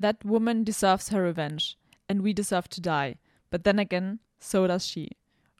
That 0.00 0.24
woman 0.24 0.64
deserves 0.64 1.10
her 1.10 1.24
revenge 1.24 1.76
and 2.08 2.22
we 2.22 2.32
deserve 2.32 2.68
to 2.68 2.80
die. 2.80 3.16
But 3.50 3.64
then 3.64 3.78
again, 3.80 4.20
so 4.38 4.66
does 4.66 4.86
she. 4.86 5.16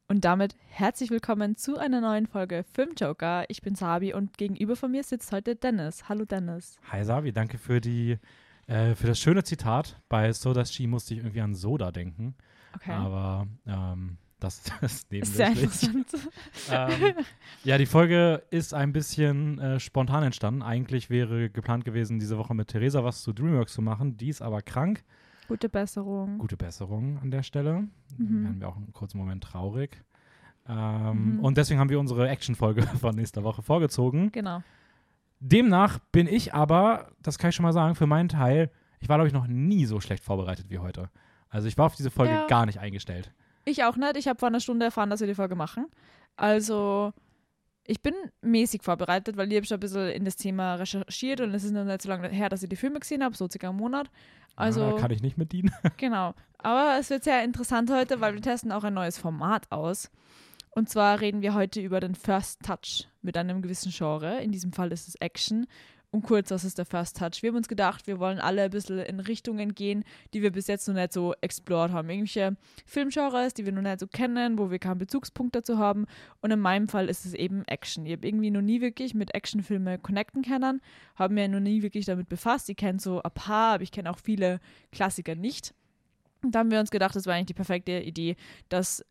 Und 0.06 0.24
damit 0.24 0.54
herzlich 0.68 1.10
willkommen 1.10 1.56
zu 1.56 1.76
einer 1.76 2.00
neuen 2.00 2.26
Folge 2.26 2.64
Filmjoker. 2.72 3.44
Ich 3.48 3.62
bin 3.62 3.74
Sabi 3.74 4.14
und 4.14 4.38
gegenüber 4.38 4.76
von 4.76 4.90
mir 4.92 5.02
sitzt 5.02 5.32
heute 5.32 5.56
Dennis. 5.56 6.08
Hallo 6.08 6.24
Dennis. 6.24 6.76
Hi 6.92 7.04
Sabi, 7.04 7.32
danke 7.32 7.58
für 7.58 7.80
die 7.80 8.16
äh, 8.68 8.94
für 8.94 9.08
das 9.08 9.18
schöne 9.18 9.42
Zitat. 9.42 10.00
Bei 10.08 10.32
So 10.32 10.54
Does 10.54 10.72
She 10.72 10.86
musste 10.86 11.14
ich 11.14 11.20
irgendwie 11.20 11.40
an 11.40 11.54
Soda 11.54 11.90
denken. 11.90 12.36
Okay. 12.76 12.92
Aber 12.92 13.48
ähm, 13.66 14.18
das, 14.40 14.62
das 14.80 14.92
ist 15.02 15.12
ist 15.12 15.34
sehr 15.36 15.48
interessant. 15.48 16.06
ähm, 16.70 17.14
ja, 17.64 17.78
die 17.78 17.86
Folge 17.86 18.42
ist 18.50 18.74
ein 18.74 18.92
bisschen 18.92 19.58
äh, 19.58 19.80
spontan 19.80 20.22
entstanden. 20.22 20.62
Eigentlich 20.62 21.10
wäre 21.10 21.50
geplant 21.50 21.84
gewesen, 21.84 22.18
diese 22.18 22.38
Woche 22.38 22.54
mit 22.54 22.68
Theresa 22.68 23.02
was 23.04 23.22
zu 23.22 23.32
DreamWorks 23.32 23.72
zu 23.72 23.82
machen. 23.82 24.16
Die 24.16 24.28
ist 24.28 24.42
aber 24.42 24.62
krank. 24.62 25.02
Gute 25.48 25.68
Besserung. 25.68 26.38
Gute 26.38 26.56
Besserung 26.56 27.18
an 27.22 27.30
der 27.30 27.42
Stelle. 27.42 27.88
Mhm. 28.16 28.44
werden 28.44 28.60
wir 28.60 28.68
auch 28.68 28.76
einen 28.76 28.92
kurzen 28.92 29.18
Moment 29.18 29.44
traurig. 29.44 30.02
Ähm, 30.68 31.36
Mhm. 31.36 31.40
Und 31.40 31.56
deswegen 31.56 31.80
haben 31.80 31.88
wir 31.88 31.98
unsere 31.98 32.28
Action-Folge 32.28 32.82
von 33.00 33.14
nächster 33.14 33.42
Woche 33.42 33.62
vorgezogen. 33.62 34.30
Genau. 34.32 34.62
Demnach 35.40 35.98
bin 36.12 36.26
ich 36.26 36.52
aber, 36.52 37.12
das 37.22 37.38
kann 37.38 37.50
ich 37.50 37.56
schon 37.56 37.62
mal 37.62 37.72
sagen, 37.72 37.94
für 37.94 38.06
meinen 38.06 38.28
Teil, 38.28 38.70
ich 39.00 39.08
war, 39.08 39.16
glaube 39.16 39.28
ich, 39.28 39.32
noch 39.32 39.46
nie 39.46 39.86
so 39.86 40.00
schlecht 40.00 40.24
vorbereitet 40.24 40.66
wie 40.68 40.78
heute. 40.78 41.10
Also 41.48 41.68
ich 41.68 41.78
war 41.78 41.86
auf 41.86 41.94
diese 41.94 42.10
Folge 42.10 42.34
Ja. 42.34 42.46
gar 42.48 42.66
nicht 42.66 42.78
eingestellt. 42.80 43.32
Ich 43.68 43.84
auch 43.84 43.96
nicht. 43.96 44.16
Ich 44.16 44.28
habe 44.28 44.38
vor 44.38 44.48
einer 44.48 44.60
Stunde 44.60 44.86
erfahren, 44.86 45.10
dass 45.10 45.20
wir 45.20 45.26
die 45.26 45.34
Folge 45.34 45.54
machen. 45.54 45.86
Also, 46.36 47.12
ich 47.86 48.02
bin 48.02 48.14
mäßig 48.42 48.82
vorbereitet, 48.82 49.36
weil 49.36 49.50
ich 49.50 49.56
habe 49.56 49.66
schon 49.66 49.76
ein 49.76 49.80
bisschen 49.80 50.08
in 50.08 50.24
das 50.24 50.36
Thema 50.36 50.74
recherchiert 50.74 51.40
und 51.40 51.54
es 51.54 51.64
ist 51.64 51.72
noch 51.72 51.84
nicht 51.84 52.02
so 52.02 52.08
lange 52.08 52.28
her, 52.28 52.48
dass 52.48 52.62
ich 52.62 52.68
die 52.68 52.76
Filme 52.76 53.00
gesehen 53.00 53.22
habe, 53.22 53.36
so 53.36 53.48
circa 53.50 53.68
einen 53.68 53.78
Monat. 53.78 54.10
Also, 54.56 54.84
Ah, 54.96 54.98
kann 54.98 55.10
ich 55.10 55.22
nicht 55.22 55.38
mit 55.38 55.52
dienen. 55.52 55.72
genau. 55.96 56.34
Aber 56.58 56.96
es 56.98 57.10
wird 57.10 57.24
sehr 57.24 57.44
interessant 57.44 57.90
heute, 57.90 58.20
weil 58.20 58.34
wir 58.34 58.42
testen 58.42 58.72
auch 58.72 58.84
ein 58.84 58.94
neues 58.94 59.18
Format 59.18 59.70
aus. 59.70 60.10
Und 60.70 60.88
zwar 60.88 61.20
reden 61.20 61.42
wir 61.42 61.54
heute 61.54 61.80
über 61.80 62.00
den 62.00 62.14
First 62.14 62.62
Touch 62.62 63.08
mit 63.22 63.36
einem 63.36 63.62
gewissen 63.62 63.90
Genre. 63.90 64.40
In 64.42 64.52
diesem 64.52 64.72
Fall 64.72 64.92
ist 64.92 65.08
es 65.08 65.14
Action. 65.16 65.66
Und 66.10 66.22
kurz, 66.22 66.50
was 66.50 66.64
ist 66.64 66.78
der 66.78 66.86
First 66.86 67.18
Touch? 67.18 67.42
Wir 67.42 67.50
haben 67.50 67.56
uns 67.56 67.68
gedacht, 67.68 68.06
wir 68.06 68.18
wollen 68.18 68.38
alle 68.38 68.62
ein 68.62 68.70
bisschen 68.70 68.98
in 68.98 69.20
Richtungen 69.20 69.74
gehen, 69.74 70.04
die 70.32 70.40
wir 70.40 70.50
bis 70.50 70.66
jetzt 70.66 70.88
noch 70.88 70.94
nicht 70.94 71.12
so 71.12 71.34
explored 71.42 71.92
haben. 71.92 72.08
Irgendwelche 72.08 72.56
Filmgenres, 72.86 73.52
die 73.52 73.66
wir 73.66 73.72
noch 73.72 73.82
nicht 73.82 74.00
so 74.00 74.06
kennen, 74.06 74.58
wo 74.58 74.70
wir 74.70 74.78
keinen 74.78 74.98
Bezugspunkt 74.98 75.54
dazu 75.54 75.76
haben. 75.76 76.06
Und 76.40 76.50
in 76.50 76.60
meinem 76.60 76.88
Fall 76.88 77.10
ist 77.10 77.26
es 77.26 77.34
eben 77.34 77.62
Action. 77.66 78.06
Ich 78.06 78.12
habe 78.12 78.26
irgendwie 78.26 78.50
noch 78.50 78.62
nie 78.62 78.80
wirklich 78.80 79.14
mit 79.14 79.34
Actionfilmen 79.34 80.02
connecten 80.02 80.42
können, 80.42 80.80
habe 81.14 81.34
mir 81.34 81.46
noch 81.46 81.60
nie 81.60 81.82
wirklich 81.82 82.06
damit 82.06 82.30
befasst. 82.30 82.70
Ich 82.70 82.76
kenne 82.76 82.98
so 82.98 83.22
ein 83.22 83.30
paar, 83.32 83.74
aber 83.74 83.82
ich 83.82 83.92
kenne 83.92 84.10
auch 84.10 84.18
viele 84.18 84.60
Klassiker 84.92 85.34
nicht. 85.34 85.74
Und 86.42 86.54
da 86.54 86.60
haben 86.60 86.70
wir 86.70 86.80
uns 86.80 86.90
gedacht, 86.90 87.16
das 87.16 87.26
war 87.26 87.34
eigentlich 87.34 87.46
die 87.46 87.54
perfekte 87.54 88.00
Idee, 88.00 88.36
dass 88.70 89.04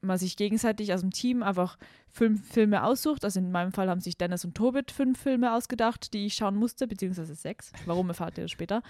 man 0.00 0.18
sich 0.18 0.36
gegenseitig 0.36 0.92
aus 0.92 1.00
dem 1.00 1.10
Team 1.10 1.42
einfach 1.42 1.76
fünf 2.08 2.46
Filme 2.52 2.84
aussucht. 2.84 3.24
Also 3.24 3.40
in 3.40 3.50
meinem 3.52 3.72
Fall 3.72 3.88
haben 3.88 4.00
sich 4.00 4.16
Dennis 4.16 4.44
und 4.44 4.54
Tobit 4.54 4.90
fünf 4.90 5.20
Filme 5.20 5.54
ausgedacht, 5.54 6.12
die 6.14 6.26
ich 6.26 6.34
schauen 6.34 6.56
musste, 6.56 6.86
beziehungsweise 6.86 7.34
sechs. 7.34 7.72
Warum 7.86 8.08
erfahrt 8.08 8.38
ihr 8.38 8.44
das 8.44 8.50
später? 8.50 8.82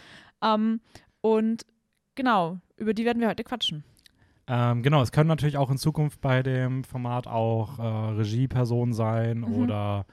Ähm, 0.43 0.81
und 1.21 1.65
genau, 2.15 2.59
über 2.77 2.95
die 2.95 3.05
werden 3.05 3.21
wir 3.21 3.29
heute 3.29 3.45
quatschen. 3.45 3.85
ähm, 4.49 4.83
genau, 4.83 5.01
es 5.03 5.13
können 5.13 5.29
natürlich 5.29 5.57
auch 5.57 5.71
in 5.71 5.79
Zukunft 5.79 6.21
bei 6.21 6.43
dem 6.43 6.83
Format 6.85 7.27
auch 7.27 7.79
äh, 7.79 7.83
Regiepersonen 8.17 8.93
sein 8.93 9.39
Mhm. 9.41 9.55
oder 9.55 10.07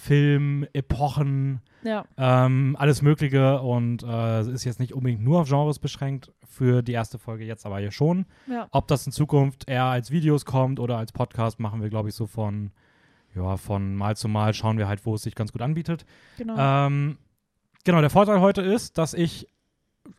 Film, 0.00 0.66
Epochen, 0.72 1.60
Ja, 1.82 2.04
ähm, 2.16 2.76
alles 2.78 3.02
Mögliche. 3.02 3.60
Und 3.60 4.02
äh, 4.02 4.42
ist 4.52 4.64
jetzt 4.64 4.80
nicht 4.80 4.92
unbedingt 4.92 5.22
nur 5.22 5.40
auf 5.40 5.48
Genres 5.48 5.78
beschränkt 5.78 6.30
für 6.44 6.82
die 6.82 6.92
erste 6.92 7.18
Folge 7.18 7.44
jetzt 7.44 7.64
aber 7.64 7.78
hier 7.78 7.90
schon. 7.92 8.26
ja. 8.46 8.66
Ob 8.70 8.88
das 8.88 9.06
in 9.06 9.12
Zukunft 9.12 9.68
eher 9.68 9.84
als 9.84 10.10
Videos 10.10 10.44
kommt 10.44 10.78
oder 10.80 10.98
als 10.98 11.12
Podcast, 11.12 11.60
machen 11.60 11.80
wir, 11.80 11.88
glaube 11.88 12.08
ich, 12.10 12.14
so 12.14 12.26
von, 12.26 12.70
ja, 13.34 13.56
von 13.56 13.94
Mal 13.94 14.16
zu 14.16 14.28
Mal 14.28 14.52
schauen 14.52 14.78
wir 14.78 14.88
halt, 14.88 15.06
wo 15.06 15.14
es 15.14 15.22
sich 15.22 15.34
ganz 15.34 15.52
gut 15.52 15.62
anbietet. 15.62 16.04
Genau. 16.36 16.54
Ähm, 16.86 17.18
genau, 17.84 18.00
der 18.00 18.10
Vorteil 18.10 18.40
heute 18.40 18.60
ist, 18.62 18.98
dass 18.98 19.14
ich 19.14 19.48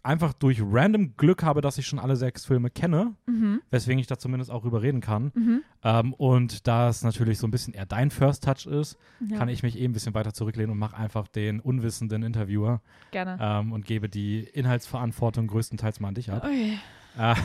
einfach 0.01 0.33
durch 0.33 0.61
random 0.63 1.16
Glück 1.17 1.44
habe, 1.44 1.61
dass 1.61 1.77
ich 1.77 1.85
schon 1.85 1.99
alle 1.99 2.16
sechs 2.16 2.45
Filme 2.45 2.69
kenne, 2.69 3.16
mhm. 3.25 3.61
weswegen 3.69 3.99
ich 3.99 4.07
da 4.07 4.17
zumindest 4.17 4.49
auch 4.49 4.63
überreden 4.66 5.01
kann. 5.01 5.31
Mhm. 5.35 5.61
Ähm, 5.83 6.13
und 6.13 6.67
da 6.67 6.88
es 6.89 7.03
natürlich 7.03 7.38
so 7.38 7.47
ein 7.47 7.51
bisschen 7.51 7.73
eher 7.73 7.85
dein 7.85 8.09
First 8.09 8.43
Touch 8.45 8.66
ist, 8.66 8.97
Ja, 9.19 9.38
kann 9.38 9.49
ich 9.49 9.61
mich 9.61 9.77
eben 9.77 9.91
ein 9.91 9.93
bisschen 9.93 10.13
weiter 10.13 10.33
zurücklehnen 10.33 10.72
und 10.72 10.77
mache 10.77 10.95
einfach 10.97 11.27
den 11.27 11.59
unwissenden 11.59 12.23
Interviewer 12.23 12.81
gerne. 13.11 13.38
ähm, 13.41 13.72
und 13.73 13.85
gebe 13.85 14.07
die 14.09 14.39
Inhaltsverantwortung 14.43 15.47
größtenteils 15.47 15.99
mal 15.99 16.09
an 16.09 16.16
dich 16.16 16.31
ab. 16.31 16.45
Ui. 16.45 16.77
Äh, 17.17 17.35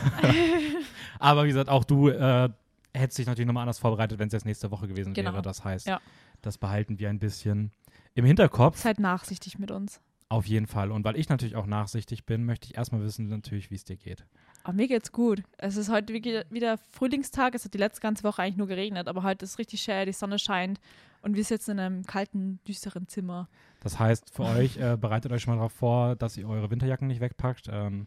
aber 1.19 1.45
wie 1.45 1.49
gesagt, 1.49 1.69
auch 1.69 1.85
du 1.85 2.09
äh, 2.09 2.49
hättest 2.95 3.19
dich 3.19 3.27
natürlich 3.27 3.47
nochmal 3.47 3.63
anders 3.63 3.79
vorbereitet, 3.79 4.19
wenn 4.19 4.29
es 4.29 4.33
jetzt 4.33 4.47
nächste 4.47 4.71
Woche 4.71 4.89
gewesen 4.89 5.13
Genau. 5.15 5.33
wäre. 5.33 5.43
Das 5.43 5.65
heißt, 5.65 5.87
Ja. 5.87 6.01
das 6.43 6.59
behalten 6.59 6.99
wir 6.99 7.11
ein 7.11 7.19
bisschen 7.19 7.73
im 8.15 8.25
Hinterkopf. 8.25 8.79
Seid 8.79 8.99
nachsichtig 9.01 9.59
mit 9.59 9.71
uns. 9.71 10.01
Auf 10.31 10.45
jeden 10.47 10.67
Fall. 10.67 10.91
Und 10.93 11.05
weil 11.05 11.17
ich 11.17 11.29
natürlich 11.31 11.57
auch 11.57 11.67
nachsichtig 11.67 12.27
bin, 12.27 12.45
möchte 12.45 12.67
ich 12.67 12.77
erstmal 12.77 13.03
wissen, 13.03 13.29
natürlich, 13.29 13.71
wie 13.71 13.77
es 13.77 13.85
dir 13.85 13.97
geht. 13.97 14.27
Aber 14.63 14.75
mir 14.75 14.87
geht's 14.89 15.11
gut. 15.11 15.43
Es 15.57 15.77
ist 15.77 15.91
heute 15.91 16.13
wie- 16.13 16.43
wieder 16.51 16.77
Frühlingstag. 16.93 17.55
Es 17.55 17.65
hat 17.65 17.73
die 17.73 17.79
letzte 17.79 18.03
ganze 18.03 18.25
Woche 18.25 18.43
eigentlich 18.43 18.57
nur 18.59 18.67
geregnet, 18.67 19.09
aber 19.09 19.23
heute 19.23 19.45
ist 19.47 19.59
richtig 19.59 19.81
schön, 19.81 20.05
die 20.05 20.13
Sonne 20.13 20.39
scheint 20.39 20.81
und 21.23 21.35
wir 21.35 21.45
sitzen 21.45 21.73
in 21.73 21.79
einem 21.81 22.05
kalten, 22.05 22.61
düsteren 22.69 23.09
Zimmer. 23.09 23.49
Das 23.81 23.99
heißt, 23.99 24.31
für 24.35 24.43
euch, 24.45 24.77
äh, 24.77 24.99
bereitet 25.01 25.33
euch 25.33 25.43
schon 25.43 25.53
mal 25.55 25.57
darauf 25.59 25.73
vor, 25.73 26.17
dass 26.17 26.37
ihr 26.37 26.47
eure 26.47 26.71
Winterjacken 26.71 27.09
nicht 27.09 27.21
wegpackt. 27.21 27.69
Ähm, 27.71 28.05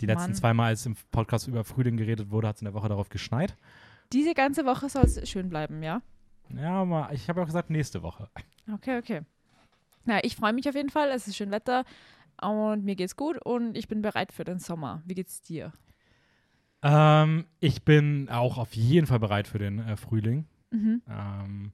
die 0.00 0.06
letzten 0.06 0.30
Mann. 0.30 0.34
zwei 0.34 0.54
Mal, 0.54 0.66
als 0.68 0.86
im 0.86 0.96
Podcast 1.12 1.46
über 1.46 1.62
Frühling 1.62 1.96
geredet 1.96 2.30
wurde, 2.30 2.48
hat 2.48 2.56
es 2.56 2.62
in 2.62 2.64
der 2.64 2.74
Woche 2.74 2.88
darauf 2.88 3.10
geschneit. 3.10 3.54
Diese 4.12 4.34
ganze 4.34 4.64
Woche 4.64 4.88
soll 4.88 5.04
es 5.04 5.28
schön 5.28 5.48
bleiben, 5.50 5.82
ja? 5.84 6.02
Ja, 6.56 6.72
aber 6.82 7.10
ich 7.12 7.28
habe 7.28 7.40
auch 7.42 7.46
gesagt, 7.46 7.70
nächste 7.70 8.02
Woche. 8.02 8.28
Okay, 8.72 8.98
okay. 8.98 9.20
Na, 10.10 10.24
ich 10.24 10.34
freue 10.34 10.52
mich 10.52 10.68
auf 10.68 10.74
jeden 10.74 10.90
Fall. 10.90 11.08
Es 11.10 11.28
ist 11.28 11.36
schön 11.36 11.52
Wetter 11.52 11.84
und 12.42 12.84
mir 12.84 12.96
geht's 12.96 13.14
gut 13.14 13.38
und 13.44 13.76
ich 13.76 13.86
bin 13.86 14.02
bereit 14.02 14.32
für 14.32 14.42
den 14.42 14.58
Sommer. 14.58 15.04
Wie 15.06 15.14
geht's 15.14 15.40
dir? 15.40 15.72
Ähm, 16.82 17.44
ich 17.60 17.84
bin 17.84 18.28
auch 18.28 18.58
auf 18.58 18.74
jeden 18.74 19.06
Fall 19.06 19.20
bereit 19.20 19.46
für 19.46 19.60
den 19.60 19.78
äh, 19.78 19.96
Frühling. 19.96 20.46
Mhm. 20.72 21.00
Ähm, 21.08 21.72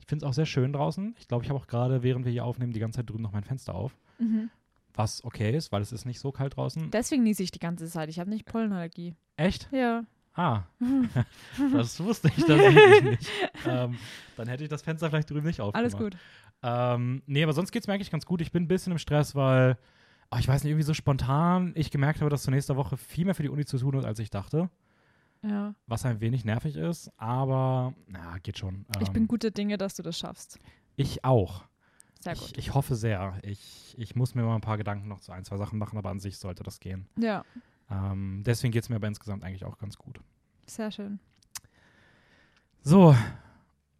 ich 0.00 0.06
finde 0.06 0.24
es 0.24 0.28
auch 0.28 0.34
sehr 0.34 0.46
schön 0.46 0.72
draußen. 0.72 1.14
Ich 1.20 1.28
glaube, 1.28 1.44
ich 1.44 1.50
habe 1.50 1.60
auch 1.60 1.68
gerade, 1.68 2.02
während 2.02 2.24
wir 2.24 2.32
hier 2.32 2.44
aufnehmen, 2.44 2.72
die 2.72 2.80
ganze 2.80 2.96
Zeit 2.96 3.08
drüben 3.08 3.22
noch 3.22 3.30
mein 3.30 3.44
Fenster 3.44 3.72
auf. 3.72 3.96
Mhm. 4.18 4.50
Was 4.92 5.22
okay 5.22 5.56
ist, 5.56 5.70
weil 5.70 5.80
es 5.80 5.92
ist 5.92 6.06
nicht 6.06 6.18
so 6.18 6.32
kalt 6.32 6.56
draußen. 6.56 6.90
Deswegen 6.90 7.22
niese 7.22 7.44
ich 7.44 7.52
die 7.52 7.60
ganze 7.60 7.86
Zeit. 7.86 8.08
Ich 8.08 8.18
habe 8.18 8.30
nicht 8.30 8.46
Pollenallergie. 8.46 9.14
Echt? 9.36 9.68
Ja. 9.70 10.02
Ah, 10.34 10.62
das 11.72 12.00
wusste 12.02 12.32
ich 12.36 12.44
tatsächlich 12.44 13.02
nicht. 13.02 13.30
Ähm, 13.66 13.98
dann 14.36 14.48
hätte 14.48 14.62
ich 14.64 14.70
das 14.70 14.80
Fenster 14.80 15.10
vielleicht 15.10 15.28
drüben 15.28 15.46
nicht 15.46 15.60
aufgemacht. 15.60 15.76
Alles 15.76 15.96
gut. 15.96 16.16
Ähm, 16.62 17.22
nee, 17.26 17.42
aber 17.42 17.52
sonst 17.52 17.72
geht 17.72 17.82
es 17.82 17.88
mir 17.88 17.94
eigentlich 17.94 18.10
ganz 18.10 18.26
gut. 18.26 18.40
Ich 18.40 18.52
bin 18.52 18.64
ein 18.64 18.68
bisschen 18.68 18.92
im 18.92 18.98
Stress, 18.98 19.34
weil, 19.34 19.78
ah, 20.30 20.38
ich 20.38 20.46
weiß 20.48 20.62
nicht, 20.62 20.70
irgendwie 20.70 20.84
so 20.84 20.94
spontan 20.94 21.72
ich 21.74 21.90
gemerkt 21.90 22.20
habe, 22.20 22.30
dass 22.30 22.42
zur 22.42 22.52
nächsten 22.52 22.76
Woche 22.76 22.96
viel 22.96 23.24
mehr 23.24 23.34
für 23.34 23.42
die 23.42 23.48
Uni 23.48 23.64
zu 23.64 23.78
tun 23.78 23.94
ist, 23.94 24.04
als 24.04 24.18
ich 24.18 24.30
dachte. 24.30 24.68
Ja. 25.42 25.74
Was 25.86 26.04
ein 26.04 26.20
wenig 26.20 26.44
nervig 26.44 26.76
ist, 26.76 27.10
aber 27.16 27.94
na, 28.06 28.36
geht 28.38 28.58
schon. 28.58 28.84
Ich 29.00 29.08
Ähm, 29.08 29.14
bin 29.14 29.26
guter 29.28 29.50
Dinge, 29.50 29.78
dass 29.78 29.94
du 29.94 30.02
das 30.02 30.18
schaffst. 30.18 30.58
Ich 30.96 31.24
auch. 31.24 31.64
Sehr 32.18 32.34
gut. 32.34 32.50
Ich, 32.52 32.58
ich 32.58 32.74
hoffe 32.74 32.94
sehr. 32.94 33.38
Ich, 33.42 33.94
ich 33.96 34.14
muss 34.14 34.34
mir 34.34 34.42
mal 34.42 34.54
ein 34.54 34.60
paar 34.60 34.76
Gedanken 34.76 35.08
noch 35.08 35.20
zu 35.20 35.32
ein, 35.32 35.44
zwei 35.46 35.56
Sachen 35.56 35.78
machen, 35.78 35.96
aber 35.96 36.10
an 36.10 36.20
sich 36.20 36.36
sollte 36.38 36.62
das 36.62 36.78
gehen. 36.80 37.08
Ja, 37.18 37.44
Ähm, 37.90 38.42
deswegen 38.44 38.70
geht 38.72 38.82
es 38.82 38.90
mir 38.90 38.96
aber 38.96 39.06
insgesamt 39.08 39.42
eigentlich 39.42 39.64
auch 39.64 39.78
ganz 39.78 39.96
gut. 39.96 40.20
sehr 40.66 40.90
schön. 40.90 41.18
So, 42.82 43.14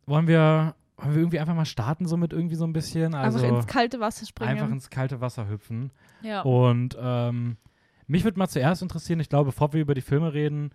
wollen 0.07 0.27
wir, 0.27 0.75
wollen 1.03 1.15
wir 1.15 1.21
irgendwie 1.23 1.39
einfach 1.41 1.55
mal 1.55 1.65
starten, 1.65 2.07
so 2.07 2.17
mit 2.17 2.33
irgendwie 2.33 2.55
so 2.57 2.65
ein 2.65 2.73
bisschen? 2.73 3.15
Also 3.15 3.39
einfach 3.39 3.57
ins 3.59 3.67
kalte 3.67 4.01
Wasser 4.01 4.27
springen. 4.27 4.51
einfach 4.51 4.71
ins 4.71 4.91
kalte 4.91 5.21
Wasser 5.21 5.49
hüpfen. 5.49 5.91
ja. 6.23 6.43
Und 6.43 6.97
ähm, 7.01 7.57
mich 8.07 8.25
würde 8.25 8.39
mal 8.39 8.49
zuerst 8.49 8.83
interessieren, 8.83 9.21
ich 9.21 9.29
glaube, 9.29 9.47
bevor 9.47 9.73
wir 9.73 9.81
über 9.81 9.95
die 9.95 10.01
Filme 10.01 10.33
reden, 10.35 10.71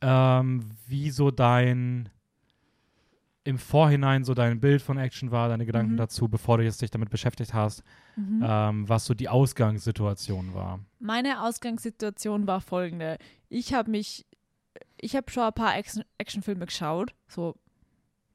ähm, 0.00 0.68
wie 0.86 1.10
so 1.10 1.30
dein 1.30 2.08
im 3.44 3.58
Vorhinein 3.58 4.22
so 4.22 4.34
dein 4.34 4.60
Bild 4.60 4.80
von 4.82 4.96
Action 4.98 5.32
war, 5.32 5.48
deine 5.48 5.66
Gedanken 5.66 5.94
Mhm. 5.94 5.96
dazu, 5.96 6.28
bevor 6.28 6.58
du 6.58 6.64
jetzt 6.64 6.80
dich 6.80 6.92
damit 6.92 7.10
beschäftigt 7.10 7.52
hast, 7.52 7.82
Mhm. 8.14 8.40
ähm, 8.46 8.88
was 8.88 9.04
so 9.04 9.14
die 9.14 9.28
Ausgangssituation 9.28 10.54
war. 10.54 10.78
Meine 11.00 11.42
Ausgangssituation 11.42 12.46
war 12.46 12.60
folgende. 12.60 13.18
Ich 13.48 13.74
habe 13.74 13.90
mich, 13.90 14.26
ich 14.96 15.16
habe 15.16 15.28
schon 15.32 15.42
ein 15.42 15.52
paar 15.52 15.76
Action- 15.76 16.04
Actionfilme 16.18 16.66
geschaut. 16.66 17.14
So, 17.26 17.56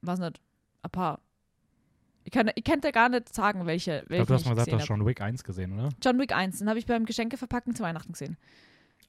weiß 0.01 0.19
nicht, 0.19 0.41
paar. 0.89 1.19
Ich 2.23 2.31
kann, 2.31 2.51
ich 2.53 2.63
dir 2.63 2.91
gar 2.91 3.07
nicht 3.07 3.33
sagen, 3.33 3.65
welche, 3.65 4.03
welche 4.07 4.23
Ich 4.23 4.27
glaube, 4.27 4.27
du 4.27 4.33
hast 4.33 4.45
mal 4.45 4.51
gesagt, 4.51 4.71
du 4.71 4.75
hast 4.77 4.85
schon 4.85 5.05
Wick 5.05 5.21
1 5.21 5.43
gesehen, 5.45 5.79
oder? 5.79 5.89
John 6.03 6.19
Wick 6.19 6.35
1, 6.35 6.59
den 6.59 6.67
habe 6.67 6.77
ich 6.77 6.85
beim 6.85 7.05
Geschenke 7.05 7.37
verpacken 7.37 7.73
zu 7.73 7.83
Weihnachten 7.83 8.11
gesehen. 8.11 8.37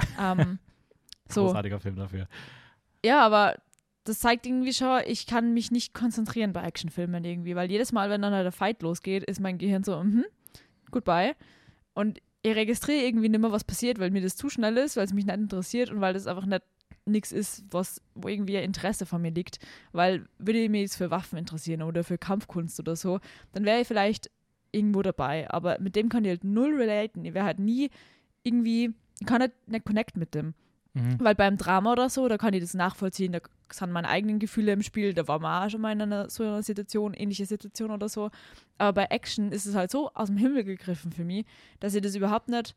ähm, 0.21 0.61
so, 1.29 1.47
Großartiger 1.47 1.81
Film 1.81 1.97
dafür. 1.97 2.29
ja, 3.05 3.21
aber 3.21 3.57
das 4.05 4.21
zeigt 4.21 4.47
irgendwie 4.47 4.73
schon, 4.73 5.01
ich 5.07 5.27
kann 5.27 5.53
mich 5.53 5.71
nicht 5.71 5.95
konzentrieren 5.95 6.53
bei 6.53 6.63
Actionfilmen 6.63 7.25
irgendwie, 7.25 7.57
weil 7.57 7.71
jedes 7.71 7.93
Mal, 7.93 8.09
wenn 8.09 8.23
dann 8.23 8.33
halt 8.33 8.45
der 8.45 8.53
Fight 8.53 8.83
losgeht, 8.83 9.25
ist 9.25 9.41
mein 9.41 9.59
Gehirn 9.59 9.85
so, 9.85 10.03
mhm, 10.03 10.25
goodbye. 10.91 11.35
Und 11.95 12.21
ich 12.43 12.55
registriere 12.55 13.05
irgendwie 13.05 13.29
nicht 13.29 13.41
mehr, 13.41 13.53
was 13.53 13.65
passiert, 13.65 13.99
weil 13.99 14.11
mir 14.11 14.23
das 14.23 14.37
zu 14.37 14.49
schnell 14.49 14.77
ist, 14.77 14.97
weil 14.97 15.05
es 15.05 15.13
mich 15.13 15.27
nicht 15.27 15.37
interessiert 15.37 15.91
und 15.91 16.01
weil 16.01 16.15
das 16.15 16.27
einfach 16.27 16.47
nicht 16.47 16.63
nichts 17.09 17.33
ist, 17.33 17.65
was, 17.71 18.01
wo 18.15 18.29
irgendwie 18.29 18.57
ein 18.57 18.65
Interesse 18.65 19.07
von 19.07 19.23
mir 19.23 19.31
liegt. 19.31 19.59
Weil 19.93 20.27
würde 20.39 20.61
ich 20.61 20.71
mich 20.71 20.83
jetzt 20.83 20.97
für 20.97 21.11
Waffen 21.11 21.39
interessieren 21.39 21.83
oder 21.83 22.05
für 22.05 22.19
Kampfkunst 22.19 22.79
oder 22.81 22.97
so, 22.97 23.21
dann 23.53 23.65
wäre 23.65 23.81
ich 23.81 23.89
vielleicht 23.89 24.31
irgendwo 24.73 25.03
dabei. 25.03 25.51
Aber 25.51 25.79
mit 25.81 25.97
dem 25.97 26.09
kann 26.09 26.25
ich 26.25 26.31
halt 26.31 26.45
null 26.45 26.75
relaten. 26.77 27.25
Ich 27.25 27.35
wäre 27.35 27.47
halt 27.47 27.59
nie 27.59 27.91
irgendwie, 28.43 28.95
ich 29.21 29.27
kann 29.27 29.41
halt 29.41 29.53
nicht 29.67 29.85
connecten 29.85 30.21
mit 30.21 30.35
dem. 30.35 30.55
Mhm. 30.95 31.17
Weil 31.21 31.35
beim 31.35 31.57
Drama 31.57 31.93
oder 31.93 32.09
so, 32.09 32.29
da 32.29 32.39
kann 32.39 32.55
ich 32.55 32.61
das 32.61 32.75
nachvollziehen, 32.75 33.33
da 33.33 33.41
sind 33.71 33.93
meine 33.93 34.09
eigenen 34.09 34.39
Gefühle 34.39 34.73
im 34.73 34.83
Spiel, 34.83 35.13
da 35.15 35.29
war 35.29 35.39
man 35.39 35.67
auch 35.67 35.71
schon 35.71 35.81
mal 35.81 35.93
in 35.93 36.01
einer 36.01 36.31
so 36.31 36.43
einer 36.43 36.63
Situation, 36.63 37.15
ähnliche 37.15 37.47
Situation 37.47 37.91
oder 37.91 38.09
so. 38.09 38.31
Aber 38.79 38.95
bei 38.95 39.05
Action 39.05 39.53
ist 39.53 39.67
es 39.67 39.75
halt 39.75 39.91
so 39.91 40.11
aus 40.15 40.29
dem 40.29 40.39
Himmel 40.39 40.65
gegriffen 40.65 41.13
für 41.13 41.25
mich, 41.25 41.45
dass 41.81 41.95
ich 41.95 42.03
das 42.03 42.15
überhaupt 42.15 42.49
nicht 42.49 42.75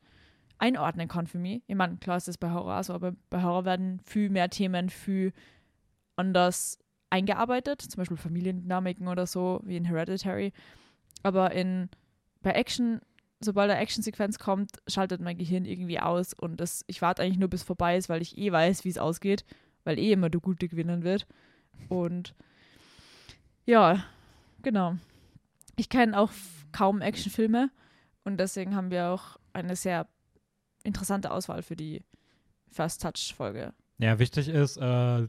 einordnen 0.61 1.07
kann 1.07 1.27
für 1.27 1.39
mich. 1.39 1.63
Ich 1.67 1.75
meine, 1.75 1.97
klar 1.97 2.17
ist 2.17 2.27
das 2.27 2.37
bei 2.37 2.51
Horror 2.51 2.83
so, 2.83 2.93
aber 2.93 3.13
bei 3.29 3.41
Horror 3.41 3.65
werden 3.65 3.99
viel 4.05 4.29
mehr 4.29 4.49
Themen 4.49 4.89
viel 4.89 5.33
anders 6.15 6.77
eingearbeitet, 7.09 7.81
zum 7.81 7.97
Beispiel 7.97 8.17
Familiendynamiken 8.17 9.07
oder 9.07 9.25
so, 9.25 9.59
wie 9.63 9.75
in 9.75 9.85
Hereditary. 9.85 10.53
Aber 11.23 11.51
in 11.51 11.89
bei 12.41 12.51
Action, 12.51 13.01
sobald 13.39 13.71
eine 13.71 13.79
Actionsequenz 13.79 14.39
kommt, 14.39 14.71
schaltet 14.87 15.19
mein 15.19 15.37
Gehirn 15.37 15.65
irgendwie 15.65 15.99
aus 15.99 16.33
und 16.33 16.59
das, 16.59 16.83
ich 16.87 17.01
warte 17.01 17.23
eigentlich 17.23 17.39
nur 17.39 17.49
bis 17.49 17.63
vorbei 17.63 17.97
ist, 17.97 18.07
weil 18.07 18.21
ich 18.21 18.37
eh 18.37 18.51
weiß, 18.51 18.85
wie 18.85 18.89
es 18.89 18.97
ausgeht, 18.97 19.45
weil 19.83 19.99
eh 19.99 20.11
immer 20.11 20.29
der 20.29 20.41
Gute 20.41 20.67
gewinnen 20.67 21.03
wird. 21.03 21.27
Und 21.89 22.35
ja, 23.65 24.03
genau. 24.61 24.95
Ich 25.75 25.89
kenne 25.89 26.17
auch 26.17 26.31
kaum 26.71 27.01
Actionfilme 27.01 27.71
und 28.23 28.39
deswegen 28.39 28.75
haben 28.75 28.91
wir 28.91 29.09
auch 29.09 29.37
eine 29.53 29.75
sehr 29.75 30.07
interessante 30.83 31.31
Auswahl 31.31 31.61
für 31.63 31.75
die 31.75 32.03
First 32.71 33.01
Touch 33.01 33.33
Folge. 33.35 33.73
Ja, 33.97 34.17
wichtig 34.19 34.47
ist, 34.47 34.77
äh, 34.77 35.27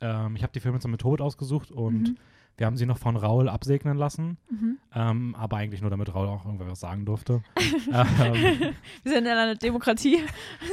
ähm, 0.00 0.36
ich 0.36 0.42
habe 0.42 0.52
die 0.52 0.60
Filme 0.60 0.80
zum 0.80 0.96
Tod 0.98 1.20
ausgesucht 1.20 1.70
und 1.70 2.02
Mhm. 2.02 2.16
wir 2.56 2.66
haben 2.66 2.76
sie 2.76 2.86
noch 2.86 2.98
von 2.98 3.16
Raul 3.16 3.48
absegnen 3.48 3.96
lassen, 3.96 4.38
Mhm. 4.50 4.78
ähm, 4.94 5.34
aber 5.36 5.56
eigentlich 5.58 5.80
nur, 5.82 5.90
damit 5.90 6.12
Raul 6.14 6.26
auch 6.28 6.44
irgendwas 6.44 6.80
sagen 6.80 7.04
durfte. 7.04 7.42
ähm, 7.92 8.74
Wir 9.02 9.12
sind 9.12 9.26
in 9.26 9.28
einer 9.28 9.54
Demokratie. 9.54 10.18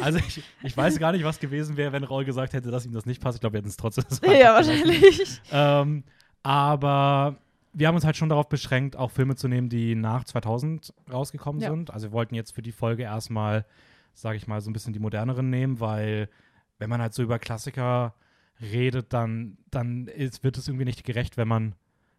also 0.01 0.17
ich, 0.19 0.41
ich 0.63 0.75
weiß 0.77 0.97
gar 0.99 1.11
nicht, 1.11 1.23
was 1.23 1.39
gewesen 1.39 1.77
wäre, 1.77 1.91
wenn 1.91 2.03
Raul 2.03 2.25
gesagt 2.25 2.53
hätte, 2.53 2.71
dass 2.71 2.85
ihm 2.85 2.93
das 2.93 3.05
nicht 3.05 3.21
passt. 3.21 3.35
Ich 3.37 3.41
glaube, 3.41 3.53
wir 3.53 3.57
hätten 3.59 3.69
es 3.69 3.77
trotzdem 3.77 4.05
so 4.09 4.25
ja, 4.31 4.53
wahrscheinlich. 4.55 5.41
Ähm, 5.51 6.03
aber 6.41 7.37
wir 7.73 7.87
haben 7.87 7.95
uns 7.95 8.05
halt 8.05 8.15
schon 8.15 8.29
darauf 8.29 8.47
beschränkt, 8.47 8.95
auch 8.95 9.11
Filme 9.11 9.35
zu 9.35 9.47
nehmen, 9.47 9.67
die 9.69 9.95
nach 9.95 10.23
2000 10.23 10.93
rausgekommen 11.11 11.61
Ja. 11.61 11.69
sind. 11.71 11.91
Also 11.91 12.07
wir 12.07 12.11
wollten 12.13 12.35
jetzt 12.35 12.51
für 12.51 12.61
die 12.61 12.71
Folge 12.71 13.03
erstmal, 13.03 13.65
sage 14.15 14.37
ich 14.37 14.47
mal, 14.47 14.61
so 14.61 14.69
ein 14.69 14.73
bisschen 14.73 14.93
die 14.93 14.99
moderneren 14.99 15.49
nehmen, 15.49 15.79
weil 15.79 16.29
wenn 16.79 16.89
man 16.89 17.01
halt 17.01 17.13
so 17.13 17.21
über 17.23 17.37
Klassiker 17.39 18.15
redet, 18.61 19.13
dann, 19.13 19.57
dann 19.71 20.07
ist, 20.07 20.43
wird 20.43 20.57
es 20.57 20.67
irgendwie 20.67 20.85
nicht 20.85 21.03
gerecht, 21.03 21.37
wenn 21.37 21.47
man 21.47 21.75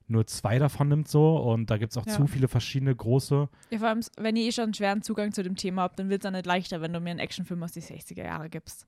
nur 0.08 0.26
zwei 0.26 0.58
davon 0.60 0.88
nimmt 0.88 1.08
so 1.08 1.36
und 1.36 1.68
da 1.68 1.78
gibt 1.78 1.90
es 1.92 1.98
auch 1.98 2.06
Ja. 2.06 2.12
zu 2.12 2.26
viele 2.28 2.46
verschiedene 2.46 2.94
große. 2.94 3.48
Ja, 3.70 3.78
vor 3.78 3.88
allem, 3.88 4.00
wenn 4.18 4.36
ich 4.36 4.46
eh 4.46 4.52
schon 4.52 4.64
einen 4.64 4.74
schweren 4.74 5.02
Zugang 5.02 5.32
zu 5.32 5.42
dem 5.42 5.56
Thema 5.56 5.82
habe, 5.82 5.96
dann 5.96 6.08
wird 6.08 6.22
es 6.24 6.28
auch 6.28 6.32
nicht 6.32 6.46
leichter, 6.46 6.80
wenn 6.80 6.92
du 6.92 7.00
mir 7.00 7.10
einen 7.10 7.18
Actionfilm 7.18 7.62
aus 7.62 7.72
die 7.72 7.82
60er 7.82 8.22
Jahre 8.24 8.48
gibst. 8.48 8.86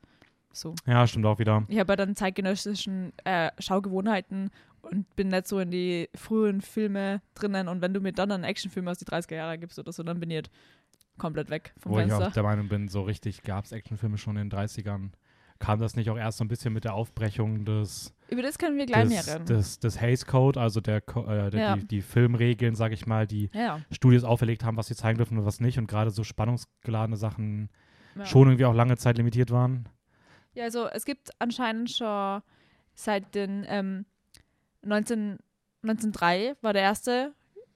So. 0.52 0.74
Ja, 0.86 1.06
stimmt 1.06 1.26
auch 1.26 1.38
wieder. 1.38 1.64
Ich 1.68 1.78
habe 1.78 1.92
ja 1.92 1.96
dann 1.96 2.14
zeitgenössischen 2.16 3.12
äh, 3.24 3.50
Schaugewohnheiten 3.58 4.50
und 4.82 5.14
bin 5.16 5.28
nicht 5.28 5.48
so 5.48 5.58
in 5.60 5.70
die 5.70 6.08
frühen 6.14 6.60
Filme 6.60 7.20
drinnen. 7.34 7.68
Und 7.68 7.80
wenn 7.82 7.92
du 7.94 8.00
mir 8.00 8.12
dann 8.12 8.30
einen 8.32 8.44
Actionfilm 8.44 8.86
aus 8.88 8.98
die 8.98 9.04
30er 9.04 9.34
Jahre 9.34 9.58
gibst 9.58 9.78
oder 9.78 9.92
so, 9.92 10.02
dann 10.02 10.20
bin 10.20 10.30
ich 10.30 10.36
halt 10.36 10.50
komplett 11.18 11.50
weg 11.50 11.72
vom 11.78 11.92
Wo 11.92 11.98
ich 11.98 12.06
Fenster. 12.06 12.28
auch 12.28 12.32
der 12.32 12.42
Meinung 12.42 12.68
bin, 12.68 12.88
so 12.88 13.02
richtig 13.02 13.42
gab 13.42 13.64
es 13.64 13.72
Actionfilme 13.72 14.18
schon 14.18 14.36
in 14.36 14.48
den 14.48 14.58
30ern. 14.58 15.10
Kam 15.60 15.80
das 15.80 15.96
nicht 15.96 16.08
auch 16.08 16.16
erst 16.16 16.38
so 16.38 16.44
ein 16.44 16.48
bisschen 16.48 16.72
mit 16.72 16.84
der 16.84 16.94
Aufbrechung 16.94 17.64
des 17.64 18.14
Über 18.28 18.42
das 18.42 18.58
können 18.58 18.78
wir 18.78 18.86
gleich 18.86 19.08
mehr 19.08 19.26
reden. 19.26 19.46
des, 19.46 19.80
des 19.80 20.00
Hays 20.00 20.24
Code, 20.24 20.60
also 20.60 20.80
der, 20.80 20.98
äh, 21.16 21.50
der 21.50 21.60
Ja. 21.60 21.76
die, 21.76 21.84
die 21.86 22.00
Filmregeln, 22.00 22.76
sage 22.76 22.94
ich 22.94 23.06
mal, 23.06 23.26
die 23.26 23.50
ja, 23.52 23.80
Studios 23.90 24.22
auferlegt 24.22 24.62
haben, 24.62 24.76
was 24.76 24.86
sie 24.86 24.94
zeigen 24.94 25.16
dürfen 25.18 25.36
und 25.36 25.44
was 25.44 25.58
nicht. 25.60 25.76
Und 25.78 25.88
gerade 25.88 26.10
so 26.12 26.22
spannungsgeladene 26.22 27.16
Sachen 27.16 27.70
ja. 28.16 28.24
schon 28.24 28.46
irgendwie 28.48 28.66
auch 28.66 28.74
lange 28.74 28.96
Zeit 28.98 29.16
limitiert 29.18 29.50
waren. 29.50 29.88
Ja, 30.54 30.62
also 30.64 30.86
es 30.88 31.04
gibt 31.04 31.30
anscheinend 31.40 31.90
schon 31.90 32.40
seit 32.94 33.34
den 33.34 33.64
ähm, 33.68 34.06
19, 34.82 35.38
1903 35.82 36.54
war 36.62 36.72
der 36.72 36.82
erste 36.82 37.32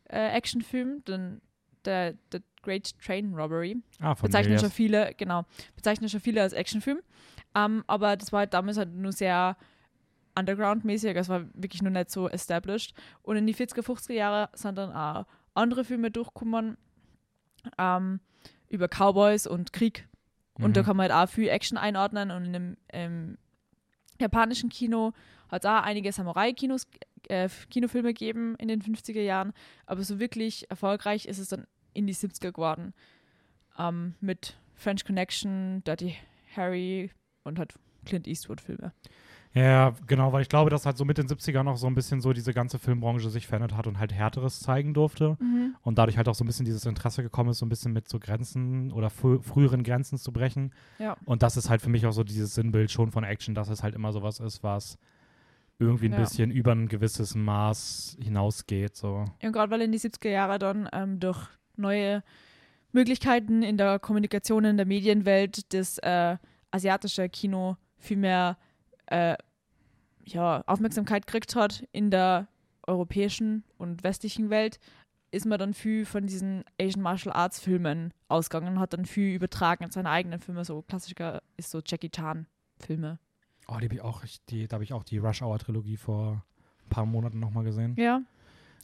äh, 0.08 0.28
Actionfilm, 0.36 1.04
den, 1.04 1.40
der, 1.86 2.14
der 2.32 2.40
Great 2.62 2.98
Train 3.00 3.34
Robbery. 3.34 3.76
Ah, 4.00 4.14
von 4.14 4.28
bezeichnen 4.28 4.58
schon 4.58 4.70
viele, 4.70 5.14
genau, 5.16 5.44
bezeichnen 5.76 6.08
schon 6.08 6.20
viele 6.20 6.42
als 6.42 6.52
Actionfilm. 6.52 7.00
Ähm, 7.54 7.82
aber 7.86 8.16
das 8.16 8.32
war 8.32 8.40
halt 8.40 8.54
damals 8.54 8.78
halt 8.78 8.92
nur 8.94 9.12
sehr 9.12 9.56
underground-mäßig, 10.34 11.14
es 11.16 11.28
war 11.28 11.44
wirklich 11.54 11.82
nur 11.82 11.90
nicht 11.92 12.10
so 12.10 12.28
established. 12.28 12.94
Und 13.22 13.36
in 13.36 13.46
die 13.46 13.54
40er, 13.54 13.82
50er 13.82 14.12
Jahre 14.14 14.48
sind 14.54 14.78
dann 14.78 14.92
auch 14.92 15.26
andere 15.54 15.84
Filme 15.84 16.10
durchgekommen 16.10 16.78
ähm, 17.78 18.20
über 18.68 18.88
Cowboys 18.88 19.46
und 19.46 19.72
Krieg. 19.72 20.08
Und 20.54 20.76
da 20.76 20.82
Mhm. 20.82 20.86
kann 20.86 20.96
man 20.96 21.12
halt 21.12 21.28
auch 21.28 21.32
viel 21.32 21.48
Action 21.48 21.76
einordnen. 21.76 22.30
Und 22.30 22.44
in 22.46 22.52
dem 22.52 22.76
ähm, 22.90 23.38
japanischen 24.22 24.70
Kino 24.70 25.12
hat 25.48 25.64
es 25.64 25.70
auch 25.70 25.82
einige 25.82 26.10
Samurai-Kinos, 26.10 26.86
äh, 27.28 27.48
Kinofilme 27.70 28.14
gegeben 28.14 28.56
in 28.56 28.68
den 28.68 28.80
50er 28.80 29.20
Jahren. 29.20 29.52
Aber 29.86 30.02
so 30.02 30.18
wirklich 30.18 30.70
erfolgreich 30.70 31.26
ist 31.26 31.38
es 31.38 31.48
dann 31.48 31.66
in 31.92 32.06
die 32.06 32.14
70er 32.14 32.52
geworden. 32.52 32.94
Ähm, 33.78 34.14
mit 34.20 34.56
French 34.74 35.04
Connection, 35.04 35.82
Dirty 35.84 36.16
Harry 36.56 37.10
und 37.44 37.58
halt 37.58 37.74
Clint 38.04 38.26
Eastwood-Filme. 38.26 38.92
Ja, 39.54 39.94
genau, 40.06 40.32
weil 40.32 40.40
ich 40.42 40.48
glaube, 40.48 40.70
dass 40.70 40.86
halt 40.86 40.96
so 40.96 41.04
mit 41.04 41.18
den 41.18 41.26
70ern 41.26 41.68
auch 41.68 41.76
so 41.76 41.86
ein 41.86 41.94
bisschen 41.94 42.22
so 42.22 42.32
diese 42.32 42.54
ganze 42.54 42.78
Filmbranche 42.78 43.28
sich 43.28 43.46
verändert 43.46 43.76
hat 43.76 43.86
und 43.86 43.98
halt 43.98 44.10
Härteres 44.12 44.60
zeigen 44.60 44.94
durfte. 44.94 45.36
Und 45.82 45.98
dadurch 45.98 46.16
halt 46.16 46.26
auch 46.28 46.34
so 46.34 46.42
ein 46.42 46.46
bisschen 46.46 46.64
dieses 46.64 46.86
Interesse 46.86 47.22
gekommen 47.22 47.50
ist, 47.50 47.58
so 47.58 47.66
ein 47.66 47.68
bisschen 47.68 47.92
mit 47.92 48.08
so 48.08 48.18
Grenzen 48.18 48.90
oder 48.92 49.10
frü 49.10 49.40
früheren 49.42 49.82
Grenzen 49.82 50.16
zu 50.16 50.32
brechen. 50.32 50.72
Ja. 50.98 51.16
Und 51.26 51.42
das 51.42 51.56
ist 51.58 51.68
halt 51.68 51.82
für 51.82 51.90
mich 51.90 52.06
auch 52.06 52.12
so 52.12 52.24
dieses 52.24 52.54
Sinnbild 52.54 52.90
schon 52.90 53.10
von 53.10 53.24
Action, 53.24 53.54
dass 53.54 53.68
es 53.68 53.82
halt 53.82 53.94
immer 53.94 54.12
sowas 54.12 54.40
ist, 54.40 54.62
was 54.62 54.96
irgendwie 55.78 56.06
ein 56.06 56.12
Ja. 56.12 56.20
bisschen 56.20 56.50
über 56.50 56.72
ein 56.72 56.88
gewisses 56.88 57.34
Maß 57.34 58.16
hinausgeht. 58.22 58.96
So. 58.96 59.24
Und 59.42 59.52
gerade 59.52 59.70
weil 59.70 59.82
in 59.82 59.92
die 59.92 59.98
70er 60.00 60.30
Jahre 60.30 60.58
dann 60.58 60.88
ähm, 60.92 61.20
durch 61.20 61.46
neue 61.76 62.22
Möglichkeiten 62.92 63.62
in 63.62 63.76
der 63.76 63.98
Kommunikation, 63.98 64.64
in 64.64 64.76
der 64.76 64.86
Medienwelt 64.86 65.72
das 65.74 65.98
äh, 65.98 66.36
asiatische 66.70 67.28
Kino 67.28 67.76
viel 67.98 68.16
mehr 68.18 68.56
äh, 69.06 69.36
ja, 70.24 70.62
Aufmerksamkeit 70.66 71.26
gekriegt 71.26 71.54
hat 71.56 71.84
in 71.92 72.10
der 72.10 72.48
europäischen 72.86 73.64
und 73.78 74.02
westlichen 74.04 74.50
Welt, 74.50 74.78
ist 75.30 75.46
man 75.46 75.58
dann 75.58 75.72
viel 75.72 76.04
von 76.04 76.26
diesen 76.26 76.64
Asian 76.80 77.02
Martial 77.02 77.34
Arts 77.34 77.58
Filmen 77.60 78.12
ausgegangen 78.28 78.74
und 78.74 78.80
hat 78.80 78.92
dann 78.92 79.06
viel 79.06 79.34
übertragen 79.34 79.84
in 79.84 79.90
seine 79.90 80.10
eigenen 80.10 80.40
Filme. 80.40 80.64
So 80.64 80.82
Klassiker 80.82 81.42
ist 81.56 81.70
so 81.70 81.80
Jackie 81.84 82.10
Chan 82.10 82.46
Filme. 82.78 83.18
Oh, 83.68 83.76
die 83.78 83.84
habe 83.86 83.94
ich 83.94 84.00
auch, 84.02 84.22
die, 84.50 84.66
da 84.68 84.74
habe 84.74 84.84
ich 84.84 84.92
auch 84.92 85.04
die 85.04 85.18
Rush 85.18 85.40
Hour 85.42 85.58
Trilogie 85.58 85.96
vor 85.96 86.44
ein 86.84 86.88
paar 86.90 87.06
Monaten 87.06 87.38
nochmal 87.38 87.64
gesehen. 87.64 87.94
Ja, 87.96 88.20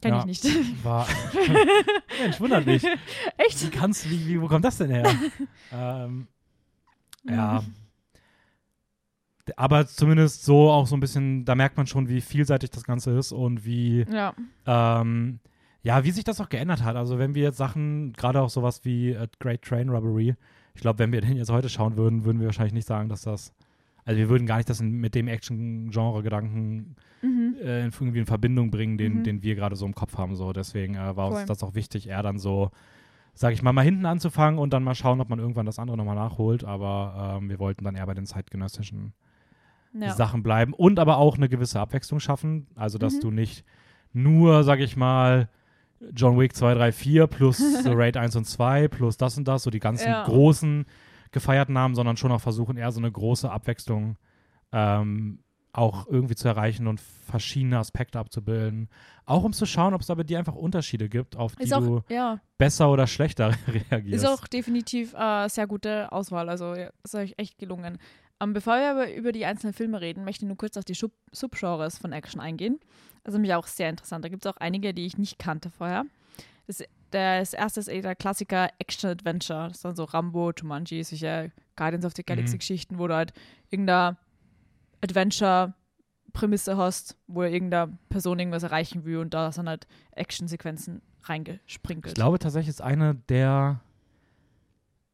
kenne 0.01 0.15
Ja. 0.15 0.19
ich 0.21 0.25
nicht. 0.43 0.45
War. 0.83 1.05
Mensch, 2.21 2.39
wundert 2.39 2.65
mich. 2.65 2.83
Echt? 3.37 3.61
Wie 3.65 3.69
kannst 3.69 4.09
wie, 4.09 4.27
wie, 4.27 4.41
wo 4.41 4.47
kommt 4.47 4.65
das 4.65 4.77
denn 4.77 4.89
her? 4.89 5.05
ähm, 5.71 6.27
ja. 7.25 7.63
Aber 9.57 9.87
zumindest 9.87 10.43
so 10.45 10.69
auch 10.69 10.87
so 10.87 10.95
ein 10.95 10.99
bisschen, 10.99 11.45
da 11.45 11.55
merkt 11.55 11.77
man 11.77 11.87
schon, 11.87 12.09
wie 12.09 12.21
vielseitig 12.21 12.69
das 12.71 12.83
Ganze 12.83 13.11
ist 13.11 13.31
und 13.31 13.65
wie, 13.65 14.05
Ja, 14.11 14.33
ähm, 14.65 15.39
ja, 15.81 16.03
wie 16.03 16.11
sich 16.11 16.23
das 16.25 16.41
auch 16.41 16.49
geändert 16.49 16.83
hat. 16.83 16.95
Also 16.95 17.19
wenn 17.19 17.35
wir 17.35 17.43
jetzt 17.43 17.57
Sachen, 17.57 18.13
gerade 18.13 18.41
auch 18.41 18.49
sowas 18.49 18.83
wie 18.83 19.11
äh, 19.11 19.27
Great 19.39 19.61
Train 19.61 19.89
Robbery, 19.89 20.35
ich 20.75 20.81
glaube, 20.81 20.99
wenn 20.99 21.11
wir 21.11 21.21
den 21.21 21.37
jetzt 21.37 21.51
heute 21.51 21.69
schauen 21.69 21.97
würden, 21.97 22.25
würden 22.25 22.39
wir 22.39 22.47
wahrscheinlich 22.47 22.73
nicht 22.73 22.87
sagen, 22.87 23.09
dass 23.09 23.21
das, 23.21 23.53
also 24.05 24.17
wir 24.17 24.29
würden 24.29 24.45
gar 24.45 24.57
nicht 24.57 24.69
das 24.69 24.81
in, 24.81 24.91
mit 24.99 25.15
dem 25.15 25.27
Action-Genre-Gedanken 25.27 26.95
mhm. 27.21 27.55
äh, 27.61 27.83
irgendwie 27.85 28.19
in 28.19 28.25
Verbindung 28.25 28.71
bringen, 28.71 28.97
den, 28.97 29.19
Mhm. 29.19 29.23
den 29.23 29.43
wir 29.43 29.55
gerade 29.55 29.75
so 29.75 29.85
im 29.85 29.95
Kopf 29.95 30.17
haben. 30.17 30.35
So. 30.35 30.53
Deswegen 30.53 30.95
äh, 30.95 31.15
war 31.15 31.29
uns 31.29 31.45
das 31.45 31.63
auch 31.63 31.75
wichtig, 31.75 32.09
eher 32.09 32.23
dann 32.23 32.37
so, 32.39 32.71
sag 33.33 33.53
ich 33.53 33.61
mal, 33.61 33.73
mal 33.73 33.83
hinten 33.83 34.05
anzufangen 34.05 34.59
und 34.59 34.73
dann 34.73 34.83
mal 34.83 34.95
schauen, 34.95 35.21
ob 35.21 35.29
man 35.29 35.39
irgendwann 35.39 35.65
das 35.65 35.79
andere 35.79 35.97
nochmal 35.97 36.15
nachholt. 36.15 36.63
Aber 36.63 37.37
ähm, 37.39 37.49
wir 37.49 37.59
wollten 37.59 37.83
dann 37.85 37.95
eher 37.95 38.05
bei 38.05 38.13
den 38.13 38.25
zeitgenössischen 38.25 39.13
ja. 39.93 40.13
Sachen 40.13 40.43
bleiben 40.43 40.73
und 40.73 40.99
aber 40.99 41.17
auch 41.17 41.37
eine 41.37 41.49
gewisse 41.49 41.79
Abwechslung 41.79 42.19
schaffen. 42.19 42.67
Also, 42.75 42.97
dass 42.97 43.15
Mhm. 43.15 43.19
du 43.21 43.31
nicht 43.31 43.65
nur, 44.13 44.63
sag 44.63 44.79
ich 44.79 44.95
mal, 44.97 45.49
John 46.15 46.39
Wick 46.39 46.55
2, 46.55 46.73
3, 46.75 46.91
4 46.91 47.27
plus 47.27 47.57
The 47.83 47.89
Raid 47.93 48.17
1 48.17 48.35
und 48.35 48.45
2 48.45 48.87
plus 48.87 49.17
das 49.17 49.37
und 49.37 49.47
das, 49.47 49.63
so 49.63 49.69
die 49.69 49.79
ganzen 49.79 50.09
Ja. 50.09 50.23
großen 50.23 50.85
gefeierten 51.31 51.73
Namen, 51.73 51.93
sondern 51.95 52.17
schon 52.17 52.31
auch 52.31 52.41
versuchen, 52.41 52.77
eher 52.77 52.91
so 52.91 52.99
eine 52.99 53.11
große 53.11 53.51
Abwechslung 53.51 54.17
ähm, 54.71 55.43
auch 55.71 56.07
irgendwie 56.07 56.35
zu 56.35 56.47
erreichen 56.47 56.87
und 56.87 56.99
verschiedene 56.99 57.77
Aspekte 57.77 58.17
abzubilden. 58.17 58.89
Auch 59.25 59.43
um 59.43 59.53
zu 59.53 59.65
schauen, 59.67 59.93
ob 59.93 60.01
es 60.01 60.07
da 60.07 60.15
bei 60.15 60.23
dir 60.23 60.39
einfach 60.39 60.55
Unterschiede 60.55 61.09
gibt, 61.09 61.35
auf 61.35 61.55
die 61.55 61.71
auch, 61.73 61.79
du 61.81 62.01
ja, 62.09 62.39
besser 62.57 62.89
oder 62.89 63.05
schlechter 63.05 63.51
reagierst. 63.91 64.23
ist 64.23 64.29
auch 64.29 64.47
definitiv 64.47 65.13
äh, 65.13 65.47
sehr 65.47 65.67
gute 65.67 66.11
Auswahl. 66.11 66.49
Also 66.49 66.73
ist 67.03 67.13
euch 67.15 67.35
echt 67.37 67.59
gelungen. 67.59 67.99
Ähm, 68.41 68.53
bevor 68.53 68.75
wir 68.77 68.91
aber 68.91 69.13
über 69.13 69.31
die 69.31 69.45
einzelnen 69.45 69.73
Filme 69.73 69.99
reden, 70.01 70.23
möchte 70.23 70.45
ich 70.45 70.47
nur 70.47 70.57
kurz 70.57 70.77
auf 70.77 70.85
die 70.85 70.93
Subgenres 70.93 71.97
von 71.97 72.13
Action 72.13 72.39
eingehen. 72.39 72.79
Also 73.23 73.37
mich 73.37 73.53
auch 73.53 73.67
sehr 73.67 73.89
interessant. 73.89 74.23
Da 74.23 74.29
gibt 74.29 74.45
es 74.45 74.51
auch 74.51 74.57
einige, 74.57 74.93
die 74.93 75.05
ich 75.05 75.17
nicht 75.17 75.39
kannte 75.39 75.69
vorher. 75.69 76.05
Das, 76.67 76.83
das 77.11 77.53
erste 77.53 77.79
ist 77.79 77.89
eh 77.89 78.01
der 78.01 78.15
Klassiker 78.15 78.69
Action-Adventure. 78.79 79.67
Das 79.67 79.77
ist 79.77 79.85
dann 79.85 79.95
so 79.95 80.05
Rambo, 80.05 80.51
Jumanji, 80.51 81.03
solche 81.03 81.51
Guardians 81.75 82.05
of 82.05 82.13
the 82.15 82.23
Galaxy-Geschichten, 82.23 82.97
wo 82.97 83.07
du 83.07 83.15
halt 83.15 83.33
irgendeine 83.69 84.17
Adventure-Prämisse 85.01 86.77
hast, 86.77 87.17
wo 87.27 87.43
irgendeine 87.43 87.97
Person 88.09 88.39
irgendwas 88.39 88.63
erreichen 88.63 89.03
will 89.03 89.17
und 89.17 89.33
da 89.33 89.51
sind 89.51 89.67
halt 89.67 89.87
Action-Sequenzen 90.11 91.01
reingesprinkelt. 91.23 92.11
Ich 92.11 92.15
glaube 92.15 92.39
tatsächlich 92.39 92.69
ist 92.69 92.81
eine 92.81 93.15
der, 93.15 93.81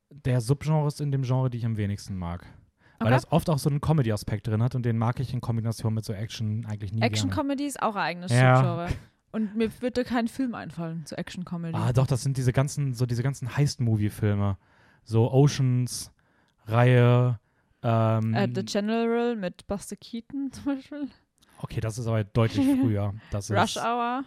der 0.10 0.42
Subgenres 0.42 1.00
in 1.00 1.12
dem 1.12 1.24
Genre, 1.24 1.50
die 1.50 1.58
ich 1.58 1.66
am 1.66 1.78
wenigsten 1.78 2.18
mag. 2.18 2.46
Weil 3.00 3.08
Okay. 3.08 3.16
das 3.16 3.32
oft 3.32 3.50
auch 3.50 3.58
so 3.60 3.70
einen 3.70 3.82
Comedy-Aspekt 3.82 4.48
drin 4.48 4.64
hat 4.64 4.74
und 4.76 4.84
den 4.84 4.98
mag 4.98 5.20
ich 5.20 5.34
in 5.34 5.42
Kombination 5.42 5.94
mit 5.94 6.06
so 6.06 6.14
Action 6.14 6.66
eigentlich 6.66 6.94
nie. 6.94 7.02
Action-Comedy 7.02 7.66
ist 7.66 7.82
auch 7.82 7.96
ein 7.96 8.02
eigenes 8.04 8.32
Ja. 8.32 8.88
Und 9.32 9.56
mir 9.58 9.70
wird 9.82 9.98
da 9.98 10.04
kein 10.06 10.30
Film 10.30 10.56
einfallen 10.56 11.06
zu 11.06 11.18
Action-Comedy. 11.18 11.78
Ah, 11.78 11.92
doch, 11.92 12.08
das 12.08 12.24
sind 12.24 12.38
diese 12.38 12.54
ganzen, 12.54 12.94
so 12.94 13.06
diese 13.06 13.22
ganzen 13.22 13.58
Heist-Movie-Filme. 13.58 14.58
So 15.04 15.30
Oceans, 15.32 16.12
Reihe, 16.68 17.40
ähm, 17.84 18.34
Äh, 18.34 18.48
The 18.56 18.64
General 18.64 19.36
mit 19.36 19.68
Buster 19.68 19.98
Keaton 19.98 20.52
zum 20.54 20.64
Beispiel. 20.66 21.10
okay, 21.62 21.82
das 21.82 21.98
ist 21.98 22.08
aber 22.08 22.24
deutlich 22.24 22.66
früher. 22.82 23.14
Das 23.32 23.52
Rush 23.52 23.76
Hour. 23.78 24.24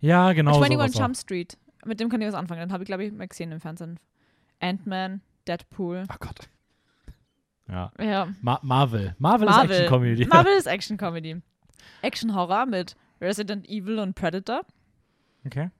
Ja, 0.00 0.32
genau. 0.32 0.52
21 0.62 0.72
sowas 0.78 0.94
auch. 0.96 1.00
Jump 1.00 1.16
Street. 1.16 1.58
Mit 1.84 1.98
dem 1.98 2.08
kann 2.08 2.20
ich 2.20 2.28
was 2.28 2.34
anfangen. 2.34 2.60
Den 2.60 2.72
habe 2.72 2.84
ich, 2.84 2.86
glaube 2.86 3.04
ich, 3.04 3.12
mal 3.12 3.26
gesehen 3.26 3.50
im 3.50 3.60
Fernsehen. 3.60 3.98
Ant-Man, 4.60 5.20
Deadpool. 5.48 6.04
Ach 6.08 6.20
Gott. 6.20 6.48
Ja. 7.68 7.92
Ja. 8.00 8.28
Ma 8.40 8.58
Marvel. 8.62 9.14
Marvel, 9.18 9.46
Marvel. 9.46 9.70
ist 9.70 9.76
Action-Comedy. 9.80 10.26
Marvel 10.26 10.52
ist 10.56 10.66
Action-Comedy. 10.66 11.42
Action-Horror 12.02 12.66
mit 12.66 12.96
Resident 13.20 13.68
Evil 13.68 13.98
und 13.98 14.14
Predator. 14.14 14.62
Okay. 15.44 15.70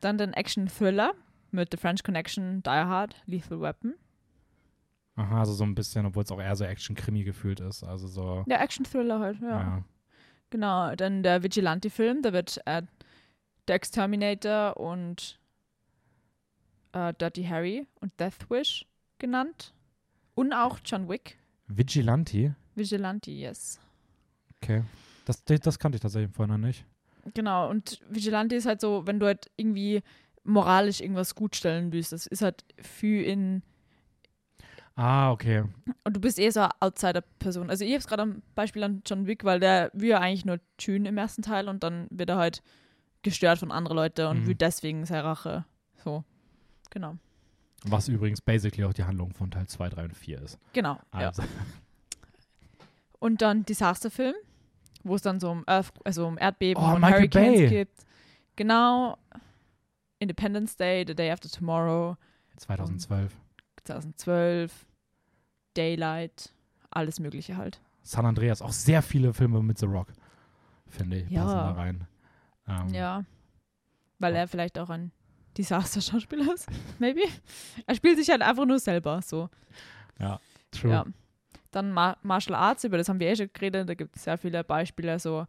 Dann 0.00 0.18
den 0.18 0.32
Action-Thriller 0.32 1.12
mit 1.50 1.70
The 1.72 1.78
French 1.78 2.02
Connection, 2.02 2.62
Die 2.62 2.70
Hard, 2.70 3.16
Lethal 3.26 3.60
Weapon. 3.60 3.94
Aha, 5.16 5.40
also 5.40 5.54
so 5.54 5.64
ein 5.64 5.74
bisschen, 5.74 6.04
obwohl 6.04 6.24
es 6.24 6.30
auch 6.30 6.40
eher 6.40 6.54
so 6.56 6.64
Action-Krimi 6.64 7.24
gefühlt 7.24 7.60
ist. 7.60 7.82
Also 7.82 8.06
so. 8.06 8.44
Ja, 8.46 8.60
Action-Thriller 8.60 9.18
halt, 9.18 9.40
ja. 9.40 9.48
ja. 9.48 9.84
Genau, 10.50 10.94
dann 10.94 11.22
der 11.22 11.42
Vigilante-Film, 11.42 12.22
da 12.22 12.32
wird 12.32 12.60
äh, 12.66 12.82
der 13.66 13.74
Exterminator 13.74 14.76
und 14.76 15.40
äh, 16.92 17.14
Dirty 17.14 17.44
Harry 17.44 17.86
und 18.00 18.18
Death 18.20 18.48
Wish 18.50 18.86
genannt. 19.18 19.72
Und 20.36 20.52
auch 20.52 20.78
John 20.84 21.08
Wick. 21.08 21.38
Vigilante. 21.66 22.54
Vigilante, 22.76 23.30
yes. 23.32 23.80
Okay. 24.62 24.84
Das, 25.24 25.42
das, 25.44 25.78
kannte 25.78 25.96
ich 25.96 26.02
tatsächlich 26.02 26.32
vorhin 26.32 26.52
noch 26.52 26.66
nicht. 26.66 26.84
Genau, 27.34 27.68
und 27.68 28.00
Vigilante 28.08 28.54
ist 28.54 28.66
halt 28.66 28.80
so, 28.80 29.06
wenn 29.06 29.18
du 29.18 29.26
halt 29.26 29.50
irgendwie 29.56 30.02
moralisch 30.44 31.00
irgendwas 31.00 31.34
gut 31.34 31.56
stellen 31.56 31.90
willst, 31.90 32.12
das 32.12 32.26
ist 32.26 32.42
halt 32.42 32.64
für 32.80 33.22
in. 33.22 33.62
Ah, 34.94 35.32
okay. 35.32 35.64
Und 36.04 36.16
du 36.16 36.20
bist 36.20 36.38
eh 36.38 36.48
so 36.50 36.60
eine 36.60 36.70
Outsider-Person. 36.80 37.68
Also, 37.68 37.84
ich 37.84 37.90
habe 37.90 37.98
es 37.98 38.06
gerade 38.06 38.22
am 38.22 38.42
Beispiel 38.54 38.84
an 38.84 39.02
John 39.04 39.26
Wick, 39.26 39.42
weil 39.44 39.58
der 39.58 39.90
will 39.94 40.10
ja 40.10 40.20
eigentlich 40.20 40.44
nur 40.44 40.60
tun 40.78 41.06
im 41.06 41.18
ersten 41.18 41.42
Teil 41.42 41.68
und 41.68 41.82
dann 41.82 42.06
wird 42.10 42.30
er 42.30 42.36
halt 42.36 42.62
gestört 43.22 43.58
von 43.58 43.72
anderen 43.72 43.96
Leuten 43.96 44.26
und 44.26 44.42
Mhm. 44.42 44.46
will 44.46 44.54
deswegen 44.54 45.04
seine 45.06 45.24
Rache. 45.24 45.64
So. 46.04 46.24
Genau. 46.90 47.16
Was 47.84 48.08
übrigens 48.08 48.40
basically 48.40 48.84
auch 48.84 48.92
die 48.94 49.04
Handlung 49.04 49.32
von 49.32 49.50
Teil 49.50 49.66
2, 49.66 49.88
3 49.90 50.04
und 50.04 50.16
4 50.16 50.40
ist. 50.42 50.58
Genau. 50.72 50.94
Ja. 51.12 51.28
Also, 51.28 51.42
Und 53.18 53.42
dann 53.42 53.64
Disasterfilm, 53.64 54.34
wo 55.02 55.14
es 55.14 55.22
dann 55.22 55.40
so 55.40 55.50
um, 55.50 55.64
Earth, 55.66 55.92
also 56.04 56.26
um 56.26 56.36
Erdbeben 56.38 56.82
Oh, 56.82 56.94
und 56.94 57.00
Michael 57.00 57.20
Hurricanes 57.22 57.58
Bay. 57.60 57.68
gibt. 57.68 58.04
Genau. 58.56 59.16
Independence 60.18 60.76
Day, 60.76 61.04
The 61.06 61.14
Day 61.14 61.30
After 61.30 61.48
Tomorrow, 61.48 62.16
2012. 62.56 63.34
2012, 63.84 64.86
Daylight, 65.74 66.52
alles 66.90 67.20
Mögliche 67.20 67.56
halt. 67.56 67.80
San 68.02 68.24
Andreas, 68.26 68.62
auch 68.62 68.72
sehr 68.72 69.02
viele 69.02 69.32
Filme 69.34 69.62
mit 69.62 69.78
The 69.78 69.86
Rock, 69.86 70.08
finde 70.88 71.18
ich, 71.18 71.30
Ja. 71.30 71.42
passen 71.44 71.56
da 71.56 71.72
rein. 71.72 72.06
Ähm, 72.68 72.88
Ja. 72.94 73.24
Weil 74.18 74.34
er 74.34 74.48
vielleicht 74.48 74.78
auch 74.78 74.88
ein 74.90 75.12
Disaster-Schauspieler 75.56 76.54
ist. 76.54 76.68
Maybe. 76.98 77.22
Er 77.86 77.94
spielt 77.94 78.18
sich 78.18 78.28
halt 78.28 78.42
einfach 78.42 78.66
nur 78.66 78.78
selber 78.78 79.20
so. 79.22 79.48
True. 80.70 80.90
Ja. 80.90 81.04
Dann 81.70 81.92
Ma 81.92 82.16
Martial 82.22 82.54
Arts, 82.54 82.84
über 82.84 82.98
das 82.98 83.08
haben 83.08 83.20
wir 83.20 83.28
eh 83.28 83.36
schon 83.36 83.50
geredet. 83.52 83.88
Da 83.88 83.94
gibt 83.94 84.16
es 84.16 84.24
sehr 84.24 84.38
viele 84.38 84.64
Beispiele, 84.64 85.18
so 85.18 85.46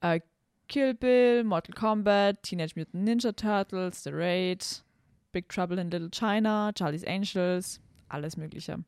äh, 0.00 0.20
Kill 0.68 0.94
Bill, 0.94 1.44
Mortal 1.44 1.74
Kombat, 1.74 2.42
Teenage 2.42 2.72
Mutant 2.76 3.04
Ninja 3.04 3.32
Turtles, 3.32 4.02
The 4.02 4.10
Raid, 4.12 4.84
Big 5.32 5.48
Trouble 5.48 5.80
in 5.80 5.90
Little 5.90 6.10
China, 6.10 6.72
Charlie's 6.76 7.04
Angels, 7.04 7.80
alles 8.08 8.36
Mögliche. 8.36 8.78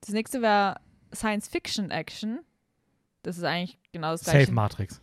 Das 0.00 0.10
nächste 0.10 0.42
wäre 0.42 0.76
Science 1.14 1.48
Fiction 1.48 1.90
Action. 1.90 2.40
Das 3.22 3.36
ist 3.36 3.44
eigentlich 3.44 3.78
genau 3.92 4.12
das 4.12 4.22
Safe 4.22 4.38
gleiche. 4.38 4.52
Matrix. 4.52 5.02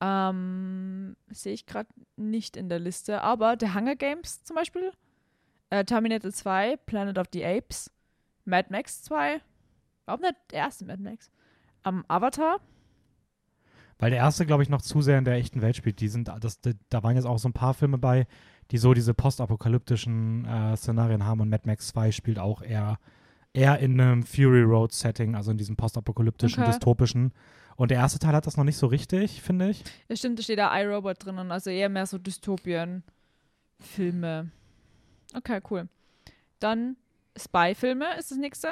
Ähm, 0.00 1.16
Sehe 1.30 1.52
ich 1.52 1.66
gerade 1.66 1.88
nicht 2.16 2.56
in 2.56 2.68
der 2.68 2.78
Liste, 2.78 3.22
aber 3.22 3.56
The 3.60 3.74
Hunger 3.74 3.96
Games 3.96 4.42
zum 4.44 4.56
Beispiel, 4.56 4.92
äh, 5.70 5.84
Terminator 5.84 6.30
2, 6.32 6.76
Planet 6.86 7.18
of 7.18 7.26
the 7.32 7.44
Apes, 7.44 7.90
Mad 8.44 8.68
Max 8.70 9.02
2, 9.02 9.40
überhaupt 10.04 10.22
nicht 10.22 10.34
der 10.50 10.58
erste 10.60 10.84
Mad 10.86 11.02
Max, 11.02 11.30
ähm, 11.84 12.04
Avatar, 12.08 12.60
Weil 13.98 14.10
der 14.10 14.18
erste, 14.20 14.46
glaube 14.46 14.62
ich, 14.62 14.70
noch 14.70 14.80
zu 14.82 15.02
sehr 15.02 15.18
in 15.18 15.24
der 15.26 15.34
echten 15.34 15.60
Welt 15.60 15.76
spielt. 15.76 16.00
Die 16.00 16.08
sind, 16.08 16.28
das, 16.40 16.60
da 16.88 17.02
waren 17.02 17.16
jetzt 17.16 17.26
auch 17.26 17.38
so 17.38 17.48
ein 17.48 17.52
paar 17.52 17.74
Filme 17.74 17.98
bei, 17.98 18.26
die 18.70 18.78
so 18.78 18.94
diese 18.94 19.12
postapokalyptischen 19.14 20.46
äh, 20.46 20.76
Szenarien 20.76 21.24
haben 21.26 21.40
und 21.40 21.50
Mad 21.50 21.64
Max 21.66 21.88
2 21.88 22.10
spielt 22.12 22.38
auch 22.38 22.62
eher, 22.62 22.98
eher 23.52 23.78
in 23.80 24.00
einem 24.00 24.22
Fury 24.22 24.62
Road 24.62 24.92
Setting, 24.92 25.34
also 25.34 25.50
in 25.50 25.58
diesem 25.58 25.76
postapokalyptischen, 25.76 26.62
Okay. 26.62 26.70
dystopischen. 26.72 27.32
Und 27.80 27.90
der 27.90 27.96
erste 27.96 28.18
Teil 28.18 28.34
hat 28.34 28.46
das 28.46 28.58
noch 28.58 28.64
nicht 28.64 28.76
so 28.76 28.88
richtig, 28.88 29.40
finde 29.40 29.70
ich. 29.70 29.82
ja 30.10 30.14
stimmt, 30.14 30.38
da 30.38 30.42
steht 30.42 30.58
da 30.58 30.78
iRobot 30.78 31.24
drinnen, 31.24 31.50
also 31.50 31.70
eher 31.70 31.88
mehr 31.88 32.04
so 32.04 32.18
Dystopien-Filme. 32.18 34.50
Okay, 35.34 35.62
cool. 35.70 35.88
Dann 36.58 36.98
Spy-Filme 37.38 38.18
ist 38.18 38.32
das 38.32 38.36
nächste, 38.36 38.68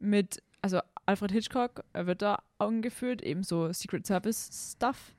mit, 0.00 0.42
also 0.60 0.80
Alfred 1.06 1.30
Hitchcock 1.30 1.84
er 1.92 2.08
wird 2.08 2.20
da 2.22 2.42
angeführt, 2.58 3.22
ebenso 3.22 3.72
Secret 3.72 4.08
Service-Stuff. 4.08 5.14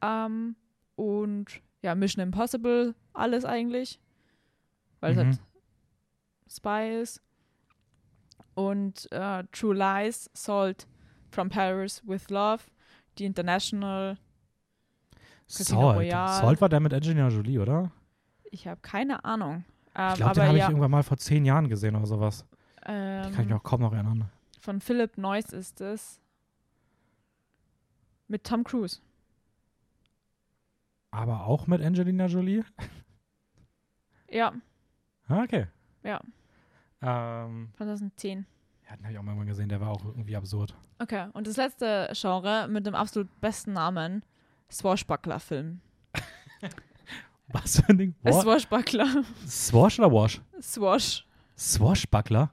Ähm, 0.00 0.54
und 0.94 1.46
ja, 1.82 1.96
Mission 1.96 2.22
Impossible, 2.22 2.94
alles 3.12 3.44
eigentlich. 3.44 3.98
Weil 5.00 5.10
es 5.12 5.18
Mhm. 5.18 5.24
halt 5.24 5.40
Spy 6.48 7.00
ist. 7.02 7.20
Und 8.54 9.10
äh, 9.10 9.42
True 9.50 9.74
Lies, 9.74 10.30
Salt 10.32 10.86
from 11.30 11.48
Paris 11.48 12.02
with 12.06 12.28
Love, 12.30 12.64
The 13.18 13.24
International. 13.26 14.16
Casino 15.48 15.80
Salt. 15.80 15.96
Royale. 15.98 16.40
Salt 16.40 16.60
war 16.60 16.68
der 16.68 16.80
mit 16.80 16.94
Angelina 16.94 17.28
Jolie, 17.28 17.58
oder? 17.58 17.90
Ich 18.52 18.66
habe 18.68 18.80
keine 18.82 19.24
Ahnung. 19.24 19.64
Ähm, 19.96 20.08
Ich 20.10 20.14
glaube, 20.16 20.34
den 20.34 20.44
habe 20.44 20.56
ich 20.56 20.60
ja, 20.62 20.68
irgendwann 20.68 20.90
mal 20.92 21.02
vor 21.02 21.16
zehn 21.16 21.44
Jahren 21.44 21.68
gesehen 21.68 21.96
oder 21.96 22.06
sowas. 22.06 22.44
Die 22.82 22.84
kann 22.86 23.30
ich 23.32 23.38
ähm, 23.38 23.46
mich 23.46 23.54
auch 23.54 23.62
kaum 23.62 23.80
noch 23.80 23.92
erinnern. 23.92 24.30
von 24.60 24.80
Philip 24.80 25.18
Noyce 25.18 25.52
ist 25.52 25.80
es. 25.80 26.20
Mit 28.28 28.44
Tom 28.44 28.62
Cruise. 28.64 29.00
Aber 31.10 31.46
auch 31.46 31.66
mit 31.66 31.82
Angelina 31.82 32.26
Jolie? 32.26 32.64
Ja, 34.30 34.52
Ah, 35.28 35.42
okay. 35.42 35.66
Ja. 36.04 36.20
Ähm, 37.02 37.70
2010. 37.76 38.46
ja, 38.90 38.96
den 38.96 39.04
habe 39.04 39.12
ich 39.12 39.18
auch 39.18 39.22
mal 39.22 39.44
gesehen, 39.46 39.68
der 39.68 39.80
war 39.80 39.90
auch 39.90 40.04
irgendwie 40.04 40.36
absurd. 40.36 40.74
Okay, 40.98 41.28
und 41.32 41.46
das 41.46 41.56
letzte 41.56 42.10
Genre 42.12 42.66
mit 42.68 42.84
dem 42.86 42.94
absolut 42.94 43.28
besten 43.40 43.72
Namen: 43.72 44.24
Swashbuckler-Film. 44.70 45.80
Was 47.52 47.80
für 47.80 47.88
ein 47.88 47.98
Ding? 47.98 48.14
Äh, 48.24 48.32
Wa- 48.32 48.40
Swashbuckler. 48.42 49.24
Swash 49.46 49.98
oder 49.98 50.12
Wash? 50.12 50.40
Swash. 50.60 51.26
Swashbuckler? 51.56 52.52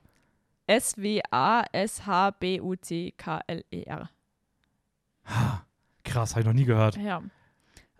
S-W-A-S-H-B-U-C-K-L-E-R. 2.77 4.09
Krass, 6.03 6.31
habe 6.31 6.41
ich 6.41 6.45
noch 6.47 6.53
nie 6.53 6.65
gehört. 6.65 6.97
Ja. 6.97 7.21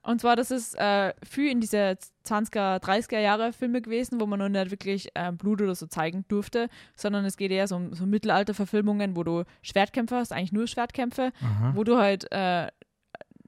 Und 0.07 0.21
zwar, 0.21 0.37
das 0.37 0.51
ist 0.51 0.73
äh, 0.75 1.13
viel 1.21 1.51
in 1.51 1.59
diese 1.59 1.97
20er, 2.25 2.81
30er 2.81 3.19
Jahre 3.19 3.51
Filme 3.51 3.81
gewesen, 3.81 4.21
wo 4.21 4.25
man 4.25 4.39
noch 4.39 4.47
nicht 4.47 4.71
wirklich 4.71 5.09
äh, 5.15 5.33
Blut 5.33 5.61
oder 5.61 5.75
so 5.75 5.85
zeigen 5.85 6.23
durfte, 6.29 6.69
sondern 6.95 7.25
es 7.25 7.35
geht 7.35 7.51
eher 7.51 7.67
so 7.67 7.75
um 7.75 7.93
so 7.93 8.05
Mittelalter-Verfilmungen, 8.05 9.17
wo 9.17 9.25
du 9.25 9.43
Schwertkämpfe 9.63 10.15
hast, 10.15 10.31
eigentlich 10.31 10.53
nur 10.53 10.65
Schwertkämpfe, 10.65 11.33
Aha. 11.41 11.73
wo 11.75 11.83
du 11.83 11.97
halt 11.97 12.25
äh, 12.31 12.67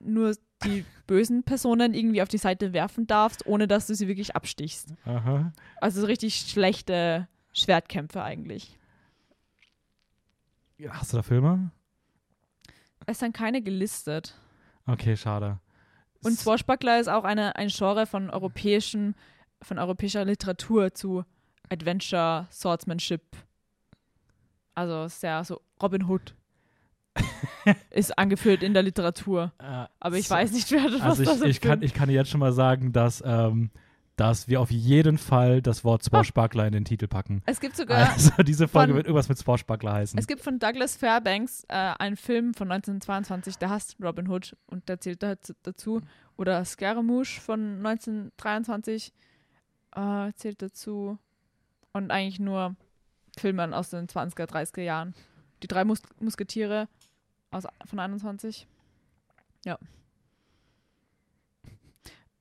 nur 0.02 0.36
die 0.66 0.84
bösen 1.08 1.44
Personen 1.44 1.94
irgendwie 1.94 2.22
auf 2.22 2.28
die 2.28 2.38
Seite 2.38 2.74
werfen 2.74 3.08
darfst, 3.08 3.48
ohne 3.48 3.66
dass 3.66 3.88
du 3.88 3.96
sie 3.96 4.10
wirklich 4.10 4.36
abstichst. 4.36 4.94
Aha. 5.06 5.54
Also 5.80 6.02
so 6.02 6.08
richtig 6.08 6.36
schlechte 6.42 7.30
Schwertkämpfe 7.54 8.22
eigentlich. 8.22 8.78
Hast 10.90 11.14
du 11.14 11.18
da 11.18 11.24
Filme? 11.24 11.72
Es 13.06 13.20
sind 13.20 13.34
keine 13.34 13.62
gelistet. 13.62 14.38
Okay, 14.86 15.16
schade. 15.16 15.62
Und 16.24 16.38
Swashbuckler 16.38 17.00
ist 17.00 17.08
auch 17.08 17.24
eine, 17.24 17.56
ein 17.56 17.70
Genre 17.70 18.06
von 18.06 18.30
europäischen, 18.30 19.16
von 19.62 19.80
europäischer 19.80 20.26
Literatur 20.26 20.94
zu 20.94 21.24
Adventure, 21.70 22.48
Swordsmanship. 22.52 23.22
Also 24.76 25.08
sehr 25.08 25.44
so 25.44 25.62
Robin 25.82 26.08
Hood 26.08 26.36
ist 27.92 28.18
angeführt 28.18 28.64
in 28.64 28.74
der 28.74 28.84
Literatur. 28.84 29.52
Äh, 29.60 29.86
Aber 30.00 30.18
ich 30.18 30.28
so- 30.28 30.36
weiß 30.36 30.52
nicht, 30.52 30.72
wer 30.72 30.84
was 30.86 31.02
Also 31.02 31.24
das 31.24 31.42
ich, 31.42 31.48
ich, 31.50 31.62
kann, 31.62 31.82
ich 31.82 31.94
kann 31.94 32.10
jetzt 32.10 32.30
schon 32.30 32.40
mal 32.40 32.54
sagen, 32.54 32.92
dass, 32.92 33.22
ähm, 33.26 33.72
dass 34.20 34.48
wir 34.48 34.60
auf 34.60 34.70
jeden 34.72 35.18
Fall 35.18 35.62
das 35.62 35.84
Wort 35.84 36.04
Swashbuckler 36.04 36.66
in 36.68 36.74
den 36.74 36.86
Titel 36.86 37.08
packen. 37.08 37.42
Es 37.46 37.60
gibt 37.60 37.76
sogar 37.78 38.10
Also 38.12 38.32
diese 38.44 38.68
Folge 38.68 38.90
von- 38.90 38.98
wird 38.98 39.08
irgendwas 39.08 39.30
mit 39.30 39.38
Swashbuckler 39.38 39.94
heißen. 39.94 40.20
Es 40.20 40.28
gibt 40.28 40.42
von 40.42 40.60
Douglas 40.60 40.98
Fairbanks 40.98 41.64
äh, 41.70 41.74
einen 41.74 42.18
Film 42.18 42.54
von 42.54 42.72
1922, 42.72 43.58
der 43.58 43.70
heißt 43.70 43.96
Robin 44.02 44.28
Hood 44.30 44.56
und 44.68 44.90
der 44.90 45.00
zählt 45.00 45.24
da 45.24 45.36
dazu. 45.64 46.02
Oder 46.38 46.64
Scaramouche 46.66 47.40
von 47.40 47.78
1923 47.86 49.14
äh, 49.96 50.32
zählt 50.36 50.62
dazu. 50.62 51.18
Und 51.94 52.12
eigentlich 52.12 52.40
nur 52.40 52.76
Filme 53.38 53.76
aus 53.76 53.90
den 53.90 54.08
20er, 54.08 54.46
30er 54.46 54.82
Jahren. 54.82 55.16
Die 55.64 55.68
drei 55.68 55.84
Mus 55.86 56.02
Musketiere 56.20 56.88
aus, 57.52 57.64
von 57.86 58.00
21. 58.00 58.68
Ja. 59.66 59.78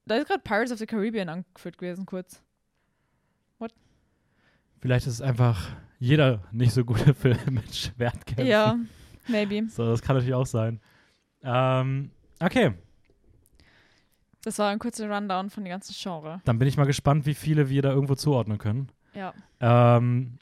Da 0.08 0.16
ist 0.16 0.26
gerade 0.26 0.40
Pirates 0.42 0.72
of 0.72 0.78
the 0.78 0.86
Caribbean 0.86 1.28
angeführt 1.28 1.78
gewesen, 1.78 2.06
kurz. 2.06 2.42
Vielleicht 4.80 5.08
ist 5.08 5.14
es 5.14 5.20
einfach 5.20 5.70
jeder 5.98 6.40
nicht 6.52 6.72
so 6.72 6.84
gute 6.84 7.12
Film 7.22 7.36
mit 7.50 7.74
Schwertkämpfen. 7.74 8.46
Ja, 8.46 8.78
maybe. 9.26 9.68
So, 9.68 9.84
das 9.86 10.00
kann 10.02 10.14
natürlich 10.14 10.34
auch 10.36 10.46
sein. 10.46 10.80
Ähm, 11.42 12.12
okay, 12.40 12.74
Das 14.44 14.58
war 14.60 14.70
ein 14.70 14.78
kurzer 14.78 15.10
Rundown 15.10 15.50
von 15.50 15.64
den 15.64 15.70
ganzen 15.72 15.94
Genre. 16.00 16.40
dann 16.44 16.58
bin 16.60 16.68
ich 16.68 16.76
mal 16.76 16.84
gespannt, 16.84 17.26
wie 17.26 17.34
viele 17.34 17.68
wir 17.68 17.82
da 17.82 17.90
irgendwo 17.90 18.14
zuordnen 18.14 18.58
können. 18.58 18.88
Ja. 19.14 19.34
Ähm, 19.60 20.38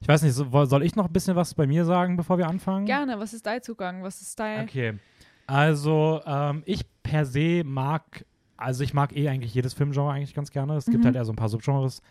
ich 0.00 0.08
weiß 0.08 0.22
nicht, 0.22 0.32
soll 0.34 0.82
ich 0.82 0.96
noch 0.96 1.06
ein 1.08 1.12
bisschen 1.12 1.36
was 1.36 1.52
bei 1.54 1.66
mir 1.66 1.84
sagen, 1.84 2.16
bevor 2.16 2.38
wir 2.38 2.48
anfangen? 2.48 2.86
Gerne, 2.86 3.18
was 3.18 3.34
ist 3.34 3.44
dein 3.44 3.62
Zugang? 3.62 4.02
Was 4.02 4.22
ist 4.22 4.38
dein. 4.40 4.64
Okay. 4.64 4.98
Also, 5.46 6.22
ähm, 6.24 6.62
ich 6.64 6.84
per 7.02 7.26
se 7.26 7.62
mag, 7.64 8.24
also 8.56 8.82
ich 8.84 8.94
mag 8.94 9.14
eh 9.16 9.28
eigentlich 9.28 9.54
jedes 9.54 9.74
Filmgenre 9.74 10.10
eigentlich 10.10 10.34
ganz 10.34 10.50
gerne. 10.50 10.74
Es 10.76 10.86
gibt 10.86 11.00
Mhm. 11.00 11.04
halt 11.06 11.16
eher 11.16 11.24
so 11.24 11.32
ein 11.32 11.36
paar 11.36 11.48
Subgenres, 11.48 12.02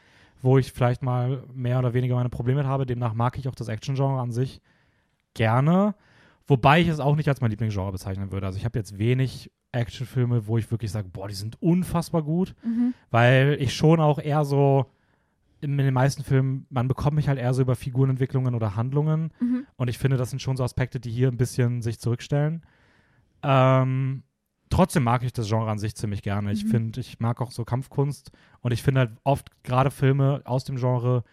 wo 0.41 0.57
ich 0.57 0.71
vielleicht 0.71 1.01
mal 1.01 1.43
mehr 1.53 1.79
oder 1.79 1.93
weniger 1.93 2.15
meine 2.15 2.29
Probleme 2.29 2.61
mit 2.61 2.67
habe. 2.67 2.85
Demnach 2.85 3.13
mag 3.13 3.37
ich 3.37 3.47
auch 3.47 3.55
das 3.55 3.67
Action-Genre 3.67 4.19
an 4.21 4.31
sich 4.31 4.61
gerne. 5.33 5.95
Wobei 6.47 6.79
ich 6.81 6.87
es 6.87 6.99
auch 6.99 7.15
nicht 7.15 7.27
als 7.27 7.41
mein 7.41 7.49
Lieblingsgenre 7.49 7.91
bezeichnen 7.91 8.31
würde. 8.31 8.45
Also 8.45 8.57
ich 8.59 8.65
habe 8.65 8.77
jetzt 8.77 8.97
wenig 8.99 9.51
Actionfilme, 9.71 10.47
wo 10.47 10.57
ich 10.57 10.69
wirklich 10.71 10.91
sage, 10.91 11.09
boah, 11.11 11.27
die 11.27 11.33
sind 11.33 11.61
unfassbar 11.61 12.21
gut. 12.21 12.53
Mhm. 12.63 12.93
Weil 13.11 13.57
ich 13.59 13.73
schon 13.73 13.99
auch 13.99 14.19
eher 14.19 14.45
so 14.45 14.85
in 15.61 15.77
den 15.77 15.93
meisten 15.93 16.23
Filmen, 16.23 16.67
man 16.69 16.87
bekommt 16.87 17.15
mich 17.15 17.27
halt 17.27 17.39
eher 17.39 17.53
so 17.53 17.63
über 17.63 17.75
Figurenentwicklungen 17.75 18.53
oder 18.53 18.75
Handlungen. 18.75 19.31
Mhm. 19.39 19.65
Und 19.77 19.87
ich 19.89 19.97
finde, 19.97 20.17
das 20.17 20.29
sind 20.29 20.39
schon 20.41 20.57
so 20.57 20.63
Aspekte, 20.63 20.99
die 20.99 21.09
hier 21.09 21.27
ein 21.29 21.37
bisschen 21.37 21.81
sich 21.81 21.99
zurückstellen. 21.99 22.61
Ähm, 23.41 24.23
trotzdem 24.69 25.03
mag 25.03 25.24
ich 25.24 25.34
das 25.34 25.48
Genre 25.48 25.69
an 25.69 25.79
sich 25.79 25.95
ziemlich 25.95 26.22
gerne. 26.22 26.51
Ich 26.51 26.65
Mhm. 26.65 26.69
finde, 26.69 27.00
ich 27.00 27.19
mag 27.19 27.41
auch 27.41 27.51
so 27.51 27.65
Kampfkunst 27.65 28.31
und 28.62 28.72
ich 28.72 28.84
finde 28.84 29.00
halt 29.01 29.12
oft 29.24 29.50
gerade 29.63 29.91
Filme 29.91 30.41
aus 30.45 30.63
dem 30.63 30.77
Genre, 30.77 31.24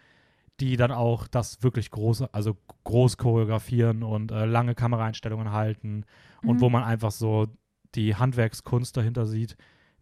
die 0.61 0.77
dann 0.77 0.93
auch 0.93 1.27
das 1.29 1.63
wirklich 1.63 1.91
große, 1.91 2.33
also 2.33 2.57
groß 2.85 3.17
choreografieren 3.17 4.03
und 4.03 4.31
äh, 4.31 4.45
lange 4.45 4.75
Kameraeinstellungen 4.75 5.51
halten 5.53 6.05
und 6.43 6.57
Mhm. 6.57 6.61
wo 6.61 6.69
man 6.71 6.85
einfach 6.85 7.11
so 7.11 7.49
die 7.95 8.15
Handwerkskunst 8.17 8.97
dahinter 8.97 9.27
sieht, 9.27 9.57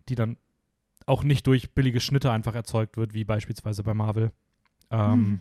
die 0.08 0.14
dann 0.16 0.36
auch 1.06 1.24
nicht 1.24 1.46
durch 1.46 1.72
billige 1.72 2.00
Schnitte 2.00 2.30
einfach 2.30 2.54
erzeugt 2.54 2.96
wird, 2.96 3.14
wie 3.14 3.24
beispielsweise 3.24 3.82
bei 3.82 3.94
Marvel. 3.94 4.32
Ähm, 4.90 5.40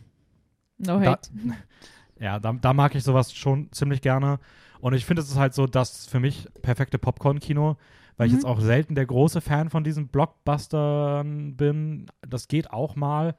No 0.78 1.00
da, 1.00 1.12
hate. 1.12 1.30
ja, 2.20 2.40
da, 2.40 2.54
da 2.54 2.74
mag 2.74 2.96
ich 2.96 3.04
sowas 3.04 3.34
schon 3.34 3.72
ziemlich 3.72 4.02
gerne. 4.02 4.40
Und 4.82 4.94
ich 4.94 5.06
finde, 5.06 5.22
es 5.22 5.30
ist 5.30 5.38
halt 5.38 5.54
so 5.54 5.68
das 5.68 6.08
für 6.08 6.20
mich 6.20 6.48
perfekte 6.62 6.98
Popcorn-Kino, 7.00 7.78
weil 8.18 8.28
ich 8.28 8.32
Mhm. 8.32 8.38
jetzt 8.38 8.46
auch 8.46 8.60
selten 8.62 8.96
der 8.96 9.06
große 9.06 9.42
Fan 9.42 9.70
von 9.70 9.84
diesen 9.84 10.08
Blockbustern 10.10 11.56
bin. 11.56 12.08
Das 12.28 12.48
geht 12.48 12.72
auch 12.72 12.96
mal. 12.96 13.36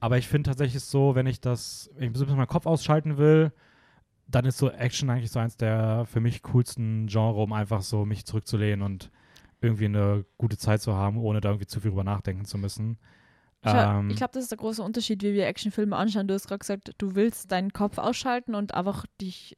Aber 0.00 0.18
ich 0.18 0.28
finde 0.28 0.50
tatsächlich 0.50 0.82
so, 0.82 1.14
wenn 1.14 1.26
ich 1.26 1.40
das, 1.40 1.90
wenn 1.94 2.04
ich 2.04 2.10
ein 2.10 2.12
bisschen 2.12 2.36
meinen 2.36 2.46
Kopf 2.46 2.66
ausschalten 2.66 3.18
will, 3.18 3.52
dann 4.26 4.44
ist 4.44 4.58
so 4.58 4.70
Action 4.70 5.10
eigentlich 5.10 5.30
so 5.30 5.40
eins 5.40 5.56
der 5.56 6.04
für 6.06 6.20
mich 6.20 6.42
coolsten 6.42 7.06
Genre, 7.06 7.40
um 7.42 7.52
einfach 7.52 7.82
so 7.82 8.04
mich 8.04 8.26
zurückzulehnen 8.26 8.82
und 8.82 9.10
irgendwie 9.60 9.86
eine 9.86 10.24
gute 10.36 10.58
Zeit 10.58 10.82
zu 10.82 10.94
haben, 10.94 11.18
ohne 11.18 11.40
da 11.40 11.48
irgendwie 11.50 11.66
zu 11.66 11.80
viel 11.80 11.90
drüber 11.90 12.04
nachdenken 12.04 12.44
zu 12.44 12.58
müssen. 12.58 12.98
Ich, 13.64 13.72
Ähm, 13.72 14.10
ich 14.10 14.16
glaube, 14.16 14.32
das 14.34 14.44
ist 14.44 14.50
der 14.50 14.58
große 14.58 14.82
Unterschied, 14.82 15.22
wie 15.22 15.34
wir 15.34 15.46
Actionfilme 15.46 15.96
anschauen. 15.96 16.28
Du 16.28 16.34
hast 16.34 16.46
gerade 16.46 16.60
gesagt, 16.60 16.92
du 16.98 17.14
willst 17.14 17.50
deinen 17.50 17.72
Kopf 17.72 17.98
ausschalten 17.98 18.54
und 18.54 18.74
einfach 18.74 19.04
dich 19.20 19.56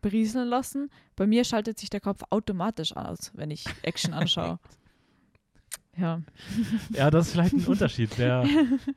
berieseln 0.00 0.48
lassen. 0.48 0.90
Bei 1.14 1.26
mir 1.26 1.44
schaltet 1.44 1.78
sich 1.78 1.90
der 1.90 2.00
Kopf 2.00 2.22
automatisch 2.30 2.96
aus, 2.96 3.30
wenn 3.34 3.50
ich 3.50 3.64
Action 3.82 4.14
anschaue. 4.14 4.58
Ja. 5.98 6.20
Ja, 6.92 7.10
das 7.10 7.26
ist 7.26 7.32
vielleicht 7.32 7.54
ein 7.54 7.64
Unterschied. 7.66 8.16
Der, 8.18 8.44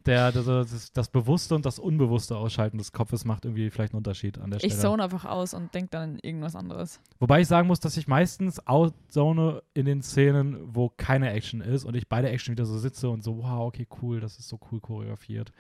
der, 0.06 0.32
das, 0.32 0.46
das, 0.46 0.92
das 0.94 1.10
bewusste 1.10 1.56
und 1.56 1.66
das 1.66 1.80
unbewusste 1.80 2.36
Ausschalten 2.38 2.78
des 2.78 2.92
Kopfes 2.92 3.26
macht 3.26 3.46
irgendwie 3.46 3.70
vielleicht 3.70 3.94
einen 3.94 4.00
Unterschied 4.00 4.38
an 4.40 4.50
der 4.52 4.58
Ich 4.64 4.74
Stelle. 4.74 4.82
zone 4.90 5.04
einfach 5.04 5.26
aus 5.26 5.54
und 5.54 5.74
denke 5.74 5.90
dann 5.92 6.14
an 6.16 6.20
irgendwas 6.22 6.56
anderes. 6.56 7.00
Wobei 7.20 7.42
ich 7.42 7.48
sagen 7.48 7.68
muss, 7.68 7.80
dass 7.80 7.98
ich 7.98 8.08
meistens 8.08 8.66
outzone 8.68 9.62
in 9.74 9.86
den 9.86 10.02
Szenen, 10.02 10.58
wo 10.76 10.90
keine 10.90 11.32
Action 11.32 11.62
ist 11.62 11.86
und 11.86 11.96
ich 11.96 12.08
bei 12.08 12.22
der 12.22 12.32
Action 12.34 12.52
wieder 12.54 12.66
so 12.66 12.78
sitze 12.78 13.10
und 13.10 13.24
so, 13.24 13.38
wow, 13.38 13.68
okay, 13.68 13.88
cool, 14.02 14.20
das 14.20 14.38
ist 14.40 14.48
so 14.50 14.60
cool 14.72 14.80
choreografiert. 14.80 15.52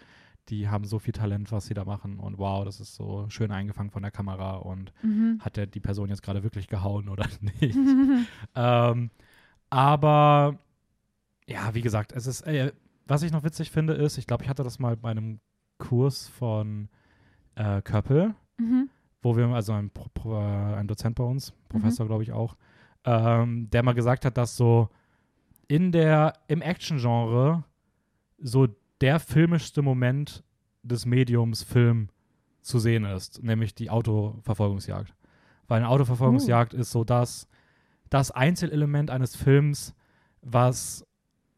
Die 0.49 0.67
haben 0.67 0.85
so 0.85 0.97
viel 0.97 1.13
Talent, 1.13 1.51
was 1.51 1.67
sie 1.67 1.75
da 1.75 1.85
machen 1.85 2.17
und 2.17 2.39
wow, 2.39 2.65
das 2.65 2.79
ist 2.79 2.95
so 2.95 3.25
schön 3.29 3.51
eingefangen 3.51 3.91
von 3.91 4.01
der 4.01 4.09
Kamera 4.11 4.55
und 4.55 4.91
Mhm. 5.03 5.39
hat 5.41 5.57
der 5.57 5.67
die 5.67 5.79
Person 5.79 6.09
jetzt 6.09 6.23
gerade 6.23 6.41
wirklich 6.43 6.67
gehauen 6.67 7.07
oder 7.07 7.25
nicht. 7.61 7.77
ähm, 8.55 9.11
aber 9.69 10.57
ja, 11.49 11.73
wie 11.73 11.81
gesagt, 11.81 12.11
es 12.13 12.27
ist, 12.27 12.41
äh, 12.41 12.71
was 13.07 13.23
ich 13.23 13.31
noch 13.31 13.43
witzig 13.43 13.71
finde, 13.71 13.93
ist, 13.93 14.17
ich 14.17 14.27
glaube, 14.27 14.43
ich 14.43 14.49
hatte 14.49 14.63
das 14.63 14.79
mal 14.79 14.95
bei 14.95 15.09
einem 15.11 15.39
Kurs 15.77 16.27
von 16.27 16.89
äh, 17.55 17.81
Köppel, 17.81 18.35
Mhm. 18.57 18.89
wo 19.21 19.35
wir, 19.35 19.47
also 19.47 19.73
ein, 19.73 19.91
äh, 20.25 20.29
ein 20.75 20.87
Dozent 20.87 21.15
bei 21.15 21.23
uns, 21.23 21.51
Mhm. 21.51 21.55
Professor, 21.69 22.05
glaube 22.07 22.23
ich 22.23 22.31
auch, 22.31 22.55
ähm, 23.05 23.69
der 23.69 23.83
mal 23.83 23.93
gesagt 23.93 24.25
hat, 24.25 24.37
dass 24.37 24.55
so 24.55 24.89
in 25.67 25.91
der, 25.91 26.33
im 26.47 26.61
Action-Genre 26.61 27.63
so 28.37 28.67
der 29.01 29.19
filmischste 29.19 29.81
Moment 29.81 30.43
des 30.83 31.05
Mediums 31.05 31.63
Film 31.63 32.09
zu 32.61 32.79
sehen 32.79 33.05
ist, 33.05 33.41
nämlich 33.43 33.73
die 33.75 33.89
Autoverfolgungsjagd. 33.89 35.13
Weil 35.67 35.77
eine 35.77 35.89
Autoverfolgungsjagd 35.89 36.73
ist 36.73 36.91
so 36.91 37.03
das, 37.03 37.47
das 38.09 38.31
Einzelelement 38.31 39.09
eines 39.11 39.35
Films, 39.35 39.93
was 40.41 41.05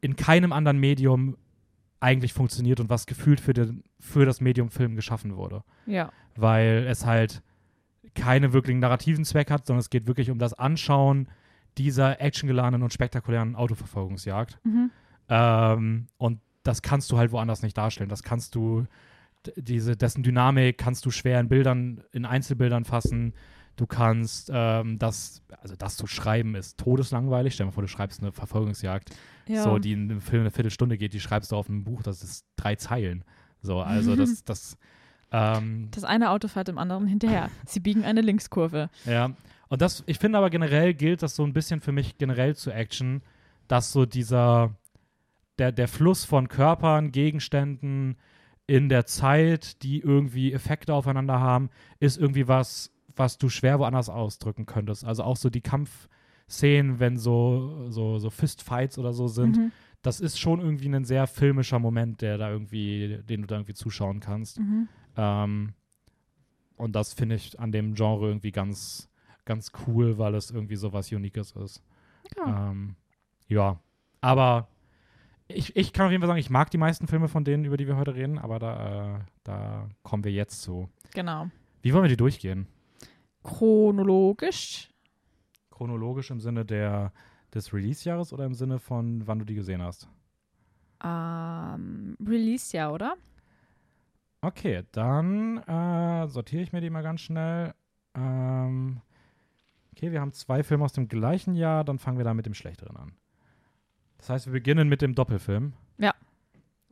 in 0.02 0.16
keinem 0.16 0.52
anderen 0.52 0.80
Medium 0.80 1.38
eigentlich 2.00 2.34
funktioniert 2.34 2.80
und 2.80 2.90
was 2.90 3.06
gefühlt 3.06 3.40
für, 3.40 3.54
den, 3.54 3.84
für 4.00 4.26
das 4.26 4.42
Medium 4.42 4.70
Film 4.70 4.96
geschaffen 4.96 5.36
wurde 5.36 5.64
Ja. 5.86 6.12
weil 6.36 6.86
es 6.90 7.06
halt 7.06 7.44
keine 8.16 8.52
wirklichen 8.54 8.80
narrativen 8.80 9.24
Zweck 9.24 9.52
hat, 9.52 9.68
sondern 9.68 9.80
es 9.80 9.90
geht 9.92 10.08
wirklich 10.08 10.32
um 10.32 10.40
das 10.40 10.54
Anschauen 10.54 11.28
dieser 11.78 12.20
actiongeladenen 12.20 12.82
und 12.84 12.92
spektakulären 12.92 13.56
Autoverfolgungsjagd. 13.56 14.60
Mhm. 14.64 14.90
Ähm, 15.30 16.08
und 16.18 16.40
das 16.64 16.82
kannst 16.82 17.12
du 17.12 17.18
halt 17.18 17.32
woanders 17.32 17.62
nicht 17.62 17.78
darstellen. 17.78 18.10
Das 18.10 18.24
kannst 18.24 18.56
du, 18.56 18.86
diese, 19.56 19.96
dessen 19.96 20.24
Dynamik 20.24 20.78
kannst 20.78 21.06
du 21.06 21.12
schwer 21.12 21.40
in 21.40 21.48
Bildern, 21.48 22.04
in 22.12 22.26
Einzelbildern 22.26 22.84
fassen. 22.84 23.34
Du 23.82 23.88
kannst 23.88 24.52
ähm, 24.54 25.00
das, 25.00 25.42
also 25.60 25.76
das 25.76 25.98
zu 25.98 26.06
schreiben 26.06 26.54
ist 26.54 26.78
todeslangweilig. 26.78 27.56
Stell 27.56 27.64
dir 27.64 27.70
mal 27.70 27.74
vor, 27.74 27.82
du 27.82 27.90
schreibst 27.90 28.22
eine 28.22 28.32
Verfolgungsjagd, 28.32 29.10
ja. 29.48 29.64
so, 29.64 29.80
die 29.80 29.94
in 29.94 30.04
einem 30.04 30.22
Film 30.22 30.42
eine 30.42 30.52
Viertelstunde 30.52 31.00
geht, 31.00 31.14
die 31.14 31.20
schreibst 31.20 31.52
du 31.52 31.56
auf 31.56 31.68
einem 31.68 31.84
Buch, 31.84 32.04
das 32.04 32.22
ist 32.22 32.46
drei 32.58 32.76
Zeilen. 32.76 33.24
So, 33.64 33.80
also 33.82 34.16
das, 34.16 34.44
das, 34.46 34.78
ähm, 35.32 35.88
das 35.90 36.04
eine 36.04 36.30
Auto 36.30 36.48
fährt 36.48 36.68
dem 36.68 36.78
anderen 36.78 37.08
hinterher. 37.08 37.50
Sie 37.66 37.80
biegen 37.80 38.04
eine 38.04 38.22
Linkskurve. 38.22 38.92
Ja, 39.06 39.32
und 39.68 39.82
das, 39.82 40.04
ich 40.06 40.20
finde 40.20 40.38
aber 40.38 40.52
generell 40.52 40.94
gilt 40.94 41.24
das 41.24 41.36
so 41.36 41.44
ein 41.44 41.54
bisschen 41.54 41.82
für 41.82 41.92
mich 41.92 42.20
generell 42.20 42.56
zu 42.56 42.70
Action, 42.70 43.24
dass 43.68 43.92
so 43.92 44.06
dieser, 44.06 44.76
der, 45.58 45.72
der 45.72 45.88
Fluss 45.88 46.24
von 46.24 46.50
Körpern, 46.50 47.12
Gegenständen 47.12 48.18
in 48.68 48.90
der 48.90 49.08
Zeit, 49.08 49.82
die 49.82 50.02
irgendwie 50.02 50.54
Effekte 50.54 50.94
aufeinander 50.94 51.40
haben, 51.40 51.72
ist 52.00 52.20
irgendwie 52.20 52.48
was, 52.48 52.92
was 53.16 53.38
du 53.38 53.50
schwer 53.50 53.80
woanders 53.80 54.10
ausdrücken 54.10 54.66
könntest. 54.66 55.06
Also 55.06 55.24
auch 55.24 55.38
so 55.38 55.50
die 55.50 55.62
Kampfszenen, 55.62 57.00
wenn 57.00 57.18
so, 57.18 57.90
so, 57.90 58.20
so 58.20 58.30
Fistfights 58.30 58.98
oder 58.98 59.14
so 59.14 59.28
sind, 59.28 59.58
Mhm. 59.58 59.72
das 60.02 60.20
ist 60.20 60.40
schon 60.40 60.60
irgendwie 60.60 60.90
ein 60.94 61.06
sehr 61.06 61.28
filmischer 61.28 61.80
Moment, 61.80 62.22
der 62.22 62.38
da 62.38 62.50
irgendwie, 62.50 63.20
den 63.28 63.42
du 63.42 63.48
da 63.48 63.56
irgendwie 63.56 63.74
zuschauen 63.74 64.20
kannst. 64.20 64.60
Mhm. 64.60 64.88
Ähm, 65.18 65.74
und 66.78 66.94
das 66.96 67.14
finde 67.14 67.36
ich 67.36 67.60
an 67.60 67.72
dem 67.72 67.94
Genre 67.94 68.28
irgendwie 68.28 68.52
ganz, 68.52 69.10
ganz 69.46 69.72
cool, 69.88 70.18
weil 70.18 70.36
es 70.36 70.50
irgendwie 70.52 70.76
so 70.78 70.94
was 70.94 71.12
Uniques 71.12 71.52
ist. 71.52 71.84
Ja. 72.38 72.72
Ähm, 72.72 72.96
ja, 73.48 73.80
aber 74.22 74.68
ich, 75.48 75.76
ich 75.76 75.92
kann 75.94 76.06
auf 76.06 76.12
jeden 76.12 76.22
Fall 76.22 76.30
sagen, 76.30 76.40
ich 76.40 76.50
mag 76.50 76.72
die 76.72 76.78
meisten 76.78 77.08
Filme 77.08 77.28
von 77.28 77.44
denen, 77.44 77.66
über 77.66 77.76
die 77.78 77.86
wir 77.88 77.98
heute 77.98 78.16
reden, 78.16 78.40
aber 78.40 78.58
da, 78.58 79.16
äh, 79.18 79.20
da 79.44 79.90
kommen 80.02 80.24
wir 80.24 80.32
jetzt 80.32 80.62
zu. 80.62 80.90
Genau. 81.14 81.50
Wie 81.82 81.92
wollen 81.94 82.04
wir 82.04 82.10
die 82.10 82.16
durchgehen? 82.18 82.68
Chronologisch. 83.44 84.90
Chronologisch 85.70 86.30
im 86.32 86.40
Sinne 86.40 86.66
der, 86.66 87.12
des 87.54 87.74
Release-Jahres 87.74 88.34
oder 88.34 88.46
im 88.46 88.54
Sinne 88.54 88.80
von, 88.80 89.26
wann 89.28 89.40
du 89.40 89.46
die 89.46 89.56
gesehen 89.56 89.82
hast? 89.82 90.08
Ähm, 91.04 92.16
Release 92.26 92.76
ja, 92.76 92.92
oder? 92.92 93.16
Okay, 94.42 94.84
dann 94.92 95.58
äh, 95.58 96.28
sortiere 96.28 96.64
ich 96.64 96.74
mir 96.74 96.82
die 96.82 96.90
mal 96.90 97.04
ganz 97.04 97.22
schnell. 97.22 97.74
Ähm, 98.16 99.02
okay, 99.92 100.12
wir 100.12 100.22
haben 100.22 100.34
zwei 100.34 100.64
Filme 100.64 100.84
aus 100.84 100.94
dem 100.94 101.08
gleichen 101.08 101.54
Jahr, 101.54 101.84
dann 101.84 102.00
fangen 102.00 102.18
wir 102.18 102.26
da 102.26 102.34
mit 102.34 102.46
dem 102.46 102.54
schlechteren 102.54 102.98
an. 102.98 103.14
Das 104.18 104.30
heißt, 104.30 104.46
wir 104.48 104.54
beginnen 104.54 104.88
mit 104.88 105.02
dem 105.02 105.16
Doppelfilm. 105.16 105.74
Ja. 105.98 106.14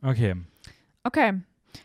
Okay. 0.01 0.35
Okay. 1.03 1.41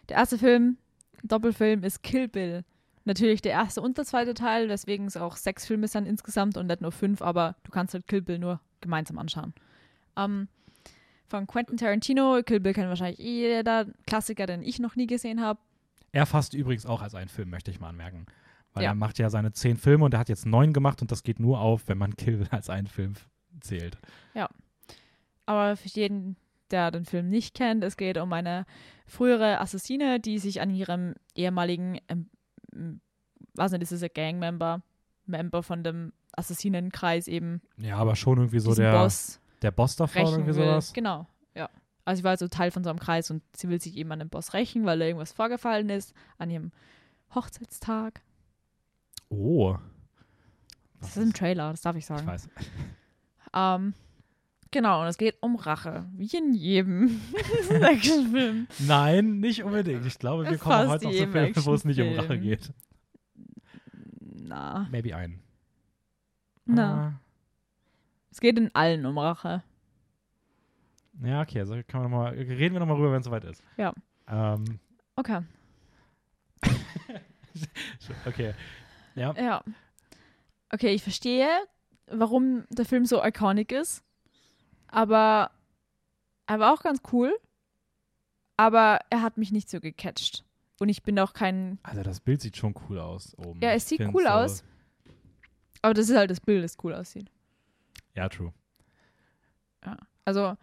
Der 0.08 0.16
erste 0.16 0.38
Film, 0.38 0.78
Doppelfilm, 1.22 1.82
ist 1.82 2.02
Kill 2.02 2.28
Bill. 2.28 2.64
Natürlich 3.04 3.42
der 3.42 3.52
erste 3.52 3.80
und 3.82 3.98
der 3.98 4.04
zweite 4.04 4.32
Teil, 4.34 4.68
weswegen 4.68 5.06
es 5.06 5.16
auch 5.16 5.36
sechs 5.36 5.66
Filme 5.66 5.88
sind 5.88 6.06
insgesamt 6.06 6.56
und 6.56 6.66
nicht 6.66 6.80
nur 6.80 6.92
fünf, 6.92 7.20
aber 7.20 7.54
du 7.64 7.70
kannst 7.70 7.92
halt 7.94 8.06
Kill 8.06 8.22
Bill 8.22 8.38
nur 8.38 8.60
gemeinsam 8.80 9.18
anschauen. 9.18 9.52
Ähm, 10.16 10.48
von 11.26 11.46
Quentin 11.46 11.76
Tarantino, 11.76 12.40
Kill 12.44 12.60
Bill 12.60 12.72
kennt 12.72 12.88
wahrscheinlich 12.88 13.20
eh 13.20 13.56
jeder, 13.56 13.86
Klassiker, 14.06 14.46
den 14.46 14.62
ich 14.62 14.78
noch 14.78 14.96
nie 14.96 15.06
gesehen 15.06 15.40
habe. 15.42 15.58
Er 16.12 16.26
fasst 16.26 16.54
übrigens 16.54 16.86
auch 16.86 17.02
als 17.02 17.14
einen 17.14 17.28
Film, 17.28 17.50
möchte 17.50 17.70
ich 17.70 17.80
mal 17.80 17.88
anmerken. 17.90 18.26
Weil 18.72 18.84
Ja. 18.84 18.90
er 18.90 18.94
macht 18.94 19.18
ja 19.18 19.28
seine 19.30 19.52
zehn 19.52 19.76
Filme 19.76 20.04
und 20.04 20.14
er 20.14 20.20
hat 20.20 20.28
jetzt 20.28 20.46
neun 20.46 20.72
gemacht 20.72 21.02
und 21.02 21.12
das 21.12 21.22
geht 21.22 21.40
nur 21.40 21.60
auf, 21.60 21.88
wenn 21.88 21.98
man 21.98 22.16
Kill 22.16 22.46
als 22.50 22.70
einen 22.70 22.86
Film 22.86 23.14
zählt. 23.60 23.98
Aber 25.46 25.76
für 25.76 25.88
jeden, 25.88 26.36
der 26.70 26.90
den 26.90 27.04
Film 27.04 27.28
nicht 27.28 27.54
kennt, 27.54 27.84
es 27.84 27.96
geht 27.96 28.16
um 28.16 28.32
eine 28.32 28.64
frühere 29.06 29.60
Assassine, 29.60 30.18
die 30.20 30.38
sich 30.38 30.60
an 30.62 30.70
ihrem 30.70 31.14
ehemaligen, 31.34 32.00
was 33.54 33.72
nicht, 33.72 33.82
ist 33.82 33.92
es 33.92 34.02
ein 34.02 34.10
Gangmember, 34.14 34.82
Member 35.26 35.62
von 35.62 35.82
dem 35.84 36.12
Assassinenkreis 36.32 37.28
eben, 37.28 37.62
Ja, 37.76 37.96
aber 37.96 38.16
schon 38.16 38.38
irgendwie 38.38 38.60
so 38.60 38.74
der 38.74 38.92
Boss 38.92 39.40
der 39.62 39.70
Boss 39.70 39.98
oder 40.00 40.14
rächen 40.14 40.32
irgendwie 40.32 40.56
will. 40.56 40.64
sowas. 40.66 40.92
Genau, 40.92 41.26
ja. 41.54 41.70
Also 42.04 42.20
sie 42.20 42.24
war 42.24 42.36
so 42.36 42.48
Teil 42.48 42.70
von 42.70 42.84
so 42.84 42.90
einem 42.90 42.98
Kreis 42.98 43.30
und 43.30 43.42
sie 43.56 43.68
will 43.68 43.80
sich 43.80 43.96
eben 43.96 44.12
an 44.12 44.18
dem 44.18 44.28
Boss 44.28 44.52
rächen, 44.52 44.84
weil 44.84 44.98
da 44.98 45.06
irgendwas 45.06 45.32
vorgefallen 45.32 45.88
ist 45.88 46.12
an 46.38 46.50
ihrem 46.50 46.70
Hochzeitstag. 47.34 48.20
Oh. 49.30 49.76
Das 51.00 51.16
ist 51.16 51.22
im 51.22 51.32
Trailer, 51.32 51.70
das 51.70 51.80
darf 51.82 51.96
ich 51.96 52.00
Ich 52.00 52.06
sagen. 52.06 52.26
weiß. 52.26 52.48
Ähm, 53.54 53.94
genau, 54.74 55.00
und 55.00 55.06
es 55.06 55.16
geht 55.16 55.36
um 55.40 55.56
Rache, 55.56 56.06
wie 56.12 56.28
in 56.36 56.52
jedem 56.52 57.20
Actionfilm. 57.70 58.66
Nein, 58.80 59.38
nicht 59.40 59.62
unbedingt. 59.62 60.04
Ich 60.04 60.18
glaube, 60.18 60.50
wir 60.50 60.58
kommen 60.58 60.88
heute 60.90 61.04
noch 61.06 61.12
zu 61.12 61.16
Filmen, 61.16 61.54
wo 61.56 61.72
es 61.74 61.84
nicht 61.84 62.00
um 62.00 62.12
Rache 62.18 62.38
geht. 62.38 62.72
Na, 64.20 64.86
Maybe 64.90 65.16
einen. 65.16 65.42
na. 66.66 67.18
Es 68.30 68.40
geht 68.40 68.58
in 68.58 68.74
allen 68.74 69.06
um 69.06 69.16
Rache. 69.16 69.62
Ah, 71.22 71.26
ja, 71.26 71.40
okay, 71.42 71.60
also 71.60 71.74
kann 71.86 72.02
man 72.02 72.10
noch 72.10 72.18
mal, 72.18 72.34
reden 72.34 72.74
wir 72.74 72.80
nochmal 72.80 72.96
rüber, 72.96 73.12
wenn 73.12 73.20
es 73.20 73.24
soweit 73.24 73.44
ist. 73.44 73.62
Ja. 73.76 73.94
Ähm, 74.28 74.80
Okay. 75.16 75.40
okay. 78.26 78.52
Ja. 79.14 79.32
Ja. 79.34 79.62
Okay, 80.70 80.88
ich 80.88 81.04
verstehe, 81.04 81.46
warum 82.08 82.64
der 82.70 82.84
Film 82.84 83.06
so 83.06 83.24
iconic 83.24 83.70
ist. 83.70 84.03
Aber 84.94 85.50
er 86.46 86.60
war 86.60 86.72
auch 86.72 86.82
ganz 86.82 87.00
cool. 87.12 87.36
Aber 88.56 89.00
er 89.10 89.22
hat 89.22 89.36
mich 89.36 89.50
nicht 89.50 89.68
so 89.68 89.80
gecatcht. 89.80 90.44
Und 90.78 90.88
ich 90.88 91.02
bin 91.02 91.18
auch 91.18 91.32
kein. 91.32 91.78
Also 91.82 92.02
das 92.02 92.20
Bild 92.20 92.40
sieht 92.40 92.56
schon 92.56 92.74
cool 92.88 92.98
aus 92.98 93.36
oben. 93.38 93.60
Ja, 93.60 93.72
es 93.72 93.88
sieht 93.88 93.98
find's 93.98 94.14
cool 94.14 94.26
aus. 94.26 94.62
Aber 95.82 95.94
das 95.94 96.08
ist 96.08 96.16
halt 96.16 96.30
das 96.30 96.40
Bild, 96.40 96.64
das 96.64 96.76
cool 96.82 96.94
aussieht. 96.94 97.30
Ja, 98.14 98.28
true. 98.28 98.52
Also, 100.24 100.56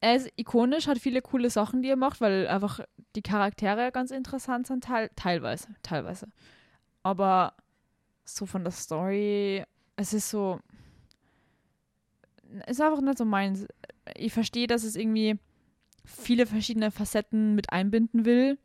er 0.00 0.16
ist 0.16 0.32
ikonisch, 0.36 0.86
hat 0.86 0.98
viele 0.98 1.20
coole 1.20 1.50
Sachen, 1.50 1.82
die 1.82 1.90
er 1.90 1.96
macht, 1.96 2.20
weil 2.20 2.46
einfach 2.46 2.80
die 3.16 3.22
Charaktere 3.22 3.92
ganz 3.92 4.10
interessant 4.10 4.66
sind, 4.66 4.84
teil 4.84 5.10
teilweise, 5.16 5.68
teilweise. 5.82 6.28
Aber 7.02 7.54
so 8.24 8.46
von 8.46 8.64
der 8.64 8.72
Story, 8.72 9.64
es 9.96 10.14
ist 10.14 10.30
so, 10.30 10.60
ist 12.66 12.80
einfach 12.80 13.00
nicht 13.00 13.18
so 13.18 13.24
meins. 13.24 13.66
Ich 14.16 14.32
verstehe, 14.32 14.66
dass 14.66 14.84
es 14.84 14.96
irgendwie 14.96 15.38
viele 16.04 16.46
verschiedene 16.46 16.90
Facetten 16.90 17.54
mit 17.54 17.72
einbinden 17.72 18.24
will. 18.24 18.58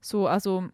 So, 0.00 0.26
also 0.26 0.68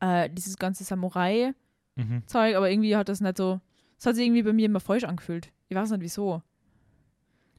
äh, 0.00 0.28
dieses 0.30 0.56
ganze 0.56 0.84
Samurai-Zeug, 0.84 1.54
Mhm. 1.96 2.22
aber 2.56 2.70
irgendwie 2.70 2.96
hat 2.96 3.08
das 3.08 3.20
nicht 3.20 3.36
so, 3.36 3.60
es 3.98 4.06
hat 4.06 4.14
sich 4.16 4.24
irgendwie 4.26 4.42
bei 4.42 4.52
mir 4.52 4.66
immer 4.66 4.80
falsch 4.80 5.04
angefühlt. 5.04 5.50
Ich 5.68 5.76
weiß 5.76 5.90
nicht 5.90 6.02
wieso. 6.02 6.42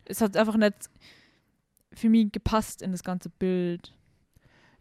Es 0.05 0.21
hat 0.21 0.35
einfach 0.37 0.57
nicht 0.57 0.89
für 1.93 2.09
mich 2.09 2.31
gepasst 2.31 2.81
in 2.81 2.91
das 2.91 3.03
ganze 3.03 3.29
Bild. 3.29 3.93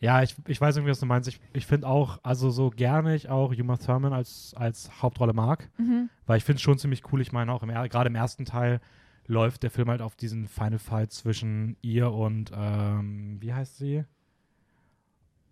Ja, 0.01 0.23
ich, 0.23 0.37
ich 0.47 0.61
weiß 0.61 0.77
irgendwie, 0.77 0.91
was 0.93 1.01
du 1.01 1.07
meinst. 1.07 1.29
Ich, 1.29 1.41
ich 1.53 1.67
finde 1.67 1.89
auch, 1.89 2.21
also 2.23 2.51
so 2.51 2.71
gerne 2.71 3.17
ich 3.17 3.29
auch 3.29 3.53
Uma 3.53 3.77
Thurman 3.79 4.13
als, 4.13 4.55
als 4.57 5.03
Hauptrolle 5.03 5.33
mag, 5.33 5.69
Mhm. 5.79 6.09
weil 6.27 6.39
ich 6.39 6.45
finde 6.45 6.57
es 6.57 6.63
schon 6.63 6.79
ziemlich 6.79 7.03
cool. 7.13 7.21
Ich 7.21 7.33
meine 7.33 7.53
auch, 7.53 7.63
im, 7.65 7.71
er- 7.71 7.89
gerade 7.89 8.09
im 8.09 8.15
ersten 8.15 8.45
Teil 8.45 8.81
läuft 9.27 9.63
der 9.65 9.71
Film 9.71 9.89
halt 9.91 10.01
auf 10.01 10.15
diesen 10.15 10.47
Final 10.47 10.79
Fight 10.79 11.13
zwischen 11.13 11.77
ihr 11.83 12.13
und, 12.13 12.53
ähm, 12.57 13.39
wie 13.41 13.53
heißt 13.53 13.77
sie? 13.79 14.05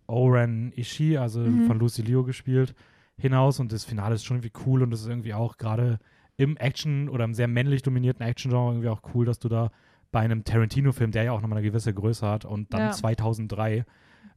Oren 0.07 0.71
Ishii, 0.75 1.17
also 1.17 1.41
Mhm. 1.41 1.67
von 1.67 1.79
Lucy 1.79 2.01
Liu 2.01 2.23
gespielt, 2.23 2.73
hinaus. 3.17 3.59
Und 3.59 3.71
das 3.71 3.83
Finale 3.83 4.15
ist 4.15 4.23
schon 4.25 4.37
irgendwie 4.37 4.53
cool 4.65 4.81
und 4.83 4.91
das 4.91 5.01
ist 5.01 5.07
irgendwie 5.07 5.33
auch 5.33 5.57
gerade 5.57 5.99
im 6.37 6.55
Action- 6.57 7.09
oder 7.09 7.25
im 7.25 7.33
sehr 7.33 7.47
männlich 7.47 7.81
dominierten 7.81 8.25
Action-Genre 8.25 8.71
irgendwie 8.73 8.89
auch 8.89 9.01
cool, 9.13 9.25
dass 9.25 9.39
du 9.39 9.49
da 9.49 9.71
bei 10.11 10.21
einem 10.21 10.43
Tarantino-Film, 10.45 11.11
der 11.11 11.23
ja 11.23 11.31
auch 11.33 11.41
nochmal 11.41 11.57
eine 11.57 11.67
gewisse 11.67 11.93
Größe 11.93 12.25
hat 12.25 12.45
und 12.45 12.73
dann 12.73 12.81
Ja. 12.81 12.91
2003 12.91 13.85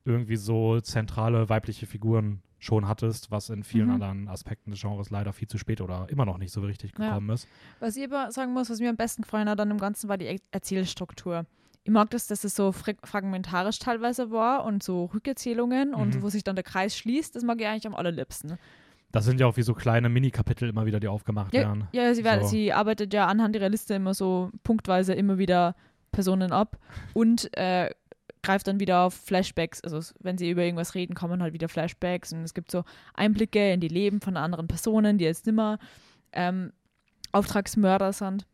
irgendwie 0.05 0.37
so 0.37 0.81
zentrale 0.81 1.49
weibliche 1.49 1.87
Figuren 1.87 2.43
schon 2.59 2.87
hattest, 2.89 3.31
was 3.31 3.49
in 3.49 3.65
vielen 3.65 3.87
Mhm. 3.87 3.93
anderen 3.95 4.29
Aspekten 4.29 4.71
des 4.71 4.81
Genres 4.81 5.11
leider 5.11 5.33
viel 5.33 5.49
zu 5.49 5.57
spät 5.57 5.81
oder 5.81 6.07
immer 6.11 6.27
noch 6.27 6.37
nicht 6.39 6.53
so 6.53 6.61
richtig 6.61 6.93
Ja. 6.99 7.07
gekommen 7.09 7.31
ist. 7.31 7.49
Was 7.79 7.97
ich 7.97 8.05
aber 8.05 8.31
sagen 8.33 8.53
muss, 8.53 8.69
was 8.69 8.81
mir 8.81 8.91
am 8.91 8.97
besten 8.97 9.23
gefallen 9.23 9.49
hat 9.49 9.59
an 9.61 9.69
dem 9.71 9.79
Ganzen, 9.79 10.09
war 10.09 10.19
die 10.19 10.27
Er- 10.27 10.39
Erzählstruktur. 10.51 11.47
Ich 11.85 11.91
mag 11.91 12.11
das, 12.11 12.27
dass 12.27 12.45
es 12.45 12.55
so 12.55 12.73
fra 12.73 12.93
fragmentarisch 13.03 13.79
teilweise 13.79 14.31
war 14.31 14.65
und 14.67 14.83
so 14.83 15.07
Rückerzählungen 15.07 15.95
und 15.95 16.17
Mhm. 16.17 16.23
wo 16.23 16.29
sich 16.29 16.45
dann 16.45 16.55
der 16.55 16.63
Kreis 16.65 16.97
schließt, 16.97 17.35
das 17.35 17.43
mag 17.43 17.59
ich 17.61 17.67
eigentlich 17.67 17.87
am 17.87 17.95
allerliebsten. 17.95 18.59
Das 19.13 19.25
sind 19.25 19.41
ja 19.41 19.47
auch 19.47 19.57
wie 19.57 19.63
so 19.63 19.73
kleine 19.75 20.09
Mini-Kapitel 20.11 20.69
immer 20.69 20.85
wieder, 20.87 21.01
die 21.01 21.09
aufgemacht 21.09 21.53
werden. 21.55 21.89
Ja, 21.93 22.15
sie, 22.15 22.23
So. 22.23 22.47
sie 22.47 22.73
arbeitet 22.73 23.13
ja 23.15 23.27
anhand 23.27 23.57
ihrer 23.57 23.69
Liste 23.71 23.95
immer 23.95 24.13
so 24.15 24.51
punktweise 24.63 25.15
immer 25.15 25.39
wieder 25.39 25.75
Personen 26.13 26.53
ab 26.53 26.79
und 27.15 27.57
äh, 27.57 27.91
greift 28.43 28.67
dann 28.67 28.81
wieder 28.81 29.01
auf 29.03 29.15
Flashbacks. 29.15 29.83
Also 29.83 30.01
wenn 30.21 30.39
sie 30.39 30.51
über 30.51 30.63
irgendwas 30.63 30.95
reden, 30.95 31.15
kommen 31.15 31.43
halt 31.43 31.53
wieder 31.53 31.69
Flashbacks 31.69 32.33
und 32.33 32.41
es 32.43 32.55
gibt 32.55 32.71
so 32.71 32.85
Einblicke 33.15 33.73
in 33.73 33.81
die 33.81 33.89
Leben 33.89 34.21
von 34.21 34.37
anderen 34.37 34.67
Personen, 34.69 35.19
die 35.19 35.25
jetzt 35.25 35.47
nimmer 35.47 35.79
ähm, 36.33 36.73
Auftragsmörder 37.33 38.13
sind. 38.13 38.47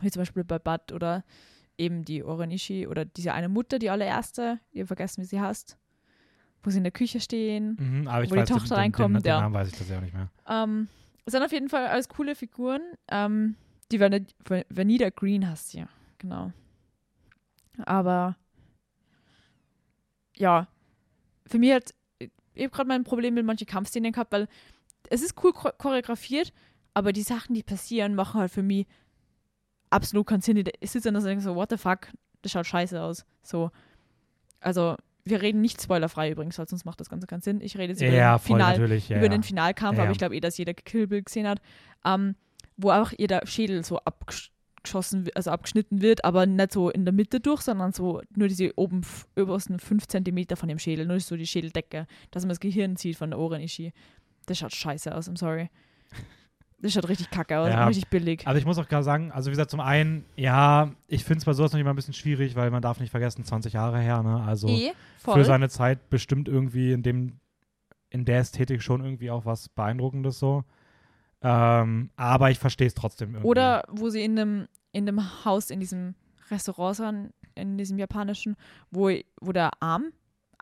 Wie 0.00 0.10
zum 0.10 0.20
Beispiel 0.22 0.44
bei 0.44 0.58
Bud 0.58 0.92
oder 0.92 1.24
eben 1.78 2.04
die 2.04 2.22
Oranishi 2.24 2.86
oder 2.86 3.04
diese 3.04 3.32
eine 3.34 3.48
Mutter, 3.48 3.78
die 3.78 3.90
allererste, 3.90 4.58
ihr 4.72 4.86
vergessen, 4.86 5.22
wie 5.22 5.26
sie 5.26 5.40
heißt, 5.40 5.76
wo 6.62 6.70
sie 6.70 6.78
in 6.78 6.84
der 6.84 6.92
Küche 6.92 7.20
stehen. 7.20 7.76
Mhm, 7.78 8.06
Wo 8.06 8.22
die 8.22 8.30
weiß, 8.30 8.30
den- 8.30 8.46
Tochter 8.46 8.74
den, 8.74 8.80
reinkommt, 8.80 9.16
den, 9.16 9.22
den 9.22 9.28
ja. 9.28 9.40
Namen 9.40 9.54
weiß 9.54 9.68
ich 9.68 9.78
das 9.78 9.88
ja 9.88 9.98
auch 9.98 10.02
nicht 10.02 10.14
mehr. 10.14 10.28
Ähm, 10.48 10.88
es 11.24 11.32
sind 11.32 11.42
auf 11.42 11.52
jeden 11.52 11.68
Fall 11.68 11.86
alles 11.86 12.08
coole 12.08 12.34
Figuren. 12.34 12.80
Ähm, 13.08 13.56
die 13.90 14.00
Van 14.00 14.26
Van- 14.46 14.64
Vanita 14.70 15.10
Green 15.10 15.46
hast 15.48 15.70
sie, 15.70 15.84
genau. 16.18 16.52
Aber 17.84 18.36
ja, 20.36 20.68
für 21.46 21.58
mich 21.58 21.72
hat, 21.72 21.94
ich 22.18 22.30
habe 22.64 22.70
gerade 22.70 22.88
mein 22.88 23.04
Problem 23.04 23.34
mit 23.34 23.44
manchen 23.44 23.66
Kampfszenen 23.66 24.12
gehabt, 24.12 24.32
weil 24.32 24.48
es 25.10 25.22
ist 25.22 25.34
cool 25.42 25.52
chor- 25.52 25.72
choreografiert, 25.76 26.52
aber 26.94 27.12
die 27.12 27.22
Sachen, 27.22 27.54
die 27.54 27.62
passieren, 27.62 28.14
machen 28.14 28.40
halt 28.40 28.50
für 28.50 28.62
mich 28.62 28.86
absolut 29.90 30.26
keinen 30.26 30.40
Sinn. 30.40 30.62
Ich 30.80 30.90
sitze 30.90 31.08
dann 31.08 31.16
und 31.16 31.24
denke 31.24 31.42
so, 31.42 31.54
what 31.54 31.70
the 31.70 31.76
fuck, 31.76 32.08
das 32.42 32.52
schaut 32.52 32.66
scheiße 32.66 33.00
aus. 33.00 33.24
So, 33.42 33.70
also 34.60 34.96
wir 35.24 35.40
reden 35.42 35.60
nicht 35.60 35.80
spoilerfrei 35.80 36.30
übrigens, 36.30 36.58
weil 36.58 36.68
sonst 36.68 36.84
macht 36.84 37.00
das 37.00 37.08
Ganze 37.08 37.26
keinen 37.26 37.42
Sinn. 37.42 37.60
Ich 37.60 37.76
rede 37.76 37.92
jetzt 37.92 38.02
über, 38.02 38.12
Ja, 38.12 38.38
den, 38.38 38.42
Final. 38.42 38.78
Ja, 38.78 39.16
über 39.16 39.26
ja. 39.26 39.28
den 39.28 39.42
Finalkampf, 39.42 39.98
aber 39.98 40.10
ich 40.10 40.18
glaube 40.18 40.34
eh, 40.36 40.40
dass 40.40 40.56
jeder 40.58 40.74
Kill 40.74 41.06
Bill 41.06 41.22
gesehen 41.22 41.46
hat, 41.46 41.60
ähm, 42.04 42.34
wo 42.76 42.90
auch 42.90 43.12
jeder 43.16 43.46
Schädel 43.46 43.84
so 43.84 44.00
abgeschossen, 44.82 45.28
also 45.34 45.50
abgeschnitten 45.50 46.02
wird, 46.02 46.24
aber 46.24 46.44
nicht 46.46 46.72
so 46.72 46.90
in 46.90 47.04
der 47.04 47.12
Mitte 47.14 47.38
durch, 47.40 47.62
sondern 47.62 47.92
so 47.92 48.20
nur 48.34 48.48
diese 48.48 48.72
oben 48.76 49.02
obersten 49.38 49.78
5 49.78 50.08
Zentimeter 50.08 50.56
von 50.56 50.68
dem 50.68 50.78
Schädel, 50.78 51.06
nur 51.06 51.20
so 51.20 51.36
die 51.36 51.46
Schädeldecke, 51.46 52.06
dass 52.32 52.42
man 52.42 52.48
das 52.50 52.60
Gehirn 52.60 52.96
sieht 52.96 53.16
von 53.16 53.30
der 53.30 53.38
Ohren-Ishi. 53.38 53.92
Das 54.46 54.58
schaut 54.58 54.74
scheiße 54.74 55.14
aus, 55.14 55.30
I'm 55.30 55.38
sorry. 55.38 55.70
Das 56.80 56.92
schaut 56.92 57.08
richtig 57.08 57.30
kacke 57.30 57.56
aus, 57.60 57.68
Ja. 57.68 57.86
richtig 57.86 58.08
billig. 58.08 58.44
Also 58.44 58.58
ich 58.58 58.66
muss 58.66 58.76
auch 58.76 58.88
gerade 58.88 59.04
sagen, 59.04 59.30
also 59.30 59.46
wie 59.46 59.52
gesagt, 59.52 59.70
zum 59.70 59.78
einen, 59.78 60.24
ja, 60.34 60.90
ich 61.06 61.22
finde 61.22 61.38
es 61.38 61.44
bei 61.44 61.52
sowas 61.52 61.72
noch 61.72 61.78
immer 61.78 61.90
ein 61.90 61.96
bisschen 61.96 62.14
schwierig, 62.14 62.56
weil 62.56 62.72
man 62.72 62.82
darf 62.82 62.98
nicht 62.98 63.10
vergessen, 63.10 63.44
20 63.44 63.74
Jahre 63.74 64.00
her, 64.00 64.24
ne? 64.24 64.42
Also 64.42 64.66
eh, 64.66 64.90
für 65.18 65.44
seine 65.44 65.68
Zeit 65.68 66.10
bestimmt 66.10 66.48
irgendwie 66.48 66.90
in 66.90 67.04
dem, 67.04 67.38
in 68.10 68.24
der 68.24 68.40
Ästhetik 68.40 68.82
schon 68.82 69.04
irgendwie 69.04 69.30
auch 69.30 69.44
was 69.44 69.68
Beeindruckendes 69.68 70.40
so. 70.40 70.64
Ähm, 71.42 72.10
aber 72.16 72.50
ich 72.50 72.58
verstehe 72.58 72.86
es 72.86 72.94
trotzdem 72.94 73.30
irgendwie. 73.30 73.48
Oder 73.48 73.84
wo 73.88 74.08
sie 74.10 74.22
in 74.22 74.38
einem, 74.38 74.68
in 74.92 75.08
einem 75.08 75.44
Haus, 75.44 75.70
in 75.70 75.80
diesem 75.80 76.14
Restaurant 76.50 76.96
sind, 76.96 77.32
in 77.54 77.76
diesem 77.78 77.98
japanischen, 77.98 78.56
wo, 78.90 79.10
wo 79.40 79.52
der 79.52 79.70
Arm 79.80 80.12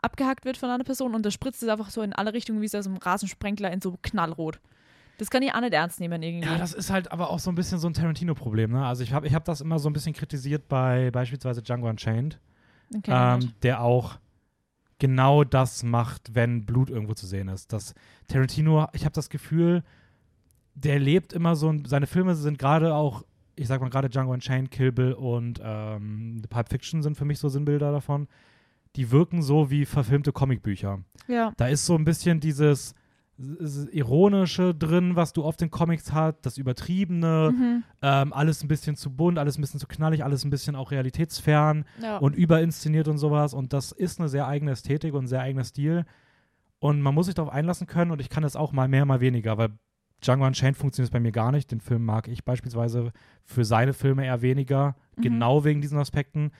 abgehackt 0.01 0.45
wird 0.45 0.57
von 0.57 0.69
einer 0.69 0.83
Person 0.83 1.13
und 1.13 1.25
da 1.25 1.31
spritzt 1.31 1.61
es 1.61 1.69
einfach 1.69 1.89
so 1.89 2.01
in 2.01 2.13
alle 2.13 2.33
Richtungen 2.33 2.61
wie 2.61 2.67
so 2.67 2.77
aus 2.77 2.87
einem 2.87 2.97
Rasensprenkler 2.97 3.71
in 3.71 3.81
so 3.81 3.97
knallrot. 4.01 4.59
Das 5.17 5.29
kann 5.29 5.43
ich 5.43 5.53
auch 5.53 5.61
nicht 5.61 5.73
ernst 5.73 5.99
nehmen 5.99 6.23
irgendwie. 6.23 6.49
Ja, 6.49 6.57
das 6.57 6.73
ist 6.73 6.89
halt 6.89 7.11
aber 7.11 7.29
auch 7.29 7.37
so 7.37 7.51
ein 7.51 7.55
bisschen 7.55 7.77
so 7.77 7.87
ein 7.87 7.93
Tarantino-Problem, 7.93 8.71
ne? 8.71 8.83
Also 8.83 9.03
ich 9.03 9.13
habe 9.13 9.27
ich 9.27 9.35
hab 9.35 9.45
das 9.45 9.61
immer 9.61 9.77
so 9.77 9.87
ein 9.87 9.93
bisschen 9.93 10.13
kritisiert 10.13 10.67
bei 10.67 11.11
beispielsweise 11.11 11.61
Django 11.61 11.87
Unchained, 11.87 12.39
ich 12.89 13.03
ähm, 13.07 13.53
der 13.61 13.81
auch 13.81 14.17
genau 14.97 15.43
das 15.43 15.83
macht, 15.83 16.33
wenn 16.33 16.65
Blut 16.65 16.89
irgendwo 16.89 17.13
zu 17.13 17.27
sehen 17.27 17.49
ist. 17.49 17.71
Das 17.71 17.93
Tarantino, 18.27 18.87
ich 18.93 19.05
habe 19.05 19.13
das 19.13 19.29
Gefühl, 19.29 19.83
der 20.73 20.99
lebt 20.99 21.33
immer 21.33 21.55
so, 21.55 21.69
ein- 21.69 21.85
seine 21.85 22.07
Filme 22.07 22.35
sind 22.35 22.57
gerade 22.57 22.93
auch, 22.93 23.23
ich 23.55 23.67
sag 23.67 23.81
mal 23.81 23.89
gerade 23.89 24.09
Django 24.09 24.33
Unchained, 24.33 24.71
Kill 24.71 24.91
Bill 24.91 25.13
und 25.13 25.59
ähm, 25.63 26.41
Pulp 26.49 26.69
Fiction 26.69 27.03
sind 27.03 27.17
für 27.17 27.25
mich 27.25 27.39
so 27.39 27.49
Sinnbilder 27.49 27.91
davon. 27.91 28.27
Die 28.95 29.11
wirken 29.11 29.41
so 29.41 29.69
wie 29.69 29.85
verfilmte 29.85 30.31
Comicbücher. 30.31 30.99
ja. 31.27 31.53
Da 31.57 31.67
ist 31.67 31.85
so 31.85 31.95
ein 31.95 32.03
bisschen 32.05 32.39
dieses 32.39 32.93
Ironische 33.91 34.73
drin, 34.75 35.15
was 35.15 35.33
du 35.33 35.43
oft 35.43 35.61
in 35.61 35.71
Comics 35.71 36.11
hast, 36.13 36.37
das 36.45 36.57
Übertriebene, 36.57 37.51
Mhm. 37.53 37.83
ähm, 38.01 38.33
alles 38.33 38.63
ein 38.63 38.67
bisschen 38.67 38.95
zu 38.95 39.09
bunt, 39.15 39.37
alles 39.39 39.57
ein 39.57 39.61
bisschen 39.61 39.79
zu 39.79 39.87
knallig, 39.87 40.23
alles 40.23 40.43
ein 40.45 40.49
bisschen 40.49 40.75
auch 40.75 40.91
realitätsfern 40.91 41.85
ja. 42.01 42.17
und 42.17 42.35
überinszeniert 42.35 43.07
und 43.07 43.17
sowas. 43.17 43.53
Und 43.53 43.73
das 43.73 43.91
ist 43.91 44.19
eine 44.19 44.29
sehr 44.29 44.47
eigene 44.47 44.71
Ästhetik 44.71 45.13
und 45.13 45.23
ein 45.25 45.27
sehr 45.27 45.41
eigener 45.41 45.63
Stil. 45.63 46.05
Und 46.79 47.01
man 47.01 47.13
muss 47.15 47.27
sich 47.27 47.35
darauf 47.35 47.51
einlassen 47.53 47.87
können 47.87 48.11
und 48.11 48.21
ich 48.21 48.29
kann 48.29 48.43
das 48.43 48.55
auch 48.55 48.71
mal 48.73 48.87
mehr, 48.87 49.05
mal 49.05 49.21
weniger, 49.21 49.57
weil 49.57 49.69
Django 50.21 50.45
Unchained 50.45 50.77
funktioniert 50.77 51.11
bei 51.11 51.19
mir 51.19 51.31
gar 51.31 51.51
nicht. 51.51 51.71
Den 51.71 51.81
Film 51.81 52.05
mag 52.05 52.27
ich 52.27 52.43
beispielsweise 52.45 53.11
für 53.43 53.65
seine 53.65 53.93
Filme 53.93 54.25
eher 54.25 54.41
weniger, 54.41 54.95
Mhm. 55.17 55.21
genau 55.21 55.63
wegen 55.63 55.81
diesen 55.81 55.97
Aspekten. 55.97 56.51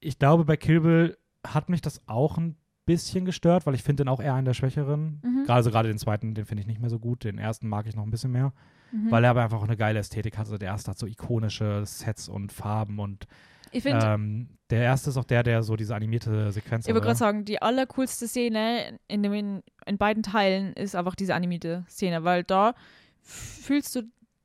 Ich 0.00 0.18
glaube, 0.18 0.44
bei 0.44 0.56
Kill 0.56 0.80
Bill 0.80 1.16
hat 1.46 1.68
mich 1.68 1.80
das 1.80 2.00
auch 2.06 2.36
ein 2.36 2.56
bisschen 2.94 3.24
gestört, 3.24 3.66
weil 3.66 3.74
ich 3.74 3.82
finde 3.82 4.04
den 4.04 4.08
auch 4.08 4.20
eher 4.20 4.34
einen 4.34 4.44
der 4.44 4.54
schwächeren. 4.54 5.20
Mhm. 5.22 5.44
Gerade 5.44 5.54
also 5.54 5.70
gerade 5.70 5.88
den 5.88 5.98
zweiten, 5.98 6.34
den 6.34 6.44
finde 6.46 6.62
ich 6.62 6.66
nicht 6.66 6.80
mehr 6.80 6.90
so 6.90 6.98
gut. 6.98 7.24
Den 7.24 7.38
ersten 7.38 7.68
mag 7.68 7.86
ich 7.86 7.94
noch 7.96 8.04
ein 8.04 8.10
bisschen 8.10 8.32
mehr, 8.32 8.52
Mhm. 8.92 9.10
weil 9.10 9.24
er 9.24 9.30
aber 9.30 9.42
einfach 9.42 9.58
auch 9.58 9.64
eine 9.64 9.76
geile 9.76 9.98
Ästhetik 10.00 10.36
hat. 10.36 10.46
Also 10.46 10.58
der 10.58 10.68
erste 10.68 10.90
hat 10.90 10.98
so 10.98 11.06
ikonische 11.06 11.84
Sets 11.86 12.28
und 12.28 12.52
Farben 12.52 12.98
und 12.98 13.26
ich 13.72 13.84
finde, 13.84 14.04
ähm, 14.04 14.48
der 14.70 14.82
erste 14.82 15.10
ist 15.10 15.16
auch 15.16 15.24
der, 15.24 15.44
der 15.44 15.62
so 15.62 15.76
diese 15.76 15.94
animierte 15.94 16.50
Sequenz 16.50 16.86
ich 16.88 16.92
wollte 16.94 17.02
hat, 17.08 17.18
gerade 17.18 17.18
sagen, 17.18 17.44
die 17.44 17.62
allercoolste 17.62 18.26
Szene 18.26 18.98
in, 19.06 19.22
dem, 19.22 19.32
in, 19.32 19.62
in 19.86 19.96
beiden 19.96 20.24
Teilen 20.24 20.72
ist 20.72 20.96
einfach 20.96 21.14
diese 21.14 21.36
animierte 21.36 21.84
Szene, 21.88 22.24
weil 22.24 22.42
da 22.42 22.74
fühlst 23.22 23.94
du, 23.94 24.02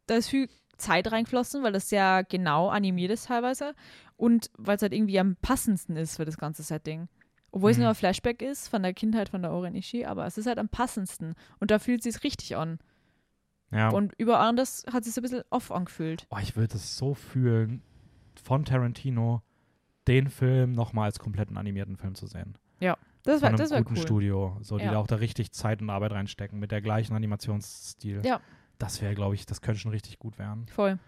da 0.08 0.16
ist 0.16 0.30
viel 0.30 0.48
Zeit 0.78 1.12
reingeflossen, 1.12 1.64
weil 1.64 1.72
das 1.74 1.90
sehr 1.90 2.24
genau 2.30 2.70
animiert 2.70 3.12
ist 3.12 3.28
teilweise 3.28 3.74
und 4.18 4.52
weil 4.58 4.76
es 4.76 4.82
halt 4.82 4.94
irgendwie 4.94 5.20
am 5.20 5.38
passendsten 5.42 5.96
ist 5.96 6.18
für 6.18 6.26
das 6.26 6.38
ganze 6.38 6.62
Setting. 6.64 7.08
Obwohl 7.56 7.72
es 7.72 7.78
Mhm. 7.78 7.84
nur 7.84 7.90
ein 7.92 7.96
Flashback 7.96 8.42
ist 8.42 8.68
von 8.68 8.84
der 8.84 8.94
Kindheit 8.94 9.30
von 9.30 9.42
der 9.42 9.52
Oren 9.54 9.76
Ishii, 9.76 10.06
aber 10.06 10.26
es 10.26 10.38
ist 10.38 10.46
halt 10.46 10.60
am 10.60 10.68
passendsten 10.68 11.36
und 11.60 11.72
da 11.72 11.80
fühlt 11.80 12.06
es 12.06 12.14
sich 12.14 12.24
richtig 12.24 12.58
an. 12.58 12.80
Ja. 13.72 13.90
Und 13.90 14.14
überall 14.18 14.48
anders 14.50 14.84
hat 14.92 15.00
es 15.02 15.06
sich 15.06 15.14
so 15.16 15.22
ein 15.22 15.24
bisschen 15.24 15.44
off 15.50 15.72
angefühlt. 15.72 16.28
Oh, 16.32 16.38
ich 16.42 16.56
würde 16.58 16.76
es 16.76 16.98
so 16.98 17.14
fühlen, 17.14 17.82
von 18.44 18.66
Tarantino 18.66 19.42
den 20.08 20.28
Film 20.30 20.74
nochmal 20.74 21.06
als 21.06 21.18
kompletten 21.20 21.58
animierten 21.58 21.96
Film 21.98 22.14
zu 22.16 22.28
sehen. 22.28 22.58
Das 23.28 23.40
Von 23.40 23.42
wäre 23.42 23.48
einem 23.48 23.58
das 23.58 23.72
wär 23.72 23.80
guten 23.82 23.96
cool. 23.96 24.02
Studio, 24.04 24.58
so 24.62 24.78
die 24.78 24.84
Ja. 24.86 24.92
da 24.92 24.98
auch 25.00 25.08
da 25.08 25.16
richtig 25.16 25.52
Zeit 25.52 25.82
und 25.82 25.90
Arbeit 25.90 26.12
reinstecken, 26.12 26.60
mit 26.60 26.70
der 26.72 26.80
gleichen 26.80 27.16
Animationsstil. 27.16 28.22
Ja. 28.24 28.40
Das 28.78 29.02
wäre, 29.02 29.16
glaube 29.16 29.34
ich, 29.34 29.48
das 29.48 29.62
könnte 29.62 29.80
schon 29.80 29.90
richtig 29.90 30.20
gut 30.20 30.38
werden. 30.38 30.68
Voll. 30.68 31.00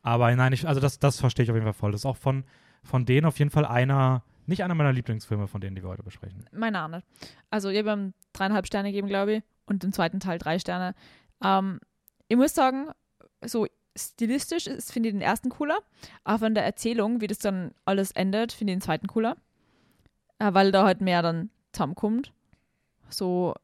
Aber 0.00 0.34
nein, 0.34 0.54
ich, 0.54 0.66
also 0.66 0.80
das, 0.80 0.98
das 0.98 1.20
verstehe 1.20 1.42
ich 1.42 1.50
auf 1.50 1.54
jeden 1.56 1.66
Fall 1.66 1.74
voll. 1.74 1.92
Das 1.92 2.00
ist 2.00 2.06
auch 2.06 2.16
von, 2.16 2.44
von 2.82 3.04
denen 3.04 3.26
auf 3.26 3.38
jeden 3.38 3.50
Fall 3.50 3.66
einer, 3.66 4.22
nicht 4.46 4.62
einer 4.64 4.74
meiner 4.74 4.92
Lieblingsfilme, 4.92 5.46
von 5.48 5.60
denen, 5.60 5.76
die 5.76 5.82
wir 5.82 5.88
heute 5.88 6.02
besprechen. 6.02 6.44
Meine 6.52 6.82
auch 6.84 6.88
nicht. 6.88 7.06
Also, 7.50 7.68
ich 7.68 7.78
habe 7.78 7.90
ihm 7.92 8.14
dreieinhalb 8.32 8.66
Sterne 8.66 8.90
gegeben, 8.90 9.08
glaube 9.08 9.34
ich, 9.36 9.42
und 9.66 9.82
im 9.84 9.92
zweiten 9.92 10.20
Teil 10.20 10.38
drei 10.38 10.58
Sterne. 10.58 10.94
Ähm, 11.42 11.80
ich 12.28 12.36
muss 12.36 12.54
sagen, 12.54 12.88
so 13.44 13.66
stilistisch 13.96 14.66
ist- 14.66 14.92
finde 14.92 15.08
ich 15.08 15.14
den 15.14 15.22
ersten 15.22 15.48
cooler, 15.48 15.78
aber 16.24 16.38
von 16.40 16.54
der 16.54 16.64
Erzählung, 16.64 17.20
wie 17.20 17.26
das 17.26 17.38
dann 17.38 17.72
alles 17.84 18.10
endet, 18.12 18.52
finde 18.52 18.72
ich 18.72 18.76
den 18.78 18.82
zweiten 18.82 19.06
cooler. 19.06 19.36
Äh, 20.38 20.52
weil 20.52 20.70
da 20.72 20.84
halt 20.84 21.00
mehr 21.00 21.22
dann 21.22 21.50
zusammenkommt. 21.72 22.32
So, 23.08 23.54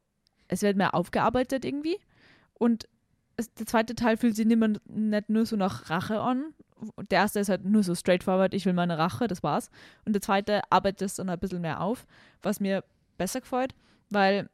es 0.47 0.61
wird 0.61 0.75
mehr 0.77 0.93
aufgearbeitet 0.95 1.65
irgendwie. 1.65 1.97
Und 2.53 2.87
es, 3.37 3.53
der 3.53 3.65
zweite 3.65 3.95
Teil 3.95 4.17
fühlt 4.17 4.35
sich 4.35 4.45
nicht, 4.45 4.57
mehr, 4.57 4.73
nicht 4.85 5.29
nur 5.29 5.45
so 5.45 5.55
nach 5.55 5.89
Rache 5.89 6.19
an. 6.19 6.53
Der 7.09 7.19
erste 7.19 7.39
ist 7.39 7.49
halt 7.49 7.65
nur 7.65 7.83
so 7.83 7.95
straightforward, 7.95 8.53
ich 8.53 8.65
will 8.65 8.73
meine 8.73 8.97
Rache, 8.97 9.27
das 9.27 9.43
war's. 9.43 9.69
Und 10.05 10.13
der 10.13 10.21
zweite 10.21 10.61
arbeitet 10.69 11.03
es 11.03 11.15
dann 11.15 11.29
ein 11.29 11.39
bisschen 11.39 11.61
mehr 11.61 11.81
auf, 11.81 12.05
was 12.41 12.59
mir 12.59 12.83
besser 13.17 13.41
gefällt, 13.41 13.73
weil, 14.09 14.49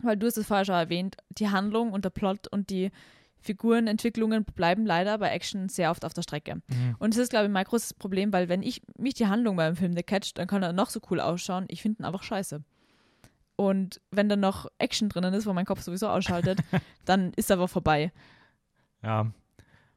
weil 0.00 0.16
du 0.16 0.26
hast 0.26 0.36
es 0.36 0.46
vorher 0.46 0.64
schon 0.64 0.74
erwähnt, 0.74 1.16
die 1.30 1.48
Handlung 1.48 1.92
und 1.92 2.04
der 2.04 2.10
Plot 2.10 2.48
und 2.48 2.70
die 2.70 2.90
Figurenentwicklungen 3.38 4.44
bleiben 4.44 4.84
leider 4.84 5.18
bei 5.18 5.30
Action 5.30 5.68
sehr 5.68 5.90
oft 5.90 6.04
auf 6.04 6.14
der 6.14 6.22
Strecke. 6.22 6.62
Und 6.98 7.14
das 7.14 7.22
ist, 7.22 7.30
glaube 7.30 7.46
ich, 7.46 7.52
mein 7.52 7.64
großes 7.64 7.94
Problem, 7.94 8.32
weil 8.32 8.48
wenn 8.48 8.62
ich 8.62 8.82
mich 8.98 9.14
die 9.14 9.26
Handlung 9.26 9.56
beim 9.56 9.76
Film 9.76 9.92
nicht 9.92 10.08
catcht, 10.08 10.38
dann 10.38 10.48
kann 10.48 10.62
er 10.62 10.72
noch 10.72 10.90
so 10.90 11.00
cool 11.10 11.20
ausschauen. 11.20 11.66
Ich 11.68 11.82
finde 11.82 12.02
ihn 12.02 12.06
einfach 12.06 12.22
scheiße. 12.22 12.62
Und 13.56 14.00
wenn 14.10 14.28
dann 14.28 14.40
noch 14.40 14.66
Action 14.78 15.08
drinnen 15.08 15.32
ist, 15.32 15.46
wo 15.46 15.52
mein 15.52 15.64
Kopf 15.64 15.80
sowieso 15.80 16.08
ausschaltet, 16.08 16.58
dann 17.04 17.32
ist 17.36 17.50
er 17.50 17.56
aber 17.56 17.68
vorbei. 17.68 18.12
Ja. 19.02 19.30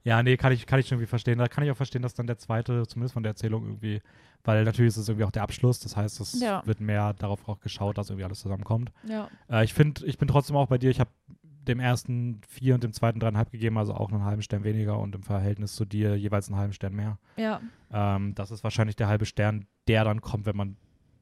Ja, 0.04 0.24
nee, 0.24 0.38
kann 0.38 0.52
ich, 0.54 0.66
kann 0.66 0.80
ich 0.80 0.88
schon 0.88 0.98
irgendwie 0.98 1.10
verstehen. 1.10 1.38
Da 1.40 1.48
kann 1.48 1.64
ich 1.64 1.72
auch 1.72 1.76
verstehen, 1.78 2.02
dass 2.02 2.14
dann 2.14 2.26
der 2.28 2.38
zweite, 2.38 2.88
zumindest 2.88 3.14
von 3.14 3.24
der 3.24 3.32
Erzählung 3.32 3.66
irgendwie, 3.66 4.02
weil 4.44 4.64
natürlich 4.64 4.90
ist 4.90 4.98
es 4.98 5.10
irgendwie 5.10 5.26
auch 5.26 5.32
der 5.32 5.44
Abschluss, 5.44 5.80
das 5.82 5.98
heißt, 5.98 6.20
es 6.22 6.40
Ja. 6.40 6.66
wird 6.66 6.80
mehr 6.80 7.14
darauf 7.14 7.48
auch 7.50 7.60
geschaut, 7.60 7.98
dass 7.98 8.10
irgendwie 8.10 8.24
alles 8.24 8.40
zusammenkommt. 8.40 8.92
Ja. 9.08 9.30
Äh, 9.50 9.66
ich 9.66 9.74
finde, 9.74 10.06
ich 10.06 10.18
bin 10.18 10.28
trotzdem 10.30 10.56
auch 10.56 10.68
bei 10.68 10.78
dir, 10.78 10.90
ich 10.90 11.00
habe 11.02 11.10
dem 11.68 11.80
ersten 11.82 12.40
vier 12.48 12.74
und 12.76 12.84
dem 12.84 12.94
zweiten 12.94 13.20
dreieinhalb 13.20 13.52
gegeben, 13.52 13.78
also 13.78 13.94
auch 13.94 14.10
einen 14.12 14.24
halben 14.24 14.42
Stern 14.42 14.64
weniger 14.64 14.98
und 14.98 15.14
im 15.14 15.22
Verhältnis 15.24 15.76
zu 15.76 15.84
dir 15.86 16.16
jeweils 16.18 16.48
einen 16.48 16.58
halben 16.58 16.74
Stern 16.74 16.94
mehr. 16.96 17.18
Ja. 17.36 17.60
Ähm, 17.92 18.34
das 18.36 18.50
ist 18.52 18.64
wahrscheinlich 18.64 18.96
der 18.96 19.08
halbe 19.08 19.26
Stern, 19.26 19.68
der 19.88 20.06
dann 20.06 20.22
kommt, 20.22 20.46
wenn 20.46 20.56
man 20.56 20.78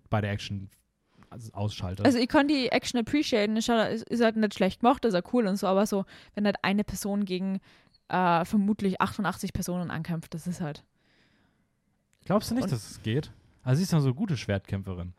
bei 0.10 0.22
der 0.22 0.32
Action 0.32 0.70
ausschaltet. 1.52 2.06
Also 2.06 2.18
ich 2.20 2.30
kann 2.30 2.48
die 2.48 2.70
Action 2.70 3.00
appreciaten, 3.00 3.58
ist 3.58 3.68
halt, 3.68 4.04
ist 4.04 4.24
halt 4.24 4.38
nicht 4.38 4.54
schlecht 4.54 4.80
gemacht, 4.80 5.04
ist 5.04 5.13
ja 5.13 5.22
cool 5.34 5.46
und 5.48 5.58
so, 5.58 5.68
aber 5.68 5.86
so, 5.86 6.06
wenn 6.36 6.46
halt 6.46 6.56
eine 6.63 6.86
Person 6.86 7.26
gegen 7.26 7.60
äh, 8.10 8.46
vermutlich 8.46 9.02
88 9.02 9.54
Personen 9.54 9.91
ankämpft, 9.91 10.34
das 10.34 10.48
ist 10.48 10.62
halt. 10.62 10.84
Glaubst 12.26 12.50
du 12.52 12.56
nicht, 12.56 12.65
und- 12.65 12.72
dass 12.72 12.89
es 12.89 13.02
geht? 13.02 13.32
Also 13.63 13.78
sie 13.78 13.84
ist 13.84 13.91
ja 13.91 14.00
so 14.00 14.08
eine 14.08 14.15
gute 14.15 14.38
Schwertkämpferin. 14.38 15.13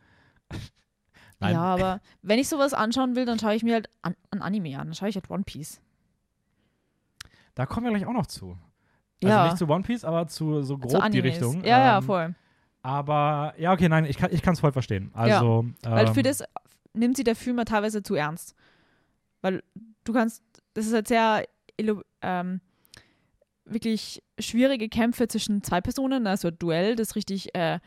Nein. 1.41 1.53
Ja, 1.55 1.61
aber 1.63 2.01
wenn 2.23 2.39
ich 2.39 2.49
sowas 2.49 2.75
anschauen 2.75 3.15
will, 3.15 3.25
dann 3.25 3.39
schaue 3.39 3.55
ich 3.55 3.63
mir 3.63 3.75
halt 3.75 3.91
an, 4.03 4.15
an 4.31 4.43
Anime 4.43 4.79
an. 4.79 4.89
Dann 4.89 4.95
schaue 4.95 5.09
ich 5.09 5.15
halt 5.15 5.31
One 5.31 5.45
Piece. 5.45 5.81
Da 7.55 7.67
kommen 7.67 7.85
wir 7.87 7.93
gleich 7.93 8.07
auch 8.07 8.13
noch 8.13 8.27
zu. 8.27 8.59
Also 9.23 9.35
Ja. 9.37 9.45
nicht 9.47 9.59
zu 9.59 9.69
One 9.69 9.83
Piece, 9.83 10.05
aber 10.05 10.27
zu 10.29 10.63
so 10.63 10.79
grob 10.79 11.03
Zu 11.03 11.11
die. 11.11 11.21
Richtung. 11.21 11.63
Ja, 11.65 11.79
ja, 11.79 11.99
Ähm, 11.99 12.05
voll. 12.05 12.35
Aber 12.83 13.55
ja, 13.59 13.73
okay, 13.73 13.89
nein, 13.89 14.05
ich 14.05 14.17
kann 14.17 14.31
es 14.33 14.61
voll 14.61 14.73
verstehen. 14.73 15.11
Also, 15.13 15.67
Weil 15.83 16.07
ähm, 16.09 16.15
für 16.15 16.23
das 16.23 16.43
nimmt 16.95 17.17
sie 17.17 17.25
der 17.25 17.37
Film 17.37 17.59
ja 17.59 17.65
teilweise 17.65 18.03
zu 18.03 18.15
ernst. 18.15 18.55
Weil 19.43 19.63
du 20.05 20.13
kannst, 20.13 20.43
das 20.75 20.87
ist 20.87 20.95
halt 20.95 21.09
sehr 21.09 21.45
ähm, 22.23 22.61
wirklich 23.69 24.23
schwierige 24.39 24.89
Kämpfe 24.89 25.29
zwischen 25.29 25.63
zwei 25.63 25.81
Personen, 25.81 26.27
also 26.27 26.49
ein 26.49 26.59
Duell, 26.59 26.97
das 26.97 27.17
richtig 27.17 27.55
äh, 27.55 27.79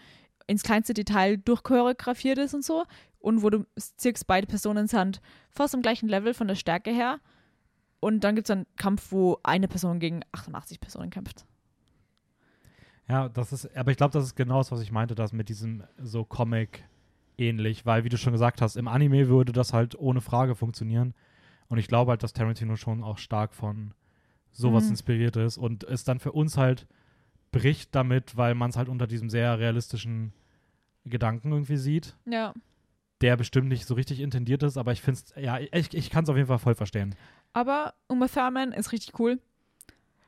ins 0.47 0.63
kleinste 0.63 0.93
Detail 0.93 1.37
durchchoreografiert 1.37 2.37
ist 2.37 2.53
und 2.53 2.63
so. 2.63 2.85
Und 3.19 3.43
wo 3.43 3.49
du 3.49 3.65
siehst, 3.75 4.27
beide 4.27 4.47
Personen 4.47 4.87
sind 4.87 5.21
fast 5.49 5.75
am 5.75 5.81
gleichen 5.81 6.09
Level 6.09 6.33
von 6.33 6.47
der 6.47 6.55
Stärke 6.55 6.91
her. 6.91 7.19
Und 7.99 8.23
dann 8.23 8.35
gibt 8.35 8.49
es 8.49 8.51
einen 8.51 8.65
Kampf, 8.77 9.11
wo 9.11 9.37
eine 9.43 9.67
Person 9.67 9.99
gegen 9.99 10.21
88 10.31 10.79
Personen 10.79 11.11
kämpft. 11.11 11.45
Ja, 13.07 13.29
das 13.29 13.53
ist, 13.53 13.75
aber 13.75 13.91
ich 13.91 13.97
glaube, 13.97 14.13
das 14.13 14.25
ist 14.25 14.35
genau 14.35 14.57
das, 14.57 14.71
was 14.71 14.81
ich 14.81 14.91
meinte, 14.91 15.15
das 15.15 15.33
mit 15.33 15.49
diesem 15.49 15.83
so 16.01 16.23
Comic 16.23 16.83
ähnlich, 17.37 17.85
weil, 17.85 18.03
wie 18.03 18.09
du 18.09 18.17
schon 18.17 18.33
gesagt 18.33 18.61
hast, 18.61 18.75
im 18.75 18.87
Anime 18.87 19.27
würde 19.27 19.51
das 19.51 19.73
halt 19.73 19.97
ohne 19.97 20.21
Frage 20.21 20.55
funktionieren. 20.55 21.13
Und 21.67 21.77
ich 21.77 21.87
glaube 21.87 22.11
halt, 22.11 22.23
dass 22.23 22.33
Tarantino 22.33 22.75
schon 22.75 23.03
auch 23.03 23.17
stark 23.17 23.53
von 23.53 23.93
sowas 24.51 24.85
Mhm. 24.85 24.91
inspiriert 24.91 25.35
ist 25.37 25.57
und 25.57 25.83
es 25.83 26.03
dann 26.03 26.19
für 26.19 26.31
uns 26.31 26.57
halt 26.57 26.87
bricht 27.51 27.93
damit, 27.95 28.37
weil 28.37 28.55
man 28.55 28.69
es 28.69 28.77
halt 28.77 28.89
unter 28.89 29.07
diesem 29.07 29.29
sehr 29.29 29.59
realistischen 29.59 30.33
Gedanken 31.05 31.51
irgendwie 31.51 31.77
sieht, 31.77 32.15
Ja. 32.25 32.53
der 33.21 33.37
bestimmt 33.37 33.67
nicht 33.67 33.85
so 33.85 33.93
richtig 33.95 34.19
intendiert 34.19 34.63
ist, 34.63 34.77
aber 34.77 34.91
ich 34.91 35.01
finde 35.01 35.19
es, 35.19 35.33
ja, 35.41 35.59
ich, 35.59 35.93
ich 35.93 36.09
kann 36.09 36.23
es 36.23 36.29
auf 36.29 36.35
jeden 36.37 36.47
Fall 36.47 36.59
voll 36.59 36.75
verstehen. 36.75 37.15
Aber 37.53 37.93
Uma 38.07 38.27
Thurman 38.27 38.71
ist 38.71 38.91
richtig 38.91 39.19
cool. 39.19 39.39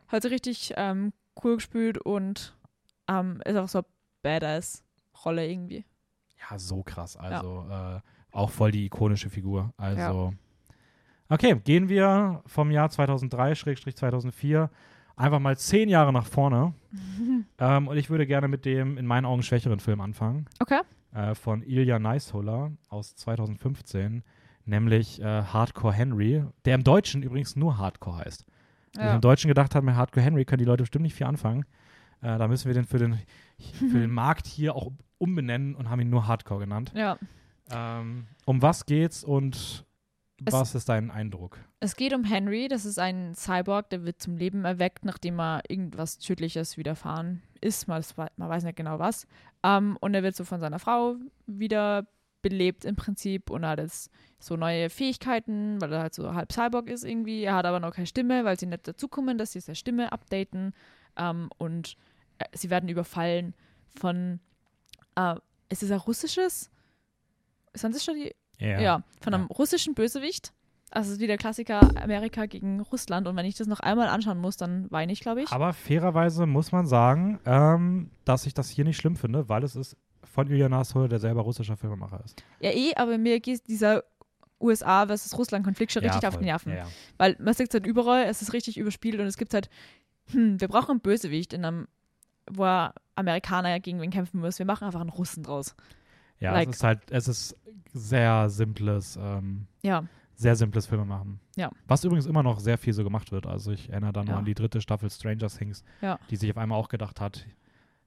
Hat 0.07 0.23
sie 0.23 0.29
richtig 0.29 0.73
ähm, 0.77 1.13
cool 1.43 1.55
gespielt 1.55 1.97
und 1.97 2.55
ähm, 3.07 3.41
ist 3.45 3.55
auch 3.55 3.69
so 3.69 3.79
eine 3.79 3.87
Badass-Rolle 4.21 5.47
irgendwie. 5.49 5.85
Ja, 6.49 6.59
so 6.59 6.83
krass. 6.83 7.15
Also 7.17 7.65
äh, 7.69 7.99
auch 8.31 8.49
voll 8.51 8.71
die 8.71 8.85
ikonische 8.85 9.29
Figur. 9.29 9.73
Also. 9.77 10.31
Ja. 10.31 10.37
Okay, 11.29 11.59
gehen 11.63 11.89
wir 11.89 12.41
vom 12.45 12.69
Jahr 12.71 12.89
2003-2004 12.89 14.69
einfach 15.15 15.39
mal 15.39 15.57
zehn 15.57 15.89
Jahre 15.89 16.11
nach 16.13 16.25
vorne. 16.25 16.73
ähm, 17.59 17.87
und 17.87 17.97
ich 17.97 18.09
würde 18.09 18.25
gerne 18.27 18.47
mit 18.47 18.65
dem 18.65 18.97
in 18.97 19.05
meinen 19.05 19.25
Augen 19.25 19.43
schwächeren 19.43 19.79
Film 19.79 20.01
anfangen. 20.01 20.45
Okay. 20.59 20.79
Äh, 21.13 21.35
von 21.35 21.61
Ilya 21.63 21.99
Neishuller 21.99 22.71
aus 22.89 23.15
2015. 23.15 24.23
Nämlich 24.65 25.21
äh, 25.21 25.43
Hardcore 25.43 25.93
Henry, 25.93 26.43
der 26.65 26.75
im 26.75 26.83
Deutschen 26.83 27.21
übrigens 27.21 27.55
nur 27.55 27.77
Hardcore 27.77 28.19
heißt. 28.25 28.45
Ich 28.93 28.99
Ja. 28.99 29.15
im 29.15 29.21
Deutschen 29.21 29.47
gedacht 29.49 29.75
habe, 29.75 29.85
mit 29.85 29.95
Hardcore 29.95 30.23
Henry 30.25 30.45
können 30.45 30.59
die 30.59 30.65
Leute 30.65 30.83
bestimmt 30.83 31.03
nicht 31.03 31.15
viel 31.15 31.27
anfangen. 31.27 31.65
Äh, 32.21 32.37
da 32.37 32.47
müssen 32.47 32.67
wir 32.67 32.73
den 32.73 32.85
für 32.85 32.97
den, 32.99 33.19
für 33.79 33.99
den 33.99 34.11
Markt 34.11 34.47
hier 34.47 34.75
auch 34.75 34.91
umbenennen 35.17 35.75
und 35.75 35.89
haben 35.89 35.99
ihn 35.99 36.09
nur 36.09 36.27
Hardcore 36.27 36.61
genannt. 36.61 36.91
ja. 36.95 37.17
Ähm, 37.71 38.27
um 38.45 38.61
was 38.61 38.85
geht's 38.85 39.23
und 39.23 39.85
Es- 40.45 40.53
was 40.53 40.75
ist 40.75 40.89
dein 40.89 41.11
Eindruck? 41.11 41.59
Es 41.79 41.95
geht 41.95 42.13
um 42.13 42.23
Henry, 42.23 42.67
das 42.67 42.85
ist 42.85 42.99
ein 42.99 43.35
Cyborg, 43.35 43.89
der 43.89 44.03
wird 44.05 44.21
zum 44.21 44.37
Leben 44.37 44.65
erweckt, 44.65 45.05
nachdem 45.05 45.39
er 45.39 45.61
irgendwas 45.67 46.17
Tödliches 46.17 46.77
widerfahren 46.77 47.41
ist. 47.61 47.87
Man, 47.87 48.03
man 48.37 48.49
weiß 48.49 48.63
nicht 48.63 48.75
genau 48.77 48.99
was. 48.99 49.27
Ähm, 49.63 49.97
und 50.01 50.13
er 50.13 50.23
wird 50.23 50.35
so 50.35 50.43
von 50.43 50.59
seiner 50.59 50.79
Frau 50.79 51.15
wieder 51.45 52.07
belebt 52.41 52.83
im 52.83 52.95
Prinzip 52.97 53.49
und 53.49 53.65
hat 53.65 53.79
jetzt 53.79 54.09
so 54.39 54.57
neue 54.57 54.89
Fähigkeiten, 54.89 55.79
weil 55.79 55.93
er 55.93 56.01
halt 56.01 56.13
so 56.13 56.33
halb 56.33 56.51
Cyborg 56.51 56.89
ist 56.89 57.05
irgendwie. 57.05 57.43
Er 57.43 57.55
hat 57.55 57.65
aber 57.65 57.79
noch 57.79 57.93
keine 57.93 58.07
Stimme, 58.07 58.43
weil 58.43 58.59
sie 58.59 58.65
nicht 58.65 58.85
dazukommen, 58.87 59.37
dass 59.37 59.53
sie 59.53 59.61
seine 59.61 59.77
Stimme 59.77 60.11
updaten. 60.11 60.73
Ähm, 61.15 61.49
und 61.57 61.95
äh, 62.39 62.45
sie 62.53 62.69
werden 62.69 62.89
überfallen 62.89 63.53
von, 63.97 64.39
äh, 65.15 65.35
ist 65.69 65.83
es 65.83 65.91
ein 65.91 65.99
russisches? 65.99 66.69
Sind 67.73 67.95
das 67.95 68.03
schon 68.03 68.15
die 68.15 68.35
ja, 68.63 69.03
von 69.21 69.33
einem 69.33 69.47
Ja. 69.49 69.55
russischen 69.55 69.93
Bösewicht. 69.93 70.53
Also 70.91 71.07
es 71.07 71.13
ist 71.15 71.21
wie 71.21 71.27
der 71.27 71.37
Klassiker 71.37 71.81
Amerika 72.01 72.45
gegen 72.45 72.79
Russland. 72.81 73.27
Und 73.27 73.35
wenn 73.35 73.45
ich 73.45 73.55
das 73.55 73.65
noch 73.67 73.79
einmal 73.79 74.07
anschauen 74.09 74.37
muss, 74.37 74.57
dann 74.57 74.91
weine 74.91 75.11
ich, 75.11 75.21
glaube 75.21 75.41
ich. 75.41 75.51
Aber 75.51 75.73
fairerweise 75.73 76.45
muss 76.45 76.71
man 76.71 76.85
sagen, 76.85 77.39
ähm, 77.45 78.11
dass 78.25 78.45
ich 78.45 78.53
das 78.53 78.69
hier 78.69 78.85
nicht 78.85 78.97
schlimm 78.97 79.15
finde, 79.15 79.49
weil 79.49 79.63
es 79.63 79.75
ist 79.75 79.97
von 80.23 80.47
Ilya 80.47 80.69
Nashol, 80.69 81.09
der 81.09 81.19
selber 81.19 81.41
russischer 81.41 81.77
Filmemacher 81.77 82.21
ist. 82.23 82.43
Ja, 82.59 82.71
eh, 82.71 82.93
aber 82.95 83.17
mir 83.17 83.39
geht 83.39 83.67
dieser 83.67 84.03
USA 84.61 85.07
versus 85.07 85.37
Russland-Konflikt 85.37 85.91
schon 85.91 86.03
richtig 86.03 86.21
ja, 86.21 86.27
auf 86.29 86.35
voll. 86.35 86.43
die 86.43 86.49
Nerven. 86.49 86.71
Ja, 86.71 86.77
ja. 86.79 86.87
Weil 87.17 87.35
man 87.39 87.53
sieht 87.55 87.69
es 87.69 87.73
halt 87.73 87.87
überall, 87.87 88.25
es 88.25 88.41
ist 88.43 88.53
richtig 88.53 88.77
überspielt 88.77 89.19
und 89.19 89.25
es 89.25 89.37
gibt 89.37 89.53
halt, 89.53 89.69
hm, 90.31 90.61
wir 90.61 90.67
brauchen 90.67 90.91
einen 90.91 90.99
Bösewicht 91.01 91.53
in 91.53 91.65
einem, 91.65 91.87
wo 92.49 92.65
Amerikaner 93.15 93.79
gegen 93.79 93.99
wen 93.99 94.11
kämpfen 94.11 94.39
muss. 94.39 94.59
Wir 94.59 94.65
machen 94.65 94.85
einfach 94.85 95.01
einen 95.01 95.09
Russen 95.09 95.43
draus. 95.43 95.75
Ja 96.43 96.53
Like- 96.53 96.69
es 96.69 96.75
ist 96.77 96.83
halt, 96.83 97.11
es 97.11 97.27
ist 97.27 97.57
sehr 97.93 98.49
simples, 98.49 99.17
ähm, 99.21 99.65
Ja, 99.81 100.03
sehr 100.35 100.55
simples 100.55 100.85
Filmemachen. 100.87 101.39
Ja. 101.55 101.71
Was 101.87 102.03
übrigens 102.03 102.25
immer 102.25 102.41
noch 102.43 102.59
sehr 102.59 102.77
viel 102.77 102.93
so 102.93 103.03
gemacht 103.03 103.31
wird. 103.31 103.45
Also 103.45 103.71
ich 103.71 103.89
erinnere 103.89 104.13
da 104.13 104.23
nur 104.23 104.33
Ja. 104.33 104.39
an 104.39 104.45
die 104.45 104.53
dritte 104.55 104.81
Staffel 104.81 105.09
Stranger 105.09 105.47
Things, 105.47 105.83
Ja. 106.01 106.19
die 106.29 106.35
sich 106.35 106.49
auf 106.51 106.57
einmal 106.57 106.77
auch 106.79 106.89
gedacht 106.89 107.21
hat, 107.21 107.45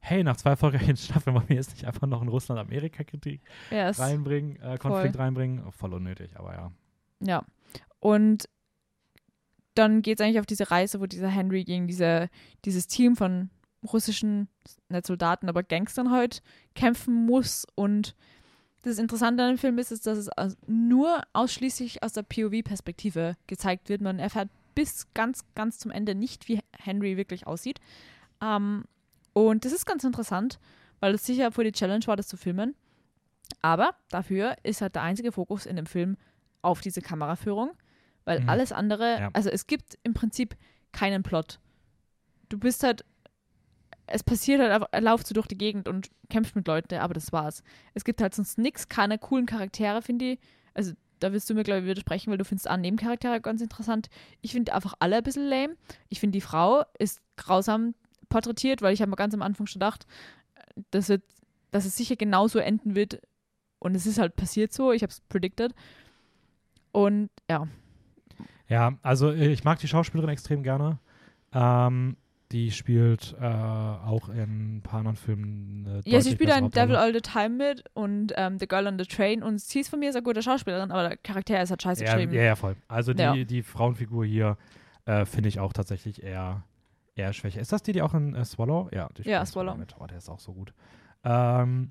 hey, 0.01 0.23
nach 0.25 0.37
zwei 0.37 0.51
erfolgreichen 0.51 0.97
Staffeln 1.27 1.35
wollen 1.35 1.49
wir 1.49 1.57
jetzt 1.57 1.71
nicht 1.73 1.85
einfach 1.87 2.07
noch 2.07 2.21
einen 2.21 2.31
Russland-Amerika-Kritik 2.31 3.41
er 3.71 3.91
ist, 3.91 3.99
reinbringen, 4.01 4.61
äh, 4.61 4.77
Konflikt 4.79 5.19
reinbringen. 5.19 5.63
Oh, 5.67 5.71
voll 5.71 5.95
unnötig, 5.95 6.37
aber 6.37 6.55
ja. 6.55 6.73
Ja. 7.21 7.45
Und 8.01 8.49
dann 9.75 10.03
geht 10.03 10.19
es 10.21 10.25
eigentlich 10.25 10.41
auf 10.41 10.47
diese 10.47 10.71
Reise, 10.71 11.01
wo 11.01 11.07
dieser 11.07 11.29
Henry 11.29 11.65
gegen 11.65 11.87
diese, 11.87 12.29
dieses 12.65 12.87
Team 12.87 13.15
von 13.15 13.51
russischen, 13.87 14.49
nicht 14.89 15.07
Soldaten, 15.07 15.49
aber 15.49 15.63
Gangstern 15.63 16.11
halt 16.11 16.43
kämpfen 16.75 17.27
muss. 17.27 17.67
Und 17.75 18.15
das 18.83 18.99
Interessante 18.99 19.43
an 19.43 19.51
dem 19.55 19.59
Film 19.59 19.79
ist, 19.79 19.91
ist 19.93 20.07
dass 20.07 20.19
es 20.19 20.29
aus- 20.29 20.57
nur 20.67 21.23
ausschließlich 21.33 22.03
aus 22.03 22.13
der 22.13 22.23
POV-Perspektive 22.23 23.37
gezeigt 23.47 23.89
wird. 23.89 24.01
Man 24.01 24.19
erfährt 24.19 24.51
bis 24.75 25.13
ganz, 25.15 25.45
ganz 25.55 25.79
zum 25.79 25.91
Ende 25.91 26.15
nicht, 26.15 26.49
wie 26.49 26.61
Henry 26.79 27.17
wirklich 27.17 27.47
aussieht. 27.47 27.81
Ähm, 28.43 28.85
und 29.33 29.65
das 29.65 29.73
ist 29.73 29.87
ganz 29.87 30.05
interessant, 30.05 30.59
weil 31.01 31.15
es 31.15 31.25
sicher 31.27 31.51
vor 31.53 31.65
die 31.65 31.73
Challenge 31.73 32.07
war, 32.07 32.17
das 32.17 32.29
zu 32.29 32.37
filmen. 32.37 32.75
Aber 33.63 33.95
dafür 34.11 34.57
ist 34.63 34.81
halt 34.83 34.95
der 34.95 35.03
einzige 35.03 35.33
Fokus 35.33 35.67
in 35.67 35.77
dem 35.77 35.87
Film 35.87 36.17
auf 36.63 36.81
diese 36.81 37.01
Kameraführung, 37.01 37.71
weil 38.25 38.41
Mhm. 38.41 38.49
alles 38.49 38.73
andere, 38.73 39.19
Ja. 39.21 39.31
also 39.33 39.51
es 39.51 39.67
gibt 39.67 39.99
im 40.03 40.15
Prinzip 40.15 40.57
keinen 40.93 41.23
Plot. 41.23 41.59
Du 42.49 42.59
bist 42.59 42.83
halt, 42.83 43.05
es 44.07 44.23
passiert 44.23 44.61
halt, 44.61 44.87
er 44.91 45.01
lauft 45.01 45.27
so 45.27 45.35
durch 45.35 45.47
die 45.47 45.59
Gegend 45.59 45.89
und 45.89 46.11
kämpft 46.31 46.55
mit 46.57 46.67
Leuten, 46.69 46.95
aber 46.95 47.15
das 47.15 47.33
war's. 47.33 47.63
Es 47.95 48.05
gibt 48.05 48.21
halt 48.21 48.35
sonst 48.35 48.59
nichts, 48.59 48.89
keine 48.89 49.19
coolen 49.19 49.47
Charaktere, 49.47 50.03
finde 50.03 50.33
ich. 50.33 50.39
Also 50.75 50.93
da 51.19 51.33
wirst 51.33 51.49
du 51.49 51.55
mir, 51.55 51.65
glaube 51.65 51.81
ich, 51.81 51.87
widersprechen, 51.87 52.31
weil 52.31 52.39
du 52.39 52.45
findest 52.45 52.69
auch 52.69 52.77
Nebencharaktere 52.77 53.41
ganz 53.41 53.61
interessant. 53.63 54.09
Ich 54.43 54.53
finde 54.53 54.75
einfach 54.75 54.95
alle 54.99 55.17
ein 55.17 55.23
bisschen 55.23 55.49
lame. 55.49 55.77
Ich 56.09 56.21
finde, 56.21 56.37
die 56.37 56.43
Frau 56.43 56.85
ist 56.99 57.21
grausam 57.37 57.95
porträtiert, 58.29 58.83
weil 58.83 58.93
ich 58.93 59.01
habe 59.01 59.11
mir 59.11 59.17
ganz 59.17 59.35
am 59.35 59.43
Anfang 59.43 59.67
schon 59.67 59.81
gedacht, 59.81 60.07
das 60.91 61.09
wird, 61.09 61.23
dass 61.71 61.85
es 61.85 61.97
sicher 61.97 62.17
genauso 62.17 62.59
enden 62.59 62.95
wird. 62.95 63.21
Und 63.79 63.95
es 63.95 64.07
ist 64.07 64.19
halt 64.19 64.37
passiert 64.37 64.73
so. 64.73 64.93
Ich 64.93 65.03
habe 65.03 65.11
es 65.11 65.21
predicted. 65.21 65.75
Und 66.93 67.31
ja, 67.51 67.67
Ja, 68.69 68.99
also 69.03 69.31
äh, 69.31 69.49
ich 69.49 69.65
mag 69.65 69.79
die 69.79 69.89
Schauspielerin 69.89 70.31
extrem 70.31 70.63
gerne. 70.63 70.99
Ähm, 71.53 72.17
die 72.53 72.71
spielt 72.71 73.35
äh, 73.41 73.45
auch 73.45 74.29
in 74.29 74.77
ein 74.77 74.81
paar 74.83 75.01
anderen 75.01 75.17
Filmen. 75.17 76.03
Ja, 76.05 76.21
sie 76.21 76.33
spielt 76.33 76.51
Hauptrolle. 76.53 76.71
Devil 76.71 76.97
All 76.97 77.13
the 77.13 77.21
Time 77.21 77.51
mit 77.51 77.85
und 77.95 78.33
ähm, 78.37 78.59
The 78.59 78.67
Girl 78.69 78.87
on 78.87 78.99
the 78.99 79.05
Train. 79.05 79.43
Und 79.43 79.61
sie 79.61 79.81
ist 79.81 79.89
von 79.89 79.99
mir 79.99 80.13
sehr 80.13 80.23
gute 80.23 80.43
Schauspielerin, 80.43 80.91
aber 80.93 81.09
der 81.09 81.17
Charakter 81.17 81.61
ist 81.61 81.71
halt 81.71 81.83
scheiße 81.83 82.05
Ja, 82.05 82.13
geschrieben. 82.15 82.33
ja, 82.35 82.43
ja, 82.43 82.55
voll. 82.57 82.77
Also 82.89 83.13
die, 83.15 83.23
Ja. 83.23 83.35
die 83.45 83.63
Frauenfigur 83.63 84.25
hier 84.25 84.57
äh, 85.07 85.25
finde 85.25 85.49
ich 85.49 85.59
auch 85.61 85.73
tatsächlich 85.73 86.23
eher, 86.23 86.63
eher 87.17 87.33
schwächer. 87.33 87.61
Ist 87.61 87.73
das 87.73 87.83
die, 87.83 87.93
die 87.93 88.03
auch 88.03 88.15
in 88.15 88.35
äh, 88.35 88.45
Swallow? 88.45 88.89
Ja, 88.93 89.09
die 89.17 89.23
Ja, 89.29 89.39
spielt 89.39 89.49
Swallow. 89.49 89.75
Mit. 89.75 89.97
Oh, 89.99 90.07
der 90.07 90.19
ist 90.19 90.29
auch 90.29 90.41
so 90.41 90.53
gut. 90.53 90.73
Ähm, 91.25 91.91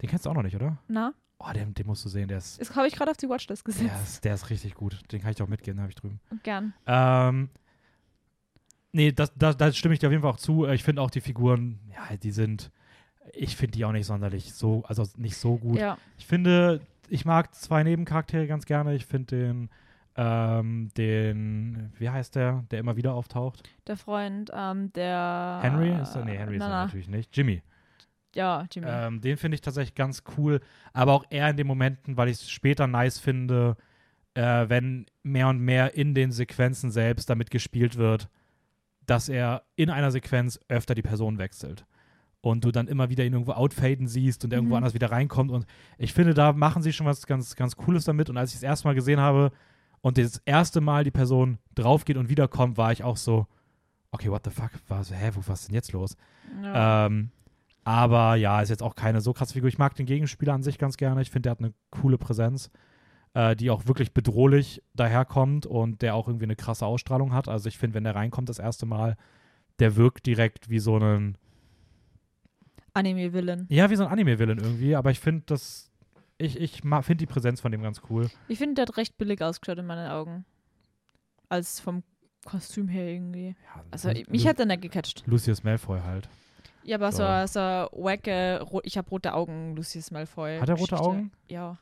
den 0.00 0.08
kennst 0.08 0.24
du 0.26 0.30
auch 0.30 0.34
noch 0.34 0.42
nicht, 0.42 0.56
oder? 0.56 0.78
Na, 0.88 1.12
Oh, 1.38 1.52
den, 1.52 1.74
den 1.74 1.86
musst 1.86 2.02
du 2.02 2.08
sehen, 2.08 2.28
der 2.28 2.38
ist, 2.38 2.58
das 2.58 2.74
habe 2.74 2.88
ich 2.88 2.94
gerade 2.94 3.10
auf 3.10 3.18
die 3.18 3.28
Watchlist 3.28 3.66
der, 3.66 3.74
gesetzt. 3.74 4.02
ist, 4.08 4.24
der 4.24 4.32
ist 4.32 4.48
richtig 4.48 4.74
gut. 4.74 5.00
Den 5.12 5.20
kann 5.20 5.32
ich 5.32 5.42
auch 5.42 5.48
mitgeben, 5.48 5.76
den 5.76 5.82
habe 5.82 5.90
ich 5.90 5.94
drüben. 5.94 6.18
Gern. 6.42 6.72
Ähm, 6.86 7.50
nee, 8.92 9.12
das, 9.12 9.32
das, 9.36 9.56
da 9.56 9.72
stimme 9.72 9.94
ich 9.94 10.00
dir 10.00 10.06
auf 10.08 10.12
jeden 10.12 10.22
Fall 10.22 10.32
auch 10.32 10.36
zu. 10.38 10.64
Äh, 10.64 10.74
Ich 10.74 10.84
finde 10.84 11.02
auch 11.02 11.10
die 11.10 11.20
Figuren, 11.20 11.78
ja, 11.92 12.16
die 12.16 12.30
sind, 12.30 12.70
ich 13.32 13.56
finde 13.56 13.72
die 13.76 13.84
auch 13.84 13.92
nicht 13.92 14.06
sonderlich 14.06 14.52
so, 14.54 14.84
also 14.86 15.04
nicht 15.16 15.36
so 15.36 15.56
gut. 15.56 15.78
Ja, 15.78 15.98
Ich 16.18 16.26
finde, 16.26 16.80
ich 17.08 17.24
mag 17.24 17.54
zwei 17.54 17.82
Nebencharaktere 17.82 18.46
ganz 18.46 18.66
gerne. 18.66 18.94
Ich 18.94 19.06
finde 19.06 19.36
den, 19.36 19.70
ähm, 20.16 20.88
den, 20.96 21.92
wie 21.98 22.08
heißt 22.10 22.34
der, 22.36 22.64
der 22.70 22.80
immer 22.80 22.96
wieder 22.96 23.14
auftaucht? 23.14 23.62
der 23.86 23.96
Freund, 23.96 24.50
ähm, 24.54 24.92
der. 24.94 25.58
Henry? 25.62 26.00
Ist 26.00 26.16
er? 26.16 26.24
Nee, 26.24 26.36
Henry 26.38 26.54
ist 26.56 26.60
na, 26.60 26.66
er 26.66 26.70
na. 26.70 26.84
natürlich 26.86 27.08
nicht. 27.08 27.36
Jimmy. 27.36 27.62
Ja, 28.34 28.66
Jimmy. 28.70 28.86
Ähm, 28.90 29.20
den 29.20 29.36
finde 29.36 29.54
ich 29.54 29.60
tatsächlich 29.62 29.94
ganz 29.94 30.22
cool. 30.36 30.60
Aber 30.92 31.12
auch 31.14 31.24
eher 31.30 31.48
in 31.48 31.56
den 31.56 31.66
Momenten, 31.66 32.16
weil 32.16 32.28
ich 32.28 32.36
es 32.38 32.50
später 32.50 32.86
nice 32.86 33.18
finde, 33.18 33.76
äh, 34.34 34.68
wenn 34.68 35.06
mehr 35.22 35.48
und 35.48 35.60
mehr 35.60 35.94
in 35.94 36.14
den 36.14 36.32
Sequenzen 36.32 36.90
selbst 36.90 37.30
damit 37.30 37.50
gespielt 37.50 37.96
wird, 37.96 38.28
dass 39.06 39.28
er 39.28 39.62
in 39.76 39.90
einer 39.90 40.10
Sequenz 40.10 40.60
öfter 40.68 40.94
die 40.94 41.02
Person 41.02 41.38
wechselt. 41.38 41.86
Und 42.42 42.64
du 42.64 42.70
dann 42.70 42.86
immer 42.86 43.08
wieder 43.08 43.24
ihn 43.24 43.32
irgendwo 43.32 43.52
outfaden 43.52 44.06
siehst 44.06 44.44
und 44.44 44.52
irgendwo 44.52 44.74
Mhm. 44.74 44.76
anders 44.78 44.94
wieder 44.94 45.10
reinkommt. 45.10 45.50
Und 45.50 45.66
ich 45.98 46.12
finde, 46.12 46.32
da 46.32 46.52
machen 46.52 46.82
sie 46.82 46.92
schon 46.92 47.06
was 47.06 47.26
ganz, 47.26 47.56
ganz 47.56 47.76
Cooles 47.76 48.04
damit. 48.04 48.30
Und 48.30 48.36
als 48.36 48.50
ich 48.50 48.56
das 48.56 48.62
erste 48.62 48.86
Mal 48.86 48.94
gesehen 48.94 49.18
habe 49.18 49.50
und 50.00 50.16
das 50.16 50.40
erste 50.44 50.80
Mal 50.80 51.02
die 51.02 51.10
Person 51.10 51.58
draufgeht 51.74 52.16
und 52.16 52.28
wiederkommt, 52.28 52.76
war 52.76 52.92
ich 52.92 53.02
auch 53.02 53.16
so, 53.16 53.46
okay, 54.12 54.30
what 54.30 54.42
the 54.44 54.50
fuck? 54.50 54.70
War 54.86 55.02
so, 55.02 55.14
hä, 55.14 55.30
wo, 55.34 55.40
was 55.46 55.62
ist 55.62 55.68
denn 55.68 55.74
jetzt 55.74 55.92
los? 55.92 56.16
ja. 56.62 57.06
Ähm, 57.06 57.30
aber 57.82 58.34
ja, 58.34 58.60
ist 58.60 58.68
jetzt 58.68 58.82
auch 58.82 58.96
keine 58.96 59.20
so 59.20 59.32
krasse 59.32 59.52
Figur. 59.54 59.68
Ich 59.68 59.78
mag 59.78 59.94
den 59.94 60.06
Gegenspieler 60.06 60.52
an 60.54 60.62
sich 60.64 60.76
ganz 60.78 60.96
gerne. 60.96 61.22
Ich 61.22 61.30
finde, 61.30 61.42
der 61.48 61.50
hat 61.52 61.60
eine 61.60 61.72
coole 61.90 62.18
Präsenz, 62.18 62.70
äh, 63.36 63.54
die 63.54 63.68
auch 63.70 63.86
wirklich 63.86 64.12
bedrohlich 64.14 64.82
daherkommt 64.94 65.66
und 65.66 66.00
der 66.00 66.14
auch 66.14 66.26
irgendwie 66.26 66.46
eine 66.46 66.56
krasse 66.56 66.86
Ausstrahlung 66.86 67.32
hat. 67.34 67.48
Also 67.48 67.68
ich 67.68 67.76
finde, 67.76 67.94
wenn 67.94 68.04
der 68.04 68.14
reinkommt 68.14 68.48
das 68.48 68.58
erste 68.58 68.86
Mal, 68.86 69.16
der 69.78 69.94
wirkt 69.96 70.24
direkt 70.24 70.70
wie 70.70 70.78
so 70.78 70.96
ein, 70.98 71.36
Anime-Villain. 72.94 73.66
Ja, 73.68 73.90
wie 73.90 73.96
so 73.96 74.04
ein 74.06 74.10
Anime-Villain 74.12 74.58
irgendwie, 74.58 74.96
aber 74.96 75.10
ich 75.10 75.20
finde 75.20 75.42
das. 75.46 75.90
Ich, 76.38 76.58
ich 76.60 76.80
finde 76.82 77.16
die 77.16 77.26
Präsenz 77.26 77.60
von 77.60 77.72
dem 77.72 77.82
ganz 77.82 78.00
cool. 78.10 78.28
Ich 78.48 78.58
finde, 78.58 78.74
der 78.74 78.82
hat 78.86 78.96
recht 78.96 79.16
billig 79.18 79.42
ausgeschaut 79.42 79.78
in 79.78 79.86
meinen 79.86 80.10
Augen. 80.10 80.44
Als 81.48 81.80
vom 81.80 82.02
Kostüm 82.44 82.88
her 82.88 83.06
irgendwie. 83.08 83.48
Ja, 83.74 83.84
Also, 83.90 84.08
mich 84.28 84.44
Lu- 84.44 84.48
hat 84.48 84.58
er 84.60 84.66
nicht 84.66 84.82
gecatcht. 84.82 85.24
Lucius 85.26 85.62
Malfoy 85.62 86.00
halt. 86.00 86.28
Ja, 86.84 86.96
aber 86.96 87.10
so, 87.12 87.18
So. 87.46 87.60
so 87.92 88.02
wacke, 88.04 88.64
ich 88.84 88.96
habe 88.98 89.08
rote 89.10 89.32
Augen, 89.34 89.74
Lucius 89.76 90.10
Malfoy. 90.10 90.58
Hat 90.58 90.68
er 90.68 90.74
rote 90.76 90.90
Geschichte. 90.94 91.04
Augen? 91.04 91.32
Ja. 91.48 91.78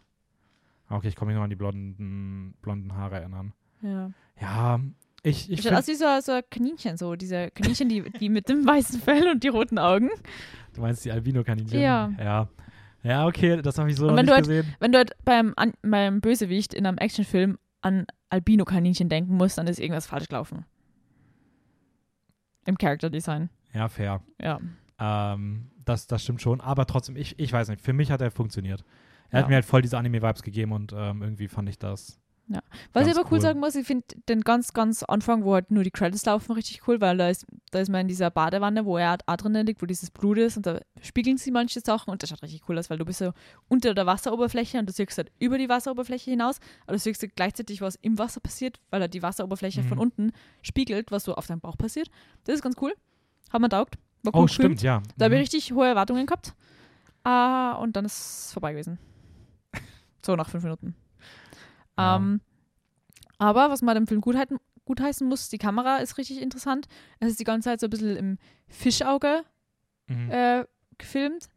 Okay, 0.96 1.08
ich 1.08 1.16
komme 1.16 1.30
mich 1.32 1.36
noch 1.36 1.44
an 1.44 1.50
die 1.50 1.56
blonden, 1.56 2.54
blonden 2.62 2.94
Haare 2.94 3.16
erinnern. 3.16 3.52
ja. 3.82 4.10
Ja, 4.40 4.80
ich, 5.22 5.48
ich 5.50 5.62
Schaut 5.62 5.74
aus 5.74 5.86
wie 5.86 5.94
so, 5.94 6.04
so 6.20 6.32
ein 6.32 6.42
Kaninchen, 6.50 6.96
so 6.96 7.14
diese 7.14 7.50
Kaninchen, 7.52 7.88
die, 7.88 8.02
die 8.18 8.28
mit 8.28 8.48
dem 8.48 8.66
weißen 8.66 9.00
Fell 9.00 9.28
und 9.28 9.42
die 9.44 9.48
roten 9.48 9.78
Augen. 9.78 10.10
Du 10.74 10.80
meinst 10.80 11.04
die 11.04 11.12
Albino-Kaninchen? 11.12 11.80
Ja. 11.80 12.12
Ja. 12.18 12.48
Ja, 13.04 13.26
okay, 13.26 13.62
das 13.62 13.78
habe 13.78 13.90
ich 13.90 13.96
so 13.96 14.08
Und 14.08 14.16
noch 14.16 14.22
nicht 14.22 14.28
du 14.30 14.34
halt- 14.34 14.44
gesehen. 14.46 14.74
Wenn 14.80 14.90
du 14.92 14.98
halt 14.98 15.12
beim, 15.24 15.52
an, 15.56 15.72
beim 15.82 16.20
Bösewicht 16.20 16.74
in 16.74 16.84
einem 16.84 16.98
Actionfilm 16.98 17.58
an 17.80 18.06
Albino-Kaninchen 18.30 19.08
denken 19.08 19.36
musst, 19.36 19.56
dann 19.56 19.66
ist 19.68 19.78
irgendwas 19.78 20.06
falsch 20.06 20.26
gelaufen. 20.28 20.64
Im 22.66 22.76
Character-Design. 22.78 23.50
Ja, 23.72 23.88
fair. 23.88 24.22
Ja. 24.40 24.58
Ähm, 24.98 25.70
das, 25.84 26.06
das 26.06 26.22
stimmt 26.22 26.40
schon. 26.40 26.60
Aber 26.60 26.86
trotzdem, 26.86 27.16
ich, 27.16 27.38
ich 27.38 27.52
weiß 27.52 27.68
nicht, 27.68 27.82
für 27.82 27.92
mich 27.92 28.10
hat 28.10 28.20
er 28.20 28.30
funktioniert. 28.30 28.84
Er 29.30 29.38
hat 29.40 29.44
Ja. 29.44 29.48
mir 29.48 29.54
halt 29.56 29.64
voll 29.64 29.82
diese 29.82 29.98
Anime-Vibes 29.98 30.42
gegeben 30.42 30.72
und 30.72 30.92
ähm, 30.94 31.22
irgendwie 31.22 31.48
fand 31.48 31.68
ich 31.68 31.78
das. 31.78 32.20
Was 32.92 33.06
ich 33.06 33.12
aber 33.16 33.22
cool 33.30 33.38
cool. 33.38 33.40
sagen 33.40 33.58
muss, 33.58 33.74
ich 33.74 33.86
finde 33.86 34.04
den 34.28 34.42
ganz, 34.42 34.74
ganz 34.74 35.02
Anfang, 35.02 35.44
wo 35.44 35.54
halt 35.54 35.70
nur 35.70 35.82
die 35.82 35.90
Credits 35.90 36.26
laufen, 36.26 36.52
richtig 36.52 36.86
cool, 36.86 37.00
weil 37.00 37.16
da 37.16 37.30
ist, 37.30 37.46
da 37.70 37.78
ist 37.80 37.88
man 37.88 38.02
in 38.02 38.08
dieser 38.08 38.30
Badewanne, 38.30 38.84
wo 38.84 38.98
er 38.98 39.08
halt 39.08 39.22
auch 39.26 39.36
drinnen 39.38 39.64
liegt, 39.66 39.80
wo 39.80 39.86
dieses 39.86 40.10
Blut 40.10 40.36
ist 40.36 40.58
und 40.58 40.66
da 40.66 40.78
spiegeln 41.00 41.38
sie 41.38 41.50
manche 41.50 41.80
Sachen 41.80 42.10
und 42.10 42.22
das 42.22 42.28
schaut 42.28 42.42
richtig 42.42 42.68
cool 42.68 42.78
aus, 42.78 42.90
weil 42.90 42.98
du 42.98 43.06
bist 43.06 43.20
so 43.20 43.32
unter 43.68 43.94
der 43.94 44.04
Wasseroberfläche 44.04 44.78
und 44.78 44.86
du 44.86 44.92
siehst 44.92 45.16
halt 45.16 45.32
über 45.38 45.56
die 45.56 45.70
Wasseroberfläche 45.70 46.30
hinaus, 46.32 46.58
aber 46.86 46.92
du 46.92 46.98
siehst 46.98 47.22
halt 47.22 47.34
gleichzeitig, 47.34 47.80
was 47.80 47.94
im 47.96 48.18
Wasser 48.18 48.40
passiert, 48.40 48.78
weil 48.90 49.00
halt 49.00 49.14
die 49.14 49.22
Wasseroberfläche 49.22 49.80
Mhm. 49.80 49.86
von 49.88 49.98
unten 49.98 50.32
spiegelt, 50.60 51.10
was 51.12 51.24
so 51.24 51.34
auf 51.36 51.46
deinem 51.46 51.60
Bauch 51.60 51.78
passiert. 51.78 52.10
Das 52.44 52.56
ist 52.56 52.62
ganz 52.62 52.76
cool. 52.82 52.92
Hat 53.50 53.60
man 53.62 53.70
taugt. 53.70 53.96
War 54.22 54.34
Oh, 54.34 54.42
cool 54.42 54.48
stimmt, 54.48 54.80
gefilmt. 54.80 54.82
ja. 54.82 55.02
Da 55.16 55.24
habe 55.24 55.34
ich 55.36 55.38
Mhm. 55.38 55.42
richtig 55.44 55.72
hohe 55.72 55.86
Erwartungen 55.86 56.26
gehabt. 56.26 56.52
Ah, 57.22 57.72
und 57.76 57.96
dann 57.96 58.04
ist 58.04 58.18
es 58.46 58.52
vorbei 58.52 58.72
gewesen. 58.72 58.98
So 60.24 60.36
nach 60.36 60.48
fünf 60.48 60.64
Minuten. 60.64 60.94
Ja. 61.98 62.16
Ähm, 62.16 62.40
aber 63.38 63.70
was 63.70 63.82
man 63.82 63.94
dem 63.94 64.06
Film 64.06 64.20
gut, 64.20 64.36
halten, 64.36 64.58
gut 64.84 65.00
heißen 65.00 65.28
muss, 65.28 65.48
die 65.48 65.58
Kamera 65.58 65.98
ist 65.98 66.18
richtig 66.18 66.40
interessant. 66.40 66.86
Es 67.20 67.28
ist 67.30 67.40
die 67.40 67.44
ganze 67.44 67.68
Zeit 67.70 67.80
so 67.80 67.86
ein 67.86 67.90
bisschen 67.90 68.16
im 68.16 68.38
Fischauge 68.68 69.42
Mhm. 70.06 70.30
äh, 70.30 70.64
gefilmt. 70.98 71.48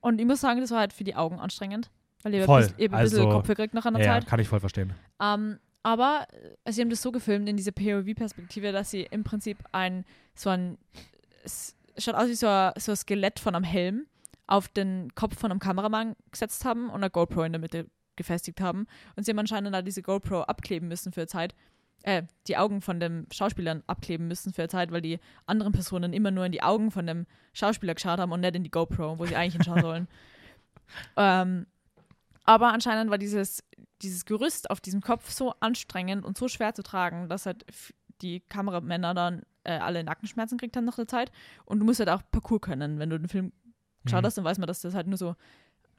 Und 0.00 0.20
ich 0.20 0.26
muss 0.26 0.40
sagen, 0.42 0.60
das 0.60 0.70
war 0.70 0.80
halt 0.80 0.92
für 0.92 1.04
die 1.04 1.16
Augen 1.16 1.38
anstrengend. 1.40 1.90
Weil 2.22 2.34
ich 2.34 2.44
Voll. 2.44 2.60
ein 2.60 2.66
bisschen, 2.66 2.78
ich 2.80 2.88
hab 2.88 2.94
ein 2.98 3.02
bisschen 3.04 3.18
Also, 3.20 3.30
Kopf 3.30 3.46
gekriegt 3.48 3.74
nach 3.74 3.86
einer 3.86 3.98
ja, 4.00 4.12
Zeit. 4.14 4.26
kann 4.26 4.40
ich 4.40 4.48
voll 4.48 4.60
verstehen. 4.60 4.92
Ähm, 5.22 5.58
aber 5.82 6.26
äh, 6.64 6.72
sie 6.72 6.82
haben 6.82 6.90
das 6.90 7.00
so 7.00 7.10
gefilmt 7.12 7.48
in 7.48 7.56
dieser 7.56 7.72
POV-Perspektive, 7.72 8.72
dass 8.72 8.90
sie 8.90 9.02
im 9.10 9.24
Prinzip 9.24 9.58
ein 9.72 10.04
so 10.34 10.50
ein 10.50 10.76
es 11.44 11.74
schaut 11.96 12.14
aus 12.14 12.28
wie 12.28 12.34
so 12.34 12.46
ein, 12.46 12.72
so 12.76 12.92
ein 12.92 12.96
Skelett 12.96 13.40
von 13.40 13.54
einem 13.54 13.64
Helm 13.64 14.06
auf 14.46 14.68
den 14.68 15.14
Kopf 15.14 15.38
von 15.38 15.50
einem 15.50 15.60
Kameramann 15.60 16.14
gesetzt 16.30 16.64
haben 16.64 16.88
und 16.90 16.96
eine 16.96 17.10
GoPro 17.10 17.42
in 17.44 17.52
der 17.52 17.60
Mitte 17.60 17.86
gefestigt 18.18 18.60
haben. 18.60 18.86
Und 19.16 19.24
sie 19.24 19.30
haben 19.30 19.38
anscheinend 19.38 19.74
da 19.74 19.80
diese 19.80 20.02
GoPro 20.02 20.42
abkleben 20.42 20.88
müssen 20.88 21.12
für 21.12 21.26
Zeit. 21.26 21.54
Äh, 22.02 22.24
die 22.46 22.56
Augen 22.58 22.80
von 22.82 23.00
dem 23.00 23.26
Schauspielern 23.32 23.82
abkleben 23.86 24.28
müssen 24.28 24.52
für 24.52 24.68
Zeit, 24.68 24.92
weil 24.92 25.00
die 25.00 25.18
anderen 25.46 25.72
Personen 25.72 26.12
immer 26.12 26.30
nur 26.30 26.44
in 26.44 26.52
die 26.52 26.62
Augen 26.62 26.90
von 26.90 27.06
dem 27.06 27.26
Schauspieler 27.54 27.94
geschaut 27.94 28.18
haben 28.18 28.30
und 28.30 28.40
nicht 28.40 28.54
in 28.54 28.62
die 28.62 28.70
GoPro, 28.70 29.18
wo 29.18 29.26
sie 29.26 29.34
eigentlich 29.34 29.54
hinschauen 29.54 29.80
sollen. 29.80 30.08
ähm, 31.16 31.66
aber 32.44 32.72
anscheinend 32.72 33.10
war 33.10 33.18
dieses, 33.18 33.64
dieses 34.00 34.24
Gerüst 34.24 34.70
auf 34.70 34.80
diesem 34.80 35.00
Kopf 35.00 35.30
so 35.30 35.54
anstrengend 35.60 36.24
und 36.24 36.38
so 36.38 36.48
schwer 36.48 36.74
zu 36.74 36.82
tragen, 36.82 37.28
dass 37.28 37.46
halt 37.46 37.64
die 38.22 38.40
Kameramänner 38.40 39.12
dann 39.14 39.42
äh, 39.64 39.78
alle 39.78 40.02
Nackenschmerzen 40.02 40.56
gekriegt 40.56 40.76
haben 40.76 40.84
nach 40.84 40.96
der 40.96 41.08
Zeit. 41.08 41.30
Und 41.66 41.80
du 41.80 41.84
musst 41.84 41.98
halt 41.98 42.08
auch 42.08 42.22
Parcours 42.30 42.62
können. 42.62 42.98
Wenn 42.98 43.10
du 43.10 43.18
den 43.18 43.28
Film 43.28 43.52
geschaut 44.04 44.22
Mhm. 44.22 44.26
hast, 44.26 44.38
dann 44.38 44.44
weiß 44.44 44.58
man, 44.58 44.66
dass 44.66 44.80
das 44.80 44.94
halt 44.94 45.08
nur 45.08 45.18
so 45.18 45.34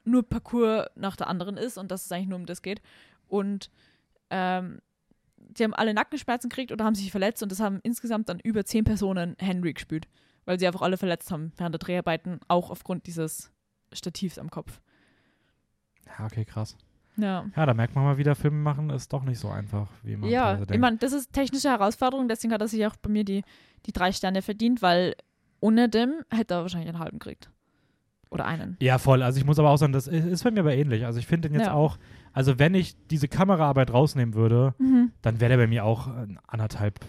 nur 0.04 0.28
Parcours 0.28 0.86
nach 0.94 1.16
der 1.16 1.28
anderen 1.28 1.56
ist 1.56 1.78
und 1.78 1.90
dass 1.90 2.04
es 2.06 2.12
eigentlich 2.12 2.28
nur 2.28 2.38
um 2.38 2.46
das 2.46 2.62
geht. 2.62 2.80
Und 3.28 3.70
ähm, 4.30 4.80
die 5.36 5.64
haben 5.64 5.74
alle 5.74 5.94
Nackenschmerzen 5.94 6.48
gekriegt 6.48 6.72
oder 6.72 6.84
haben 6.84 6.94
sich 6.94 7.10
verletzt 7.10 7.42
und 7.42 7.50
das 7.50 7.60
haben 7.60 7.80
insgesamt 7.82 8.28
dann 8.28 8.40
über 8.40 8.64
zehn 8.64 8.84
Personen 8.84 9.36
Henry 9.38 9.72
gespielt, 9.72 10.06
weil 10.44 10.58
sie 10.58 10.66
einfach 10.66 10.82
alle 10.82 10.96
verletzt 10.96 11.30
haben 11.30 11.52
während 11.56 11.74
der 11.74 11.78
Dreharbeiten, 11.80 12.40
auch 12.48 12.70
aufgrund 12.70 13.06
dieses 13.06 13.50
Stativs 13.92 14.38
am 14.38 14.50
Kopf. 14.50 14.80
Ja, 16.06 16.26
okay, 16.26 16.44
krass. 16.44 16.76
Ja. 17.16 17.46
Ja, 17.56 17.66
da 17.66 17.74
merkt 17.74 17.94
man 17.94 18.04
mal 18.04 18.18
wieder, 18.18 18.34
Filme 18.34 18.58
machen 18.58 18.90
ist 18.90 19.12
doch 19.12 19.24
nicht 19.24 19.38
so 19.38 19.48
einfach, 19.48 19.88
wie 20.02 20.16
man 20.16 20.30
Ja, 20.30 20.44
teilweise 20.44 20.62
ich 20.62 20.68
denkt. 20.68 20.80
meine, 20.80 20.96
das 20.98 21.12
ist 21.12 21.32
technische 21.32 21.68
Herausforderung, 21.68 22.28
deswegen 22.28 22.52
hat 22.52 22.60
er 22.60 22.68
sich 22.68 22.86
auch 22.86 22.96
bei 22.96 23.10
mir 23.10 23.24
die, 23.24 23.42
die 23.86 23.92
drei 23.92 24.12
Sterne 24.12 24.42
verdient, 24.42 24.80
weil 24.82 25.16
ohne 25.60 25.88
dem 25.88 26.22
hätte 26.30 26.54
er 26.54 26.62
wahrscheinlich 26.62 26.88
einen 26.88 27.00
halben 27.00 27.18
gekriegt. 27.18 27.50
Oder 28.30 28.46
einen. 28.46 28.76
Ja, 28.80 28.98
voll. 28.98 29.22
Also 29.22 29.38
ich 29.40 29.44
muss 29.44 29.58
aber 29.58 29.70
auch 29.70 29.76
sagen, 29.76 29.92
das 29.92 30.06
ist 30.06 30.44
bei 30.44 30.50
mir 30.52 30.60
aber 30.60 30.74
ähnlich. 30.74 31.04
Also 31.04 31.18
ich 31.18 31.26
finde 31.26 31.48
den 31.48 31.58
jetzt 31.58 31.66
Ja. 31.66 31.72
auch, 31.74 31.98
also 32.32 32.58
wenn 32.60 32.74
ich 32.74 32.94
diese 33.08 33.26
Kameraarbeit 33.26 33.92
rausnehmen 33.92 34.34
würde, 34.34 34.74
Mhm. 34.78 35.10
dann 35.22 35.40
wäre 35.40 35.50
der 35.50 35.56
bei 35.58 35.66
mir 35.66 35.84
auch 35.84 36.06
ein 36.06 36.38
anderthalb, 36.46 37.00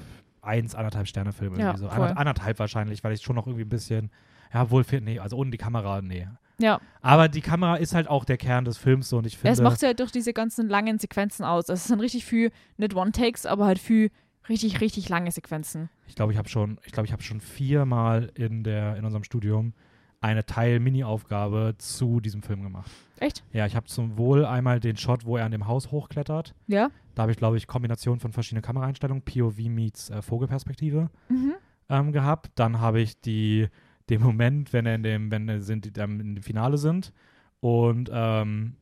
eins, 0.42 0.74
anderthalb 0.74 1.08
Sterne 1.08 1.32
Film 1.32 1.60
Ja, 1.60 1.78
so. 1.78 1.88
voll. 1.90 2.06
Ander, 2.08 2.18
anderthalb 2.18 2.58
wahrscheinlich, 2.58 3.04
weil 3.04 3.14
ich 3.14 3.22
schon 3.22 3.36
noch 3.36 3.46
irgendwie 3.46 3.66
ein 3.66 3.70
bisschen, 3.70 4.10
ja, 4.52 4.72
wohl, 4.72 4.84
nee, 5.02 5.20
also 5.20 5.38
ohne 5.38 5.52
die 5.52 5.58
Kamera, 5.58 6.02
nee. 6.02 6.28
Ja, 6.60 6.80
Aber 7.02 7.28
die 7.28 7.42
Kamera 7.42 7.76
ist 7.78 7.94
halt 7.96 8.08
auch 8.08 8.24
der 8.26 8.38
Kern 8.38 8.66
des 8.66 8.78
Films 8.78 9.10
so 9.10 9.18
und 9.18 9.26
ich 9.28 9.34
Ja, 9.34 9.40
finde, 9.40 9.54
es 9.54 9.62
macht 9.62 9.82
ja 9.82 9.88
halt 9.90 10.00
durch 10.00 10.12
diese 10.12 10.32
ganzen 10.34 10.70
langen 10.70 11.00
Sequenzen 11.00 11.44
aus. 11.44 11.70
Also 11.70 11.80
es 11.80 11.86
sind 11.88 12.00
richtig 12.00 12.26
viel, 12.26 12.52
nicht 12.78 12.96
One-Takes, 12.96 13.46
aber 13.48 13.66
halt 13.66 13.80
viel 13.80 14.12
richtig, 14.50 14.80
richtig 14.82 15.08
lange 15.10 15.32
Sequenzen. 15.32 15.90
ich 16.08 16.16
glaube, 16.16 16.34
ich 16.34 16.38
habe 16.38 16.50
schon, 16.50 16.80
ich 16.84 16.92
glaube, 16.92 17.06
ich 17.08 17.14
habe 17.14 17.22
schon 17.24 17.42
viermal 17.42 18.32
in 18.36 18.64
der, 18.64 18.96
in 18.96 19.06
unserem 19.06 19.24
Studium 19.24 19.74
eine 20.22 20.46
Teil-Mini-Aufgabe 20.46 21.76
zu 21.78 22.20
diesem 22.20 22.42
Film 22.44 22.62
gemacht. 22.62 22.90
Echt? 23.20 23.44
Ja, 23.52 23.66
ich 23.66 23.76
habe 23.76 23.90
sowohl 23.90 24.46
einmal 24.46 24.80
den 24.80 24.96
Shot, 24.98 25.26
wo 25.26 25.38
er 25.38 25.46
an 25.46 25.52
dem 25.52 25.68
Haus 25.68 25.92
hochklettert. 25.92 26.54
Ja? 26.68 26.90
Da 27.16 27.24
habe 27.24 27.32
ich, 27.32 27.38
glaube 27.38 27.58
ich, 27.58 27.68
Kombination 27.68 28.20
von 28.20 28.32
verschiedenen 28.32 28.62
Kameraeinstellungen, 28.64 29.24
POV 29.24 29.58
meets 29.68 30.10
äh, 30.10 30.22
Vogelperspektive 30.22 31.10
Mhm. 31.30 31.54
ähm, 31.90 32.12
gehabt. 32.12 32.52
Dann 32.56 32.80
habe 32.80 33.02
ich 33.02 33.20
die, 33.20 33.68
den 34.10 34.22
Moment, 34.22 34.74
wenn 34.74 34.86
er 34.86 34.96
in 34.96 35.04
dem, 35.04 35.32
wenn 35.32 35.50
er 35.50 35.62
sind, 35.62 35.86
die 35.86 35.92
dann 35.92 36.20
in 36.20 36.36
dem 36.36 36.44
Finale 36.44 36.78
sind 36.78 37.12
und 37.60 38.10
ähm, 38.14 38.76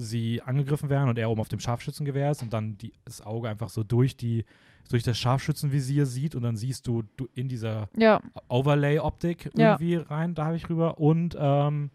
sie 0.00 0.42
angegriffen 0.42 0.88
werden 0.90 1.08
und 1.08 1.18
er 1.18 1.30
oben 1.30 1.40
auf 1.40 1.48
dem 1.48 1.60
Scharfschützengewehr 1.60 2.30
ist 2.30 2.42
und 2.42 2.52
dann 2.52 2.78
die, 2.78 2.92
das 3.04 3.20
Auge 3.20 3.48
einfach 3.48 3.68
so 3.68 3.82
durch 3.84 4.16
die 4.16 4.44
durch 4.88 5.04
das 5.04 5.16
Scharfschützenvisier 5.18 6.04
sieht 6.04 6.34
und 6.34 6.42
dann 6.42 6.56
siehst 6.56 6.86
du, 6.88 7.02
du 7.16 7.28
in 7.34 7.48
dieser 7.48 7.88
Ja. 7.96 8.20
Overlay-Optik 8.48 9.50
Ja. 9.56 9.72
irgendwie 9.78 9.94
rein, 9.96 10.34
da 10.34 10.46
habe 10.46 10.56
ich 10.56 10.68
rüber. 10.68 10.98
Und 10.98 11.36
ähm, 11.38 11.90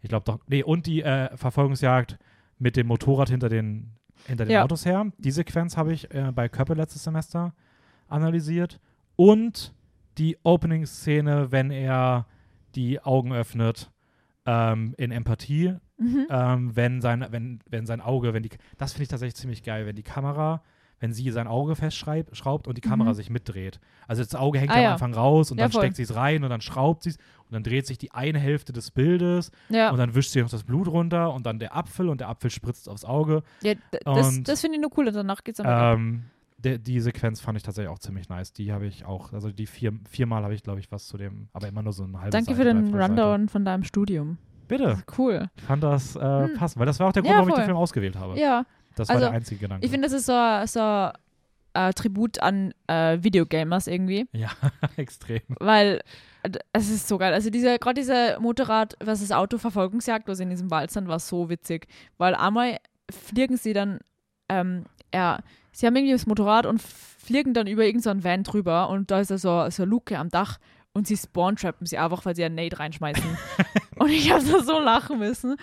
ich 0.00 0.08
glaube 0.08 0.24
doch, 0.24 0.40
nee, 0.48 0.64
und 0.64 0.86
die 0.86 1.02
äh, 1.02 1.36
Verfolgungsjagd 1.36 2.18
mit 2.58 2.76
dem 2.76 2.88
Motorrad 2.88 3.28
hinter 3.30 3.48
den, 3.48 3.90
hinter 4.26 4.46
den 4.46 4.52
Ja. 4.52 4.64
Autos 4.64 4.84
her. 4.84 5.06
Die 5.18 5.30
Sequenz 5.30 5.76
habe 5.76 5.92
ich 5.92 6.12
äh, 6.12 6.32
bei 6.34 6.48
Köppe 6.48 6.74
letztes 6.74 7.04
Semester 7.04 7.54
analysiert. 8.08 8.80
Und 9.16 9.72
die 10.18 10.36
Opening-Szene, 10.42 11.52
wenn 11.52 11.70
er 11.70 12.26
die 12.74 13.00
Augen 13.00 13.32
öffnet 13.32 13.90
ähm, 14.46 14.94
in 14.98 15.10
Empathie, 15.12 15.74
Mhm. 15.96 16.26
ähm, 16.28 16.74
wenn, 16.76 17.00
sein, 17.00 17.24
wenn, 17.30 17.60
wenn 17.70 17.86
sein 17.86 18.00
Auge, 18.00 18.34
wenn 18.34 18.42
die, 18.42 18.50
das 18.78 18.92
finde 18.92 19.04
ich 19.04 19.08
tatsächlich 19.08 19.36
ziemlich 19.36 19.62
geil, 19.62 19.86
wenn 19.86 19.94
die 19.94 20.02
Kamera, 20.02 20.60
wenn 21.00 21.12
sie 21.12 21.30
sein 21.30 21.46
Auge 21.46 21.76
festschraubt 21.76 22.66
und 22.66 22.76
die 22.76 22.80
Kamera 22.80 23.10
Mhm. 23.10 23.14
sich 23.14 23.30
mitdreht. 23.30 23.78
Also 24.08 24.22
das 24.22 24.34
Auge 24.34 24.58
hängt 24.58 24.72
Ah, 24.72 24.80
ja 24.80 24.86
am. 24.88 24.92
Anfang 24.94 25.14
raus 25.14 25.50
und 25.52 25.58
Ja, 25.58 25.64
dann 25.64 25.72
voll. 25.72 25.82
steckt 25.82 25.96
sie 25.96 26.02
es 26.02 26.14
rein 26.16 26.42
und 26.44 26.50
dann 26.50 26.60
schraubt 26.60 27.02
sie 27.04 27.10
es 27.10 27.16
und 27.16 27.52
dann 27.52 27.62
dreht 27.62 27.86
sich 27.86 27.98
die 27.98 28.10
eine 28.12 28.38
Hälfte 28.40 28.72
des 28.72 28.90
Bildes 28.90 29.50
Ja. 29.68 29.90
und 29.90 29.98
dann 29.98 30.14
wischt 30.16 30.30
sie 30.32 30.40
noch 30.42 30.50
das 30.50 30.64
Blut 30.64 30.88
runter 30.88 31.32
und 31.32 31.46
dann 31.46 31.58
der 31.60 31.76
Apfel 31.76 32.08
und 32.08 32.20
der 32.20 32.28
Apfel 32.28 32.50
spritzt 32.50 32.88
aufs 32.88 33.04
Auge. 33.04 33.42
ja 33.62 33.74
das 34.04 34.42
das 34.42 34.60
finde 34.62 34.76
ich 34.76 34.82
nur 34.82 34.90
cool. 34.96 35.06
und 35.08 35.14
Danach 35.14 35.44
geht's 35.44 35.58
dann 35.58 35.66
weiter. 35.66 35.92
Ähm, 35.94 36.24
der, 36.64 36.78
die 36.78 37.00
Sequenz 37.00 37.40
fand 37.40 37.56
ich 37.56 37.62
tatsächlich 37.62 37.90
auch 37.92 37.98
ziemlich 37.98 38.28
nice. 38.28 38.52
Die 38.52 38.72
habe 38.72 38.86
ich 38.86 39.04
auch, 39.04 39.32
also 39.32 39.50
die 39.50 39.66
vier, 39.66 39.92
viermal 40.08 40.42
habe 40.42 40.54
ich, 40.54 40.62
glaube 40.62 40.80
ich, 40.80 40.90
was 40.90 41.06
zu 41.06 41.16
dem, 41.16 41.48
aber 41.52 41.68
immer 41.68 41.82
nur 41.82 41.92
so 41.92 42.04
ein 42.04 42.16
halbes 42.16 42.32
Danke 42.32 42.52
Seite, 42.54 42.56
für 42.56 42.64
den 42.64 42.76
dreiviertel 42.90 43.00
Seite. 43.00 43.22
Rundown 43.22 43.48
von 43.48 43.64
deinem 43.64 43.84
Studium. 43.84 44.38
Bitte, 44.66 45.02
Cool. 45.18 45.48
ich 45.56 45.62
fand 45.62 45.82
das 45.82 46.16
äh, 46.16 46.20
Hm. 46.20 46.54
passend, 46.54 46.80
weil 46.80 46.86
das 46.86 46.98
war 46.98 47.08
auch 47.08 47.12
der 47.12 47.22
Grund, 47.22 47.32
Ja, 47.32 47.38
warum 47.38 47.50
ich 47.50 47.54
den. 47.56 47.64
Film 47.66 47.76
ausgewählt 47.76 48.16
habe. 48.16 48.38
Ja. 48.40 48.64
Das 48.96 49.08
war 49.08 49.16
Also, 49.16 49.26
der 49.28 49.34
einzige 49.34 49.60
Gedanke. 49.60 49.84
Ich 49.84 49.90
finde, 49.92 50.08
das 50.08 50.12
ist 50.16 50.26
so, 50.26 50.32
so 50.66 51.10
äh, 51.74 51.92
Tribut 51.92 52.38
an 52.40 52.72
äh, 52.86 53.18
Videogamers 53.22 53.86
irgendwie. 53.88 54.26
Ja, 54.32 54.50
extrem. 54.96 55.40
Weil 55.60 56.00
es 56.72 56.88
ist 56.90 57.08
so 57.08 57.18
geil. 57.18 57.32
Also 57.34 57.50
diese, 57.50 57.78
gerade 57.78 58.00
diese 58.00 58.38
Motorrad 58.40 58.96
versus 59.02 59.32
Auto-Verfolgungsjagd, 59.32 60.28
was 60.28 60.40
in 60.40 60.50
diesem 60.50 60.70
Wald 60.70 60.90
sind, 60.90 61.08
war 61.08 61.18
so 61.18 61.50
witzig. 61.50 61.86
Weil 62.18 62.34
einmal 62.34 62.78
fliegen 63.10 63.56
sie 63.56 63.72
dann, 63.72 63.98
ähm, 64.48 64.84
ja, 65.12 65.40
sie 65.74 65.86
haben 65.86 65.96
irgendwie 65.96 66.12
das 66.12 66.26
Motorrad 66.26 66.64
und 66.66 66.80
fliegen 66.80 67.52
dann 67.52 67.66
über 67.66 67.84
irgendeinen 67.84 68.20
so 68.20 68.28
Van 68.28 68.42
drüber 68.44 68.88
und 68.88 69.10
da 69.10 69.20
ist 69.20 69.30
da 69.30 69.38
so, 69.38 69.68
so 69.70 69.82
eine 69.82 69.90
Luke 69.90 70.18
am 70.18 70.30
Dach 70.30 70.58
und 70.92 71.06
sie 71.06 71.16
spawn-trappen 71.16 71.86
sie 71.86 71.98
einfach, 71.98 72.24
weil 72.24 72.36
sie 72.36 72.44
einen 72.44 72.54
Nate 72.54 72.78
reinschmeißen. 72.78 73.24
Und 73.96 74.10
ich 74.10 74.30
habe 74.30 74.44
da 74.44 74.60
so 74.60 74.78
lachen 74.78 75.18
müssen. 75.18 75.56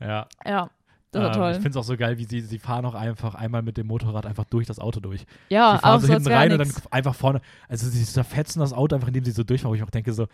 Ja. 0.00 0.26
Ja, 0.46 0.70
das 1.12 1.22
war 1.22 1.28
Ähm, 1.28 1.32
toll. 1.34 1.50
Ich 1.50 1.56
finde 1.56 1.70
es 1.70 1.76
auch 1.76 1.84
so 1.84 1.96
geil, 1.98 2.16
wie 2.16 2.24
sie, 2.24 2.40
sie 2.40 2.58
fahren 2.58 2.86
auch 2.86 2.94
einfach 2.94 3.34
einmal 3.34 3.60
mit 3.60 3.76
dem 3.76 3.86
Motorrad 3.88 4.24
einfach 4.24 4.44
durch 4.44 4.66
das 4.66 4.78
Auto 4.78 5.00
durch. 5.00 5.26
ja, 5.50 5.72
sie 5.74 5.78
fahren 5.80 5.96
auch 5.98 6.00
so 6.00 6.12
hinten 6.12 6.28
rein 6.32 6.52
und 6.52 6.58
dann 6.58 6.72
einfach 6.90 7.14
vorne. 7.14 7.42
Also 7.68 7.88
sie 7.88 8.04
zerfetzen 8.04 8.60
das 8.60 8.72
Auto 8.72 8.94
einfach, 8.94 9.08
indem 9.08 9.24
sie 9.24 9.32
so 9.32 9.44
durchfahren, 9.44 9.72
wo 9.72 9.74
ich 9.76 9.82
auch 9.82 9.90
denke 9.90 10.14
so, 10.14 10.28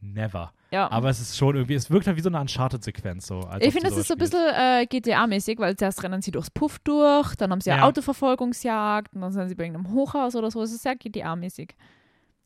never. 0.00 0.52
Ja. 0.70 0.90
Aber 0.90 1.10
es 1.10 1.20
ist 1.20 1.36
schon 1.36 1.56
irgendwie, 1.56 1.74
es 1.74 1.90
wirkt 1.90 2.06
halt 2.06 2.16
wie 2.16 2.20
so 2.20 2.28
eine 2.28 2.40
Uncharted-Sequenz. 2.40 3.26
So, 3.26 3.40
Ich 3.60 3.72
finde, 3.72 3.88
das 3.88 3.98
ist 3.98 4.08
so 4.08 4.14
ein 4.14 4.18
bisschen 4.18 4.38
äh, 4.54 4.86
GTA-mäßig, 4.88 5.58
weil 5.58 5.76
zuerst 5.76 6.02
rennen 6.02 6.22
sie 6.22 6.30
durchs 6.30 6.50
Puff 6.50 6.78
durch, 6.80 7.34
dann 7.36 7.50
haben 7.50 7.60
sie 7.60 7.70
eine 7.70 7.80
Ja. 7.82 7.86
Autoverfolgungsjagd 7.88 9.14
und 9.14 9.20
dann 9.22 9.32
sind 9.32 9.48
sie 9.48 9.54
bei 9.54 9.64
irgendeinem 9.64 9.92
Hochhaus 9.94 10.36
oder 10.36 10.50
so. 10.50 10.62
Es 10.62 10.72
ist 10.72 10.82
sehr 10.82 10.94
GTA-mäßig. 10.96 11.70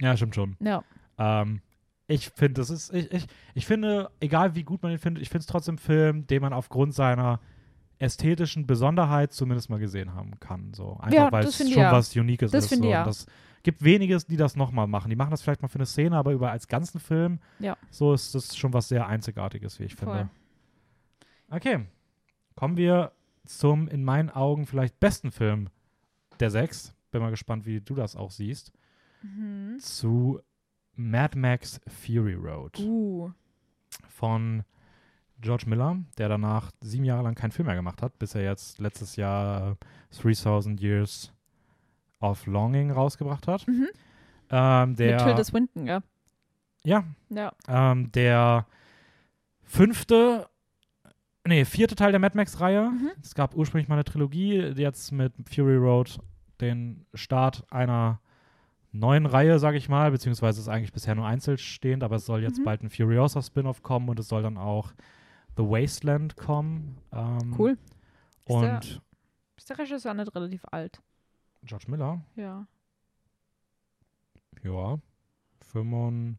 Ja, 0.01 0.17
stimmt 0.17 0.35
schon. 0.35 0.57
Ja. 0.61 0.83
Ähm, 1.19 1.61
ich 2.07 2.29
finde, 2.31 2.61
das 2.61 2.71
ist, 2.71 2.93
ich, 2.93 3.11
ich, 3.13 3.27
ich 3.55 3.67
finde, 3.67 4.11
egal 4.21 4.55
wie 4.55 4.65
gut 4.65 4.83
man 4.83 4.93
ihn 4.93 4.99
findet, 4.99 5.23
ich 5.23 5.29
finde 5.31 5.41
es 5.41 5.47
trotzdem 5.47 5.77
ein 5.77 5.79
Film, 5.79 6.27
den 6.27 6.43
man 6.43 6.53
aufgrund 6.53 6.95
seiner 6.95 7.41
ästhetischen 7.99 8.67
Besonderheit 8.67 9.33
zumindest 9.33 9.71
mal 9.71 9.79
gesehen 9.79 10.15
haben 10.15 10.39
kann. 10.41 10.73
So. 10.75 10.99
Einfach 11.01 11.13
Ja, 11.13 11.33
weil 11.33 11.45
das 11.45 11.53
es 11.53 11.57
finde 11.59 11.73
schon 11.73 11.83
ja. 11.83 11.93
was 11.93 12.15
Uniques 12.17 12.51
Das 12.51 12.65
ist. 12.65 12.71
finde 12.71 12.85
so. 12.85 12.89
ich 12.89 12.93
ja. 12.93 13.03
Und 13.03 13.07
Das 13.09 13.27
gibt 13.65 13.83
weniges, 13.83 14.27
die 14.27 14.37
das 14.37 14.55
nochmal 14.55 14.87
machen. 14.87 15.11
Die 15.11 15.17
machen 15.17 15.31
das 15.33 15.43
vielleicht 15.43 15.63
mal 15.63 15.69
für 15.69 15.77
eine 15.81 15.87
Szene, 15.87 16.17
aber 16.17 16.31
über 16.33 16.53
als 16.53 16.69
ganzen 16.69 17.01
Film, 17.01 17.41
Ja. 17.59 17.77
so 17.91 18.13
ist 18.15 18.35
das 18.37 18.57
schon 18.57 18.73
was 18.73 18.89
sehr 18.89 19.09
Einzigartiges, 19.09 19.81
wie 19.81 19.85
ich 19.85 19.97
Voll. 19.97 20.09
finde. 20.15 20.31
Okay. 21.51 21.87
Kommen 22.55 22.77
wir 22.77 23.11
zum, 23.45 23.89
in 23.89 24.05
meinen 24.05 24.31
Augen, 24.31 24.67
vielleicht 24.67 25.01
besten 25.01 25.33
Film 25.33 25.69
der 26.41 26.51
sechs. 26.51 26.95
Bin 27.11 27.21
mal 27.21 27.31
gespannt, 27.31 27.67
wie 27.67 27.81
du 27.81 27.95
das 27.95 28.15
auch 28.17 28.31
siehst. 28.31 28.73
Mhm. 29.23 29.79
Zu 29.81 30.41
Mad 30.97 31.37
Max 31.39 31.81
Fury 31.89 32.35
Road 32.35 32.79
Uh. 32.81 33.33
von 34.09 34.63
George 35.41 35.65
Miller, 35.67 35.99
der 36.19 36.29
danach 36.29 36.71
sieben 36.81 37.05
Jahre 37.05 37.23
lang 37.25 37.35
keinen 37.35 37.51
Film 37.51 37.67
mehr 37.67 37.75
gemacht 37.75 38.03
hat, 38.03 38.19
bis 38.19 38.35
er 38.35 38.43
jetzt 38.43 38.79
letztes 38.79 39.17
Jahr 39.17 39.77
3000 40.23 40.81
Years 40.81 41.33
of 42.31 42.47
Longing 42.47 42.91
rausgebracht 42.91 43.47
hat. 43.49 43.67
Mhm. 43.69 43.89
Ähm, 44.51 44.91
Mit 44.91 44.99
der, 44.99 45.19
Tilda 45.19 45.45
Swinton, 45.45 45.87
ja. 45.87 46.01
ja, 46.85 47.05
Ja. 47.31 47.53
ähm, 47.69 48.11
der 48.13 48.67
fünfte, 49.63 50.49
nee, 51.47 51.65
vierte 51.65 51.95
Teil 51.95 52.13
der 52.13 52.21
Mad 52.21 52.37
Max-Reihe. 52.37 52.91
Mhm. 52.91 53.11
Es 53.23 53.35
gab 53.35 53.55
ursprünglich 53.55 53.89
mal 53.89 53.97
eine 53.97 54.05
Trilogie, 54.05 54.75
die 54.75 54.83
jetzt 54.83 55.13
mit 55.13 55.33
Fury 55.49 55.77
Road 55.77 56.19
den 56.61 57.07
Start 57.15 57.65
einer 57.73 58.21
neuen 58.93 59.27
Reihe, 59.27 59.59
sage 59.59 59.77
ich 59.77 59.89
mal, 59.89 60.11
beziehungsweise 60.13 60.61
ist 60.61 60.69
eigentlich 60.69 60.93
bisher 60.93 61.15
nur 61.17 61.27
einzelstehend, 61.27 62.05
aber 62.05 62.17
es 62.17 62.27
soll 62.27 62.43
jetzt 62.43 62.61
Mhm. 62.61 62.65
bald 62.65 62.83
ein 62.83 62.91
Furiosa-Spin-Off 62.91 63.83
kommen 63.83 64.09
und 64.09 64.21
es 64.21 64.29
soll 64.29 64.43
dann 64.43 64.57
auch 64.57 64.93
The 65.57 65.65
Wasteland 65.65 66.37
kommen. 66.37 66.99
Ähm, 67.13 67.55
Cool. 67.59 67.71
Ist 67.73 68.49
der- 68.49 68.57
Und 68.75 69.03
Ist 69.57 69.71
der 69.71 69.79
Regisseur 69.79 70.15
nicht 70.15 70.35
relativ 70.35 70.63
alt? 70.71 71.01
George 71.65 71.87
Miller, 71.89 72.21
Ja. 72.37 72.67
ja, 74.63 74.99
75 75.73 76.39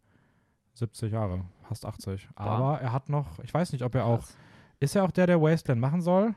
Jahre, 1.12 1.46
fast 1.64 1.86
80. 1.86 2.28
Aber 2.36 2.80
er 2.82 2.92
hat 2.92 3.10
noch, 3.10 3.40
ich 3.40 3.54
weiß 3.54 3.72
nicht, 3.74 3.84
ob 3.84 3.96
er 3.96 4.06
auch, 4.06 4.20
Krass. 4.20 4.38
ist 4.80 4.96
er 4.96 5.04
auch 5.04 5.12
der, 5.12 5.28
der 5.28 5.42
Wasteland 5.42 5.82
machen 5.82 6.02
soll? 6.02 6.36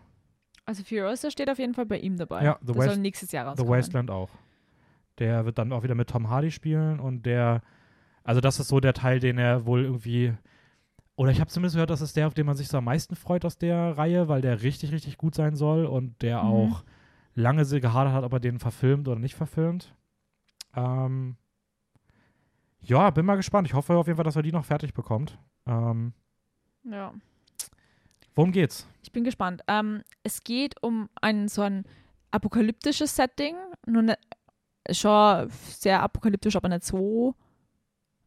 Also 0.65 0.83
Furiosa 0.85 1.31
steht 1.31 1.49
auf 1.51 1.59
jeden 1.59 1.75
Fall 1.75 1.87
bei 1.87 1.99
ihm 1.99 2.17
dabei. 2.19 2.45
Ja, 2.45 2.59
The 2.61 2.73
das 2.75 2.85
soll 2.85 2.97
nächstes 2.99 3.33
Jahr 3.33 3.45
The 3.45 3.51
rauskommen. 3.63 3.71
Wasteland 3.73 4.11
auch. 4.11 4.31
Der 5.19 5.45
wird 5.47 5.59
dann 5.59 5.73
auch 5.73 5.83
wieder 5.83 5.95
mit 5.95 6.11
Tom 6.11 6.29
Hardy 6.29 6.51
spielen 6.51 7.01
und 7.01 7.25
der, 7.25 7.63
also 8.23 8.41
das 8.41 8.61
ist 8.61 8.69
so 8.69 8.79
der 8.81 8.93
Teil, 8.95 9.19
den 9.19 9.39
er 9.39 9.65
wohl 9.67 9.83
irgendwie, 9.85 10.35
oder 11.17 11.31
ich 11.33 11.41
habe 11.41 11.51
zumindest 11.51 11.75
gehört, 11.77 11.91
das 11.91 12.03
ist 12.03 12.17
der, 12.17 12.27
auf 12.27 12.35
den 12.35 12.47
man 12.47 12.57
sich 12.57 12.69
so 12.69 12.79
am 12.79 12.85
meisten 12.85 13.17
freut 13.17 13.45
aus 13.45 13.57
der 13.59 13.97
Reihe, 13.99 14.29
weil 14.29 14.43
der 14.43 14.63
richtig, 14.63 14.93
richtig 14.93 15.17
gut 15.17 15.35
sein 15.35 15.57
soll 15.57 15.87
und 15.87 16.21
der 16.23 16.43
Mhm. 16.43 16.49
auch 16.49 16.85
lange 17.39 17.65
so 17.65 17.79
gehadert 17.81 18.13
hat, 18.13 18.25
ob 18.25 18.33
er 18.33 18.41
den 18.41 18.59
verfilmt 18.59 19.09
oder 19.09 19.19
nicht 19.19 19.35
verfilmt. 19.35 19.95
Ähm, 20.75 21.37
ja, 22.81 23.11
bin 23.11 23.27
mal 23.27 23.37
gespannt. 23.37 23.67
Ich 23.69 23.75
hoffe 23.75 23.97
auf 23.97 24.07
jeden 24.07 24.17
Fall, 24.17 24.25
dass 24.25 24.37
er 24.37 24.43
die 24.43 24.53
noch 24.53 24.65
fertig 24.65 24.95
bekommt. 24.95 25.39
Ähm, 25.67 26.13
Ja. 26.85 27.13
worum 28.35 28.53
geht's? 28.53 28.87
Ich 29.03 29.13
bin 29.13 29.25
gespannt. 29.25 29.63
Ähm, 29.69 30.03
es 30.23 30.43
geht 30.45 30.83
um 30.83 31.09
ein 31.21 31.49
so 31.49 31.63
ein 31.63 31.85
apokalyptisches 32.31 33.15
Setting. 33.17 33.57
Nur 33.87 34.03
ne, 34.03 34.19
schon 34.91 35.49
sehr 35.51 36.03
apokalyptisch, 36.03 36.57
aber 36.57 36.69
nicht 36.69 36.85
so. 36.85 37.35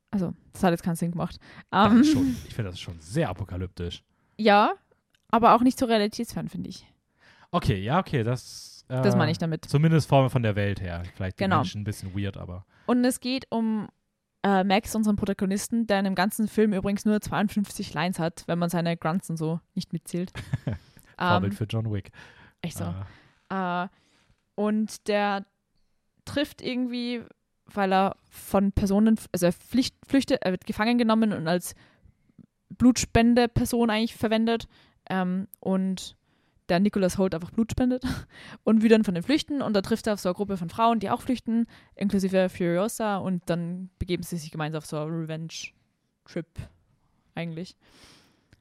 Also, 0.10 0.34
das 0.52 0.64
hat 0.64 0.72
jetzt 0.72 0.84
keinen 0.84 0.96
Sinn 0.96 1.12
gemacht. 1.12 1.38
Ähm, 1.72 2.04
schon, 2.04 2.36
ich 2.48 2.54
finde 2.54 2.72
das 2.72 2.80
schon 2.80 3.00
sehr 3.00 3.30
apokalyptisch. 3.30 4.04
ja, 4.38 4.74
aber 5.34 5.56
auch 5.56 5.62
nicht 5.62 5.80
so 5.80 5.86
realitätsfern, 5.86 6.50
finde 6.50 6.70
ich. 6.70 6.86
Okay, 7.52 7.82
ja, 7.82 8.00
okay, 8.00 8.24
das. 8.24 8.70
Äh, 8.92 9.02
Das 9.02 9.16
meine 9.16 9.32
ich 9.32 9.38
damit. 9.38 9.66
Zumindest 9.66 10.08
von, 10.10 10.30
von 10.30 10.44
der 10.44 10.56
Welt 10.56 10.82
her. 10.82 11.04
Vielleicht 11.16 11.40
die 11.40 11.44
Genau. 11.44 11.58
Menschen 11.58 11.82
ein 11.82 11.86
bisschen 11.86 12.14
weird, 12.16 12.38
aber. 12.38 12.66
Und 12.86 13.04
es 13.06 13.20
geht 13.20 13.46
um 13.50 13.88
äh, 14.44 14.64
Max, 14.64 14.96
unseren 14.96 15.16
Protagonisten, 15.16 15.88
der 15.88 16.00
in 16.00 16.06
dem 16.06 16.16
ganzen 16.16 16.48
Film 16.48 16.74
übrigens 16.74 17.06
nur 17.06 17.22
52 17.22 17.94
Lines 17.94 18.20
hat, 18.20 18.44
wenn 18.48 18.60
man 18.60 18.70
seine 18.70 18.98
Grunts 18.98 19.30
und 19.30 19.38
so 19.38 19.60
nicht 19.76 19.94
mitzählt. 19.94 20.32
Vorbild 21.18 21.54
ähm, 21.54 21.58
für 21.58 21.66
John 21.66 21.92
Wick. 21.92 22.12
echt 22.62 22.78
so. 22.78 22.86
Äh, 23.50 23.84
Äh, 23.84 23.88
und 24.56 25.08
der 25.08 25.46
trifft 26.26 26.62
irgendwie, 26.62 27.22
weil 27.66 27.94
er 27.94 28.16
von 28.30 28.72
Personen, 28.72 29.18
also 29.32 29.46
er 29.48 29.52
flücht, 29.54 29.96
flüchtet, 30.08 30.40
er 30.42 30.52
wird 30.52 30.66
gefangen 30.66 30.98
genommen 30.98 31.34
und 31.34 31.48
als 31.48 31.76
Blutspende-Person 32.70 33.90
eigentlich 33.90 34.16
verwendet. 34.16 34.68
Ähm, 35.10 35.48
und 35.60 36.16
der 36.70 36.80
Nicholas 36.80 37.18
Holt 37.18 37.36
einfach 37.36 37.52
Blut 37.52 37.72
spendet 37.72 38.04
und 38.64 38.82
will 38.82 38.90
dann 38.90 39.04
von 39.04 39.14
den 39.14 39.24
flüchten. 39.24 39.62
Und 39.62 39.74
da 39.74 39.82
trifft 39.82 40.08
er 40.08 40.14
auf 40.14 40.20
so 40.20 40.30
eine 40.30 40.36
Gruppe 40.36 40.58
von 40.58 40.70
Frauen, 40.70 41.00
die 41.00 41.10
auch 41.10 41.22
flüchten, 41.22 41.68
inklusive 41.96 42.50
Furiosa. 42.50 43.18
Und 43.18 43.44
dann 43.50 43.90
begeben 44.00 44.24
sie 44.24 44.38
sich 44.38 44.52
gemeinsam 44.52 44.80
auf 44.80 44.86
so 44.86 44.98
einen 44.98 45.12
Revenge-Trip 45.22 46.48
eigentlich. 47.36 47.76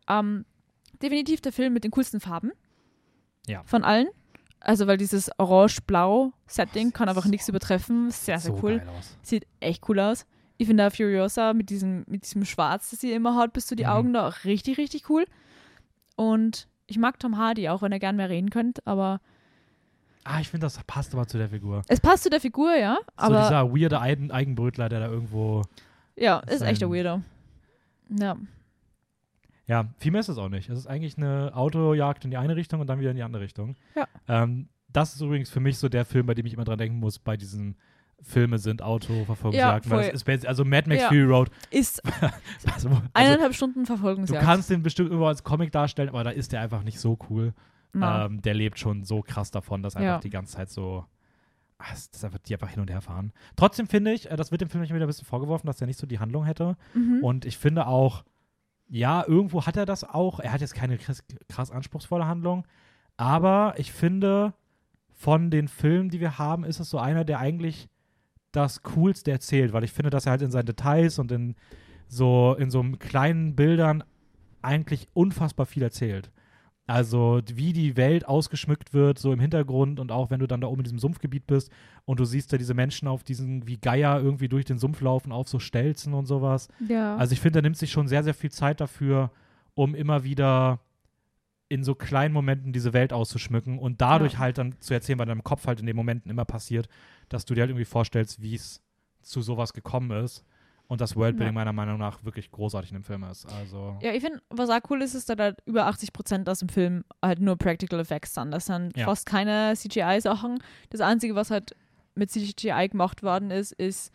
Ähm, 0.08 0.44
definitiv 1.02 1.40
der 1.40 1.52
Film 1.52 1.72
mit 1.72 1.84
den 1.84 1.90
coolsten 1.92 2.20
Farben. 2.20 2.50
Ja. 3.46 3.62
Von 3.64 3.84
allen. 3.84 4.08
Also, 4.62 4.86
weil 4.86 4.96
dieses 4.98 5.30
Orange-Blau-Setting 5.38 6.92
kann 6.92 7.08
einfach 7.08 7.24
so- 7.24 7.30
nichts 7.30 7.48
übertreffen. 7.48 8.10
Sehr, 8.10 8.38
sehr 8.38 8.52
so 8.52 8.60
cool. 8.62 8.82
Sieht 9.22 9.46
echt 9.60 9.88
cool 9.88 9.98
aus. 10.00 10.26
Ich 10.58 10.66
finde 10.66 10.82
da 10.82 10.90
Furiosa 10.90 11.54
mit 11.54 11.70
diesem, 11.70 12.04
mit 12.06 12.24
diesem 12.24 12.44
Schwarz, 12.44 12.90
das 12.90 13.00
sie 13.00 13.12
immer 13.12 13.34
hat, 13.36 13.54
bis 13.54 13.66
zu 13.66 13.74
die 13.76 13.84
Mhm. 13.84 13.88
Augen 13.90 14.12
da 14.12 14.28
auch 14.28 14.44
richtig, 14.44 14.76
richtig 14.76 15.08
cool. 15.08 15.24
Und 16.16 16.68
ich 16.90 16.98
mag 16.98 17.18
Tom 17.18 17.38
Hardy, 17.38 17.68
auch 17.68 17.82
wenn 17.82 17.92
er 17.92 17.98
gern 17.98 18.16
mehr 18.16 18.28
reden 18.28 18.50
könnte, 18.50 18.82
aber 18.84 19.20
Ah, 20.24 20.38
ich 20.40 20.48
finde, 20.50 20.66
das 20.66 20.78
passt 20.84 21.14
aber 21.14 21.26
zu 21.26 21.38
der 21.38 21.48
Figur. 21.48 21.82
es 21.88 21.98
passt 22.00 22.24
zu 22.24 22.30
der 22.30 22.40
Figur, 22.40 22.74
ja. 22.76 22.98
so 23.16 23.24
Aber 23.24 23.40
dieser 23.42 23.72
weirde 23.72 24.00
Eigen 24.00 24.30
Eigenbrötler, 24.30 24.88
der 24.90 25.00
da 25.00 25.06
irgendwo. 25.08 25.62
ja, 26.16 26.40
ist 26.40 26.60
echt 26.62 26.80
sein- 26.80 26.90
Weirdo. 26.90 27.22
Ja. 28.10 28.36
Ja, 29.66 29.86
viel 29.98 30.10
mehr 30.12 30.20
ist 30.20 30.28
es 30.28 30.36
auch 30.38 30.48
nicht. 30.48 30.68
Es 30.68 30.78
ist 30.78 30.86
eigentlich 30.88 31.16
eine 31.16 31.52
Autojagd 31.54 32.24
in 32.24 32.30
die 32.30 32.36
eine 32.36 32.56
Richtung 32.56 32.80
und 32.80 32.88
dann 32.88 32.98
wieder 32.98 33.10
in 33.10 33.16
die 33.16 33.22
andere 33.22 33.42
Richtung. 33.42 33.76
Ja. 33.94 34.06
Ähm, 34.28 34.68
das 34.88 35.14
ist 35.14 35.20
übrigens 35.20 35.48
für 35.48 35.60
mich 35.60 35.78
so 35.78 35.88
der 35.88 36.04
Film, 36.04 36.26
bei 36.26 36.34
dem 36.34 36.44
ich 36.44 36.54
immer 36.54 36.64
dran 36.64 36.78
denken 36.78 36.98
muss, 36.98 37.18
bei 37.20 37.36
diesen 37.36 37.76
Filme 38.22 38.58
sind 38.58 38.82
Autoverfolgungsjagden. 38.82 39.90
Ja, 39.92 40.48
also 40.48 40.64
Mad 40.64 40.88
Max 40.88 41.02
Ja. 41.02 41.08
Fury 41.08 41.22
Road. 41.24 41.50
Ist 41.70 42.02
Also, 42.72 42.88
also, 42.88 43.02
eineinhalb 43.14 43.54
Stunden 43.54 43.80
du 43.80 43.86
Verfolgungsjagd. 43.86 44.44
kannst 44.44 44.70
den 44.70 44.82
bestimmt 44.82 45.08
irgendwo 45.08 45.26
als 45.26 45.42
Comic 45.42 45.72
darstellen, 45.72 46.08
aber 46.10 46.24
da 46.24 46.30
ist 46.30 46.52
der 46.52 46.60
einfach 46.60 46.82
nicht 46.82 47.00
so 47.00 47.18
cool. 47.30 47.54
Ähm, 47.94 48.40
der 48.42 48.54
lebt 48.54 48.78
schon 48.78 49.02
so 49.02 49.20
krass 49.20 49.50
davon, 49.50 49.82
dass 49.82 49.96
einfach 49.96 50.06
Ja. 50.06 50.18
die 50.20 50.30
ganze 50.30 50.54
Zeit 50.56 50.70
so. 50.70 51.04
ah, 51.78 51.84
Das 51.90 52.06
ist 52.12 52.24
einfach, 52.24 52.38
die 52.38 52.54
einfach 52.54 52.68
hin 52.68 52.80
und 52.80 52.88
her 52.90 53.00
fahren. 53.00 53.32
Trotzdem 53.56 53.88
finde 53.88 54.12
ich, 54.12 54.30
äh, 54.30 54.36
das 54.36 54.52
wird 54.52 54.60
dem 54.60 54.68
Film 54.70 54.82
nicht 54.82 54.94
wieder 54.94 55.04
ein 55.04 55.08
bisschen 55.08 55.26
vorgeworfen, 55.26 55.66
dass 55.66 55.80
er 55.80 55.88
nicht 55.88 55.98
so 55.98 56.06
die 56.06 56.20
Handlung 56.20 56.44
hätte. 56.44 56.76
mhm. 56.94 57.18
Und 57.24 57.44
ich 57.46 57.58
finde 57.58 57.88
auch, 57.88 58.22
ja, 58.88 59.24
irgendwo 59.26 59.66
hat 59.66 59.76
er 59.76 59.86
das 59.86 60.04
auch. 60.04 60.38
Er 60.40 60.52
hat 60.52 60.60
jetzt 60.60 60.74
keine 60.74 60.98
krass, 60.98 61.24
krass 61.48 61.70
anspruchsvolle 61.72 62.26
Handlung. 62.26 62.64
Aber 63.16 63.74
ich 63.76 63.92
finde, 63.92 64.54
von 65.12 65.50
den 65.50 65.68
Filmen, 65.68 66.08
die 66.10 66.20
wir 66.20 66.38
haben, 66.38 66.64
ist 66.64 66.80
es 66.80 66.88
so 66.90 66.98
einer, 66.98 67.24
der 67.24 67.40
eigentlich 67.40 67.88
das 68.52 68.82
Coolste 68.82 69.30
erzählt, 69.30 69.72
weil 69.72 69.84
ich 69.84 69.92
finde, 69.92 70.10
dass 70.10 70.26
er 70.26 70.32
halt 70.32 70.42
in 70.42 70.50
seinen 70.50 70.66
Details 70.66 71.18
und 71.18 71.30
in 71.32 71.54
so, 72.08 72.56
in 72.58 72.70
so 72.70 72.82
kleinen 72.98 73.54
Bildern 73.54 74.02
eigentlich 74.62 75.08
unfassbar 75.14 75.66
viel 75.66 75.82
erzählt. 75.82 76.30
Also, 76.86 77.40
wie 77.54 77.72
die 77.72 77.96
Welt 77.96 78.26
ausgeschmückt 78.26 78.92
wird, 78.92 79.20
so 79.20 79.32
im 79.32 79.38
Hintergrund 79.38 80.00
und 80.00 80.10
auch 80.10 80.30
wenn 80.30 80.40
du 80.40 80.48
dann 80.48 80.60
da 80.60 80.66
oben 80.66 80.80
in 80.80 80.84
diesem 80.84 80.98
Sumpfgebiet 80.98 81.46
bist 81.46 81.70
und 82.04 82.18
du 82.18 82.24
siehst 82.24 82.52
da 82.52 82.58
diese 82.58 82.74
Menschen 82.74 83.06
auf 83.06 83.22
diesen, 83.22 83.68
wie 83.68 83.76
Geier 83.76 84.20
irgendwie 84.20 84.48
durch 84.48 84.64
den 84.64 84.78
Sumpf 84.78 85.00
laufen, 85.00 85.30
auf 85.30 85.48
so 85.48 85.60
Stelzen 85.60 86.14
und 86.14 86.26
sowas. 86.26 86.66
ja. 86.88 87.16
Also 87.16 87.32
ich 87.32 87.40
finde, 87.40 87.60
er 87.60 87.62
nimmt 87.62 87.76
sich 87.76 87.92
schon 87.92 88.08
sehr, 88.08 88.24
sehr 88.24 88.34
viel 88.34 88.50
Zeit 88.50 88.80
dafür, 88.80 89.30
um 89.74 89.94
immer 89.94 90.24
wieder 90.24 90.80
in 91.70 91.82
so 91.84 91.94
kleinen 91.94 92.34
Momenten 92.34 92.72
diese 92.74 92.92
Welt 92.92 93.12
auszuschmücken 93.14 93.78
und 93.78 94.00
dadurch 94.02 94.34
Ja. 94.34 94.38
halt 94.40 94.58
dann 94.58 94.78
zu 94.80 94.92
erzählen, 94.92 95.18
weil 95.18 95.24
in 95.26 95.30
deinem 95.30 95.44
Kopf 95.44 95.66
halt 95.66 95.80
in 95.80 95.86
den 95.86 95.96
Momenten 95.96 96.30
immer 96.30 96.44
passiert, 96.44 96.88
dass 97.30 97.46
du 97.46 97.54
dir 97.54 97.62
halt 97.62 97.70
irgendwie 97.70 97.84
vorstellst, 97.86 98.42
wie 98.42 98.54
es 98.56 98.82
zu 99.22 99.40
sowas 99.40 99.72
gekommen 99.72 100.10
ist. 100.24 100.44
und 100.88 101.00
das 101.00 101.14
Worldbuilding 101.14 101.54
Ja. 101.54 101.60
meiner 101.60 101.72
Meinung 101.72 101.98
nach 101.98 102.24
wirklich 102.24 102.50
großartig 102.50 102.90
in 102.90 102.96
dem 102.98 103.04
Film 103.04 103.22
ist. 103.22 103.46
Also, 103.46 103.96
Ja, 104.02 104.12
ich 104.12 104.24
finde, 104.24 104.42
was 104.50 104.68
auch 104.70 104.80
cool 104.90 105.00
ist, 105.02 105.14
ist, 105.14 105.28
dass 105.28 105.36
da 105.36 105.52
über 105.64 105.86
80% 105.86 106.48
aus 106.48 106.58
dem 106.58 106.68
Film 106.68 107.04
halt 107.22 107.38
nur 107.38 107.56
Practical 107.56 108.00
Effects 108.00 108.34
sind. 108.34 108.50
Das 108.50 108.66
sind 108.66 108.96
Ja. 108.96 109.04
fast 109.04 109.24
keine 109.24 109.74
CGI-Sachen. 109.76 110.58
Das 110.88 111.00
Einzige, 111.00 111.36
was 111.36 111.52
halt 111.52 111.76
mit 112.16 112.32
CGI 112.32 112.88
gemacht 112.88 113.22
worden 113.22 113.52
ist, 113.52 113.70
ist 113.70 114.12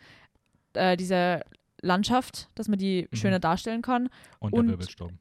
äh, 0.74 0.98
diese 0.98 1.40
Landschaft, 1.80 2.50
dass 2.56 2.68
man 2.68 2.78
die 2.78 3.08
Mhm. 3.10 3.16
schöner 3.16 3.38
darstellen 3.38 3.80
kann. 3.80 4.10
und, 4.40 4.52
und- 4.52 4.66
der 4.66 4.72
Wirbelsturm. 4.72 5.18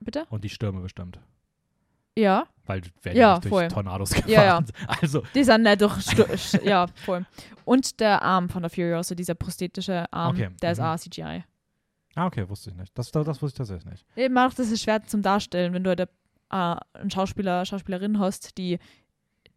Bitte? 0.00 0.26
Und 0.28 0.44
die 0.44 0.50
Stürme 0.50 0.82
bestimmt. 0.82 1.18
Ja, 2.16 2.44
Weil 2.66 2.82
werden 3.02 3.16
Ja, 3.16 3.36
nicht 3.36 3.48
voll. 3.48 3.62
durch 3.62 3.72
Tornados 3.72 4.10
gefahren. 4.10 4.30
Ja, 4.30 4.44
ja. 4.44 4.64
Also, 5.00 5.22
die 5.34 5.44
sind 5.44 5.62
nicht 5.62 5.80
durch. 5.80 6.52
Ja, 6.64 6.86
voll. 7.04 7.24
Und 7.64 8.00
der 8.00 8.22
Arm 8.22 8.48
von 8.48 8.62
der 8.62 8.70
Furiosa, 8.70 9.14
dieser 9.14 9.34
prosthetische 9.34 10.12
Arm, 10.12 10.36
Okay, 10.36 10.50
der 10.60 10.72
ist 10.72 10.78
mhm. 10.78 10.84
auch 10.84 10.96
CGI. 10.96 11.44
ah, 12.14 12.26
okay, 12.26 12.48
wusste 12.48 12.70
ich 12.70 12.76
nicht. 12.76 12.96
Das, 12.96 13.10
das, 13.10 13.24
das 13.24 13.40
wusste 13.40 13.62
ich 13.62 13.68
tatsächlich 13.68 13.90
nicht. 13.90 14.06
Eben 14.16 14.36
auch, 14.36 14.52
das 14.52 14.70
ist 14.70 14.82
schwer 14.82 15.02
zum 15.04 15.22
Darstellen, 15.22 15.72
wenn 15.72 15.84
du 15.84 15.90
halt 15.90 16.00
äh, 16.00 16.06
einen 16.50 17.10
Schauspieler, 17.10 17.64
Schauspielerin 17.64 18.18
hast, 18.18 18.58
die, 18.58 18.78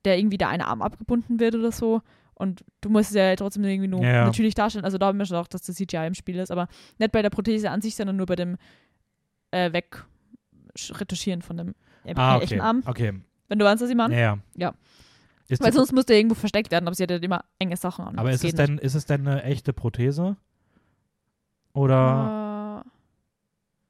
der 0.06 0.18
irgendwie 0.18 0.38
der 0.38 0.50
eine 0.50 0.68
Arm 0.68 0.82
abgebunden 0.82 1.40
wird 1.40 1.56
oder 1.56 1.72
so. 1.72 2.02
Und 2.36 2.64
du 2.82 2.90
musst 2.90 3.10
es 3.10 3.16
ja 3.16 3.36
trotzdem 3.36 3.64
irgendwie 3.64 3.88
nur 3.88 4.04
ja. 4.04 4.26
natürlich 4.26 4.56
darstellen. 4.56 4.86
Also 4.86 4.98
da 4.98 5.08
haben 5.08 5.18
wir 5.18 5.26
schon 5.26 5.38
auch, 5.38 5.48
dass 5.48 5.64
das 5.64 5.76
CGI 5.76 6.08
im 6.08 6.14
Spiel 6.14 6.38
ist, 6.38 6.52
aber 6.52 6.68
nicht 7.00 7.12
bei 7.12 7.22
der 7.22 7.30
Prothese 7.30 7.70
an 7.70 7.82
sich, 7.82 7.96
sondern 7.96 8.18
nur 8.18 8.26
bei 8.26 8.36
dem 8.36 8.58
äh, 9.52 9.72
Wegretuschieren 9.72 11.42
von 11.42 11.58
dem 11.58 11.76
äh, 12.06 12.14
Ah, 12.16 12.38
echten 12.40 12.56
okay. 12.56 12.60
Arm. 12.62 12.84
Okay. 12.86 13.14
Wenn 13.48 13.60
du 13.60 13.66
weißt, 13.66 13.82
was 13.84 13.90
ich 13.90 13.96
meine. 13.96 14.14
Ja, 14.16 14.20
ja. 14.22 14.38
Ja. 14.56 14.74
Ist 15.48 15.62
Weil 15.62 15.74
sonst 15.74 15.92
muss 15.92 16.06
der 16.06 16.18
irgendwo 16.18 16.34
versteckt 16.36 16.72
werden, 16.72 16.88
aber 16.88 16.96
sie 16.96 17.04
hat 17.04 17.12
halt 17.12 17.24
immer 17.24 17.44
enge 17.60 17.78
Sachen 17.78 18.06
an. 18.06 18.18
aber 18.18 18.32
ist 18.32 18.38
es, 18.38 18.44
nicht. 18.44 18.58
denn, 18.58 18.78
ist 18.80 18.96
es 18.96 19.06
denn 19.06 19.28
eine 19.28 19.44
echte 19.44 19.74
Prothese? 19.74 20.38
Oder, 21.74 22.84
Äh, 22.86 22.90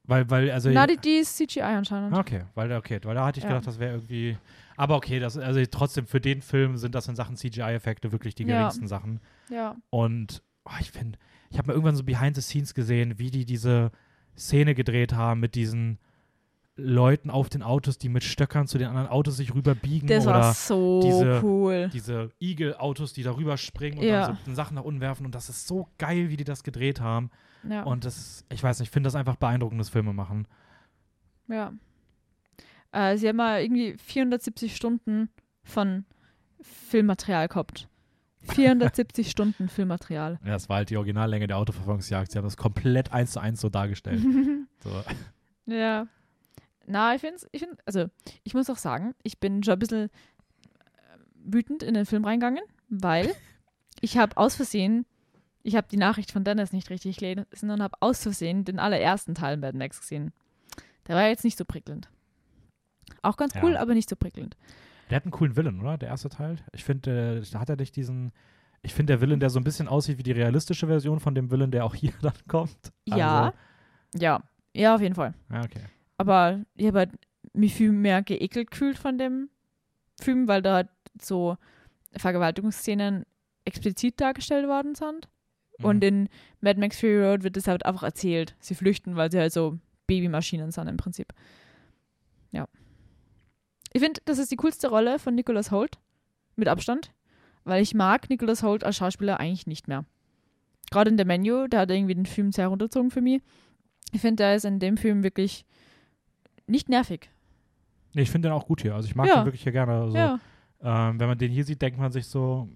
weil, 0.08 0.30
weil, 0.30 0.50
also. 0.50 0.70
na, 0.70 0.86
die, 0.86 0.96
die 0.98 1.16
ist 1.16 1.36
CGI 1.36 1.60
anscheinend. 1.62 2.12
Ah, 2.14 2.20
Okay, 2.20 2.44
weil, 2.54 2.70
okay, 2.72 3.00
weil 3.02 3.14
da 3.14 3.24
hatte 3.26 3.38
ich 3.38 3.44
Ja. 3.44 3.50
gedacht, 3.50 3.66
das 3.66 3.78
wäre 3.78 3.94
irgendwie. 3.94 4.36
Aber 4.76 4.96
okay, 4.96 5.18
das, 5.18 5.36
also 5.38 5.60
trotzdem 5.70 6.06
für 6.06 6.20
den 6.20 6.42
Film 6.42 6.76
sind 6.76 6.94
das 6.94 7.08
in 7.08 7.16
Sachen 7.16 7.36
CGI-Effekte 7.36 8.12
wirklich 8.12 8.34
die 8.34 8.44
Ja. 8.44 8.58
geringsten 8.58 8.86
Sachen. 8.88 9.20
Ja. 9.48 9.76
Und 9.90 10.42
oh, 10.64 10.70
ich 10.80 10.90
finde, 10.92 11.18
ich 11.50 11.58
habe 11.58 11.68
mal 11.68 11.72
irgendwann 11.74 11.96
so 11.96 12.04
Behind 12.04 12.36
the 12.36 12.42
Scenes 12.42 12.74
gesehen, 12.74 13.18
wie 13.18 13.30
die 13.30 13.44
diese 13.46 13.90
Szene 14.36 14.74
gedreht 14.74 15.14
haben 15.14 15.40
mit 15.40 15.54
diesen 15.54 15.98
Leuten 16.78 17.30
auf 17.30 17.48
den 17.48 17.62
Autos, 17.62 17.96
die 17.96 18.08
mit 18.10 18.22
Stöckern 18.22 18.66
zu 18.66 18.76
den 18.76 18.88
anderen 18.88 19.08
Autos 19.08 19.38
sich 19.38 19.54
rüberbiegen 19.54 20.08
Das 20.08 20.26
oder 20.26 20.34
war 20.40 20.52
so 20.54 21.00
diese- 21.02 21.40
cool. 21.42 21.90
diese 21.92 22.30
Eagle-Autos, 22.38 23.14
die 23.14 23.22
darüber 23.22 23.56
springen 23.56 23.98
und 23.98 24.04
Ja. 24.04 24.26
dann 24.28 24.38
so 24.44 24.52
Sachen 24.54 24.74
nach 24.74 24.84
unten 24.84 25.00
werfen. 25.00 25.24
Und 25.24 25.34
das 25.34 25.48
ist 25.48 25.66
so 25.66 25.88
geil, 25.98 26.28
wie 26.28 26.36
die 26.36 26.44
das 26.44 26.62
gedreht 26.62 27.00
haben. 27.00 27.30
Ja. 27.68 27.82
Und 27.84 28.04
das, 28.04 28.44
ich 28.50 28.62
weiß 28.62 28.78
nicht, 28.78 28.88
ich 28.88 28.92
finde 28.92 29.06
das 29.06 29.14
einfach 29.14 29.36
beeindruckendes 29.36 29.88
Filme 29.88 30.12
machen. 30.12 30.46
Ja. 31.48 31.72
Äh, 32.92 33.16
sie 33.16 33.28
haben 33.28 33.36
mal 33.36 33.62
irgendwie 33.62 33.96
470 33.98 34.76
Stunden 34.76 35.30
von 35.64 36.04
Filmmaterial 36.60 37.48
gehabt. 37.48 37.88
470 38.42 39.30
Stunden 39.30 39.68
Filmmaterial. 39.68 40.38
Ja, 40.44 40.52
das 40.52 40.68
war 40.68 40.76
halt 40.76 40.90
die 40.90 40.96
Originallänge 40.96 41.46
der 41.46 41.56
Autoverfolgungsjagd. 41.56 42.30
Sie 42.32 42.38
haben 42.38 42.44
das 42.44 42.56
komplett 42.56 43.12
eins 43.12 43.32
zu 43.32 43.40
eins 43.40 43.60
so 43.60 43.68
dargestellt. 43.68 44.20
so. 44.84 44.90
ja. 45.66 46.06
Na, 46.86 47.14
ich 47.14 47.20
finde, 47.20 47.40
ich 47.52 47.60
find, 47.60 47.78
also 47.84 48.06
ich 48.44 48.54
muss 48.54 48.70
auch 48.70 48.76
sagen, 48.78 49.14
ich 49.22 49.38
bin 49.40 49.62
schon 49.62 49.72
ein 49.74 49.78
bisschen 49.78 50.04
äh, 50.04 50.10
wütend 51.44 51.82
in 51.82 51.94
den 51.94 52.06
Film 52.06 52.24
reingegangen, 52.24 52.62
weil 52.88 53.34
ich 54.00 54.18
habe 54.18 54.36
aus 54.36 54.54
Versehen, 54.56 55.04
ich 55.62 55.74
habe 55.76 55.88
die 55.90 55.96
Nachricht 55.96 56.30
von 56.30 56.44
Dennis 56.44 56.72
nicht 56.72 56.90
richtig 56.90 57.16
gelesen 57.18 57.70
und 57.70 57.82
habe 57.82 57.96
aus 58.00 58.22
Versehen 58.22 58.64
den 58.64 58.78
allerersten 58.78 59.34
Teil 59.34 59.56
Mad 59.56 59.76
Max 59.76 60.00
gesehen. 60.00 60.32
Der 61.08 61.16
war 61.16 61.26
jetzt 61.28 61.44
nicht 61.44 61.58
so 61.58 61.64
prickelnd. 61.64 62.08
Auch 63.22 63.36
ganz 63.36 63.54
cool, 63.62 63.72
Ja. 63.72 63.80
aber 63.80 63.94
nicht 63.94 64.08
so 64.08 64.16
prickelnd. 64.16 64.56
Der 65.10 65.16
hat 65.16 65.24
einen 65.24 65.32
coolen 65.32 65.56
Villain, 65.56 65.80
oder? 65.80 65.98
Der 65.98 66.08
erste 66.08 66.28
Teil. 66.28 66.56
Ich 66.72 66.84
finde, 66.84 67.38
äh, 67.40 67.50
da 67.52 67.60
hat 67.60 67.68
er 67.68 67.76
nicht 67.76 67.94
diesen. 67.96 68.32
Ich 68.82 68.94
finde, 68.94 69.12
der 69.12 69.20
Villain, 69.20 69.40
der 69.40 69.50
so 69.50 69.58
ein 69.60 69.64
bisschen 69.64 69.88
aussieht 69.88 70.18
wie 70.18 70.22
die 70.24 70.32
realistische 70.32 70.86
Version 70.86 71.18
von 71.20 71.34
dem 71.34 71.50
Villain, 71.50 71.70
der 71.70 71.84
auch 71.84 71.94
hier 71.94 72.12
dann 72.22 72.32
kommt. 72.48 72.92
Ja. 73.04 73.52
Ja. 74.14 74.42
Ja, 74.74 74.94
auf 74.94 75.00
jeden 75.00 75.14
Fall. 75.14 75.34
Also, 75.48 75.54
ja, 75.54 75.64
okay. 75.64 75.84
Ich 76.18 76.86
habe 76.86 76.98
halt 76.98 77.10
mich 77.52 77.74
viel 77.74 77.92
mehr 77.92 78.22
geekelt 78.22 78.70
gefühlt 78.70 78.98
von 78.98 79.18
dem 79.18 79.48
Film, 80.20 80.48
weil 80.48 80.62
da 80.62 80.74
halt 80.74 80.88
so 81.20 81.56
Vergewaltigungsszenen 82.12 83.24
explizit 83.64 84.20
dargestellt 84.20 84.66
worden 84.68 84.94
sind. 84.94 85.28
Und 85.82 85.96
Mhm. 85.96 86.02
in 86.02 86.28
Mad 86.60 86.80
Max 86.80 86.98
Fury 87.00 87.22
Road 87.22 87.42
wird 87.42 87.56
das 87.56 87.68
halt 87.68 87.84
einfach 87.84 88.02
erzählt. 88.02 88.56
Sie 88.60 88.74
flüchten, 88.74 89.16
weil 89.16 89.30
sie 89.30 89.38
halt 89.38 89.52
so 89.52 89.78
Babymaschinen 90.06 90.70
sind 90.70 90.88
im 90.88 90.96
Prinzip. 90.96 91.32
Ja. 92.50 92.66
Ich 93.92 94.00
finde, 94.00 94.20
das 94.24 94.38
ist 94.38 94.50
die 94.50 94.56
coolste 94.56 94.88
Rolle 94.88 95.18
von 95.18 95.34
Nicholas 95.34 95.70
Holt. 95.70 95.98
Mit 96.54 96.68
Abstand. 96.68 97.12
Weil 97.64 97.82
ich 97.82 97.92
mag 97.94 98.30
Nicholas 98.30 98.62
Holt 98.62 98.84
als 98.84 98.96
Schauspieler 98.96 99.38
eigentlich 99.40 99.66
nicht 99.66 99.88
mehr. 99.88 100.04
Gerade 100.90 101.10
in 101.10 101.16
der 101.16 101.26
Menu, 101.26 101.66
der 101.66 101.80
hat 101.80 101.90
irgendwie 101.90 102.14
den 102.14 102.26
Film 102.26 102.52
sehr 102.52 102.68
runtergezogen 102.68 103.10
für 103.10 103.20
mich. 103.20 103.42
Ich 104.12 104.20
finde, 104.20 104.44
der 104.44 104.54
ist 104.54 104.64
in 104.64 104.78
dem 104.78 104.96
Film 104.96 105.22
wirklich 105.22 105.66
nicht 106.66 106.88
nervig. 106.88 107.30
Nee, 108.14 108.22
ich 108.22 108.30
finde 108.30 108.48
den 108.48 108.54
auch 108.54 108.66
gut 108.66 108.80
hier. 108.82 108.94
Also 108.94 109.06
ich 109.08 109.14
mag 109.14 109.26
Ja. 109.26 109.36
den 109.36 109.44
wirklich 109.46 109.62
hier 109.62 109.72
gerne. 109.72 109.92
Also, 109.92 110.16
Ja. 110.16 110.40
ähm, 110.80 111.20
wenn 111.20 111.28
man 111.28 111.38
den 111.38 111.50
hier 111.52 111.64
sieht, 111.64 111.82
denkt 111.82 111.98
man 111.98 112.10
sich 112.12 112.26
so, 112.26 112.68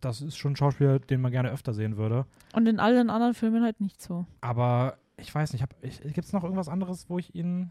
das 0.00 0.20
ist 0.22 0.36
schon 0.36 0.52
ein 0.52 0.56
Schauspieler, 0.56 0.98
den 0.98 1.20
man 1.20 1.30
gerne 1.30 1.50
öfter 1.50 1.74
sehen 1.74 1.96
würde. 1.96 2.24
Und 2.54 2.66
in 2.66 2.80
allen 2.80 3.10
anderen 3.10 3.34
Filmen 3.34 3.62
halt 3.62 3.80
nicht 3.80 4.00
so. 4.00 4.24
Aber 4.40 4.96
ich 5.18 5.34
weiß 5.34 5.52
nicht, 5.52 5.64
ich, 5.82 6.00
gibt 6.00 6.18
es 6.26 6.32
noch 6.32 6.42
irgendwas 6.44 6.68
anderes, 6.68 7.08
wo 7.10 7.18
ich 7.18 7.34
ihn. 7.34 7.70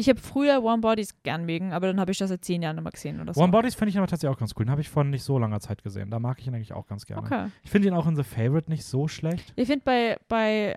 Ich 0.00 0.08
habe 0.08 0.20
früher 0.20 0.62
Warm 0.62 0.80
Bodies 0.80 1.20
gern 1.24 1.44
mögen, 1.44 1.72
aber 1.72 1.88
dann 1.88 1.98
habe 1.98 2.12
ich 2.12 2.18
das 2.18 2.28
seit 2.30 2.44
zehn 2.44 2.62
Jahren 2.62 2.80
mehr 2.80 2.92
gesehen 2.92 3.20
oder 3.20 3.34
so. 3.34 3.40
Warm 3.40 3.50
Bodies 3.50 3.74
finde 3.74 3.90
ich 3.90 3.98
aber 3.98 4.06
tatsächlich 4.06 4.34
auch 4.34 4.38
ganz 4.38 4.52
cool. 4.56 4.64
Den 4.64 4.70
habe 4.70 4.80
ich 4.80 4.88
vor 4.88 5.02
nicht 5.02 5.24
so 5.24 5.38
langer 5.38 5.58
Zeit 5.60 5.82
gesehen. 5.82 6.08
Da 6.10 6.20
mag 6.20 6.38
ich 6.38 6.46
ihn 6.46 6.54
eigentlich 6.54 6.72
auch 6.72 6.86
ganz 6.86 7.04
gerne. 7.04 7.22
Okay. 7.26 7.46
Ich 7.64 7.70
finde 7.70 7.88
ihn 7.88 7.94
auch 7.94 8.06
in 8.06 8.14
The 8.14 8.22
Favorite 8.22 8.70
nicht 8.70 8.84
so 8.84 9.08
schlecht. 9.08 9.52
Ich 9.56 9.66
finde 9.66 9.82
bei, 9.84 10.16
bei, 10.28 10.76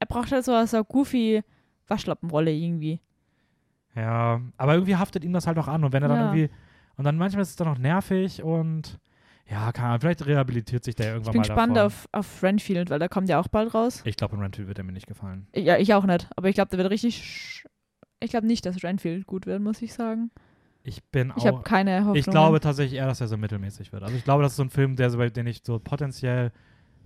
er 0.00 0.06
braucht 0.08 0.32
halt 0.32 0.44
so, 0.44 0.64
so 0.66 0.76
eine 0.78 0.84
goofy 0.84 1.42
Waschlappenrolle 1.90 2.52
irgendwie. 2.52 3.00
Ja, 3.94 4.40
aber 4.56 4.74
irgendwie 4.74 4.96
haftet 4.96 5.24
ihm 5.24 5.32
das 5.32 5.46
halt 5.46 5.58
auch 5.58 5.68
an. 5.68 5.84
Und 5.84 5.92
wenn 5.92 6.02
er 6.02 6.08
dann 6.08 6.18
Ja. 6.18 6.32
irgendwie. 6.34 6.50
Und 6.96 7.04
dann 7.04 7.16
manchmal 7.16 7.42
ist 7.42 7.50
es 7.50 7.56
dann 7.56 7.68
auch 7.68 7.78
nervig 7.78 8.42
und. 8.42 8.98
Ja, 9.50 9.72
keine 9.72 9.88
Ahnung, 9.88 10.00
vielleicht 10.02 10.24
rehabilitiert 10.26 10.84
sich 10.84 10.94
der 10.94 11.06
Ich 11.06 11.12
irgendwann 11.14 11.32
bin 11.32 11.40
mal 11.40 11.46
gespannt 11.48 11.76
davon. 11.76 11.86
auf, 11.86 12.08
auf 12.12 12.42
Renfield, 12.44 12.88
weil 12.88 13.00
der 13.00 13.08
kommt 13.08 13.28
ja 13.28 13.40
auch 13.40 13.48
bald 13.48 13.74
raus. 13.74 14.00
Ich 14.04 14.14
glaube, 14.16 14.36
in 14.36 14.42
Renfield 14.42 14.68
wird 14.68 14.78
er 14.78 14.84
mir 14.84 14.92
nicht 14.92 15.08
gefallen. 15.08 15.48
Ja, 15.56 15.76
ich 15.76 15.92
auch 15.92 16.04
nicht. 16.04 16.28
Aber 16.36 16.48
ich 16.48 16.54
glaube, 16.54 16.68
der 16.70 16.78
wird 16.78 16.90
richtig. 16.90 17.64
Ich 18.20 18.30
glaube 18.30 18.46
nicht, 18.46 18.64
dass 18.64 18.80
Renfield 18.84 19.26
gut 19.26 19.46
wird, 19.46 19.60
muss 19.60 19.82
ich 19.82 19.92
sagen. 19.92 20.30
Ich 20.84 21.02
bin 21.04 21.32
Ich 21.36 21.46
habe 21.46 21.58
auch. 21.58 21.64
keine 21.64 21.98
Hoffnung. 22.00 22.14
Ich 22.16 22.26
glaube 22.26 22.60
tatsächlich 22.60 22.98
eher, 22.98 23.06
dass 23.06 23.20
er 23.20 23.26
so 23.28 23.36
mittelmäßig 23.36 23.92
wird. 23.92 24.02
Also 24.04 24.14
ich 24.14 24.22
glaube, 24.24 24.42
das 24.44 24.52
ist 24.52 24.56
so 24.56 24.62
ein 24.62 24.70
Film, 24.70 24.94
der 24.94 25.10
so, 25.10 25.18
den 25.18 25.46
ich 25.48 25.62
so 25.66 25.78
potenziell 25.80 26.52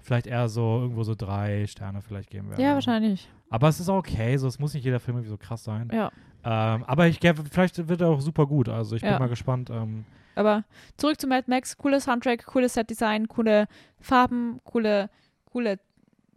vielleicht 0.04 0.26
eher 0.28 0.48
so 0.48 0.78
irgendwo 0.80 1.02
so 1.02 1.14
drei 1.16 1.66
Sterne 1.66 2.00
vielleicht 2.02 2.30
geben 2.30 2.50
werde. 2.50 2.62
Ja, 2.62 2.74
wahrscheinlich. 2.74 3.28
Aber 3.50 3.68
es 3.68 3.80
ist 3.80 3.88
auch 3.88 3.96
okay, 3.98 4.36
so 4.36 4.46
es 4.46 4.58
muss 4.58 4.74
nicht 4.74 4.84
jeder 4.84 5.00
Film 5.00 5.16
irgendwie 5.16 5.30
so 5.30 5.36
krass 5.38 5.64
sein. 5.64 5.88
Ja. 5.92 6.12
Ähm, 6.44 6.84
aber 6.84 7.06
ich 7.08 7.18
gäbe- 7.20 7.44
vielleicht 7.50 7.88
wird 7.88 8.00
er 8.02 8.08
auch 8.08 8.20
super 8.20 8.46
gut. 8.46 8.68
Also 8.68 8.94
ich 8.96 9.02
bin 9.02 9.10
Ja. 9.10 9.18
mal 9.18 9.28
gespannt. 9.28 9.70
Ähm, 9.70 10.04
Aber 10.36 10.64
zurück 10.98 11.20
zu 11.20 11.26
Mad 11.26 11.44
Max. 11.48 11.76
Cooles 11.78 12.04
Soundtrack, 12.04 12.44
cooles 12.46 12.74
Setdesign, 12.74 13.28
coole 13.28 13.66
Farben, 14.00 14.60
coole, 14.64 15.08
coole, 15.46 15.78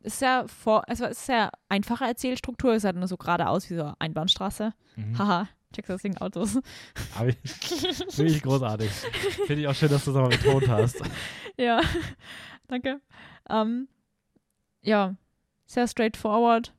sehr 0.03 0.47
vor, 0.47 0.83
es 0.87 1.01
war 1.01 1.13
sehr 1.13 1.51
einfache 1.67 2.05
Erzählstruktur. 2.05 2.73
Es 2.75 2.83
sah 2.83 2.93
nur 2.93 3.07
so 3.07 3.17
geradeaus 3.17 3.69
wie 3.69 3.75
so 3.75 3.81
eine 3.83 3.95
Einbahnstraße. 3.99 4.71
mhm. 4.95 5.17
Haha, 5.17 5.49
check 5.75 5.87
das 5.87 6.01
Ding 6.03 6.15
Autos. 6.17 6.59
Aber 7.17 7.27
ich, 7.29 7.37
finde 8.09 8.31
ich 8.31 8.41
großartig. 8.41 8.89
Finde 9.47 9.61
ich 9.63 9.67
auch 9.67 9.75
schön, 9.75 9.89
dass 9.89 10.05
du 10.05 10.13
das 10.13 10.21
nochmal 10.21 10.37
betont 10.37 10.69
hast. 10.69 11.01
ja, 11.57 11.81
danke. 12.67 13.01
Ähm, 13.49 13.87
ja, 14.81 15.15
sehr 15.65 15.87
straightforward. 15.87 16.73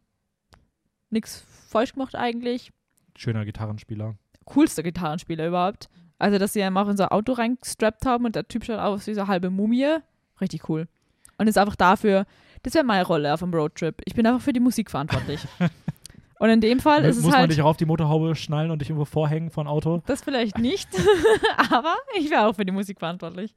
Nix 1.11 1.45
falsch 1.68 1.95
gemacht 1.95 2.14
eigentlich. 2.14 2.72
Schöner 3.16 3.45
Gitarrenspieler. 3.45 4.16
Coolster 4.45 4.82
Gitarrenspieler 4.82 5.49
überhaupt. 5.49 5.89
Also, 6.18 6.39
dass 6.39 6.53
sie 6.53 6.61
ihn 6.61 6.76
auch 6.76 6.89
in 6.89 6.97
so 6.97 7.05
ein 7.05 7.11
Auto 7.11 7.32
reingestrappt 7.32 8.05
haben 8.07 8.24
und 8.24 8.34
der 8.34 8.49
Typ 8.49 8.64
schaut 8.64 8.78
aus 8.78 9.07
wie 9.07 9.14
so 9.14 9.20
eine 9.20 9.28
halbe 9.28 9.51
Mumie. 9.51 9.99
Richtig 10.41 10.68
cool. 10.68 10.89
Und 11.36 11.47
ist 11.47 11.59
einfach 11.59 11.76
dafür, 11.76 12.26
das 12.62 12.74
wäre 12.74 12.84
meine 12.84 13.07
Rolle 13.07 13.32
auf 13.32 13.41
dem 13.41 13.55
Roadtrip. 13.55 14.01
Ich 14.05 14.14
bin 14.14 14.26
einfach 14.26 14.41
für 14.41 14.53
die 14.53 14.61
Musik 14.61 14.91
verantwortlich. 14.91 15.47
und 16.39 16.49
in 16.49 16.61
dem 16.61 16.80
Fall 16.80 17.05
ist 17.05 17.16
Muss 17.16 17.26
es 17.26 17.30
man 17.30 17.41
halt. 17.41 17.53
dich 17.53 17.62
auch 17.62 17.68
auf 17.68 17.76
die 17.76 17.86
Motorhaube 17.86 18.34
schnallen 18.34 18.70
und 18.70 18.80
dich 18.80 18.91
irgendwo 18.91 19.05
vorhängen 19.05 19.51
von 19.51 19.68
Auto? 19.68 20.03
Das 20.07 20.22
vielleicht 20.22 20.59
nicht, 20.59 20.89
aber 21.70 21.95
ich 22.18 22.30
wäre 22.30 22.47
auch 22.47 22.55
für 22.55 22.64
die 22.64 22.72
Musik 22.72 22.99
verantwortlich. 22.99 23.55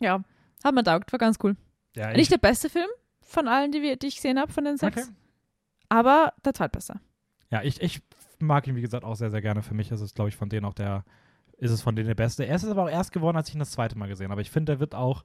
Ja, 0.00 0.22
hat 0.64 0.74
mir 0.74 0.82
taugt, 0.84 1.12
war 1.12 1.18
ganz 1.18 1.38
cool. 1.42 1.56
Ja, 1.96 2.12
Nicht 2.12 2.30
der 2.32 2.38
beste 2.38 2.68
Film 2.70 2.88
von 3.20 3.48
allen, 3.48 3.72
die, 3.72 3.82
wir, 3.82 3.96
die 3.96 4.06
ich 4.08 4.16
gesehen 4.16 4.38
habe, 4.38 4.52
von 4.52 4.64
den 4.64 4.76
sechs, 4.76 5.02
Okay. 5.02 5.10
aber 5.88 6.32
der 6.44 6.54
zweitbeste. 6.54 7.00
Ja, 7.50 7.62
ich, 7.62 7.80
ich 7.82 8.00
mag 8.38 8.66
ihn, 8.66 8.76
wie 8.76 8.80
gesagt, 8.80 9.04
auch 9.04 9.14
sehr, 9.16 9.30
sehr 9.30 9.42
gerne. 9.42 9.62
Für 9.62 9.74
mich 9.74 9.90
ist 9.90 10.00
es, 10.00 10.14
glaube 10.14 10.28
ich, 10.30 10.36
von 10.36 10.48
denen 10.48 10.64
auch 10.64 10.74
der, 10.74 11.04
ist 11.58 11.70
es 11.70 11.82
von 11.82 11.94
denen 11.96 12.08
der 12.08 12.14
beste. 12.14 12.44
Er 12.44 12.56
ist 12.56 12.64
aber 12.64 12.84
auch 12.84 12.88
erst 12.90 13.12
geworden, 13.12 13.36
als 13.36 13.48
ich 13.48 13.54
ihn 13.54 13.58
das 13.60 13.70
zweite 13.70 13.96
Mal 13.98 14.08
gesehen 14.08 14.30
habe. 14.30 14.42
Ich 14.42 14.50
finde, 14.50 14.72
der 14.72 14.80
wird 14.80 14.94
auch 14.94 15.24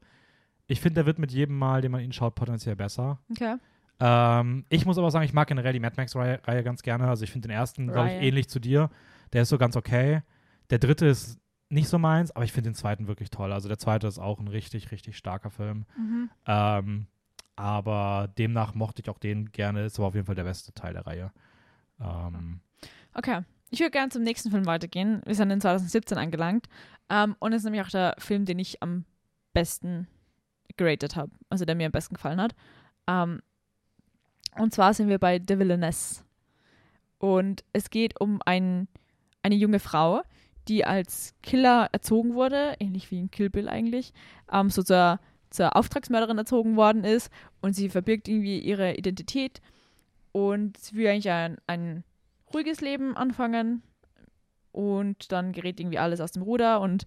Ich 0.67 0.81
finde, 0.81 0.95
der 0.95 1.05
wird 1.05 1.17
mit 1.19 1.31
jedem 1.31 1.57
Mal, 1.57 1.81
den 1.81 1.91
man 1.91 2.01
ihn 2.01 2.11
schaut, 2.11 2.35
potenziell 2.35 2.75
besser. 2.75 3.19
Okay. 3.31 3.55
Ähm, 3.99 4.65
ich 4.69 4.85
muss 4.85 4.97
aber 4.97 5.09
sagen, 5.09 5.25
ich 5.25 5.33
mag 5.33 5.47
generell 5.47 5.73
die 5.73 5.79
Mad 5.79 5.95
Max-Reihe 5.97 6.41
Reihe 6.43 6.63
ganz 6.63 6.81
gerne. 6.83 7.07
Also 7.07 7.23
ich 7.23 7.31
finde 7.31 7.47
den 7.47 7.55
ersten, 7.55 7.87
glaube 7.87 8.09
ich, 8.09 8.21
ähnlich 8.21 8.49
zu 8.49 8.59
dir. 8.59 8.89
Der 9.33 9.43
ist 9.43 9.49
so 9.49 9.57
ganz 9.57 9.75
okay. 9.75 10.21
Der 10.69 10.77
dritte 10.79 11.05
ist 11.07 11.39
nicht 11.69 11.89
so 11.89 11.97
meins, 11.99 12.31
aber 12.31 12.45
ich 12.45 12.51
finde 12.53 12.69
den 12.69 12.75
zweiten 12.75 13.07
wirklich 13.07 13.29
toll. 13.29 13.51
Also 13.51 13.67
der 13.67 13.77
zweite 13.77 14.07
ist 14.07 14.19
auch 14.19 14.39
ein 14.39 14.47
richtig, 14.47 14.91
richtig 14.91 15.17
starker 15.17 15.49
Film. 15.49 15.85
Mhm. 15.97 16.29
Ähm, 16.45 17.07
aber 17.55 18.29
demnach 18.37 18.73
mochte 18.73 19.01
ich 19.01 19.09
auch 19.09 19.19
den 19.19 19.51
gerne. 19.51 19.85
Ist 19.85 19.99
aber 19.99 20.07
auf 20.09 20.15
jeden 20.15 20.27
Fall 20.27 20.35
der 20.35 20.43
beste 20.43 20.73
Teil 20.73 20.93
der 20.93 21.05
Reihe. 21.05 21.31
Ähm, 21.99 22.61
Okay. 23.17 23.41
Ich 23.69 23.79
würde 23.79 23.91
gerne 23.91 24.09
zum 24.09 24.23
nächsten 24.23 24.51
Film 24.51 24.65
weitergehen. 24.65 25.21
Wir 25.25 25.35
sind 25.35 25.51
in 25.51 25.59
2017 25.59 26.17
angelangt. 26.17 26.67
Ähm, 27.09 27.35
und 27.39 27.51
es 27.51 27.57
ist 27.57 27.63
nämlich 27.65 27.81
auch 27.81 27.89
der 27.89 28.15
Film, 28.19 28.45
den 28.45 28.59
ich 28.59 28.81
am 28.81 29.05
besten 29.53 30.07
geratet 30.77 31.15
habe. 31.15 31.31
Also 31.49 31.65
der 31.65 31.75
mir 31.75 31.87
am 31.87 31.91
besten 31.91 32.13
gefallen 32.13 32.39
hat. 32.39 32.55
Ähm, 33.07 33.41
und 34.57 34.73
zwar 34.73 34.93
sind 34.93 35.09
wir 35.09 35.19
bei 35.19 35.41
The 35.45 35.59
Villainess. 35.59 36.23
Und 37.17 37.65
es 37.73 37.89
geht 37.89 38.21
um 38.21 38.39
ein, 38.45 38.87
eine 39.41 39.55
junge 39.55 39.79
Frau, 39.79 40.21
die 40.67 40.85
als 40.85 41.33
Killer 41.41 41.89
erzogen 41.91 42.33
wurde, 42.35 42.75
ähnlich 42.79 43.11
wie 43.11 43.19
in 43.19 43.31
Kill 43.31 43.49
Bill 43.49 43.69
eigentlich, 43.69 44.13
ähm, 44.51 44.69
so 44.69 44.83
zur, 44.83 45.19
zur 45.49 45.75
Auftragsmörderin 45.75 46.37
erzogen 46.37 46.75
worden 46.75 47.03
ist. 47.03 47.31
Und 47.61 47.73
sie 47.73 47.89
verbirgt 47.89 48.27
irgendwie 48.27 48.59
ihre 48.59 48.95
Identität. 48.95 49.61
Und 50.31 50.77
sie 50.77 50.95
will 50.95 51.07
eigentlich 51.07 51.29
ein, 51.29 51.57
ein 51.67 52.03
ruhiges 52.53 52.81
Leben 52.81 53.15
anfangen 53.15 53.81
und 54.71 55.31
dann 55.31 55.53
gerät 55.53 55.79
irgendwie 55.79 55.97
alles 55.97 56.21
aus 56.21 56.31
dem 56.31 56.43
Ruder 56.43 56.81
und 56.81 57.05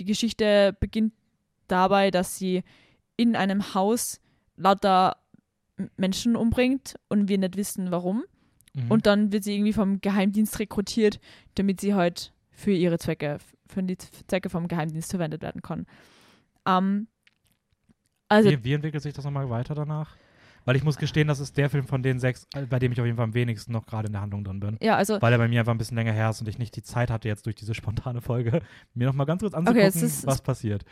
die 0.00 0.04
Geschichte 0.04 0.76
beginnt 0.80 1.12
dabei, 1.68 2.10
dass 2.10 2.36
sie 2.36 2.64
in 3.16 3.36
einem 3.36 3.74
Haus 3.74 4.20
lauter 4.56 5.16
Menschen 5.96 6.36
umbringt 6.36 6.96
und 7.08 7.28
wir 7.28 7.38
nicht 7.38 7.56
wissen 7.56 7.90
warum 7.90 8.24
mhm. 8.74 8.90
und 8.90 9.06
dann 9.06 9.32
wird 9.32 9.44
sie 9.44 9.54
irgendwie 9.54 9.72
vom 9.72 10.00
Geheimdienst 10.00 10.58
rekrutiert, 10.58 11.20
damit 11.54 11.80
sie 11.80 11.94
halt 11.94 12.32
für 12.62 12.70
ihre 12.72 12.98
Zwecke, 12.98 13.38
für 13.68 13.82
die 13.82 13.96
Zwecke 13.98 14.48
vom 14.50 14.68
Geheimdienst 14.68 15.10
verwendet 15.10 15.42
werden 15.42 15.62
kann. 15.62 15.86
Ähm, 16.66 17.08
also 18.28 18.50
wie, 18.50 18.64
wie 18.64 18.72
entwickelt 18.72 19.02
sich 19.02 19.12
das 19.12 19.24
nochmal 19.24 19.50
weiter 19.50 19.74
danach? 19.74 20.16
Weil 20.64 20.76
ich 20.76 20.84
muss 20.84 20.96
gestehen, 20.96 21.26
das 21.26 21.40
ist 21.40 21.56
der 21.56 21.68
Film 21.70 21.88
von 21.88 22.04
den 22.04 22.20
sechs, 22.20 22.46
äh, 22.54 22.62
bei 22.66 22.78
dem 22.78 22.92
ich 22.92 23.00
auf 23.00 23.04
jeden 23.04 23.16
Fall 23.16 23.24
am 23.24 23.34
wenigsten 23.34 23.72
noch 23.72 23.84
gerade 23.84 24.06
in 24.06 24.12
der 24.12 24.22
Handlung 24.22 24.44
drin 24.44 24.60
bin. 24.60 24.78
ja, 24.80 24.94
also 24.96 25.20
Weil 25.20 25.32
er 25.32 25.38
bei 25.38 25.48
mir 25.48 25.58
einfach 25.60 25.72
ein 25.72 25.78
bisschen 25.78 25.96
länger 25.96 26.12
her 26.12 26.30
ist 26.30 26.40
und 26.40 26.46
ich 26.48 26.58
nicht 26.58 26.76
die 26.76 26.82
Zeit 26.84 27.10
hatte, 27.10 27.26
jetzt 27.26 27.44
durch 27.46 27.56
diese 27.56 27.74
spontane 27.74 28.20
Folge, 28.20 28.62
mir 28.94 29.08
nochmal 29.08 29.26
ganz 29.26 29.40
kurz 29.42 29.54
anzugucken, 29.54 29.82
jetzt 29.82 30.00
ist- 30.00 30.24
was 30.26 30.40
passiert. 30.40 30.84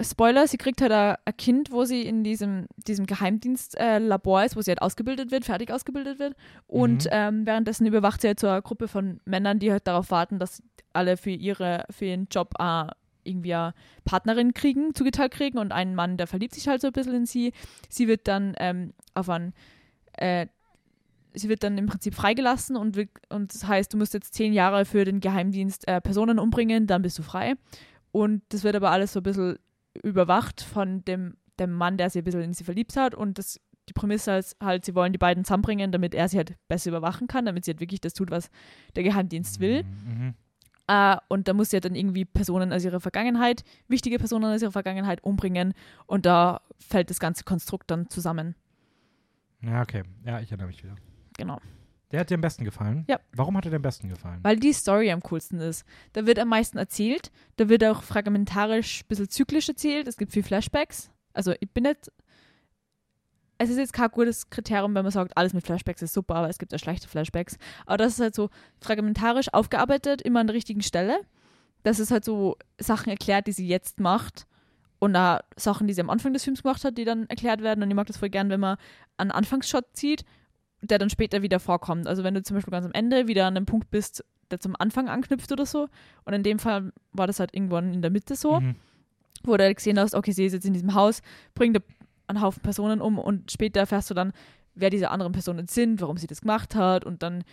Spoiler, 0.00 0.48
sie 0.48 0.56
kriegt 0.56 0.80
halt 0.80 0.92
ein 0.92 1.36
Kind, 1.36 1.70
wo 1.70 1.84
sie 1.84 2.02
in 2.02 2.24
diesem, 2.24 2.66
diesem 2.76 3.06
Geheimdienstlabor 3.06 4.42
äh, 4.42 4.46
ist, 4.46 4.56
wo 4.56 4.60
sie 4.62 4.70
halt 4.70 4.82
ausgebildet 4.82 5.30
wird, 5.30 5.44
fertig 5.44 5.70
ausgebildet 5.72 6.18
wird. 6.18 6.34
Und 6.66 7.04
Mhm. 7.04 7.10
ähm, 7.12 7.46
währenddessen 7.46 7.86
überwacht 7.86 8.20
sie 8.20 8.28
halt 8.28 8.40
so 8.40 8.48
eine 8.48 8.62
Gruppe 8.62 8.88
von 8.88 9.20
Männern, 9.24 9.58
die 9.58 9.70
halt 9.70 9.86
darauf 9.86 10.10
warten, 10.10 10.38
dass 10.38 10.62
alle 10.92 11.16
für, 11.16 11.30
ihre, 11.30 11.84
für 11.90 12.06
ihren 12.06 12.26
Job 12.30 12.54
äh, 12.58 12.86
irgendwie 13.22 13.54
eine 13.54 13.74
Partnerin 14.04 14.52
kriegen, 14.52 14.94
zugeteilt 14.94 15.32
kriegen. 15.32 15.58
Und 15.58 15.72
ein 15.72 15.94
Mann, 15.94 16.16
der 16.16 16.26
verliebt 16.26 16.54
sich 16.54 16.66
halt 16.68 16.80
so 16.80 16.88
ein 16.88 16.92
bisschen 16.92 17.14
in 17.14 17.26
sie. 17.26 17.52
Sie 17.88 18.08
wird 18.08 18.26
dann 18.26 18.54
ähm, 18.58 18.94
auf 19.14 19.28
einen 19.28 19.54
äh, 20.14 20.46
sie 21.34 21.48
wird 21.48 21.62
dann 21.64 21.76
im 21.78 21.86
Prinzip 21.86 22.14
freigelassen 22.14 22.76
und, 22.76 22.96
wird, 22.96 23.10
und 23.28 23.52
das 23.52 23.66
heißt, 23.66 23.92
du 23.92 23.96
musst 23.96 24.14
jetzt 24.14 24.34
zehn 24.34 24.52
Jahre 24.52 24.84
für 24.84 25.04
den 25.04 25.18
Geheimdienst 25.20 25.86
äh, 25.88 26.00
Personen 26.00 26.38
umbringen, 26.38 26.86
dann 26.86 27.02
bist 27.02 27.18
du 27.18 27.22
frei. 27.22 27.54
Und 28.12 28.42
das 28.50 28.62
wird 28.62 28.76
aber 28.76 28.90
alles 28.92 29.12
so 29.12 29.20
ein 29.20 29.24
bisschen 29.24 29.58
überwacht 30.02 30.60
von 30.60 31.04
dem, 31.04 31.36
dem 31.58 31.72
Mann, 31.72 31.96
der 31.96 32.10
sich 32.10 32.22
ein 32.22 32.24
bisschen 32.24 32.42
in 32.42 32.52
sie 32.52 32.64
verliebt 32.64 32.96
hat. 32.96 33.14
Und 33.14 33.38
das, 33.38 33.60
die 33.88 33.92
Prämisse 33.92 34.36
ist 34.36 34.56
halt, 34.62 34.84
sie 34.84 34.94
wollen 34.94 35.12
die 35.12 35.18
beiden 35.18 35.44
zusammenbringen, 35.44 35.92
damit 35.92 36.14
er 36.14 36.28
sie 36.28 36.36
halt 36.36 36.54
besser 36.68 36.90
überwachen 36.90 37.26
kann, 37.26 37.44
damit 37.44 37.64
sie 37.64 37.72
halt 37.72 37.80
wirklich 37.80 38.00
das 38.00 38.14
tut, 38.14 38.30
was 38.30 38.50
der 38.96 39.02
Geheimdienst 39.02 39.60
will. 39.60 39.84
Mhm. 39.84 40.34
Äh, 40.86 41.16
und 41.28 41.48
da 41.48 41.54
muss 41.54 41.70
sie 41.70 41.76
halt 41.76 41.84
dann 41.84 41.94
irgendwie 41.94 42.24
Personen 42.24 42.72
aus 42.72 42.84
ihrer 42.84 43.00
Vergangenheit, 43.00 43.64
wichtige 43.88 44.18
Personen 44.18 44.52
aus 44.52 44.62
ihrer 44.62 44.72
Vergangenheit 44.72 45.22
umbringen. 45.22 45.72
Und 46.06 46.26
da 46.26 46.60
fällt 46.78 47.10
das 47.10 47.20
ganze 47.20 47.44
Konstrukt 47.44 47.90
dann 47.90 48.10
zusammen. 48.10 48.54
Ja, 49.62 49.80
okay. 49.80 50.02
Ja, 50.24 50.40
ich 50.40 50.50
erinnere 50.50 50.66
mich 50.68 50.82
wieder. 50.82 50.96
Genau. 51.38 51.58
Der 52.14 52.20
hat 52.20 52.30
dir 52.30 52.36
am 52.36 52.42
besten 52.42 52.64
gefallen? 52.64 53.04
Ja. 53.08 53.18
Warum 53.32 53.56
hat 53.56 53.64
er 53.64 53.70
dir 53.70 53.76
am 53.78 53.82
besten 53.82 54.08
gefallen? 54.08 54.38
Weil 54.44 54.56
die 54.56 54.72
Story 54.72 55.10
am 55.10 55.20
coolsten 55.20 55.58
ist. 55.58 55.84
Da 56.12 56.26
wird 56.26 56.38
am 56.38 56.46
meisten 56.46 56.78
erzählt. 56.78 57.32
Da 57.56 57.68
wird 57.68 57.82
auch 57.82 58.04
fragmentarisch, 58.04 59.02
ein 59.02 59.08
bisschen 59.08 59.28
zyklisch 59.28 59.68
erzählt. 59.68 60.06
Es 60.06 60.16
gibt 60.16 60.32
viel 60.32 60.44
Flashbacks. 60.44 61.10
Also 61.32 61.54
ich 61.58 61.68
bin 61.72 61.82
nicht. 61.82 62.12
Es 63.58 63.68
ist 63.68 63.78
jetzt 63.78 63.92
kein 63.92 64.10
gutes 64.10 64.48
Kriterium, 64.48 64.94
wenn 64.94 65.02
man 65.02 65.10
sagt, 65.10 65.36
alles 65.36 65.54
mit 65.54 65.66
Flashbacks 65.66 66.02
ist 66.02 66.14
super, 66.14 66.36
aber 66.36 66.48
es 66.48 66.58
gibt 66.58 66.72
auch 66.72 66.78
schlechte 66.78 67.08
Flashbacks. 67.08 67.56
Aber 67.84 67.96
das 67.96 68.12
ist 68.12 68.20
halt 68.20 68.36
so 68.36 68.48
fragmentarisch 68.80 69.52
aufgearbeitet, 69.52 70.22
immer 70.22 70.38
an 70.38 70.46
der 70.46 70.54
richtigen 70.54 70.82
Stelle. 70.82 71.18
Das 71.82 71.98
ist 71.98 72.12
halt 72.12 72.24
so 72.24 72.56
Sachen 72.78 73.10
erklärt, 73.10 73.48
die 73.48 73.52
sie 73.52 73.66
jetzt 73.66 73.98
macht. 73.98 74.46
Und 75.00 75.16
auch 75.16 75.40
Sachen, 75.56 75.88
die 75.88 75.94
sie 75.94 76.00
am 76.00 76.10
Anfang 76.10 76.32
des 76.32 76.44
Films 76.44 76.62
gemacht 76.62 76.84
hat, 76.84 76.96
die 76.96 77.04
dann 77.04 77.26
erklärt 77.28 77.60
werden. 77.60 77.82
Und 77.82 77.90
ich 77.90 77.96
mag 77.96 78.06
das 78.06 78.18
voll 78.18 78.30
gern, 78.30 78.50
wenn 78.50 78.60
man 78.60 78.76
einen 79.16 79.32
Anfangsshot 79.32 79.86
zieht 79.94 80.24
der 80.90 80.98
dann 80.98 81.10
später 81.10 81.42
wieder 81.42 81.60
vorkommt. 81.60 82.06
Also 82.06 82.24
wenn 82.24 82.34
du 82.34 82.42
zum 82.42 82.56
Beispiel 82.56 82.70
ganz 82.72 82.86
am 82.86 82.92
Ende 82.92 83.26
wieder 83.26 83.46
an 83.46 83.56
einem 83.56 83.66
Punkt 83.66 83.90
bist, 83.90 84.24
der 84.50 84.60
zum 84.60 84.74
Anfang 84.78 85.08
anknüpft 85.08 85.50
oder 85.52 85.66
so. 85.66 85.88
Und 86.24 86.32
in 86.34 86.42
dem 86.42 86.58
Fall 86.58 86.92
war 87.12 87.26
das 87.26 87.40
halt 87.40 87.54
irgendwann 87.54 87.94
in 87.94 88.02
der 88.02 88.10
Mitte 88.10 88.36
so, 88.36 88.60
Mhm. 88.60 88.76
wo 89.42 89.56
du 89.56 89.64
halt 89.64 89.76
gesehen 89.76 89.98
hast, 89.98 90.14
okay, 90.14 90.32
sie 90.32 90.44
ist 90.46 90.52
jetzt 90.52 90.66
in 90.66 90.72
diesem 90.74 90.94
Haus, 90.94 91.22
bringt 91.54 91.80
einen 92.26 92.40
Haufen 92.40 92.62
Personen 92.62 93.00
um 93.00 93.18
und 93.18 93.50
später 93.50 93.80
erfährst 93.80 94.10
du 94.10 94.14
dann, 94.14 94.32
wer 94.74 94.90
diese 94.90 95.10
anderen 95.10 95.32
Personen 95.32 95.66
sind, 95.68 96.00
warum 96.00 96.16
sie 96.16 96.26
das 96.26 96.40
gemacht 96.40 96.74
hat 96.74 97.04
und 97.04 97.22
dann 97.22 97.44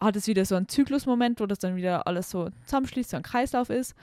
hat 0.00 0.14
es 0.16 0.26
wieder 0.26 0.44
so 0.44 0.54
einen 0.56 0.68
Zyklusmoment, 0.68 1.40
wo 1.40 1.46
das 1.46 1.58
dann 1.58 1.76
wieder 1.76 2.06
alles 2.06 2.30
so 2.30 2.50
zusammenschließt, 2.64 3.10
so 3.10 3.16
ein 3.16 3.22
Kreislauf 3.22 3.70
ist. 3.70 3.94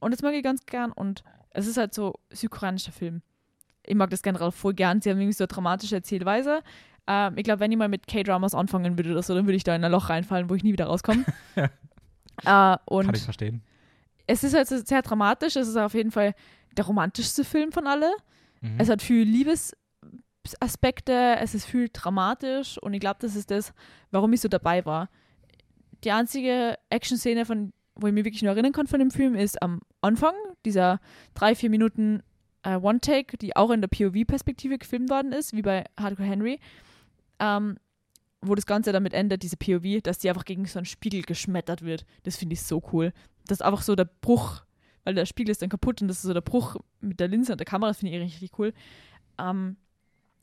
Und 0.00 0.12
das 0.12 0.22
mag 0.22 0.34
ich 0.34 0.42
ganz 0.42 0.64
gern 0.66 0.90
und 0.92 1.22
es 1.50 1.66
ist 1.66 1.76
halt 1.76 1.94
so 1.94 2.14
südkoreanischer 2.30 2.92
Film. 2.92 3.22
Ich 3.86 3.94
mag 3.94 4.10
das 4.10 4.22
generell 4.22 4.50
voll 4.50 4.74
gern. 4.74 5.00
Sie 5.02 5.10
haben 5.10 5.18
irgendwie 5.18 5.34
so 5.34 5.44
eine 5.44 5.48
dramatische 5.48 5.96
Erzählweise. 5.96 6.62
Ähm, 7.06 7.34
ich 7.36 7.44
glaube, 7.44 7.60
wenn 7.60 7.70
ich 7.70 7.78
mal 7.78 7.88
mit 7.88 8.06
K-Dramas 8.06 8.54
anfangen 8.54 8.98
würde 8.98 9.12
oder 9.12 9.22
so, 9.22 9.34
dann 9.34 9.46
würde 9.46 9.56
ich 9.56 9.64
da 9.64 9.76
in 9.76 9.84
ein 9.84 9.92
Loch 9.92 10.08
reinfallen, 10.08 10.48
wo 10.48 10.54
ich 10.54 10.62
nie 10.62 10.72
wieder 10.72 10.86
rauskomme. 10.86 11.24
äh, 11.56 11.68
Kann 12.44 13.14
ich 13.14 13.22
verstehen. 13.22 13.62
es 14.26 14.44
ist 14.44 14.54
halt 14.54 14.68
sehr 14.68 15.02
dramatisch. 15.02 15.56
Es 15.56 15.68
ist 15.68 15.76
auf 15.76 15.94
jeden 15.94 16.10
Fall 16.10 16.34
der 16.76 16.86
romantischste 16.86 17.44
Film 17.44 17.72
von 17.72 17.86
alle. 17.86 18.10
Mhm. 18.60 18.76
Es 18.78 18.88
hat 18.88 19.02
viel 19.02 19.24
Liebesaspekte, 19.24 21.36
es 21.40 21.54
ist 21.54 21.66
viel 21.66 21.88
dramatisch 21.92 22.78
und 22.78 22.94
ich 22.94 23.00
glaube, 23.00 23.18
das 23.20 23.36
ist 23.36 23.50
das, 23.50 23.72
warum 24.10 24.32
ich 24.32 24.40
so 24.40 24.48
dabei 24.48 24.84
war. 24.84 25.08
Die 26.04 26.12
einzige 26.12 26.78
Action-Szene, 26.90 27.46
von, 27.46 27.72
wo 27.94 28.06
ich 28.06 28.12
mich 28.12 28.24
wirklich 28.24 28.42
nur 28.42 28.52
erinnern 28.52 28.72
kann 28.72 28.86
von 28.86 28.98
dem 28.98 29.10
Film, 29.10 29.34
ist 29.34 29.60
am 29.62 29.80
Anfang, 30.00 30.34
dieser 30.64 31.00
drei, 31.34 31.54
vier 31.54 31.70
Minuten 31.70 32.22
äh, 32.62 32.76
One-Take, 32.76 33.38
die 33.38 33.56
auch 33.56 33.70
in 33.70 33.80
der 33.80 33.88
POV-Perspektive 33.88 34.78
gefilmt 34.78 35.10
worden 35.10 35.32
ist, 35.32 35.54
wie 35.54 35.62
bei 35.62 35.84
Hardcore 35.98 36.28
Henry, 36.28 36.60
ähm, 37.38 37.78
wo 38.40 38.54
das 38.54 38.66
Ganze 38.66 38.92
damit 38.92 39.14
endet, 39.14 39.42
diese 39.42 39.56
POV, 39.56 40.02
dass 40.02 40.18
die 40.18 40.28
einfach 40.28 40.44
gegen 40.44 40.66
so 40.66 40.78
einen 40.78 40.86
Spiegel 40.86 41.22
geschmettert 41.22 41.82
wird. 41.82 42.04
Das 42.24 42.36
finde 42.36 42.54
ich 42.54 42.62
so 42.62 42.82
cool. 42.92 43.12
Das 43.46 43.58
ist 43.60 43.62
einfach 43.62 43.82
so 43.82 43.94
der 43.94 44.08
Bruch, 44.20 44.62
weil 45.04 45.14
der 45.14 45.26
Spiegel 45.26 45.50
ist 45.50 45.62
dann 45.62 45.68
kaputt 45.68 46.02
und 46.02 46.08
das 46.08 46.18
ist 46.18 46.24
so 46.24 46.34
der 46.34 46.40
Bruch 46.40 46.76
mit 47.00 47.20
der 47.20 47.28
Linse 47.28 47.52
und 47.52 47.58
der 47.58 47.66
Kamera, 47.66 47.90
das 47.90 47.98
finde 47.98 48.16
ich 48.16 48.22
richtig 48.22 48.58
cool. 48.58 48.72
Ähm, 49.38 49.76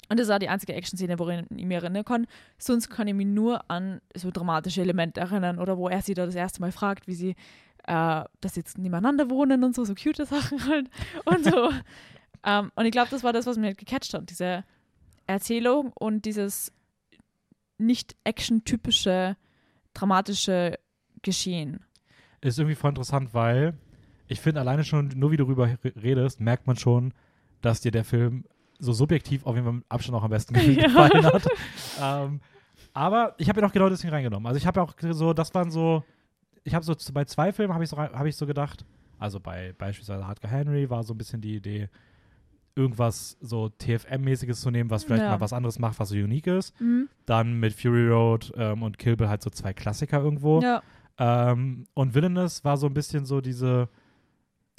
und 0.09 0.19
das 0.19 0.29
auch 0.29 0.39
die 0.39 0.49
einzige 0.49 0.73
Action-Szene, 0.73 1.19
worin 1.19 1.45
ich 1.55 1.65
mich 1.65 1.77
erinnern 1.77 2.03
kann. 2.03 2.27
Sonst 2.57 2.89
kann 2.89 3.07
ich 3.07 3.13
mich 3.13 3.27
nur 3.27 3.69
an 3.71 4.01
so 4.13 4.29
dramatische 4.29 4.81
Elemente 4.81 5.21
erinnern 5.21 5.57
oder 5.57 5.77
wo 5.77 5.87
er 5.87 6.01
sie 6.01 6.13
da 6.13 6.25
das 6.25 6.35
erste 6.35 6.59
Mal 6.59 6.73
fragt, 6.73 7.07
wie 7.07 7.13
sie, 7.13 7.35
äh, 7.87 8.23
sie 8.45 8.59
jetzt 8.59 8.77
nebeneinander 8.77 9.29
wohnen 9.29 9.63
und 9.63 9.73
so, 9.73 9.85
so 9.85 9.95
cute 9.95 10.17
Sachen 10.27 10.67
halt 10.67 10.89
und 11.25 11.45
so. 11.45 11.69
ähm, 12.45 12.71
und 12.75 12.85
ich 12.85 12.91
glaube, 12.91 13.09
das 13.09 13.23
war 13.23 13.31
das, 13.31 13.45
was 13.45 13.57
mir 13.57 13.67
halt 13.67 13.77
gecatcht 13.77 14.13
hat, 14.13 14.29
diese 14.29 14.65
Erzählung 15.27 15.93
und 15.93 16.25
dieses 16.25 16.73
nicht 17.82 18.15
action-typische, 18.23 19.36
dramatische 19.93 20.77
Geschehen. 21.21 21.82
Ist 22.41 22.57
irgendwie 22.57 22.75
voll 22.75 22.89
interessant, 22.89 23.34
weil 23.34 23.73
ich 24.27 24.39
finde, 24.39 24.61
alleine 24.61 24.84
schon, 24.84 25.09
nur 25.09 25.32
wie 25.32 25.38
du 25.38 25.43
darüber 25.45 25.69
redest, 25.84 26.39
merkt 26.39 26.65
man 26.67 26.75
schon, 26.77 27.13
dass 27.61 27.82
dir 27.82 27.91
der 27.91 28.03
Film 28.05 28.45
so 28.79 28.93
subjektiv 28.93 29.45
auf 29.45 29.55
jeden 29.55 29.65
Fall 29.65 29.73
mit 29.75 29.86
Abstand 29.89 30.17
auch 30.17 30.23
am 30.23 30.29
besten 30.32 30.55
Ja. 30.73 30.88
gefallen 30.88 31.25
hat. 31.25 31.47
ähm, 32.01 32.39
aber 32.93 33.36
ich 33.38 33.47
habe 33.49 33.59
ihn 33.61 33.65
auch 33.65 33.71
genau 33.73 33.89
deswegen 33.89 34.13
reingenommen. 34.13 34.47
Also 34.47 34.57
ich 34.57 34.65
habe 34.65 34.79
ja 34.79 34.84
auch 34.86 34.93
so, 35.13 35.34
das 35.34 35.53
waren 35.53 35.69
so, 35.69 36.03
ich 36.63 36.73
habe 36.73 36.84
so 36.84 36.95
bei 37.13 37.25
zwei 37.25 37.51
Filmen 37.53 37.73
habe 37.73 37.84
ich, 37.84 37.89
so, 37.89 37.97
hab 37.97 38.25
ich 38.25 38.36
so 38.36 38.47
gedacht, 38.47 38.86
also 39.19 39.39
bei 39.39 39.73
beispielsweise 39.77 40.25
Hardcore 40.25 40.51
Henry 40.51 40.89
war 40.89 41.03
so 41.03 41.13
ein 41.13 41.17
bisschen 41.17 41.41
die 41.41 41.55
Idee, 41.57 41.89
irgendwas 42.76 43.38
so 43.41 43.67
TFM-mäßiges 43.80 44.61
zu 44.61 44.72
nehmen, 44.72 44.89
was 44.89 45.03
vielleicht 45.03 45.24
Ja. 45.24 45.30
mal 45.32 45.41
was 45.41 45.53
anderes 45.53 45.80
macht, 45.80 45.99
was 45.99 46.09
so 46.09 46.15
unique 46.15 46.47
ist. 46.47 46.80
Mhm. 46.80 47.09
Dann 47.26 47.59
mit 47.59 47.74
Fury 47.74 48.07
Road 48.07 48.51
ähm, 48.55 48.84
und 48.84 48.97
Kill 48.97 49.15
Bill 49.17 49.30
halt 49.30 49.41
so 49.41 49.49
zwei 49.49 49.74
Klassiker 49.74 50.22
irgendwo. 50.22 50.61
Ja. 50.61 50.82
Ähm, 51.17 51.86
und 51.93 52.13
Villainous 52.15 52.63
war 52.63 52.78
so 52.78 52.88
ein 52.88 52.93
bisschen 52.93 53.26
so 53.26 53.41
diese, 53.41 53.89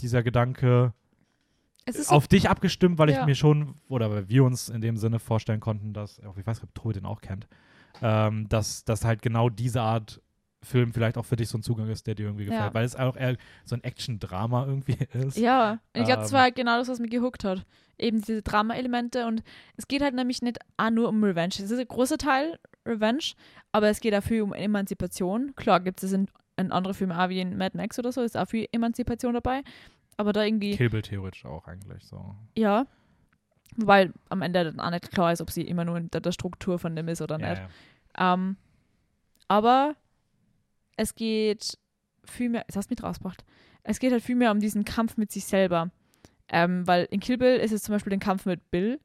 dieser 0.00 0.22
Gedanke, 0.22 0.92
Es 1.84 1.96
ist 1.96 2.08
so, 2.08 2.14
auf 2.14 2.28
dich 2.28 2.48
abgestimmt, 2.48 2.98
weil 2.98 3.10
ich 3.10 3.16
Ja. 3.16 3.26
mir 3.26 3.34
schon, 3.34 3.74
oder 3.88 4.10
weil 4.10 4.28
wir 4.28 4.44
uns 4.44 4.68
in 4.68 4.80
dem 4.80 4.96
Sinne 4.96 5.18
vorstellen 5.18 5.60
konnten, 5.60 5.92
dass, 5.92 6.18
auch 6.24 6.36
ich 6.38 6.46
weiß 6.46 6.58
nicht, 6.58 6.64
ob 6.64 6.74
Tobi 6.74 6.94
den 6.94 7.04
auch 7.06 7.20
kennt, 7.20 7.46
ähm, 8.00 8.48
dass, 8.48 8.84
dass 8.84 9.04
halt 9.04 9.22
genau 9.22 9.48
diese 9.50 9.82
Art 9.82 10.20
Film 10.62 10.92
vielleicht 10.92 11.18
auch 11.18 11.24
für 11.24 11.36
dich 11.36 11.48
so 11.48 11.58
ein 11.58 11.62
Zugang 11.62 11.88
ist, 11.88 12.06
der 12.06 12.14
dir 12.14 12.26
irgendwie 12.26 12.44
gefällt. 12.44 12.62
Ja. 12.68 12.74
Weil 12.74 12.84
es 12.84 12.94
auch 12.96 13.16
eher 13.16 13.36
so 13.64 13.74
ein 13.74 13.82
Action-Drama 13.84 14.66
irgendwie 14.66 14.96
ist. 15.12 15.36
ja, 15.36 15.72
und 15.72 16.00
ich 16.00 16.04
glaube, 16.04 16.22
das 16.22 16.30
Ähm. 16.30 16.34
war 16.34 16.42
halt 16.42 16.54
genau 16.56 16.78
das, 16.78 16.88
was 16.88 16.98
mich 17.00 17.10
gehuckt 17.10 17.44
hat. 17.44 17.64
Eben 17.98 18.20
diese 18.22 18.42
Drama-Elemente 18.42 19.26
und 19.26 19.42
es 19.76 19.86
geht 19.88 20.02
halt 20.02 20.14
nämlich 20.14 20.42
nicht 20.42 20.58
auch 20.76 20.90
nur 20.90 21.08
um 21.08 21.22
Revenge. 21.22 21.54
Es 21.54 21.70
ist 21.70 21.78
ein 21.78 21.86
großer 21.88 22.18
Teil 22.18 22.58
Revenge, 22.86 23.34
aber 23.70 23.88
es 23.88 24.00
geht 24.00 24.14
auch 24.14 24.22
viel 24.22 24.42
um 24.42 24.52
Emanzipation. 24.52 25.54
Klar 25.56 25.80
gibt 25.80 26.02
es 26.02 26.12
in, 26.12 26.26
in 26.56 26.72
andere 26.72 26.94
Filme 26.94 27.20
auch 27.22 27.28
wie 27.28 27.40
in 27.40 27.56
Mad 27.56 27.76
Max 27.76 27.98
oder 27.98 28.10
so, 28.12 28.22
ist 28.22 28.36
auch 28.36 28.48
viel 28.48 28.66
Emanzipation 28.72 29.34
dabei. 29.34 29.62
Aber 30.16 30.32
da 30.32 30.42
irgendwie, 30.44 30.76
Kill 30.76 30.90
Bill 30.90 31.02
theoretisch 31.02 31.44
auch 31.44 31.66
eigentlich 31.68 32.04
so. 32.04 32.34
ja. 32.56 32.86
Wobei 33.76 34.10
am 34.28 34.42
Ende 34.42 34.64
dann 34.64 34.80
auch 34.80 34.90
nicht 34.90 35.10
klar 35.12 35.32
ist, 35.32 35.40
ob 35.40 35.50
sie 35.50 35.62
immer 35.62 35.86
nur 35.86 35.96
in 35.96 36.10
der, 36.10 36.20
der 36.20 36.32
Struktur 36.32 36.78
von 36.78 36.94
dem 36.94 37.08
ist 37.08 37.22
oder 37.22 37.40
Ja, 37.40 37.48
nicht. 37.50 37.62
ja. 38.18 38.34
Ähm, 38.34 38.56
aber 39.48 39.94
es 40.96 41.14
geht 41.14 41.78
viel 42.24 42.48
mehr, 42.50 42.64
das 42.66 42.76
hast 42.76 42.90
du 42.90 42.94
mich 42.94 43.02
rausgebracht, 43.02 43.44
es 43.82 43.98
geht 43.98 44.12
halt 44.12 44.22
viel 44.22 44.36
mehr 44.36 44.50
um 44.52 44.60
diesen 44.60 44.84
Kampf 44.84 45.16
mit 45.16 45.32
sich 45.32 45.44
selber. 45.44 45.90
Ähm, 46.48 46.86
weil 46.86 47.06
in 47.10 47.20
Kill 47.20 47.38
Bill 47.38 47.56
ist 47.56 47.72
es 47.72 47.82
zum 47.82 47.94
Beispiel 47.94 48.10
den 48.10 48.20
Kampf 48.20 48.44
mit 48.46 48.70
Bill, 48.70 49.00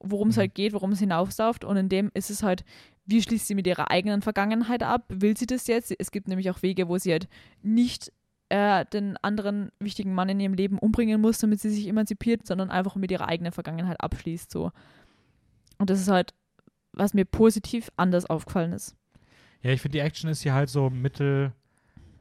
worum 0.00 0.28
es 0.28 0.36
Mhm. 0.36 0.40
halt 0.40 0.54
geht, 0.54 0.72
worum 0.72 0.92
es 0.92 1.00
hinaufsauft. 1.00 1.64
Und 1.64 1.76
in 1.76 1.88
dem 1.88 2.10
ist 2.14 2.30
es 2.30 2.42
halt, 2.42 2.64
wie 3.04 3.20
schließt 3.22 3.46
sie 3.46 3.54
mit 3.54 3.66
ihrer 3.66 3.90
eigenen 3.90 4.22
Vergangenheit 4.22 4.82
ab? 4.82 5.04
Will 5.08 5.36
sie 5.36 5.46
das 5.46 5.66
jetzt? 5.66 5.92
Es 5.98 6.10
gibt 6.10 6.28
nämlich 6.28 6.50
auch 6.50 6.62
Wege, 6.62 6.88
wo 6.88 6.96
sie 6.98 7.12
halt 7.12 7.28
nicht 7.62 8.12
äh, 8.48 8.86
den 8.86 9.16
anderen 9.18 9.70
wichtigen 9.78 10.14
Mann 10.14 10.30
in 10.30 10.40
ihrem 10.40 10.54
Leben 10.54 10.78
umbringen 10.78 11.20
muss, 11.20 11.38
damit 11.38 11.60
sie 11.60 11.68
sich 11.70 11.86
emanzipiert, 11.86 12.46
sondern 12.46 12.70
einfach 12.70 12.96
mit 12.96 13.10
ihrer 13.10 13.28
eigenen 13.28 13.52
Vergangenheit 13.52 14.00
abschließt. 14.00 14.50
So. 14.50 14.72
Und 15.78 15.90
das 15.90 16.00
ist 16.00 16.08
halt, 16.08 16.32
was 16.92 17.12
mir 17.12 17.24
positiv 17.26 17.90
anders 17.96 18.24
aufgefallen 18.26 18.72
ist. 18.72 18.96
Ja, 19.62 19.70
ich 19.72 19.80
finde, 19.80 19.98
die 19.98 20.04
Action 20.04 20.30
ist 20.30 20.42
hier 20.42 20.54
halt 20.54 20.68
so 20.68 20.90
mittel. 20.90 21.52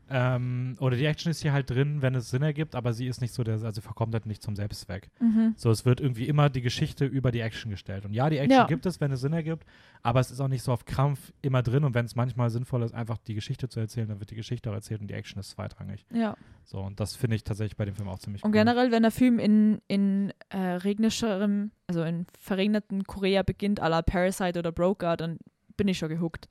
Ähm, 0.09 0.77
oder 0.79 0.95
die 0.95 1.03
Action 1.05 1.29
ist 1.29 1.41
hier 1.41 1.51
halt 1.51 1.69
drin, 1.69 2.01
wenn 2.01 2.15
es 2.15 2.29
Sinn 2.29 2.41
ergibt, 2.41 2.75
aber 2.75 2.93
sie 2.93 3.07
ist 3.07 3.19
nicht 3.19 3.33
so 3.33 3.43
der, 3.43 3.55
also 3.55 3.71
sie 3.71 3.81
verkommt 3.81 4.13
halt 4.13 4.25
nicht 4.25 4.41
zum 4.41 4.55
Selbstzweck. 4.55 5.09
Mhm. 5.19 5.53
So, 5.57 5.69
es 5.69 5.83
wird 5.83 5.99
irgendwie 5.99 6.29
immer 6.29 6.49
die 6.49 6.61
Geschichte 6.61 7.03
über 7.03 7.29
die 7.29 7.41
Action 7.41 7.69
gestellt. 7.71 8.05
Und 8.05 8.13
ja, 8.13 8.29
die 8.29 8.38
Action 8.38 8.57
Ja. 8.61 8.67
gibt 8.67 8.85
es, 8.85 9.01
wenn 9.01 9.11
es 9.11 9.19
Sinn 9.19 9.33
ergibt, 9.33 9.65
aber 10.03 10.21
es 10.21 10.31
ist 10.31 10.39
auch 10.39 10.47
nicht 10.47 10.63
so 10.63 10.71
auf 10.71 10.85
Krampf 10.85 11.33
immer 11.41 11.61
drin. 11.61 11.83
Und 11.83 11.93
wenn 11.93 12.05
es 12.05 12.15
manchmal 12.15 12.49
sinnvoll 12.49 12.83
ist, 12.83 12.93
einfach 12.93 13.17
die 13.17 13.33
Geschichte 13.33 13.67
zu 13.67 13.81
erzählen, 13.81 14.07
dann 14.07 14.21
wird 14.21 14.31
die 14.31 14.35
Geschichte 14.35 14.69
auch 14.69 14.75
erzählt 14.75 15.01
und 15.01 15.07
die 15.07 15.13
Action 15.13 15.41
ist 15.41 15.49
zweitrangig. 15.49 16.05
Ja. 16.13 16.38
So, 16.63 16.79
und 16.79 17.01
das 17.01 17.17
finde 17.17 17.35
ich 17.35 17.43
tatsächlich 17.43 17.75
bei 17.75 17.83
dem 17.83 17.95
Film 17.95 18.07
auch 18.07 18.19
ziemlich 18.19 18.43
Und 18.45 18.51
cool. 18.51 18.53
generell, 18.59 18.91
wenn 18.93 19.01
der 19.01 19.11
Film 19.11 19.39
in, 19.39 19.81
in 19.89 20.31
äh, 20.47 20.57
regnischerem, 20.57 21.71
also 21.88 22.03
in 22.03 22.27
verregnerten 22.39 23.03
Korea 23.03 23.43
beginnt, 23.43 23.83
à 23.83 23.89
la 23.89 24.01
Parasite 24.01 24.57
oder 24.57 24.71
Broker, 24.71 25.17
dann 25.17 25.38
bin 25.78 25.88
ich 25.88 25.97
schon 25.97 26.09
gehuckt. 26.09 26.49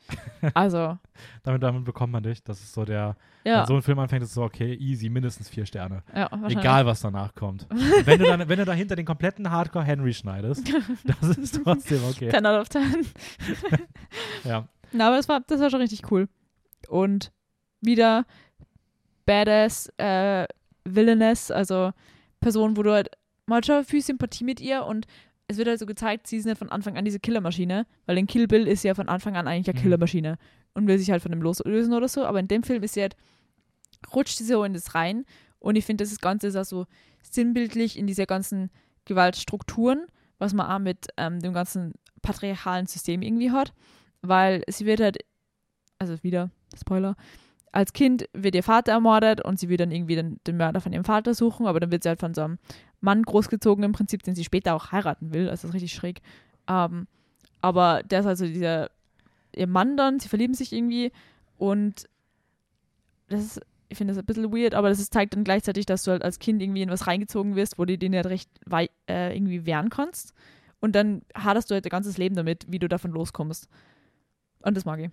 Also, 0.55 0.99
Damit, 1.43 1.63
damit 1.63 1.85
bekommt 1.85 2.13
man 2.13 2.23
dich. 2.23 2.43
Das 2.43 2.61
ist 2.61 2.73
so 2.73 2.85
der, 2.85 3.17
ja. 3.45 3.61
wenn 3.61 3.67
so 3.67 3.75
ein 3.75 3.83
Film 3.83 3.99
anfängt, 3.99 4.23
ist 4.23 4.31
es 4.31 4.35
so, 4.35 4.43
okay, 4.43 4.75
easy, 4.75 5.09
mindestens 5.09 5.49
vier 5.49 5.67
Sterne. 5.67 6.03
ja. 6.15 6.31
Egal, 6.49 6.87
was 6.87 7.01
danach 7.01 7.35
kommt. 7.35 7.67
Wenn 8.05 8.19
du 8.19 8.25
dann, 8.25 8.49
wenn 8.49 8.59
du 8.59 8.65
dahinter 8.65 8.97
den 8.97 9.07
kompletten 9.07 9.51
Hardcore 9.51 9.85
Henry 9.85 10.13
schneidest, 10.15 10.73
das 11.05 11.37
ist 11.37 11.61
trotzdem 11.63 12.03
okay. 12.05 12.31
10 12.31 12.47
out 12.47 12.61
of 12.61 12.69
10. 12.69 13.07
Ja. 14.45 14.69
Na, 14.93 15.09
aber 15.09 15.17
das 15.17 15.29
war, 15.29 15.41
das 15.47 15.61
war 15.61 15.71
schon 15.71 15.81
richtig 15.81 16.11
cool. 16.11 16.29
Und 16.89 17.33
wieder 17.81 18.25
Badass, 19.25 19.89
äh, 19.99 20.47
Villainess, 20.85 21.51
also 21.51 21.93
Person, 22.41 22.77
wo 22.77 22.83
du 22.83 22.93
halt, 22.93 23.11
man 23.47 23.59
hat 23.59 23.67
schon 23.67 23.85
viel 23.85 24.03
Sympathie 24.03 24.45
mit 24.45 24.61
ihr 24.61 24.85
und 24.85 25.07
es 25.49 25.57
wird 25.59 25.69
halt 25.69 25.79
so 25.79 25.87
gezeigt, 25.87 26.27
sie 26.27 26.37
ist 26.39 26.45
nicht 26.45 26.59
von 26.59 26.71
Anfang 26.71 26.97
an 26.97 27.05
diese 27.05 27.21
Killermaschine, 27.21 27.87
weil 28.07 28.19
in 28.19 28.27
Kill 28.27 28.47
Bill 28.49 28.67
ist 28.67 28.83
sie 28.83 28.89
ja 28.89 28.95
von 28.95 29.09
Anfang 29.09 29.37
an 29.37 29.47
eigentlich 29.47 29.69
eine 29.69 29.79
Mhm. 29.79 29.83
Killermaschine 29.83 30.39
und 30.75 30.87
will 30.87 30.99
sich 30.99 31.11
halt 31.11 31.23
von 31.23 31.31
dem 31.31 31.41
loslösen 31.43 31.93
oder 31.95 32.09
so, 32.09 32.25
aber 32.25 32.41
in 32.41 32.49
dem 32.49 32.63
Film 32.63 32.83
ist 32.83 32.95
sie 32.95 33.03
halt, 33.03 33.17
rutscht 34.15 34.37
sie 34.39 34.45
so 34.45 34.65
in 34.65 34.75
das 34.75 34.95
rein 34.95 35.25
und 35.59 35.77
ich 35.77 35.85
finde, 35.85 36.05
das 36.05 36.19
Ganze 36.21 36.49
ist 36.49 36.57
auch 36.57 36.65
so 36.65 36.87
sinnbildlich 37.23 37.99
in 37.99 38.07
dieser 38.07 38.27
ganzen 38.27 38.71
Gewaltstrukturen, 39.05 40.07
was 40.39 40.53
man 40.53 40.71
auch 40.71 40.79
mit 40.79 41.07
ähm, 41.17 41.41
dem 41.41 41.53
ganzen 41.53 41.95
patriarchalen 42.23 42.87
System 42.87 43.23
irgendwie 43.23 43.51
hat, 43.51 43.73
weil 44.23 44.63
sie 44.69 44.85
wird 44.87 45.01
halt, 45.01 45.19
also 45.99 46.23
wieder, 46.23 46.51
Spoiler, 46.79 47.17
als 47.73 47.93
Kind 47.93 48.29
wird 48.33 48.55
ihr 48.55 48.63
Vater 48.63 48.93
ermordet 48.93 49.45
und 49.45 49.59
sie 49.59 49.69
will 49.69 49.77
dann 49.77 49.91
irgendwie 49.91 50.17
den, 50.17 50.41
den 50.47 50.57
Mörder 50.57 50.81
von 50.81 50.93
ihrem 50.93 51.05
Vater 51.05 51.35
suchen, 51.35 51.67
aber 51.67 51.81
dann 51.81 51.91
wird 51.91 52.03
sie 52.03 52.09
halt 52.09 52.21
von 52.21 52.35
so 52.35 52.43
einem 52.43 52.59
Mann 53.01 53.23
großgezogen 53.23 53.85
im 53.85 53.93
Prinzip, 53.93 54.23
den 54.23 54.35
sie 54.35 54.45
später 54.45 54.75
auch 54.75 54.93
heiraten 54.93 55.33
will, 55.33 55.49
also 55.49 55.63
das 55.63 55.65
ist 55.65 55.75
richtig 55.75 55.93
schräg. 55.95 56.23
Ähm, 56.69 57.07
aber 57.61 58.03
der 58.03 58.21
ist 58.21 58.27
also 58.27 58.47
dieser, 58.47 58.91
ihr 59.55 59.67
Mann 59.67 59.97
dann, 59.97 60.19
sie 60.21 60.29
verlieben 60.29 60.55
sich 60.55 60.73
irgendwie 60.73 61.13
und 61.59 62.09
das 63.29 63.41
ist, 63.41 63.61
ich 63.89 63.99
finde 63.99 64.15
das 64.15 64.23
ein 64.23 64.27
bisschen 64.27 64.53
weird, 64.53 64.75
aber 64.75 64.89
das 64.89 64.99
ist, 64.99 65.13
zeigt 65.13 65.35
dann 65.35 65.45
gleichzeitig, 65.45 65.87
dass 65.87 66.05
du 66.05 66.11
halt 66.11 66.23
als 66.23 66.39
Kind 66.39 66.61
irgendwie 66.61 66.83
in 66.83 66.91
was 66.91 67.07
reingezogen 67.07 67.57
wirst, 67.57 67.79
wo 67.79 67.85
du 67.85 67.97
den 67.97 68.15
halt 68.15 68.27
recht 68.27 68.51
wei 68.65 68.91
äh, 69.09 69.35
irgendwie 69.37 69.67
wehren 69.67 69.91
kannst. 69.91 70.33
Und 70.81 70.95
dann 70.95 71.23
haderst 71.35 71.71
du 71.71 71.75
halt 71.75 71.85
dein 71.85 71.91
ganzes 71.91 72.19
Leben 72.19 72.35
damit, 72.35 72.67
wie 72.69 72.79
du 72.79 72.89
davon 72.89 73.13
loskommst. 73.13 73.69
Und 74.61 74.77
das 74.77 74.85
mag 74.85 75.01
ich. 75.01 75.11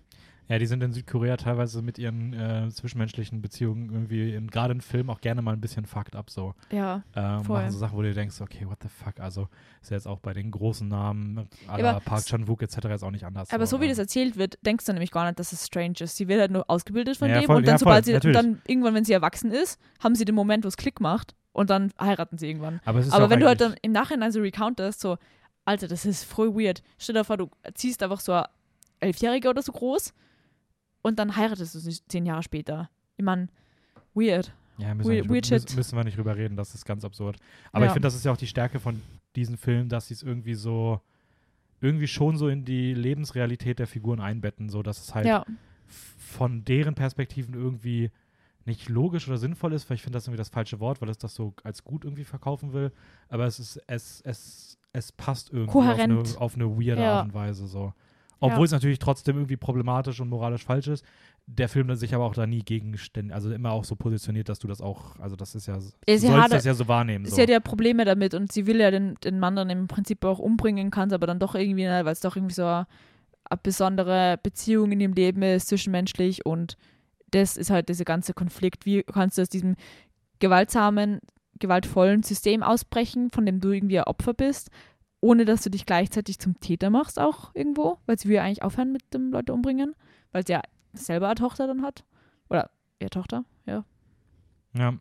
Ja, 0.48 0.58
die 0.58 0.66
sind 0.66 0.82
in 0.82 0.92
Südkorea 0.92 1.38
teilweise 1.38 1.80
mit 1.80 1.98
ihren 1.98 2.34
äh, 2.34 2.68
zwischenmenschlichen 2.70 3.40
Beziehungen 3.40 3.90
irgendwie, 3.90 4.38
gerade 4.50 4.74
in 4.74 4.82
Filmen, 4.82 5.08
auch 5.08 5.22
gerne 5.22 5.40
mal 5.40 5.52
ein 5.52 5.60
bisschen 5.60 5.86
fucked 5.86 6.14
up 6.14 6.28
so. 6.28 6.54
Ja. 6.70 7.02
Ähm, 7.16 7.44
Voll. 7.44 7.60
machen 7.60 7.72
so 7.72 7.78
Sachen, 7.78 7.96
wo 7.96 8.02
du 8.02 8.12
denkst, 8.12 8.40
okay, 8.42 8.66
what 8.66 8.78
the 8.82 8.88
fuck, 8.88 9.20
also 9.20 9.48
ist 9.80 9.90
ja 9.90 9.96
jetzt 9.96 10.06
auch 10.06 10.18
bei 10.18 10.34
den 10.34 10.50
großen 10.50 10.86
Namen, 10.86 11.48
aber 11.66 12.00
Park 12.00 12.26
Chan-wook 12.26 12.62
etc. 12.62 12.76
jetzt 12.88 13.04
auch 13.04 13.10
nicht 13.10 13.24
anders. 13.24 13.50
Aber 13.52 13.66
so 13.66 13.80
wie 13.80 13.84
ähm, 13.84 13.90
das 13.90 13.98
erzählt 13.98 14.36
wird, 14.36 14.58
denkst 14.66 14.84
du 14.84 14.92
nämlich 14.92 15.10
gar 15.10 15.24
nicht, 15.24 15.38
dass 15.38 15.52
es 15.52 15.66
strange 15.66 15.94
ist. 16.00 16.16
Sie 16.16 16.28
wird 16.28 16.40
halt 16.40 16.50
nur 16.50 16.68
ausgebildet 16.68 17.16
von 17.16 17.30
Ja, 17.30 17.40
dem 17.40 17.46
voll, 17.46 17.56
und 17.56 17.66
dann, 17.66 17.74
ja, 17.74 17.78
voll, 17.78 17.88
sobald 17.88 18.04
sie, 18.04 18.10
und 18.12 18.16
natürlich. 18.16 18.36
dann 18.36 18.62
irgendwann, 18.66 18.94
wenn 18.94 19.04
sie 19.04 19.14
erwachsen 19.14 19.50
ist, 19.50 19.80
haben 20.02 20.14
sie 20.14 20.26
den 20.26 20.34
Moment, 20.34 20.64
wo 20.64 20.68
es 20.68 20.76
Klick 20.76 21.00
macht 21.00 21.34
und 21.52 21.70
dann 21.70 21.90
heiraten 21.98 22.36
sie 22.36 22.48
irgendwann. 22.48 22.80
Aber, 22.84 22.98
es 22.98 23.06
ist 23.06 23.12
Aber 23.14 23.30
wenn 23.30 23.40
du 23.40 23.46
halt 23.46 23.62
dann 23.62 23.76
im 23.80 23.92
Nachhinein 23.92 24.30
so 24.30 24.40
recountest, 24.40 25.00
so, 25.00 25.16
Alter, 25.64 25.88
das 25.88 26.04
ist 26.04 26.24
voll 26.24 26.54
weird. 26.54 26.82
Stell 26.98 27.14
dir 27.14 27.24
vor, 27.24 27.38
du 27.38 27.48
ziehst 27.72 28.02
einfach 28.02 28.20
so 28.20 28.32
ein 28.32 28.44
Elfjähriger 29.00 29.50
oder 29.50 29.62
so 29.62 29.72
groß 29.72 30.12
und 31.04 31.18
dann 31.20 31.36
heiratest 31.36 31.74
du 31.74 31.78
sie 31.78 31.92
zehn 32.08 32.26
Jahre 32.26 32.42
später. 32.42 32.90
Ich 33.16 33.24
meine, 33.24 33.48
weird. 34.14 34.52
Ja, 34.78 34.92
müssen, 34.92 35.08
Weird- 35.12 35.28
wir 35.28 35.34
nicht, 35.34 35.50
weird 35.52 35.76
müssen, 35.76 35.96
wir 35.96 36.02
nicht 36.04 36.16
drüber 36.18 36.34
reden, 36.34 36.56
das 36.56 36.74
ist 36.74 36.84
ganz 36.84 37.04
absurd. 37.04 37.36
Aber 37.70 37.84
ich 37.84 37.90
Ja. 37.90 37.92
finde, 37.92 38.06
das 38.06 38.16
ist 38.16 38.24
ja 38.24 38.32
auch 38.32 38.36
die 38.36 38.48
Stärke 38.48 38.80
von 38.80 39.00
diesen 39.36 39.56
Filmen, 39.56 39.88
dass 39.88 40.08
sie 40.08 40.14
es 40.14 40.22
irgendwie 40.24 40.54
so, 40.54 41.00
irgendwie 41.80 42.08
schon 42.08 42.36
so 42.36 42.48
in 42.48 42.64
die 42.64 42.92
Lebensrealität 42.94 43.78
der 43.78 43.86
Figuren 43.86 44.18
einbetten, 44.20 44.68
so 44.70 44.82
dass 44.82 45.00
es 45.00 45.14
halt 45.14 45.26
Ja, 45.26 45.44
von 45.86 46.64
deren 46.64 46.94
Perspektiven 46.96 47.54
irgendwie 47.54 48.10
nicht 48.64 48.88
logisch 48.88 49.28
oder 49.28 49.36
sinnvoll 49.36 49.74
ist, 49.74 49.88
weil 49.90 49.96
ich 49.96 50.02
finde 50.02 50.16
das 50.16 50.26
irgendwie 50.26 50.38
das 50.38 50.48
falsche 50.48 50.80
Wort, 50.80 51.00
weil 51.02 51.10
es 51.10 51.18
das 51.18 51.34
so 51.34 51.52
als 51.62 51.84
gut 51.84 52.04
irgendwie 52.04 52.24
verkaufen 52.24 52.72
will. 52.72 52.90
Aber 53.28 53.44
es 53.46 53.60
ist, 53.60 53.76
es, 53.86 54.22
es, 54.22 54.78
es 54.92 55.12
passt 55.12 55.52
irgendwie 55.52 55.70
Kohärent. 55.72 56.12
auf 56.18 56.26
eine, 56.30 56.40
auf 56.40 56.54
eine 56.54 56.70
weirde 56.70 57.02
Ja. 57.02 57.18
Art 57.18 57.26
und 57.26 57.34
Weise 57.34 57.66
so. 57.68 57.92
Obwohl 58.40 58.58
Ja. 58.60 58.64
es 58.64 58.70
natürlich 58.72 58.98
trotzdem 58.98 59.36
irgendwie 59.36 59.56
problematisch 59.56 60.20
und 60.20 60.28
moralisch 60.28 60.64
falsch 60.64 60.88
ist. 60.88 61.04
Der 61.46 61.68
Film 61.68 61.94
sich 61.94 62.14
aber 62.14 62.24
auch 62.24 62.34
da 62.34 62.46
nie 62.46 62.60
gegenständig, 62.62 63.34
also 63.34 63.52
immer 63.52 63.72
auch 63.72 63.84
so 63.84 63.96
positioniert, 63.96 64.48
dass 64.48 64.58
du 64.58 64.66
das 64.66 64.80
auch, 64.80 65.18
also 65.20 65.36
das 65.36 65.54
ist 65.54 65.66
ja, 65.66 65.74
Ja, 65.74 66.18
sie 66.18 66.26
sollst 66.26 66.52
das 66.52 66.64
ja 66.64 66.72
so 66.74 66.88
wahrnehmen. 66.88 67.26
So. 67.26 67.36
sie 67.36 67.42
hat 67.42 67.50
ja 67.50 67.60
Probleme 67.60 68.04
damit 68.06 68.32
und 68.34 68.50
sie 68.50 68.66
will 68.66 68.80
ja 68.80 68.90
den, 68.90 69.16
den 69.24 69.38
Mann 69.38 69.54
dann 69.56 69.68
im 69.68 69.86
Prinzip 69.86 70.24
auch 70.24 70.38
umbringen, 70.38 70.90
kann 70.90 71.08
es 71.08 71.12
aber 71.14 71.26
dann 71.26 71.38
doch 71.38 71.54
irgendwie, 71.54 71.84
weil 71.86 72.06
es 72.06 72.20
doch 72.20 72.36
irgendwie 72.36 72.54
so 72.54 72.64
eine, 72.64 72.86
eine 73.50 73.60
besondere 73.62 74.38
Beziehung 74.42 74.92
in 74.92 75.00
ihrem 75.00 75.12
Leben 75.12 75.42
ist, 75.42 75.68
zwischenmenschlich 75.68 76.46
und 76.46 76.78
das 77.30 77.56
ist 77.58 77.68
halt 77.70 77.88
dieser 77.90 78.04
ganze 78.04 78.32
Konflikt. 78.32 78.86
Wie 78.86 79.02
kannst 79.02 79.36
du 79.36 79.42
aus 79.42 79.48
diesem 79.50 79.76
gewaltsamen, 80.38 81.20
gewaltvollen 81.58 82.22
System 82.22 82.62
ausbrechen, 82.62 83.30
von 83.30 83.46
dem 83.46 83.60
du 83.60 83.70
irgendwie 83.70 83.98
ein 83.98 84.04
Opfer 84.04 84.34
bist, 84.34 84.70
ohne 85.24 85.46
dass 85.46 85.62
du 85.62 85.70
dich 85.70 85.86
gleichzeitig 85.86 86.38
zum 86.38 86.60
Täter 86.60 86.90
machst 86.90 87.18
auch 87.18 87.54
irgendwo, 87.54 87.96
weil 88.04 88.18
sie 88.18 88.28
will 88.28 88.36
ja 88.36 88.42
eigentlich 88.42 88.62
aufhören 88.62 88.92
mit 88.92 89.14
dem 89.14 89.30
Leute 89.32 89.54
umbringen, 89.54 89.94
weil 90.32 90.46
sie 90.46 90.52
ja 90.52 90.60
selber 90.92 91.28
eine 91.28 91.36
Tochter 91.36 91.66
dann 91.66 91.80
hat. 91.80 92.04
Oder 92.50 92.70
ihre 92.98 93.08
Tochter, 93.08 93.44
ja. 93.64 93.86
Ja. 94.74 94.92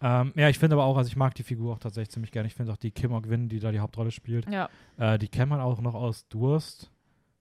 Ähm, 0.00 0.32
ja, 0.36 0.48
ich 0.48 0.58
finde 0.58 0.74
aber 0.76 0.84
auch, 0.84 0.96
also 0.96 1.08
ich 1.08 1.16
mag 1.16 1.34
die 1.34 1.42
Figur 1.42 1.74
auch 1.74 1.78
tatsächlich 1.78 2.10
ziemlich 2.10 2.32
gerne. 2.32 2.46
Ich 2.46 2.54
finde 2.54 2.72
auch 2.72 2.78
die 2.78 2.92
Kim 2.92 3.12
Ok-Win, 3.12 3.50
die 3.50 3.60
da 3.60 3.70
die 3.70 3.80
Hauptrolle 3.80 4.10
spielt, 4.10 4.48
Ja. 4.48 4.70
äh, 4.96 5.18
die 5.18 5.28
kennt 5.28 5.50
man 5.50 5.60
auch 5.60 5.82
noch 5.82 5.94
aus 5.94 6.26
Durst, 6.28 6.90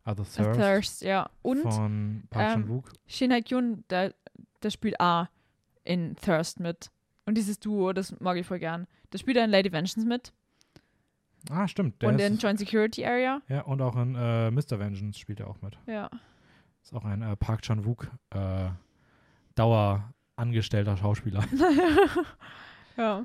also 0.03 0.23
Thirst, 0.25 0.59
Thirst, 0.59 1.01
ja. 1.03 1.29
Und 1.41 1.61
von 1.61 2.23
Park 2.29 2.55
ähm, 2.55 2.63
Chan-wook. 2.63 2.91
Shin 3.07 3.31
Hye-kyun, 3.31 3.85
der, 3.89 4.13
der 4.61 4.69
spielt 4.69 4.99
auch 4.99 5.27
in 5.85 6.17
Thirst 6.17 6.59
mit. 6.59 6.91
Und 7.25 7.35
dieses 7.35 7.57
Duo, 7.59 7.93
das 7.93 8.19
mag 8.19 8.35
ich 8.35 8.45
voll 8.45 8.59
gern. 8.59 8.85
Der 9.13 9.17
spielt 9.17 9.37
auch 9.37 9.43
in 9.45 9.49
Lady 9.49 9.71
Vengeance 9.71 10.05
mit. 10.05 10.33
Ah, 11.49 11.67
stimmt. 11.67 12.03
Und 12.03 12.19
in 12.19 12.37
Joint 12.37 12.59
Security 12.59 13.05
Area. 13.05 13.41
ja, 13.47 13.61
und 13.61 13.81
auch 13.81 13.95
in 13.95 14.15
äh, 14.15 14.51
Mr. 14.51 14.79
Vengeance 14.79 15.17
spielt 15.19 15.39
er 15.39 15.47
auch 15.47 15.61
mit. 15.61 15.77
Ja. 15.87 16.09
Ist 16.83 16.93
auch 16.93 17.05
ein 17.05 17.21
äh, 17.21 17.35
Park 17.35 17.61
Chan-wook 17.61 18.11
äh, 18.31 18.69
Dauerangestellter 19.55 20.97
Schauspieler. 20.97 21.43
ja. 22.97 23.23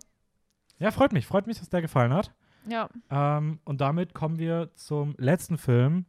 Ja, 0.79 0.91
freut 0.91 1.13
mich. 1.13 1.27
Freut 1.27 1.47
mich, 1.47 1.59
dass 1.59 1.69
der 1.69 1.83
gefallen 1.83 2.13
hat. 2.13 2.33
Ja. 2.69 2.89
Ähm, 3.11 3.61
und 3.65 3.81
damit 3.81 4.15
kommen 4.15 4.39
wir 4.39 4.71
zum 4.75 5.15
letzten 5.19 5.57
Film. 5.57 6.07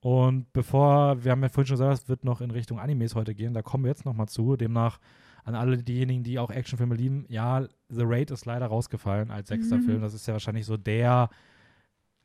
Und 0.00 0.52
bevor, 0.52 1.24
wir 1.24 1.32
haben 1.32 1.42
ja 1.42 1.48
vorhin 1.48 1.68
schon 1.68 1.78
gesagt, 1.78 2.02
es 2.02 2.08
wird 2.08 2.24
noch 2.24 2.40
in 2.42 2.50
Richtung 2.50 2.78
Animes 2.78 3.14
heute 3.14 3.34
gehen, 3.34 3.54
da 3.54 3.62
kommen 3.62 3.84
wir 3.84 3.88
jetzt 3.88 4.04
nochmal 4.04 4.28
zu. 4.28 4.56
Demnach 4.56 4.98
an 5.44 5.54
alle 5.54 5.76
diejenigen, 5.78 6.22
die 6.24 6.38
auch 6.38 6.50
Actionfilme 6.50 6.94
lieben, 6.94 7.26
ja, 7.28 7.66
The 7.88 8.02
Raid 8.04 8.30
ist 8.30 8.46
leider 8.46 8.66
rausgefallen 8.66 9.30
als 9.30 9.48
sechster 9.48 9.76
Mhm. 9.78 9.82
Film. 9.82 10.00
Das 10.02 10.14
ist 10.14 10.26
ja 10.26 10.32
wahrscheinlich 10.32 10.64
so 10.66 10.76
der 10.76 11.28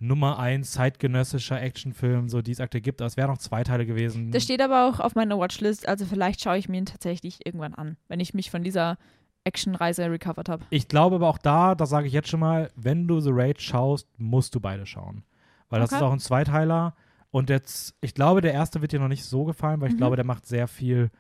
Nummer 0.02 0.40
eins 0.40 0.72
zeitgenössischer 0.72 1.62
Actionfilm, 1.62 2.30
so 2.30 2.42
die 2.42 2.52
es 2.54 2.62
aktuell 2.62 2.82
gibt. 2.82 3.02
Aber 3.02 3.08
es 3.08 3.18
wären 3.18 3.30
noch 3.30 3.38
zwei 3.38 3.64
Teile 3.66 3.86
gewesen. 3.86 4.32
Der 4.32 4.40
steht 4.40 4.62
aber 4.62 4.88
auch 4.88 5.02
auf 5.02 5.16
meiner 5.16 5.38
Watchlist, 5.38 5.88
also 5.88 6.06
vielleicht 6.06 6.42
schaue 6.42 6.58
ich 6.58 6.70
mir 6.70 6.78
ihn 6.78 6.86
tatsächlich 6.86 7.46
irgendwann 7.46 7.74
an, 7.76 7.98
wenn 8.08 8.22
ich 8.22 8.34
mich 8.34 8.50
von 8.50 8.64
dieser 8.64 8.98
Actionreise 9.44 10.10
recovered 10.10 10.48
habe. 10.48 10.66
Ich 10.70 10.88
glaube 10.88 11.18
aber 11.18 11.28
auch 11.28 11.38
da, 11.38 11.76
das 11.76 11.90
sage 11.90 12.08
ich 12.08 12.14
jetzt 12.14 12.30
schon 12.30 12.40
mal, 12.40 12.72
wenn 12.76 13.08
du 13.08 13.20
The 13.20 13.32
Raid 13.34 13.62
schaust, 13.62 14.08
musst 14.18 14.56
du 14.56 14.60
beide 14.62 14.86
schauen. 14.86 15.24
Weil 15.70 15.82
das 15.82 15.90
Okay. 15.92 15.98
ist 15.98 16.04
auch 16.08 16.14
ein 16.14 16.20
Zweiteiler. 16.20 16.96
Und 17.32 17.50
jetzt, 17.50 17.94
ich 18.02 18.14
glaube, 18.14 18.42
der 18.42 18.54
erste 18.54 18.82
wird 18.82 18.92
dir 18.94 19.00
noch 19.00 19.08
nicht 19.10 19.26
so 19.26 19.44
gefallen, 19.44 19.82
weil 19.82 19.90
ich 19.90 19.94
Mhm. 19.96 20.00
glaube, 20.00 20.16
der 20.16 20.26
macht 20.26 20.46
sehr 20.48 20.68
viel, 20.68 21.12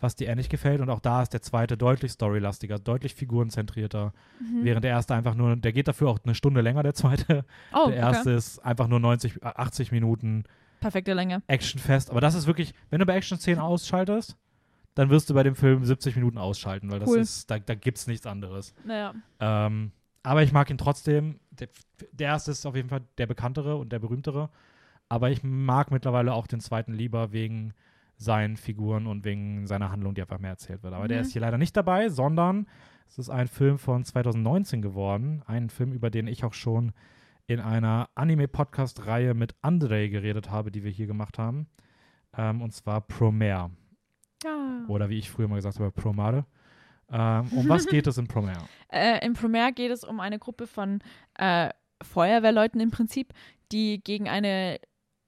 was 0.00 0.16
dir 0.16 0.34
nicht 0.36 0.50
gefällt. 0.50 0.80
Und 0.80 0.90
auch 0.90 1.00
da 1.00 1.22
ist 1.22 1.32
der 1.32 1.42
zweite 1.42 1.76
deutlich 1.76 2.12
storylastiger, 2.12 2.78
deutlich 2.78 3.14
figurenzentrierter. 3.14 4.12
Mhm. 4.40 4.64
Während 4.64 4.84
der 4.84 4.90
erste 4.90 5.14
einfach 5.14 5.34
nur, 5.34 5.56
der 5.56 5.72
geht 5.72 5.88
dafür 5.88 6.08
auch 6.08 6.18
eine 6.24 6.34
Stunde 6.34 6.60
länger, 6.60 6.82
der 6.82 6.94
zweite. 6.94 7.44
oh, 7.72 7.88
der 7.88 7.96
erste 7.96 8.32
ist 8.32 8.58
einfach 8.64 8.88
nur 8.88 9.00
90, 9.00 9.42
äh, 9.42 9.46
80 9.46 9.92
Minuten 9.92 10.40
okay. 10.40 10.50
perfekte 10.80 11.14
Länge. 11.14 11.42
actionfest. 11.46 12.10
Aber 12.10 12.20
das 12.20 12.34
ist 12.34 12.46
wirklich, 12.46 12.74
wenn 12.90 13.00
du 13.00 13.06
bei 13.06 13.16
Action-Szenen 13.16 13.60
ausschaltest, 13.60 14.36
dann 14.94 15.10
wirst 15.10 15.28
du 15.28 15.34
bei 15.34 15.42
dem 15.42 15.54
Film 15.54 15.84
70 15.84 16.16
Minuten 16.16 16.38
ausschalten, 16.38 16.90
weil 16.90 17.00
das 17.00 17.08
Cool. 17.08 17.18
ist, 17.18 17.50
da, 17.50 17.58
da 17.58 17.74
gibt 17.74 17.98
es 17.98 18.06
nichts 18.06 18.26
anderes. 18.26 18.74
Naja. 18.84 19.14
Ähm, 19.40 19.92
aber 20.22 20.42
ich 20.42 20.52
mag 20.52 20.70
ihn 20.70 20.78
trotzdem. 20.78 21.38
Der, 21.50 21.68
der 22.12 22.28
erste 22.28 22.50
ist 22.50 22.66
auf 22.66 22.74
jeden 22.74 22.88
Fall 22.88 23.02
der 23.18 23.26
bekanntere 23.26 23.76
und 23.76 23.92
der 23.92 23.98
berühmtere. 23.98 24.50
Aber 25.08 25.30
ich 25.30 25.42
mag 25.44 25.90
mittlerweile 25.90 26.32
auch 26.32 26.46
den 26.46 26.60
zweiten 26.60 26.92
lieber 26.92 27.30
wegen 27.30 27.74
seinen 28.16 28.56
Figuren 28.56 29.06
und 29.06 29.24
wegen 29.24 29.66
seiner 29.66 29.90
Handlung, 29.90 30.14
die 30.14 30.22
einfach 30.22 30.38
mehr 30.38 30.50
erzählt 30.50 30.82
wird. 30.82 30.94
Aber 30.94 31.08
der 31.08 31.18
Mhm. 31.18 31.22
ist 31.24 31.32
hier 31.32 31.42
leider 31.42 31.58
nicht 31.58 31.76
dabei, 31.76 32.08
sondern 32.08 32.66
es 33.06 33.18
ist 33.18 33.28
ein 33.30 33.46
Film 33.48 33.78
von 33.78 34.04
2019 34.04 34.80
geworden. 34.82 35.42
Ein 35.46 35.68
Film, 35.70 35.92
über 35.92 36.10
den 36.10 36.26
ich 36.26 36.44
auch 36.44 36.54
schon 36.54 36.92
in 37.46 37.60
einer 37.60 38.08
Anime-Podcast-Reihe 38.14 39.34
mit 39.34 39.54
Andrei 39.62 40.08
geredet 40.08 40.50
habe, 40.50 40.70
die 40.70 40.82
wir 40.82 40.90
hier 40.90 41.06
gemacht 41.06 41.38
haben. 41.38 41.68
Ähm, 42.36 42.62
und 42.62 42.72
zwar 42.72 43.00
Promare. 43.02 43.70
Ja. 44.44 44.84
Oder 44.88 45.08
wie 45.08 45.18
ich 45.18 45.30
früher 45.30 45.48
mal 45.48 45.56
gesagt 45.56 45.78
habe, 45.78 45.90
Promare. 45.92 46.44
Ähm, 47.10 47.46
um 47.52 47.68
was 47.68 47.86
geht 47.86 48.06
es 48.06 48.18
in 48.18 48.26
Promare? 48.26 48.64
Äh, 48.90 49.24
Im 49.24 49.34
Premiere 49.34 49.72
geht 49.72 49.90
es 49.92 50.02
um 50.04 50.18
eine 50.20 50.38
Gruppe 50.38 50.66
von 50.66 51.00
äh, 51.38 51.70
Feuerwehrleuten 52.02 52.80
im 52.80 52.90
Prinzip, 52.90 53.32
die 53.72 54.02
gegen 54.02 54.28
eine, 54.28 54.78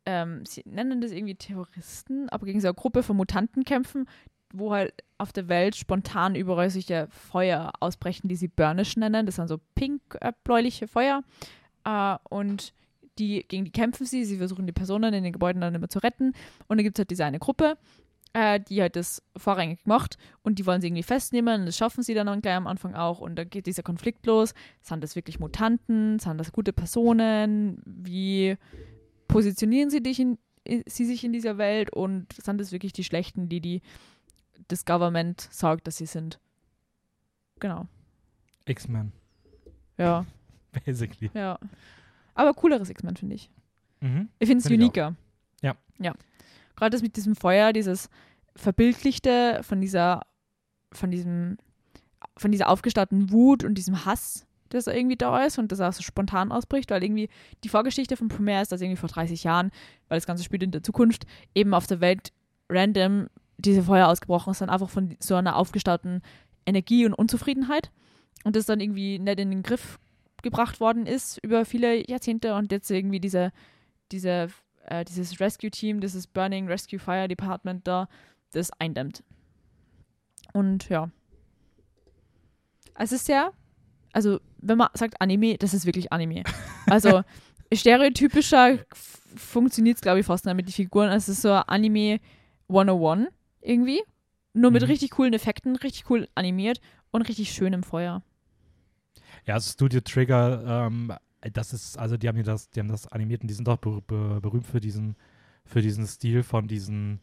ähm, 0.09 0.47
sie 0.47 0.63
nennen 0.65 1.03
das 1.03 1.13
irgendwie 1.13 1.35
Terroristen, 1.35 2.31
aber 2.31 2.47
gegen 2.47 2.63
so 2.63 2.69
eine 2.69 2.75
Gruppe 2.75 3.03
von 3.03 3.19
Mutanten 3.19 3.65
kämpfen, 3.65 4.09
wo 4.55 4.73
halt 4.73 4.95
auf 5.19 5.35
der 5.35 5.49
Welt 5.49 5.77
spontan 5.77 6.35
überall 6.35 6.71
solche 6.71 7.09
Feuer 7.11 7.73
ausbrechen, 7.81 8.27
die 8.27 8.37
sie 8.37 8.49
Burnish 8.49 8.97
nennen. 8.97 9.27
Das 9.27 9.37
sind 9.37 9.49
so 9.49 9.59
pink-bläuliche 9.75 10.89
Feuer. 10.89 11.23
Äh, 11.85 12.17
und 12.31 12.73
die, 13.19 13.45
gegen 13.47 13.67
die 13.67 13.71
kämpfen 13.71 14.07
sie. 14.07 14.25
Sie 14.25 14.39
versuchen 14.39 14.67
die 14.67 14.73
Personen 14.73 15.13
in 15.13 15.25
den 15.25 15.35
Gebäuden 15.35 15.61
dann 15.61 15.75
immer 15.75 15.91
zu 15.91 15.99
retten. 15.99 16.33
Und 16.69 16.79
dann 16.79 16.85
gibt 16.85 16.99
es 16.99 17.03
halt 17.03 17.11
diese 17.11 17.27
eine 17.27 17.39
Gruppe, 17.39 17.77
äh, 18.33 18.61
die 18.61 18.81
halt 18.81 18.97
das 18.97 19.23
vorrangig 19.37 19.81
macht 19.85 20.17
und 20.41 20.59
die 20.59 20.65
wollen 20.65 20.81
sie 20.81 20.87
irgendwie 20.87 21.03
festnehmen 21.03 21.61
und 21.61 21.67
das 21.67 21.77
schaffen 21.77 22.03
sie 22.03 22.15
dann 22.15 22.41
gleich 22.41 22.57
am 22.57 22.67
Anfang 22.67 22.95
auch 22.95 23.21
und 23.21 23.37
da 23.37 23.45
geht 23.45 23.67
dieser 23.67 23.83
Konflikt 23.83 24.25
los. 24.25 24.55
Sind 24.81 25.05
das 25.05 25.17
wirklich 25.17 25.39
Mutanten? 25.39 26.19
Sind 26.19 26.39
das 26.39 26.53
gute 26.53 26.73
Personen? 26.73 27.83
Wie 27.85 28.57
positionieren 29.29 29.91
sie, 29.91 30.03
dich 30.03 30.19
in, 30.19 30.39
sie 30.87 31.05
sich 31.05 31.23
in 31.25 31.33
dieser 31.33 31.59
Welt 31.59 31.91
und 31.93 32.33
sind 32.33 32.59
das 32.61 32.73
wirklich 32.73 32.93
die 32.93 33.05
Schlechten, 33.05 33.49
die, 33.49 33.61
die 33.61 33.83
das 34.69 34.85
Government 34.85 35.41
sagt, 35.51 35.87
dass 35.87 35.97
sie 35.99 36.07
sind? 36.07 36.41
Genau. 37.61 37.87
X-Men, 38.67 39.13
Ja, 39.97 40.27
basically. 40.85 41.31
ja. 41.35 41.59
Aber 42.35 42.55
cooleres 42.55 42.91
X-Men, 42.91 43.17
finde 43.17 43.35
ich. 43.37 43.51
Mhm. 44.01 44.29
Ich 44.39 44.49
finde 44.49 44.63
es 44.63 44.69
Find 44.69 44.81
uniker. 44.83 45.17
Ja. 45.63 45.75
Ja. 45.99 46.15
Gerade 46.77 46.91
das 46.91 47.03
mit 47.03 47.17
diesem 47.17 47.35
Feuer, 47.35 47.73
dieses 47.73 48.09
Verbildlichte 48.55 49.61
von 49.63 49.81
dieser, 49.81 50.23
von 50.93 51.11
diesem, 51.11 51.57
von 52.37 52.53
dieser 52.53 52.69
aufgestauten 52.69 53.31
Wut 53.33 53.65
und 53.65 53.75
diesem 53.75 54.05
Hass, 54.05 54.47
das 54.71 54.85
da 54.85 54.93
irgendwie 54.93 55.17
da 55.17 55.45
ist 55.45 55.59
und 55.59 55.73
das 55.73 55.81
auch 55.81 55.93
so 55.93 56.03
spontan 56.03 56.53
ausbricht, 56.53 56.91
weil 56.91 57.03
irgendwie 57.03 57.29
die 57.65 57.69
Vorgeschichte 57.69 58.17
von 58.17 58.29
Premiere 58.29 58.63
ist, 58.63 58.73
dass 58.73 58.81
irgendwie 58.81 59.01
vor 59.01 59.09
30 59.09 59.45
Jahren, 59.45 59.71
weil 60.09 60.19
das 60.19 60.27
Ganze 60.27 60.45
spielt 60.45 60.63
in 60.63 60.71
der 60.71 60.83
Zukunft, 60.83 61.27
eben 61.55 61.75
auf 61.75 61.87
der 61.87 62.01
Welt 62.01 62.33
random 62.69 63.29
diese 63.59 63.83
Feuer 63.83 64.09
ausgebrochen 64.09 64.53
ist, 64.53 64.61
dann 64.61 64.71
einfach 64.71 64.91
von 64.91 65.17
so 65.21 65.35
einer 65.35 65.57
aufgestauten 65.57 66.23
Energie 66.67 67.07
und 67.07 67.15
Unzufriedenheit 67.15 67.91
und 68.45 68.57
das 68.57 68.67
dann 68.67 68.81
irgendwie 68.81 69.19
nicht 69.19 69.41
in 69.41 69.51
den 69.51 69.63
Griff 69.63 69.99
gebracht 70.43 70.81
worden 70.81 71.07
ist 71.07 71.39
über 71.43 71.65
viele 71.65 72.09
Jahrzehnte 72.09 72.55
und 72.55 72.71
jetzt 72.71 72.91
irgendwie 72.91 73.21
diese, 73.21 73.53
diese, 74.13 74.49
äh, 74.85 75.05
dieses 75.05 75.41
Rescue-Team, 75.41 76.01
dieses 76.01 76.27
Burning 76.27 76.69
Rescue 76.69 76.99
Fire 76.99 77.27
Department 77.27 77.87
da, 77.87 78.09
das 78.53 78.71
eindämmt. 78.79 79.25
Und 80.53 80.89
ja. 80.89 81.11
Es 82.95 83.13
ist 83.13 83.29
ja, 83.29 83.53
also 84.13 84.41
wenn 84.59 84.79
man 84.79 84.89
sagt 84.95 85.21
Anime, 85.21 85.57
das 85.59 85.75
ist 85.75 85.87
wirklich 85.87 86.13
Anime. 86.13 86.43
Also 86.87 87.23
stereotypischer 87.73 88.79
funktioniert 89.37 89.97
es, 89.97 90.03
glaube 90.03 90.21
ich, 90.21 90.27
fast 90.27 90.45
nicht 90.47 90.55
mit 90.55 90.67
den 90.67 90.73
Figuren. 90.73 91.11
Es 91.11 91.29
ist 91.29 91.43
so 91.43 91.53
Anime 91.53 92.21
101 92.69 93.29
irgendwie. 93.61 94.03
Nur 94.55 94.71
mit 94.71 94.83
Mhm. 94.83 94.89
richtig 94.89 95.11
coolen 95.13 95.33
Effekten, 95.35 95.77
richtig 95.77 96.11
cool 96.11 96.29
animiert 96.35 96.81
und 97.11 97.23
richtig 97.23 97.51
schön 97.53 97.73
im 97.73 97.83
Feuer. 97.83 98.23
Ja, 99.47 99.55
also 99.55 99.71
Studio 99.71 100.01
Trigger, 100.01 100.87
ähm, 100.87 101.13
das 101.53 101.73
ist, 101.73 101.99
also 101.99 102.17
die 102.17 102.29
haben 102.29 102.43
das, 102.43 102.69
die 102.71 102.81
haben 102.81 102.89
das 102.89 103.07
animiert 103.07 103.43
und 103.43 103.49
die 103.49 103.55
sind 103.55 103.69
auch 103.69 103.77
ber 103.79 104.01
ber 104.01 104.41
berühmt 104.41 104.67
für 104.67 104.81
diesen, 104.81 105.15
für 105.65 105.81
diesen 105.83 106.07
Stil 106.07 106.43
von 106.43 106.67
diesen, 106.67 107.21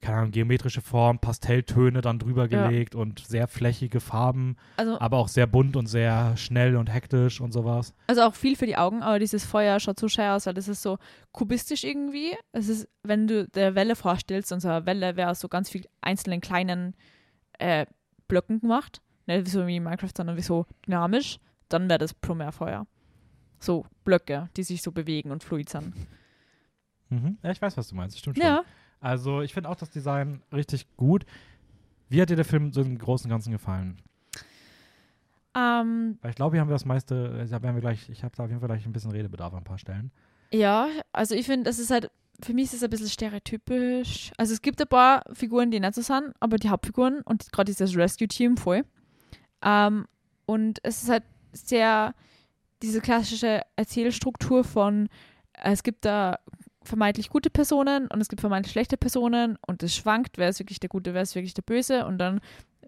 keine 0.00 0.18
Ahnung, 0.18 0.30
geometrische 0.30 0.80
Form, 0.80 1.18
Pastelltöne 1.18 2.00
dann 2.00 2.18
drüber 2.18 2.48
Ja. 2.48 2.66
gelegt 2.68 2.94
und 2.94 3.18
sehr 3.20 3.46
flächige 3.48 4.00
Farben, 4.00 4.56
Also, 4.76 4.98
aber 5.00 5.18
auch 5.18 5.28
sehr 5.28 5.46
bunt 5.46 5.76
und 5.76 5.86
sehr 5.86 6.36
schnell 6.36 6.76
und 6.76 6.92
hektisch 6.92 7.40
und 7.40 7.52
sowas. 7.52 7.94
also 8.06 8.22
auch 8.22 8.34
viel 8.34 8.56
für 8.56 8.66
die 8.66 8.76
Augen, 8.76 9.02
aber 9.02 9.18
dieses 9.18 9.44
Feuer 9.44 9.78
schaut 9.80 10.00
so 10.00 10.08
schön 10.08 10.24
aus, 10.26 10.46
weil 10.46 10.54
das 10.54 10.68
ist 10.68 10.82
so 10.82 10.98
kubistisch 11.32 11.84
irgendwie. 11.84 12.34
Es 12.52 12.68
ist, 12.68 12.88
wenn 13.02 13.26
du 13.26 13.46
der 13.48 13.74
Welle 13.74 13.94
vorstellst, 13.96 14.52
eine 14.52 14.86
Welle 14.86 15.16
wäre 15.16 15.30
aus 15.30 15.40
so 15.40 15.48
ganz 15.48 15.68
vielen 15.70 15.84
einzelnen 16.00 16.40
kleinen 16.40 16.94
äh, 17.58 17.84
Blöcken 18.26 18.60
gemacht. 18.60 19.02
Nicht 19.26 19.48
so 19.48 19.66
wie 19.66 19.76
in 19.76 19.82
Minecraft, 19.84 20.12
sondern 20.16 20.36
wie 20.36 20.42
so 20.42 20.66
dynamisch. 20.86 21.38
Dann 21.68 21.88
wäre 21.88 21.98
das 21.98 22.14
Promare-Feuer. 22.14 22.86
So 23.60 23.84
Blöcke, 24.04 24.48
die 24.56 24.62
sich 24.62 24.80
so 24.82 24.90
bewegen 24.92 25.30
und 25.30 25.44
fluid 25.44 25.68
sind. 25.68 25.94
Mhm. 27.10 27.38
Ja, 27.42 27.50
ich 27.50 27.60
weiß, 27.60 27.76
was 27.76 27.88
du 27.88 27.94
meinst, 27.96 28.18
stimmt 28.18 28.38
schon. 28.38 28.46
Ja, 28.46 28.62
Also 29.00 29.40
ich 29.40 29.54
finde 29.54 29.68
auch 29.68 29.76
das 29.76 29.90
Design 29.90 30.42
richtig 30.52 30.86
gut. 30.96 31.24
Wie 32.08 32.20
hat 32.20 32.30
dir 32.30 32.36
der 32.36 32.44
Film 32.44 32.72
so 32.72 32.82
im 32.82 32.98
Großen 32.98 33.26
und 33.26 33.30
Ganzen 33.30 33.52
gefallen? 33.52 33.98
ähm, 35.54 36.18
Weil 36.20 36.30
ich 36.30 36.36
glaube, 36.36 36.54
hier 36.56 36.60
haben 36.60 36.68
wir 36.68 36.74
das 36.74 36.84
meiste, 36.84 37.46
da 37.50 37.62
werden 37.62 37.74
wir 37.74 37.80
gleich, 37.80 38.08
ich 38.08 38.22
habe 38.22 38.34
da 38.36 38.44
auf 38.44 38.50
jeden 38.50 38.60
Fall 38.60 38.68
gleich 38.68 38.86
ein 38.86 38.92
bisschen 38.92 39.10
Redebedarf 39.10 39.52
an 39.52 39.60
ein 39.60 39.64
paar 39.64 39.78
Stellen. 39.78 40.10
Ja, 40.52 40.88
also 41.12 41.34
ich 41.34 41.46
finde, 41.46 41.64
das 41.64 41.78
ist 41.78 41.90
halt, 41.90 42.10
für 42.42 42.52
mich 42.54 42.66
ist 42.66 42.74
es 42.74 42.82
ein 42.82 42.90
bisschen 42.90 43.08
stereotypisch. 43.08 44.32
Also 44.36 44.52
es 44.52 44.62
gibt 44.62 44.80
ein 44.80 44.88
paar 44.88 45.22
Figuren, 45.32 45.70
die 45.70 45.80
nicht 45.80 45.94
so 45.94 46.02
sind, 46.02 46.32
aber 46.40 46.56
die 46.56 46.68
Hauptfiguren 46.68 47.20
und 47.22 47.50
gerade 47.52 47.70
dieses 47.70 47.96
Rescue-Team 47.96 48.56
voll. 48.56 48.84
Ähm, 49.62 50.06
und 50.46 50.78
es 50.82 51.02
ist 51.02 51.08
halt 51.10 51.24
sehr 51.52 52.14
diese 52.82 53.00
klassische 53.00 53.62
Erzählstruktur 53.76 54.64
von, 54.64 55.08
äh, 55.52 55.72
es 55.72 55.82
gibt 55.82 56.04
da 56.04 56.38
vermeintlich 56.90 57.30
gute 57.30 57.48
Personen 57.48 58.08
und 58.08 58.20
es 58.20 58.28
gibt 58.28 58.40
vermeintlich 58.40 58.72
schlechte 58.72 58.98
Personen 58.98 59.56
und 59.66 59.82
es 59.82 59.94
schwankt, 59.94 60.36
wer 60.36 60.50
ist 60.50 60.58
wirklich 60.58 60.80
der 60.80 60.90
Gute, 60.90 61.14
wer 61.14 61.22
ist 61.22 61.34
wirklich 61.34 61.54
der 61.54 61.62
Böse 61.62 62.04
und 62.06 62.18
dann 62.18 62.40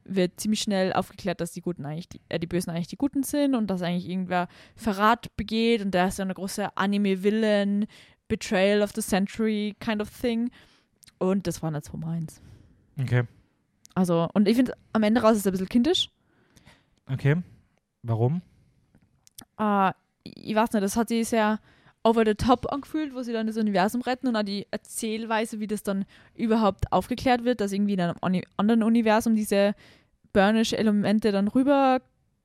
wird 0.04 0.40
ziemlich 0.40 0.60
schnell 0.60 0.92
aufgeklärt, 0.92 1.40
dass 1.40 1.52
die 1.52 1.60
Guten 1.60 1.86
eigentlich 1.86 2.08
die, 2.08 2.20
äh, 2.28 2.38
die 2.38 2.46
Bösen 2.46 2.70
eigentlich 2.70 2.88
die 2.88 2.96
Guten 2.96 3.22
sind 3.22 3.54
und 3.54 3.68
dass 3.68 3.82
eigentlich 3.82 4.08
irgendwer 4.08 4.48
Verrat 4.74 5.34
begeht 5.36 5.80
und 5.80 5.92
da 5.92 6.08
ist 6.08 6.16
so 6.16 6.22
eine 6.22 6.34
große 6.34 6.76
Anime-Villain, 6.76 7.86
Betrayal 8.28 8.82
of 8.82 8.90
the 8.94 9.00
Century 9.00 9.76
kind 9.78 10.02
of 10.02 10.10
thing. 10.10 10.50
Und 11.18 11.46
das 11.46 11.62
war 11.62 11.70
nicht 11.70 11.84
so 11.84 11.96
meins. 11.96 12.42
Okay. 13.00 13.24
Also, 13.94 14.28
und 14.34 14.48
ich 14.48 14.56
finde, 14.56 14.72
am 14.92 15.02
Ende 15.02 15.20
raus 15.20 15.32
ist 15.32 15.40
es 15.40 15.46
ein 15.46 15.52
bisschen 15.52 15.68
kindisch. 15.68 16.10
Okay. 17.10 17.36
Warum? 18.02 18.42
Äh, 19.58 19.92
ich 20.24 20.54
weiß 20.54 20.72
nicht, 20.72 20.82
das 20.82 20.96
hat 20.96 21.08
sich 21.08 21.28
sehr 21.28 21.60
over 22.04 22.24
the 22.26 22.34
top 22.34 22.72
angefühlt, 22.72 23.14
wo 23.14 23.22
sie 23.22 23.32
dann 23.32 23.46
das 23.46 23.56
Universum 23.56 24.02
retten 24.02 24.28
und 24.28 24.36
auch 24.36 24.42
die 24.42 24.66
Erzählweise, 24.70 25.60
wie 25.60 25.66
das 25.66 25.82
dann 25.82 26.04
überhaupt 26.34 26.90
aufgeklärt 26.92 27.44
wird, 27.44 27.60
dass 27.60 27.72
irgendwie 27.72 27.94
in 27.94 28.00
einem 28.00 28.16
anderen 28.56 28.82
Universum 28.82 29.36
diese 29.36 29.74
Burnish-Elemente 30.32 31.30
dann 31.30 31.48
rüber 31.48 32.00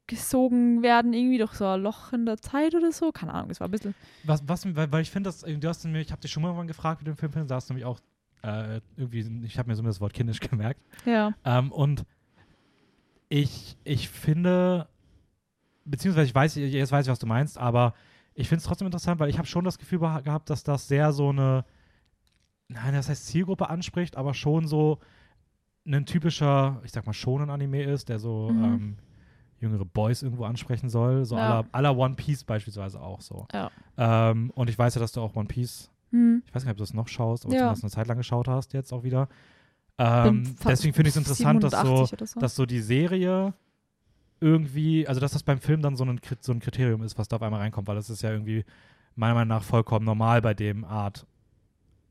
gesogen 0.05 0.83
werden, 0.83 1.13
irgendwie 1.13 1.37
durch 1.37 1.53
so 1.53 1.65
ein 1.65 1.81
Loch 1.81 2.13
in 2.13 2.25
der 2.25 2.37
Zeit 2.37 2.75
oder 2.75 2.91
so. 2.91 3.11
Keine 3.11 3.33
Ahnung, 3.33 3.49
es 3.49 3.59
war 3.59 3.67
ein 3.67 3.71
bisschen. 3.71 3.93
Was, 4.23 4.41
was, 4.47 4.75
weil, 4.75 4.91
weil 4.91 5.01
ich 5.01 5.11
finde, 5.11 5.27
dass 5.27 5.41
du 5.41 5.67
hast 5.67 5.83
mir, 5.85 5.99
ich 5.99 6.11
habe 6.11 6.21
dich 6.21 6.31
schon 6.31 6.43
mal 6.43 6.65
gefragt 6.65 7.01
mit 7.01 7.07
dem 7.07 7.17
Film, 7.17 7.47
da 7.47 7.55
hast 7.55 7.69
du 7.69 7.73
nämlich 7.73 7.85
auch 7.85 7.99
äh, 8.43 8.79
irgendwie, 8.95 9.45
ich 9.45 9.57
habe 9.57 9.69
mir 9.69 9.75
so 9.75 9.83
das 9.83 9.99
Wort 9.99 10.13
kindisch 10.13 10.39
gemerkt. 10.49 10.81
Ja. 11.05 11.33
Ähm, 11.43 11.71
und 11.71 12.05
ich, 13.29 13.75
ich 13.83 14.07
finde, 14.09 14.87
beziehungsweise 15.83 16.27
ich 16.27 16.35
weiß, 16.35 16.55
jetzt 16.55 16.91
weiß 16.91 17.05
ich, 17.05 17.11
was 17.11 17.19
du 17.19 17.27
meinst, 17.27 17.57
aber 17.57 17.93
ich 18.37 18.47
finde 18.47 18.59
es 18.59 18.65
trotzdem 18.65 18.85
interessant, 18.85 19.19
weil 19.19 19.29
ich 19.29 19.37
habe 19.37 19.47
schon 19.47 19.65
das 19.65 19.77
Gefühl 19.79 19.99
gehabt, 19.99 20.49
dass 20.49 20.63
das 20.63 20.87
sehr 20.87 21.11
so 21.11 21.29
eine, 21.29 21.65
nein, 22.67 22.93
das 22.93 23.09
heißt 23.09 23.25
Zielgruppe 23.25 23.69
anspricht, 23.69 24.15
aber 24.15 24.33
schon 24.33 24.67
so 24.67 24.99
ein 25.87 26.05
typischer, 26.05 26.79
ich 26.83 26.91
sag 26.91 27.05
mal, 27.05 27.13
schonen 27.13 27.49
Anime 27.49 27.83
ist, 27.83 28.09
der 28.09 28.19
so 28.19 28.51
Mhm. 28.51 28.63
ähm, 28.63 28.97
jüngere 29.59 29.85
Boys 29.85 30.21
irgendwo 30.21 30.43
ansprechen 30.45 30.87
soll. 30.89 31.25
So 31.25 31.35
Ja. 31.35 31.63
aller 31.71 31.97
One 31.97 32.13
Piece 32.15 32.43
beispielsweise 32.43 33.01
auch 33.01 33.21
so. 33.21 33.47
Ja. 33.51 33.71
Ähm, 33.97 34.51
und 34.51 34.69
ich 34.69 34.77
weiß 34.77 34.93
ja, 34.95 35.01
dass 35.01 35.13
du 35.13 35.21
auch 35.21 35.35
One 35.35 35.47
Piece, 35.47 35.89
Hm. 36.11 36.43
ich 36.45 36.53
weiß 36.53 36.63
nicht, 36.63 36.71
ob 36.71 36.77
du 36.77 36.83
das 36.83 36.93
noch 36.93 37.07
schaust, 37.07 37.43
aber 37.45 37.53
Ja. 37.55 37.59
zumindest 37.61 37.83
eine 37.85 37.91
Zeit 37.91 38.07
lang 38.07 38.17
geschaut 38.17 38.47
hast, 38.47 38.73
jetzt 38.73 38.93
auch 38.93 39.03
wieder. 39.03 39.27
Ähm, 39.97 40.55
deswegen 40.67 40.93
finde 40.93 41.09
ich 41.09 41.15
es 41.15 41.17
interessant, 41.17 41.63
dass 41.63 41.71
so, 41.73 41.77
87 42.05 42.13
oder 42.13 42.27
so. 42.27 42.39
dass 42.39 42.55
so 42.55 42.65
die 42.67 42.81
Serie 42.81 43.53
irgendwie, 44.39 45.07
also 45.07 45.19
dass 45.19 45.31
das 45.33 45.43
beim 45.43 45.59
Film 45.59 45.81
dann 45.81 45.95
so 45.95 46.05
ein, 46.05 46.19
so 46.41 46.51
ein 46.51 46.59
Kriterium 46.59 47.01
ist, 47.03 47.17
was 47.17 47.27
da 47.27 47.37
auf 47.37 47.41
einmal 47.41 47.59
reinkommt, 47.61 47.87
weil 47.87 47.95
das 47.95 48.09
ist 48.09 48.21
ja 48.21 48.31
irgendwie 48.31 48.63
meiner 49.15 49.33
Meinung 49.33 49.49
nach 49.49 49.63
vollkommen 49.63 50.05
normal 50.05 50.41
bei 50.41 50.53
dem 50.53 50.85
Art 50.85 51.25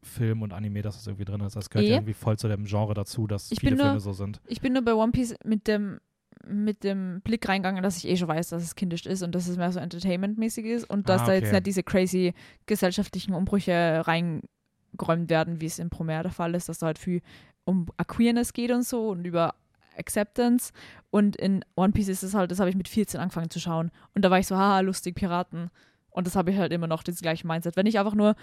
Film 0.02 0.42
und 0.42 0.52
Anime, 0.52 0.82
dass 0.82 0.96
das 0.96 1.06
irgendwie 1.06 1.24
drin 1.24 1.40
ist. 1.40 1.56
Das 1.56 1.70
gehört 1.70 1.86
Eh. 1.86 1.90
ja 1.90 1.96
irgendwie 1.96 2.14
voll 2.14 2.38
zu 2.38 2.48
dem 2.48 2.64
Genre 2.64 2.94
dazu, 2.94 3.26
dass 3.26 3.50
Ich 3.50 3.60
viele 3.60 3.76
nur- 3.76 3.84
Filme 3.86 4.00
so 4.00 4.12
sind. 4.12 4.40
Ich 4.46 4.60
bin 4.60 4.72
nur 4.72 4.82
bei 4.82 4.94
One 4.94 5.12
Piece 5.12 5.34
mit 5.44 5.66
dem, 5.66 5.98
mit 6.46 6.84
dem 6.84 7.20
Blick 7.22 7.48
reingegangen, 7.48 7.82
dass 7.82 7.96
ich 7.96 8.08
eh 8.08 8.16
schon 8.16 8.28
weiß, 8.28 8.50
dass 8.50 8.62
es 8.62 8.74
kindisch 8.76 9.06
ist 9.06 9.22
und 9.22 9.34
dass 9.34 9.48
es 9.48 9.56
mehr 9.56 9.72
so 9.72 9.80
Entertainment-mäßig 9.80 10.64
ist 10.66 10.88
und 10.88 11.08
dass 11.08 11.22
Ah, 11.22 11.26
da 11.26 11.32
jetzt 11.34 11.44
okay. 11.46 11.54
nicht 11.54 11.66
diese 11.66 11.82
crazy 11.82 12.34
gesellschaftlichen 12.66 13.34
Umbrüche 13.34 14.02
reingeräumt 14.06 15.28
werden, 15.30 15.60
wie 15.60 15.66
es 15.66 15.78
im 15.78 15.90
Promare 15.90 16.24
der 16.24 16.32
Fall 16.32 16.54
ist, 16.54 16.68
dass 16.68 16.78
da 16.78 16.86
halt 16.86 16.98
viel 16.98 17.20
um 17.64 17.86
Queerness 18.06 18.52
geht 18.52 18.70
und 18.70 18.84
so 18.84 19.08
und 19.10 19.24
über 19.24 19.54
Acceptance. 19.98 20.72
Und 21.10 21.36
in 21.36 21.64
One 21.74 21.92
Piece 21.92 22.08
ist 22.08 22.22
es 22.22 22.34
halt, 22.34 22.50
das 22.50 22.60
habe 22.60 22.70
ich 22.70 22.76
mit 22.76 22.88
14 22.88 23.20
angefangen 23.20 23.50
zu 23.50 23.60
schauen. 23.60 23.90
Und 24.14 24.24
da 24.24 24.30
war 24.30 24.38
ich 24.38 24.46
so, 24.46 24.56
haha, 24.56 24.80
lustig, 24.80 25.14
Piraten. 25.14 25.70
Und 26.10 26.26
das 26.26 26.36
habe 26.36 26.50
ich 26.50 26.58
halt 26.58 26.72
immer 26.72 26.86
noch, 26.86 27.02
das 27.02 27.20
gleiche 27.20 27.46
Mindset. 27.46 27.76
Wenn 27.76 27.86
ich 27.86 27.98
einfach 27.98 28.14
nur 28.14 28.36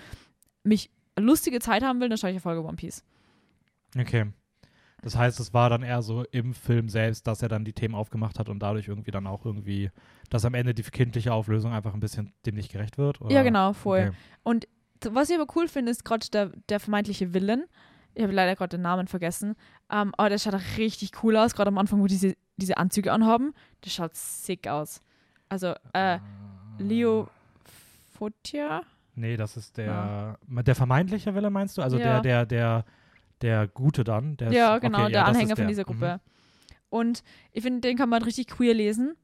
mich 0.64 0.91
lustige 1.20 1.60
Zeit 1.60 1.84
haben 1.84 1.99
will, 1.99 2.10
dann 2.10 2.18
schaue 2.18 2.30
ich 2.30 2.36
eine 2.36 2.41
Folge 2.41 2.64
One 2.64 2.76
Piece. 2.76 3.04
Okay. 3.97 4.28
Das 5.04 5.18
heißt, 5.18 5.39
es 5.41 5.54
war 5.54 5.70
dann 5.70 5.84
eher 5.84 6.01
so 6.01 6.24
im 6.32 6.54
Film 6.54 6.88
selbst, 6.88 7.28
dass 7.28 7.41
er 7.41 7.49
dann 7.49 7.66
die 7.66 7.74
Themen 7.74 7.93
aufgemacht 7.93 8.39
hat 8.39 8.47
und 8.47 8.60
dadurch 8.60 8.88
irgendwie 8.88 9.12
dann 9.12 9.28
auch 9.28 9.45
irgendwie, 9.45 9.91
dass 10.30 10.45
am 10.45 10.54
Ende 10.54 10.74
die 10.74 10.84
kindliche 10.84 11.34
Auflösung 11.34 11.74
einfach 11.74 11.93
ein 11.93 11.99
bisschen 11.99 12.34
dem 12.45 12.56
nicht 12.56 12.72
gerecht 12.72 12.97
wird? 12.97 13.20
Oder? 13.20 13.34
Ja, 13.34 13.43
genau, 13.43 13.74
voll. 13.74 14.14
Okay. 14.43 14.68
was 15.12 15.30
ich 15.30 15.38
aber 15.38 15.54
cool 15.58 15.68
finde, 15.68 15.91
ist 15.91 16.06
gerade 16.06 16.26
der, 16.32 16.51
der 16.70 16.80
vermeintliche 16.80 17.34
Villain. 17.34 17.66
Ich 18.16 18.24
habe 18.24 18.34
leider 18.34 18.55
gerade 18.55 18.78
den 18.78 18.82
Namen 18.82 19.07
vergessen. 19.07 19.55
Ähm, 19.91 20.14
aber 20.18 20.30
der 20.30 20.38
schaut 20.38 20.53
auch 20.55 20.78
richtig 20.78 21.11
cool 21.24 21.36
aus, 21.38 21.53
gerade 21.55 21.70
am 21.70 21.78
Anfang, 21.78 21.99
wo 21.99 22.07
diese, 22.07 22.36
diese 22.57 22.78
Anzüge 22.78 23.11
anhaben. 23.11 23.53
Das 23.82 23.93
schaut 23.93 24.16
sick 24.16 24.68
aus. 24.68 24.99
Also, 25.49 25.68
äh, 25.93 26.18
Ah. 26.18 26.20
Leo 26.80 27.28
Fotia? 28.18 28.84
Nee, 29.16 29.38
das 29.38 29.57
ist 29.57 29.78
der, 29.78 30.38
der 30.47 30.76
vermeintliche 30.76 31.36
Wille, 31.36 31.49
meinst 31.49 31.78
du? 31.78 31.82
Also 31.82 31.97
Ja. 31.97 32.20
der, 32.20 32.22
der, 32.22 32.45
der, 32.45 32.86
der 33.41 33.68
Gute 33.68 34.03
dann? 34.03 34.38
Der 34.38 34.51
Ja, 34.51 34.76
ist, 34.76 34.82
genau, 34.82 35.03
okay, 35.03 35.11
der 35.11 35.22
ja, 35.22 35.26
Anhänger 35.28 35.55
von 35.55 35.66
der. 35.66 35.68
dieser 35.68 35.82
Mhm. 35.84 35.86
Gruppe. 35.86 36.20
Und 36.89 37.24
ich 37.51 37.64
finde, 37.64 37.82
den 37.82 37.97
kann 37.97 38.09
man 38.09 38.24
richtig 38.24 38.47
queer 38.47 38.74
lesen. 38.74 39.16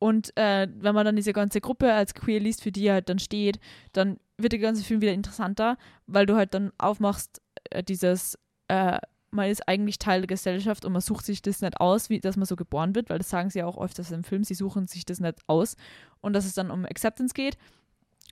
Und 0.00 0.36
äh, 0.36 0.68
wenn 0.80 0.94
man 0.94 1.04
dann 1.04 1.16
diese 1.16 1.32
ganze 1.32 1.60
Gruppe 1.60 1.92
als 1.92 2.14
queer 2.14 2.38
liest, 2.40 2.62
für 2.62 2.70
die 2.72 2.86
er 2.86 2.94
halt 2.94 3.08
dann 3.08 3.18
steht, 3.18 3.58
dann 3.92 4.18
wird 4.38 4.52
der 4.52 4.60
ganze 4.60 4.84
Film 4.84 5.00
wieder 5.00 5.12
interessanter, 5.12 5.76
weil 6.06 6.26
du 6.26 6.36
halt 6.36 6.54
dann 6.54 6.72
aufmachst, 6.78 7.42
äh, 7.70 7.82
dieses, 7.82 8.38
äh, 8.68 8.98
man 9.30 9.50
ist 9.50 9.68
eigentlich 9.68 9.98
Teil 9.98 10.22
der 10.22 10.28
Gesellschaft 10.28 10.84
und 10.84 10.92
man 10.92 11.02
sucht 11.02 11.26
sich 11.26 11.42
das 11.42 11.60
nicht 11.60 11.80
aus, 11.80 12.08
wie 12.08 12.20
dass 12.20 12.36
man 12.36 12.46
so 12.46 12.56
geboren 12.56 12.94
wird, 12.94 13.10
weil 13.10 13.18
das 13.18 13.28
sagen 13.28 13.50
sie 13.50 13.58
ja 13.58 13.66
auch 13.66 13.78
öfters 13.78 14.10
im 14.10 14.24
Film, 14.24 14.44
sie 14.44 14.54
suchen 14.54 14.86
sich 14.86 15.04
das 15.04 15.20
nicht 15.20 15.38
aus. 15.48 15.76
Und 16.20 16.32
dass 16.32 16.46
es 16.46 16.54
dann 16.54 16.70
um 16.70 16.86
Acceptance 16.86 17.34
geht. 17.34 17.58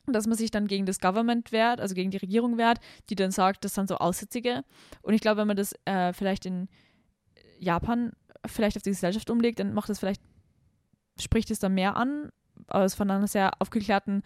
Dass 0.07 0.29
man 0.29 0.39
sich 0.39 0.53
dann 0.53 0.69
gegen 0.69 0.87
das 0.87 1.01
Government 1.01 1.51
wehrt, 1.51 1.81
also 1.81 1.95
gegen 1.95 2.13
die 2.13 2.17
Regierung 2.17 2.59
wehrt, 2.59 2.79
die 3.11 3.17
dann 3.17 3.33
sagt, 3.33 3.65
das 3.65 3.75
sind 3.75 3.89
so 3.89 3.97
Aussätzige. 3.97 4.63
Und 5.03 5.15
ich 5.15 5.21
glaube, 5.21 5.41
wenn 5.41 5.49
man 5.49 5.57
das 5.57 5.75
äh, 5.85 6.13
vielleicht 6.13 6.47
in 6.47 6.69
Japan 7.59 8.13
vielleicht 8.47 8.77
auf 8.77 8.85
die 8.85 8.91
Gesellschaft 8.91 9.29
umlegt, 9.31 9.59
dann 9.59 9.75
macht 9.75 9.91
es 9.91 9.99
vielleicht, 9.99 10.23
spricht 11.19 11.51
es 11.51 11.59
dann 11.59 11.75
mehr 11.75 11.97
an, 11.97 12.31
aus 12.69 12.95
von 12.95 13.11
einer 13.11 13.27
sehr 13.27 13.61
aufgeklärten 13.61 14.23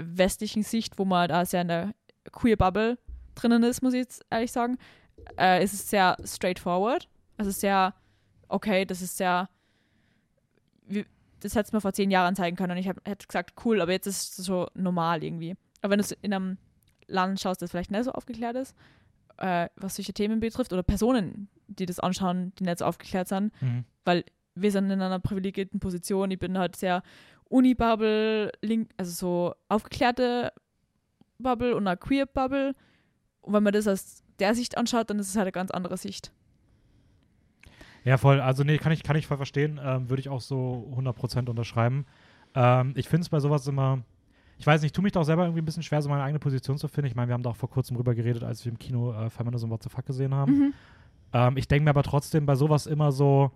westlichen 0.00 0.62
Sicht, 0.62 0.98
wo 0.98 1.04
man 1.04 1.28
da 1.28 1.44
sehr 1.44 1.62
in 1.62 1.68
der 1.68 1.94
queer 2.32 2.56
Bubble 2.56 2.98
drinnen 3.34 3.62
ist, 3.62 3.82
muss 3.82 3.94
ich 3.94 4.00
jetzt 4.00 4.24
ehrlich 4.30 4.52
sagen, 4.52 4.78
äh, 5.38 5.62
ist 5.62 5.72
es 5.72 5.88
sehr 5.90 6.16
straightforward. 6.24 7.08
Also 7.36 7.50
sehr, 7.50 7.94
okay, 8.48 8.84
das 8.84 9.00
ist 9.02 9.16
sehr, 9.16 9.48
wie, 10.86 11.06
das 11.40 11.54
hätte 11.54 11.70
man 11.72 11.80
vor 11.80 11.92
zehn 11.92 12.10
Jahren 12.10 12.34
zeigen 12.36 12.56
können 12.56 12.72
und 12.72 12.78
ich 12.78 12.88
hab, 12.88 12.96
hätte 13.06 13.26
gesagt, 13.26 13.54
cool, 13.64 13.80
aber 13.80 13.92
jetzt 13.92 14.06
ist 14.06 14.38
es 14.38 14.44
so 14.46 14.68
normal 14.74 15.22
irgendwie. 15.22 15.54
Aber 15.82 15.92
wenn 15.92 15.98
du 15.98 16.04
es 16.04 16.12
in 16.12 16.34
einem 16.34 16.58
Land 17.06 17.40
schaust, 17.40 17.62
das 17.62 17.70
vielleicht 17.70 17.90
nicht 17.90 18.04
so 18.04 18.12
aufgeklärt 18.12 18.56
ist, 18.56 18.74
äh, 19.38 19.68
was 19.76 19.94
solche 19.96 20.12
Themen 20.12 20.40
betrifft, 20.40 20.72
oder 20.72 20.82
Personen, 20.82 21.48
die 21.68 21.86
das 21.86 22.00
anschauen, 22.00 22.52
die 22.58 22.64
nicht 22.64 22.78
so 22.78 22.84
aufgeklärt 22.84 23.28
sind, 23.28 23.52
Mhm. 23.62 23.84
weil 24.04 24.24
wir 24.54 24.72
sind 24.72 24.90
in 24.90 25.00
einer 25.00 25.20
privilegierten 25.20 25.78
Position. 25.78 26.32
Ich 26.32 26.38
bin 26.40 26.58
halt 26.58 26.74
sehr 26.74 27.02
Uni-Bubble, 27.48 28.52
link, 28.62 28.90
also 28.96 29.12
so 29.12 29.54
aufgeklärte 29.68 30.52
Bubble 31.38 31.74
und 31.74 31.86
eine 31.86 31.96
Queer-Bubble. 31.96 32.74
Und 33.42 33.52
wenn 33.52 33.62
man 33.62 33.72
das 33.72 33.88
aus 33.88 34.22
der 34.38 34.54
Sicht 34.54 34.76
anschaut, 34.76 35.10
dann 35.10 35.18
ist 35.18 35.28
es 35.28 35.36
halt 35.36 35.44
eine 35.44 35.52
ganz 35.52 35.70
andere 35.70 35.96
Sicht. 35.96 36.32
Ja, 38.04 38.16
voll. 38.16 38.40
Also, 38.40 38.64
nee, 38.64 38.78
kann 38.78 38.92
ich, 38.92 39.02
kann 39.02 39.16
ich 39.16 39.26
voll 39.26 39.36
verstehen. 39.36 39.80
Ähm, 39.82 40.08
Würde 40.08 40.20
ich 40.20 40.28
auch 40.28 40.40
so 40.40 40.92
100% 40.96 41.48
unterschreiben. 41.48 42.06
Ähm, 42.54 42.92
ich 42.96 43.08
finde 43.08 43.22
es 43.22 43.28
bei 43.28 43.40
sowas 43.40 43.66
immer, 43.66 44.02
ich 44.58 44.66
weiß 44.66 44.82
nicht, 44.82 44.90
ich 44.90 44.92
tue 44.92 45.02
mich 45.02 45.12
doch 45.12 45.24
selber 45.24 45.44
irgendwie 45.44 45.62
ein 45.62 45.64
bisschen 45.64 45.82
schwer, 45.82 46.02
so 46.02 46.08
meine 46.08 46.22
eigene 46.22 46.38
Position 46.38 46.78
zu 46.78 46.88
finden. 46.88 47.08
Ich 47.08 47.14
meine, 47.14 47.28
wir 47.28 47.34
haben 47.34 47.42
da 47.42 47.50
auch 47.50 47.56
vor 47.56 47.70
kurzem 47.70 47.96
drüber 47.96 48.14
geredet, 48.14 48.42
als 48.44 48.64
wir 48.64 48.72
im 48.72 48.78
Kino 48.78 49.12
äh, 49.12 49.30
Feminism 49.30 49.70
What 49.70 49.82
the 49.82 49.88
Fuck 49.88 50.06
gesehen 50.06 50.34
haben. 50.34 50.52
Mhm. 50.52 50.74
Ähm, 51.32 51.56
ich 51.56 51.68
denke 51.68 51.84
mir 51.84 51.90
aber 51.90 52.02
trotzdem 52.02 52.46
bei 52.46 52.54
sowas 52.54 52.86
immer 52.86 53.12
so, 53.12 53.50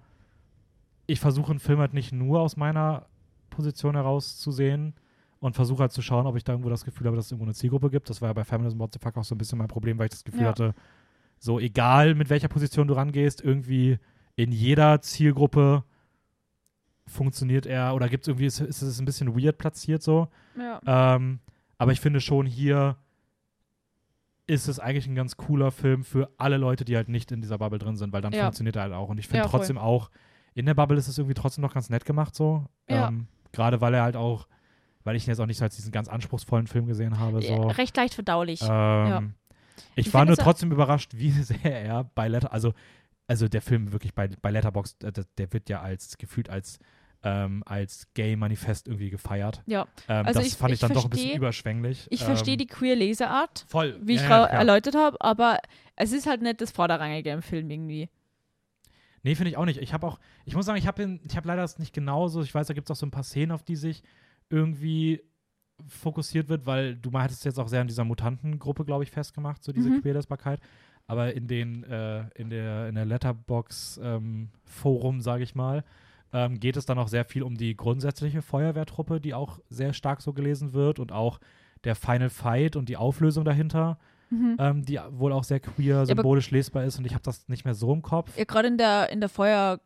ich 1.07 1.21
versuche 1.21 1.51
einen 1.51 1.61
Film 1.61 1.79
halt 1.79 1.95
nicht 1.95 2.13
nur 2.13 2.41
aus 2.41 2.57
meiner 2.57 3.07
Position 3.53 3.95
heraus 3.95 4.39
zu 4.39 4.51
sehen 4.51 4.95
und 5.41 5.55
versuche 5.55 5.81
halt 5.83 5.93
zu 5.93 6.03
schauen, 6.03 6.27
ob 6.27 6.37
ich 6.37 6.45
da 6.45 6.53
irgendwo 6.53 6.71
das 6.71 6.85
Gefühl 6.85 7.07
habe, 7.07 7.17
dass 7.17 7.27
es 7.27 7.33
irgendwo 7.33 7.47
eine 7.47 7.55
Zielgruppe 7.55 7.91
gibt. 7.91 8.09
Das 8.11 8.21
war 8.21 8.29
ja 8.29 8.33
bei 8.33 8.45
Feminism 8.45 8.79
What 8.79 8.93
the 8.93 8.99
Fuck 8.99 9.17
auch 9.17 9.25
so 9.25 9.35
ein 9.35 9.39
bisschen 9.39 9.59
mein 9.59 9.69
Problem, 9.69 9.99
weil 9.99 10.07
ich 10.07 10.13
das 10.13 10.25
Gefühl 10.25 10.43
Ja. 10.43 10.49
hatte, 10.49 10.75
so 11.39 11.59
egal 11.59 12.15
mit 12.15 12.31
welcher 12.31 12.49
Position 12.49 12.87
du 12.89 12.95
rangehst, 12.95 13.41
irgendwie 13.43 13.99
in 14.37 14.53
jeder 14.53 15.01
Zielgruppe 15.03 15.85
funktioniert 17.07 17.67
er 17.67 17.95
oder 17.95 18.09
gibt 18.09 18.25
es 18.25 18.29
irgendwie, 18.29 18.47
ist, 18.47 18.61
ist 18.61 18.83
es 18.83 18.99
ein 19.01 19.05
bisschen 19.05 19.37
weird 19.37 19.59
platziert 19.59 20.03
so. 20.03 20.29
Ja. 20.57 20.81
Ähm, 21.17 21.41
aber 21.79 21.93
ich 21.93 22.01
finde 22.01 22.21
schon 22.21 22.47
hier 22.47 22.97
ist 24.47 24.69
es 24.69 24.79
eigentlich 24.79 25.07
ein 25.07 25.15
ganz 25.15 25.37
cooler 25.37 25.71
Film 25.71 26.05
für 26.05 26.31
alle 26.37 26.57
Leute, 26.57 26.85
die 26.85 26.97
halt 26.97 27.09
nicht 27.09 27.33
in 27.33 27.41
dieser 27.41 27.59
Bubble 27.59 27.79
drin 27.79 27.97
sind, 27.97 28.13
weil 28.13 28.23
dann 28.23 28.33
Ja. 28.33 28.43
funktioniert 28.45 28.77
er 28.77 28.83
halt 28.83 28.93
auch. 28.93 29.09
Und 29.09 29.19
ich 29.19 29.27
finde 29.27 29.45
Ja, 29.45 29.49
trotzdem 29.49 29.79
auch, 29.79 30.11
in 30.55 30.67
der 30.67 30.75
Bubble 30.75 30.99
ist 30.99 31.09
es 31.09 31.17
irgendwie 31.19 31.35
trotzdem 31.35 31.63
noch 31.63 31.75
ganz 31.75 31.91
nett 31.91 32.05
gemacht 32.05 32.35
so. 32.35 32.67
Ja. 32.89 33.09
Ähm, 33.09 33.27
Gerade 33.53 33.81
weil 33.81 33.95
er 33.95 34.03
halt 34.03 34.17
auch, 34.17 34.47
weil 35.05 35.17
ich 35.17 35.27
ihn 35.27 35.31
jetzt 35.31 35.41
auch 35.41 35.47
nicht 35.47 35.59
so 35.59 35.65
als 35.65 35.77
diesen 35.77 35.93
ganz 35.93 36.09
anspruchsvollen 36.09 36.67
Film 36.67 36.87
gesehen 36.87 37.19
habe. 37.19 37.43
So. 37.43 37.49
Ja, 37.53 37.67
Recht 37.73 37.97
leicht 37.97 38.15
verdaulich. 38.15 38.61
Ähm, 38.69 39.35
Ich, 39.95 40.07
Ich 40.09 40.15
war 40.15 40.25
nur 40.25 40.37
trotzdem 40.37 40.71
überrascht, 40.73 41.13
wie 41.17 41.31
sehr 41.31 41.65
er 41.85 42.05
bei 42.15 42.29
Letter, 42.29 42.53
also, 42.53 42.73
also 43.27 43.49
der 43.49 43.63
Film 43.63 43.93
wirklich 43.93 44.15
bei, 44.15 44.29
bei 44.41 44.51
Letterboxd, 44.51 45.05
äh, 45.05 45.13
der, 45.13 45.25
der 45.39 45.53
wird 45.53 45.69
ja 45.69 45.81
als 45.81 46.19
gefühlt 46.19 46.49
als 46.51 46.79
ähm, 47.25 47.63
als 47.67 48.09
Gay-Manifest 48.15 48.89
irgendwie 48.89 49.09
gefeiert. 49.11 49.63
Ja. 49.67 49.87
Ähm, 50.09 50.27
Also 50.27 50.41
das 50.41 50.49
ich- 50.49 50.57
fand 50.57 50.71
ich, 50.73 50.75
ich 50.75 50.81
dann 50.81 50.93
doch 50.93 51.05
ein 51.05 51.11
bisschen 51.11 51.31
versteh- 51.31 51.37
überschwänglich. 51.37 52.07
Ich 52.11 52.21
ähm, 52.23 52.27
verstehe 52.27 52.57
die 52.57 52.67
queer 52.67 52.97
Leseart, 52.97 53.65
Voll. 53.69 53.97
wie 54.03 54.15
ich 54.15 54.23
ja, 54.23 54.29
ja, 54.29 54.39
ja, 54.41 54.47
erläutert 54.47 54.97
habe, 54.97 55.21
aber 55.21 55.59
es 55.95 56.11
ist 56.11 56.27
halt 56.27 56.43
nicht 56.43 56.61
das 56.61 56.73
Vorderrangige 56.73 57.31
im 57.31 57.43
Film 57.43 57.71
irgendwie. 57.71 58.11
Nee, 59.23 59.35
finde 59.35 59.51
ich 59.51 59.57
auch 59.57 59.65
nicht. 59.65 59.81
Ich 59.81 59.93
habe 59.93 60.07
auch, 60.07 60.19
ich 60.45 60.57
muss 60.57 60.67
sagen, 60.67 60.79
ich 60.79 60.87
habe 60.87 61.21
hab 61.35 61.47
leider 61.47 61.63
das 61.63 61.79
nicht 61.79 61.95
genauso. 61.95 62.43
Ich 62.43 62.55
weiß, 62.55 62.67
da 62.67 62.75
gibt 62.75 62.89
es 62.89 62.91
auch 62.91 63.01
so 63.01 63.07
ein 63.07 63.11
paar 63.13 63.23
Szenen, 63.23 63.53
auf 63.53 63.63
die 63.63 63.77
sich 63.77 64.03
irgendwie 64.51 65.23
fokussiert 65.87 66.49
wird, 66.49 66.67
weil 66.67 66.97
du 66.97 67.11
mal 67.11 67.23
hattest 67.23 67.45
jetzt 67.45 67.59
auch 67.59 67.69
sehr 67.69 67.81
an 67.81 67.89
dieser 67.89 68.05
Mutantengruppe, 68.05 68.85
glaube 68.85 69.05
ich, 69.05 69.11
festgemacht, 69.11 69.63
so 69.65 69.73
diese 69.73 69.91
Mhm. 69.91 70.03
Queerlesbarkeit. 70.03 70.61
Aber 71.07 71.35
in 71.35 71.49
den, 71.49 71.83
äh, 71.85 72.29
in 72.35 72.51
der, 72.51 72.89
in 72.89 72.95
der 72.95 73.05
Letterbox-Forum, 73.05 75.21
sage 75.21 75.43
ich 75.43 75.55
mal, 75.55 75.85
ähm, 76.33 76.61
geht 76.61 76.77
es 76.77 76.87
dann 76.87 76.99
auch 76.99 77.09
sehr 77.09 77.25
viel 77.25 77.43
um 77.43 77.57
die 77.57 77.77
grundsätzliche 77.77 78.43
Feuerwehrtruppe, 78.43 79.21
die 79.21 79.35
auch 79.35 79.59
sehr 79.69 79.93
stark 79.93 80.23
so 80.23 80.33
gelesen 80.33 80.73
wird 80.73 80.99
und 80.99 81.13
auch 81.13 81.39
der 81.85 81.95
Final 81.95 82.31
Fight 82.31 82.77
und 82.77 82.89
die 82.89 82.97
Auflösung 82.97 83.45
dahinter, 83.45 83.99
Mhm. 84.33 84.57
ähm, 84.59 84.83
die 84.83 84.99
wohl 85.11 85.31
auch 85.31 85.45
sehr 85.45 85.61
queer 85.61 86.07
symbolisch 86.07 86.51
lesbar 86.51 86.85
ist 86.85 86.99
und 86.99 87.05
ich 87.05 87.13
habe 87.13 87.23
das 87.23 87.49
nicht 87.49 87.67
mehr 87.67 87.75
so 87.75 87.93
im 87.93 88.01
Kopf. 88.01 88.35
Ja, 88.39 88.45
gerade 88.45 88.69
in 88.69 88.79
der, 88.79 89.11
in 89.11 89.21
der 89.21 89.29
Feuer, 89.29 89.79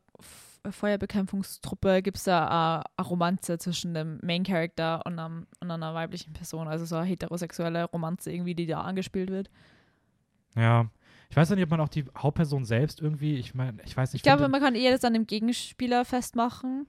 Feuerbekämpfungstruppe 0.70 2.00
gibt 2.00 2.16
es 2.16 2.24
da 2.24 2.80
äh, 2.80 2.84
eine 2.96 3.08
Romanze 3.08 3.58
zwischen 3.58 3.92
dem 3.92 4.20
Main 4.22 4.44
Character 4.44 5.04
und, 5.04 5.18
einem, 5.18 5.48
und 5.58 5.68
einer 5.68 5.94
weiblichen 5.94 6.32
Person. 6.32 6.68
Also 6.68 6.84
so 6.84 6.94
eine 6.94 7.06
heterosexuelle 7.06 7.84
Romanze 7.86 8.32
irgendwie, 8.32 8.54
die 8.54 8.66
da 8.66 8.82
angespielt 8.82 9.30
wird. 9.30 9.50
Ja. 10.54 10.86
Ich 11.28 11.36
weiß 11.36 11.50
nicht, 11.50 11.64
ob 11.64 11.70
man 11.70 11.80
auch 11.80 11.88
die 11.88 12.04
Hauptperson 12.16 12.64
selbst 12.64 13.00
irgendwie, 13.00 13.36
ich 13.36 13.52
meine, 13.52 13.82
ich 13.84 13.96
weiß 13.96 14.12
nicht. 14.12 14.20
Ich 14.20 14.22
glaube, 14.22 14.48
man 14.48 14.60
kann 14.60 14.76
eher 14.76 14.92
das 14.92 15.04
an 15.04 15.12
dem 15.12 15.26
Gegenspieler 15.26 16.04
festmachen, 16.04 16.86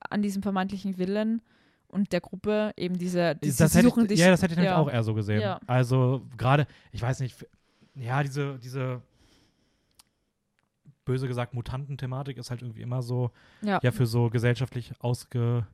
an 0.00 0.22
diesem 0.22 0.42
vermeintlichen 0.42 0.96
Willen 0.96 1.42
und 1.88 2.12
der 2.12 2.20
Gruppe, 2.20 2.72
eben 2.76 2.98
diese, 2.98 3.34
die 3.36 3.54
das 3.54 3.72
suchen 3.72 4.04
ich, 4.04 4.08
dich. 4.08 4.20
ja, 4.20 4.30
das 4.30 4.42
hätte 4.42 4.52
ich 4.52 4.58
nämlich 4.58 4.72
ja. 4.72 4.78
auch 4.78 4.90
eher 4.90 5.02
so 5.02 5.14
gesehen. 5.14 5.40
Ja. 5.40 5.60
Also 5.66 6.22
gerade, 6.36 6.66
ich 6.92 7.02
weiß 7.02 7.20
nicht, 7.20 7.46
ja, 7.94 8.22
diese, 8.22 8.58
diese 8.58 9.02
böse 11.04 11.26
gesagt 11.26 11.54
Mutanten-Thematik 11.54 12.36
ist 12.36 12.50
halt 12.50 12.62
irgendwie 12.62 12.82
immer 12.82 13.02
so, 13.02 13.30
Ja. 13.62 13.80
ja, 13.82 13.90
für 13.90 14.06
so 14.06 14.28
gesellschaftlich 14.30 14.92
ausge... 15.00 15.66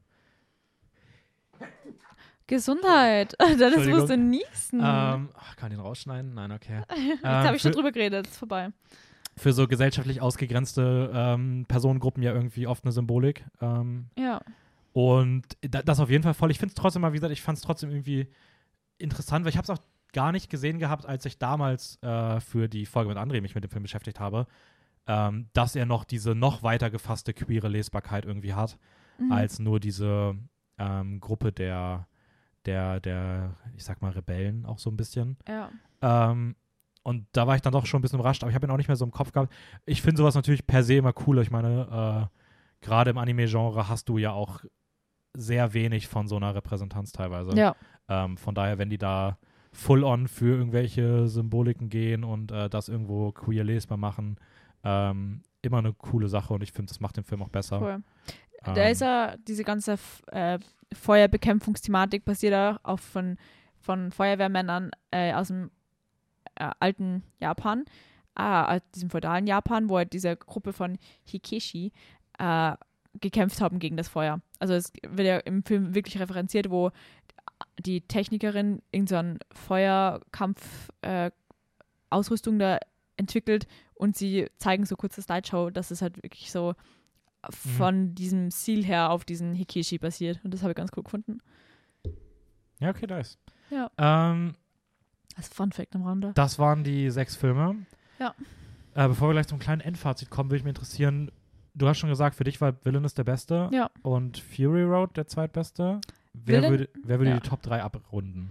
Gesundheit. 2.46 3.32
Dennis 3.40 3.62
Entschuldigung. 3.62 4.00
musste 4.00 4.16
niesen. 4.18 4.80
Ähm, 4.80 5.30
ach, 5.34 5.56
kann 5.56 5.70
ich 5.70 5.78
den 5.78 5.80
rausschneiden? 5.84 6.34
Nein, 6.34 6.52
okay. 6.52 6.82
Jetzt 7.08 7.24
ähm, 7.24 7.30
habe 7.30 7.56
ich 7.56 7.62
schon 7.62 7.72
drüber 7.72 7.90
geredet, 7.90 8.26
ist 8.26 8.36
vorbei. 8.36 8.68
für 9.36 9.52
so 9.54 9.66
gesellschaftlich 9.66 10.20
ausgegrenzte 10.20 11.10
ähm, 11.14 11.64
Personengruppen 11.66 12.22
ja 12.22 12.32
irgendwie 12.34 12.66
oft 12.66 12.84
eine 12.84 12.92
Symbolik. 12.92 13.44
Ähm, 13.62 14.06
Ja. 14.18 14.40
Und 14.94 15.42
da, 15.60 15.82
das 15.82 15.98
auf 15.98 16.08
jeden 16.08 16.22
Fall 16.22 16.34
voll. 16.34 16.52
Ich 16.52 16.58
finde 16.58 16.70
es 16.70 16.74
trotzdem 16.76 17.02
mal, 17.02 17.12
wie 17.12 17.16
gesagt, 17.16 17.32
ich 17.32 17.42
fand 17.42 17.58
es 17.58 17.64
trotzdem 17.64 17.90
irgendwie 17.90 18.28
interessant, 18.98 19.44
weil 19.44 19.50
ich 19.50 19.56
habe 19.56 19.64
es 19.64 19.70
auch 19.70 19.82
gar 20.12 20.30
nicht 20.30 20.48
gesehen 20.48 20.78
gehabt, 20.78 21.04
als 21.04 21.26
ich 21.26 21.38
damals 21.38 22.00
äh, 22.00 22.38
für 22.38 22.68
die 22.68 22.86
Folge 22.86 23.08
mit 23.08 23.18
André 23.18 23.40
mich 23.40 23.56
mit 23.56 23.64
dem 23.64 23.70
Film 23.70 23.82
beschäftigt 23.82 24.20
habe, 24.20 24.46
ähm, 25.08 25.48
dass 25.52 25.74
er 25.74 25.84
noch 25.84 26.04
diese 26.04 26.36
noch 26.36 26.62
weiter 26.62 26.90
gefasste 26.90 27.34
queere 27.34 27.68
Lesbarkeit 27.68 28.24
irgendwie 28.24 28.54
hat, 28.54 28.78
Mhm. 29.18 29.30
als 29.32 29.58
nur 29.60 29.78
diese 29.80 30.34
ähm, 30.78 31.20
Gruppe 31.20 31.52
der, 31.52 32.06
der, 32.64 33.00
der, 33.00 33.56
ich 33.76 33.84
sag 33.84 34.00
mal, 34.02 34.10
Rebellen 34.12 34.64
auch 34.66 34.78
so 34.78 34.90
ein 34.90 34.96
bisschen. 34.96 35.36
Ja. 35.48 35.70
Ähm, 36.02 36.56
und 37.04 37.26
da 37.32 37.46
war 37.46 37.54
ich 37.56 37.62
dann 37.62 37.72
doch 37.72 37.86
schon 37.86 37.98
ein 37.98 38.02
bisschen 38.02 38.18
überrascht, 38.18 38.42
aber 38.42 38.50
ich 38.50 38.54
habe 38.56 38.66
ihn 38.66 38.70
auch 38.70 38.76
nicht 38.76 38.88
mehr 38.88 38.96
so 38.96 39.04
im 39.04 39.10
Kopf 39.12 39.30
gehabt. 39.32 39.52
Ich 39.86 40.02
finde 40.02 40.18
sowas 40.18 40.34
natürlich 40.36 40.66
per 40.66 40.82
se 40.82 40.94
immer 40.94 41.12
cooler. 41.12 41.42
Ich 41.42 41.50
meine, 41.50 42.30
äh, 42.30 42.84
gerade 42.84 43.10
im 43.10 43.18
Anime-Genre 43.18 43.88
hast 43.88 44.08
du 44.08 44.18
ja 44.18 44.32
auch 44.32 44.64
sehr 45.34 45.74
wenig 45.74 46.08
von 46.08 46.28
so 46.28 46.36
einer 46.36 46.54
Repräsentanz 46.54 47.12
teilweise. 47.12 47.56
Ja. 47.56 47.76
Ähm, 48.08 48.36
von 48.36 48.54
daher, 48.54 48.78
wenn 48.78 48.90
die 48.90 48.98
da 48.98 49.38
full-on 49.72 50.28
für 50.28 50.56
irgendwelche 50.56 51.26
Symboliken 51.28 51.88
gehen 51.88 52.24
und 52.24 52.52
äh, 52.52 52.70
das 52.70 52.88
irgendwo 52.88 53.32
queer 53.32 53.64
lesbar 53.64 53.98
machen, 53.98 54.36
ähm, 54.84 55.42
immer 55.62 55.78
eine 55.78 55.92
coole 55.92 56.28
Sache 56.28 56.54
und 56.54 56.62
ich 56.62 56.72
finde, 56.72 56.90
das 56.90 57.00
macht 57.00 57.16
den 57.16 57.24
Film 57.24 57.42
auch 57.42 57.48
besser. 57.48 57.80
Cool. 57.80 58.02
Ähm, 58.64 58.74
Da 58.74 58.84
ist 58.84 59.00
ja 59.00 59.36
diese 59.48 59.64
ganze 59.64 59.98
äh, 60.30 60.58
Feuerbekämpfungsthematik 60.92 62.24
basiert 62.24 62.52
ja 62.52 62.78
auch 62.82 63.00
von, 63.00 63.36
von 63.80 64.12
Feuerwehrmännern 64.12 64.90
äh, 65.10 65.32
aus 65.32 65.48
dem 65.48 65.70
äh, 66.54 66.70
alten 66.78 67.24
Japan, 67.40 67.84
äh, 68.36 68.42
aus 68.42 68.80
diesem 68.94 69.10
feudalen 69.10 69.46
Japan, 69.46 69.88
wo 69.88 69.96
halt 69.96 70.12
diese 70.12 70.36
Gruppe 70.36 70.72
von 70.72 70.98
Hikeshi 71.24 71.92
äh, 72.38 72.72
gekämpft 73.20 73.60
haben 73.60 73.78
gegen 73.78 73.96
das 73.96 74.08
Feuer. 74.08 74.40
Also 74.64 74.72
es 74.72 74.94
wird 75.06 75.28
ja 75.28 75.36
im 75.40 75.62
Film 75.62 75.94
wirklich 75.94 76.18
referenziert, 76.18 76.70
wo 76.70 76.90
die 77.78 78.00
Technikerin 78.00 78.80
irgendeinen 78.92 79.38
Feuerkampf 79.52 80.88
äh, 81.02 81.30
Ausrüstung 82.08 82.58
da 82.58 82.78
entwickelt 83.18 83.66
und 83.92 84.16
sie 84.16 84.48
zeigen 84.56 84.86
so 84.86 84.96
kurz 84.96 85.16
das 85.16 85.26
Slideshow, 85.26 85.68
dass 85.68 85.90
es 85.90 86.00
halt 86.00 86.16
wirklich 86.22 86.50
so 86.50 86.74
von 87.50 88.14
diesem 88.14 88.50
Ziel 88.50 88.82
her 88.82 89.10
auf 89.10 89.26
diesen 89.26 89.52
Hikishi 89.52 89.98
basiert. 89.98 90.40
Und 90.42 90.54
das 90.54 90.62
habe 90.62 90.70
ich 90.70 90.76
ganz 90.76 90.92
cool 90.96 91.02
gefunden. 91.02 91.42
ja, 92.80 92.88
okay, 92.88 93.06
nice. 93.06 93.36
Ja. 93.68 93.90
Ähm, 93.98 94.54
Als 95.36 95.48
Fun 95.48 95.72
Fact 95.72 95.94
am 95.94 96.04
Rande. 96.04 96.32
Das 96.36 96.58
waren 96.58 96.84
die 96.84 97.10
sechs 97.10 97.36
Filme. 97.36 97.84
Ja. 98.18 98.34
Äh, 98.94 99.08
bevor 99.08 99.28
wir 99.28 99.34
gleich 99.34 99.46
zum 99.46 99.58
kleinen 99.58 99.82
Endfazit 99.82 100.30
kommen, 100.30 100.48
würde 100.48 100.56
ich 100.56 100.64
mich 100.64 100.70
interessieren, 100.70 101.30
du 101.74 101.88
hast 101.88 101.98
schon 101.98 102.10
gesagt, 102.10 102.36
für 102.36 102.44
dich 102.44 102.60
war 102.60 102.74
Villainous 102.84 103.14
der 103.14 103.24
Beste 103.24 103.68
Ja. 103.72 103.90
und 104.02 104.38
Fury 104.38 104.82
Road 104.82 105.16
der 105.16 105.26
zweitbeste. 105.26 106.00
Wer 106.32 106.62
Villain- 106.62 106.70
würde, 106.70 106.88
wer 107.02 107.18
würde 107.18 107.30
ja. 107.30 107.38
die 107.40 107.48
Top 107.48 107.62
3 107.62 107.82
abrunden? 107.82 108.50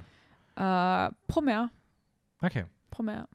Äh, 0.56 1.10
Promare. 1.28 1.70
Okay. 2.42 2.66
Promare. 2.92 3.28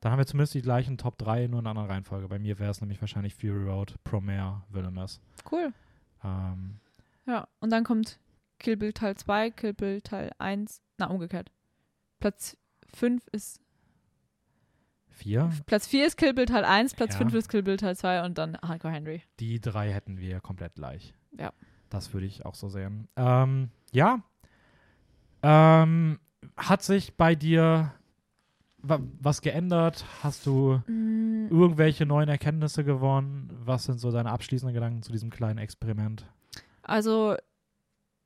Dann 0.00 0.12
haben 0.12 0.18
wir 0.18 0.26
zumindest 0.26 0.54
die 0.54 0.62
gleichen 0.62 0.96
Top 0.96 1.18
3, 1.18 1.46
nur 1.46 1.60
in 1.60 1.66
einer 1.66 1.70
anderen 1.72 1.90
Reihenfolge. 1.90 2.26
Bei 2.28 2.38
mir 2.38 2.58
wäre 2.58 2.70
es 2.70 2.80
nämlich 2.80 3.02
wahrscheinlich 3.02 3.34
Fury 3.34 3.64
Road, 3.68 3.94
Promare, 4.02 4.62
Villainous. 4.70 5.20
Cool. 5.50 5.74
Ähm, 6.24 6.76
Ja. 7.26 7.46
Und 7.60 7.70
dann 7.70 7.84
kommt 7.84 8.18
Kill 8.58 8.78
Bill 8.78 8.94
Teil 8.94 9.14
2, 9.16 9.50
Kill 9.50 9.74
Bill 9.74 10.00
Teil 10.00 10.30
1. 10.38 10.80
Na, 10.96 11.08
umgekehrt. 11.08 11.50
Platz 12.18 12.56
5 12.94 13.26
ist. 13.32 13.60
Vier. 15.14 15.50
Platz 15.66 15.86
4 15.86 16.06
ist 16.06 16.16
Kill 16.16 16.34
Bill 16.34 16.46
Teil 16.46 16.64
1, 16.64 16.94
Platz 16.94 17.12
Ja. 17.14 17.18
5 17.18 17.34
ist 17.34 17.48
Kill 17.48 17.62
Bill 17.62 17.76
Teil 17.76 17.96
2 17.96 18.24
und 18.24 18.36
dann 18.38 18.56
Hardcore 18.62 18.92
Henry. 18.92 19.22
Die 19.40 19.60
drei 19.60 19.90
hätten 19.92 20.18
wir 20.18 20.40
komplett 20.40 20.74
gleich. 20.74 21.14
Ja. 21.38 21.52
Das 21.90 22.12
würde 22.12 22.26
ich 22.26 22.44
auch 22.44 22.54
so 22.54 22.68
sehen. 22.68 23.08
Ähm, 23.16 23.70
ja. 23.92 24.22
Ähm, 25.42 26.18
hat 26.56 26.82
sich 26.82 27.16
bei 27.16 27.34
dir 27.34 27.92
wa 28.78 28.98
was 29.20 29.40
geändert? 29.40 30.04
Hast 30.22 30.44
du 30.46 30.80
Mm, 30.86 31.46
irgendwelche 31.50 32.04
neuen 32.06 32.28
Erkenntnisse 32.28 32.84
gewonnen? 32.84 33.50
Was 33.64 33.84
sind 33.84 33.98
so 33.98 34.10
deine 34.10 34.30
abschließenden 34.30 34.74
Gedanken 34.74 35.02
zu 35.02 35.12
diesem 35.12 35.30
kleinen 35.30 35.58
Experiment? 35.58 36.26
Also 36.82 37.36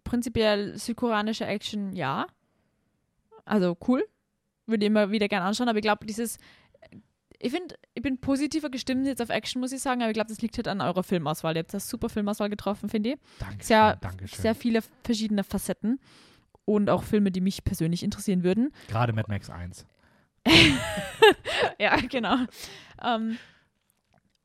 prinzipiell 0.04 0.76
südkoreanische 0.76 1.46
Action, 1.46 1.92
ja. 1.94 2.26
Also 3.44 3.76
cool. 3.86 4.04
Würde 4.66 4.84
ich 4.84 4.90
immer 4.90 5.10
wieder 5.10 5.28
gerne 5.28 5.46
anschauen, 5.46 5.68
aber 5.68 5.78
ich 5.78 5.82
glaube, 5.84 6.06
dieses. 6.06 6.38
Ich 7.40 7.52
finde, 7.52 7.76
ich 7.94 8.02
bin 8.02 8.18
positiver 8.18 8.68
gestimmt 8.68 9.06
jetzt 9.06 9.22
auf 9.22 9.28
Action, 9.28 9.60
muss 9.60 9.70
ich 9.72 9.80
sagen, 9.80 10.00
aber 10.02 10.10
ich 10.10 10.14
glaube, 10.14 10.28
das 10.28 10.40
liegt 10.42 10.56
halt 10.56 10.66
an 10.66 10.80
eurer 10.80 11.02
Filmauswahl. 11.04 11.54
Ihr 11.54 11.60
habt 11.60 11.72
das 11.72 11.88
super 11.88 12.08
Filmauswahl 12.08 12.50
getroffen, 12.50 12.88
finde 12.88 13.10
ich. 13.10 13.16
Danke. 13.38 13.64
Sehr- 13.64 13.96
Dankeschön. 13.96 14.40
Sehr 14.42 14.54
viele 14.56 14.80
verschiedene 15.04 15.44
Facetten 15.44 16.00
und 16.64 16.90
auch 16.90 17.04
Filme, 17.04 17.30
die 17.30 17.40
mich 17.40 17.62
persönlich 17.64 18.02
interessieren 18.02 18.42
würden. 18.42 18.72
Gerade 18.88 19.12
Mad 19.12 19.26
Max 19.30 19.50
1. 19.50 19.86
ja, 21.78 21.96
genau. 21.96 22.36
Ähm, 23.02 23.38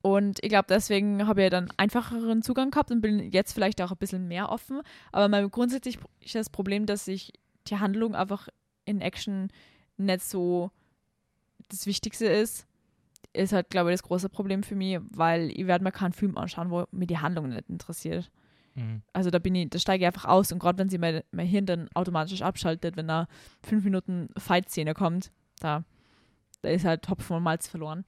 und 0.01 0.39
ich 0.43 0.49
glaube, 0.49 0.65
deswegen 0.69 1.27
habe 1.27 1.43
ich 1.45 1.49
dann 1.49 1.71
einfacheren 1.77 2.41
Zugang 2.41 2.71
gehabt 2.71 2.91
und 2.91 3.01
bin 3.01 3.31
jetzt 3.31 3.53
vielleicht 3.53 3.81
auch 3.81 3.91
ein 3.91 3.97
bisschen 3.97 4.27
mehr 4.27 4.49
offen. 4.49 4.81
Aber 5.11 5.29
mein 5.29 5.49
grundsätzlich 5.49 5.97
ist 6.19 6.35
das 6.35 6.49
Problem, 6.49 6.85
dass 6.85 7.07
ich 7.07 7.31
die 7.67 7.77
Handlung 7.79 8.13
einfach 8.15 8.49
in 8.85 8.99
Action 9.01 9.49
nicht 9.97 10.21
so 10.21 10.71
das 11.69 11.85
Wichtigste 11.87 12.25
ist. 12.25 12.67
Ist 13.33 13.53
halt, 13.53 13.69
glaube 13.69 13.89
ich, 13.89 13.95
das 13.95 14.03
große 14.03 14.29
Problem 14.29 14.63
für 14.63 14.75
mich, 14.75 14.99
weil 15.09 15.49
ich 15.49 15.65
werde 15.65 15.83
mir 15.83 15.91
keinen 15.91 16.13
Film 16.13 16.37
anschauen, 16.37 16.69
wo 16.69 16.85
mir 16.91 17.07
die 17.07 17.17
Handlung 17.17 17.49
nicht 17.49 17.69
interessiert. 17.69 18.29
Mhm. 18.75 19.01
Also 19.11 19.29
da 19.29 19.39
bin 19.39 19.55
ich, 19.55 19.69
da 19.69 19.79
steige 19.79 20.03
ich 20.03 20.07
einfach 20.07 20.25
aus 20.25 20.51
und 20.51 20.59
gerade 20.59 20.77
wenn 20.77 20.89
sie 20.89 20.97
mein, 20.97 21.21
mein 21.31 21.47
Hirn 21.47 21.65
dann 21.65 21.89
automatisch 21.93 22.41
abschaltet, 22.41 22.97
wenn 22.97 23.07
da 23.07 23.27
fünf 23.63 23.83
Minuten 23.83 24.29
Fight-Szene 24.37 24.93
kommt, 24.93 25.31
da, 25.59 25.83
da 26.61 26.69
ist 26.69 26.85
halt 26.85 27.07
Hopfen 27.09 27.37
und 27.37 27.43
Malz 27.43 27.67
verloren. 27.67 28.05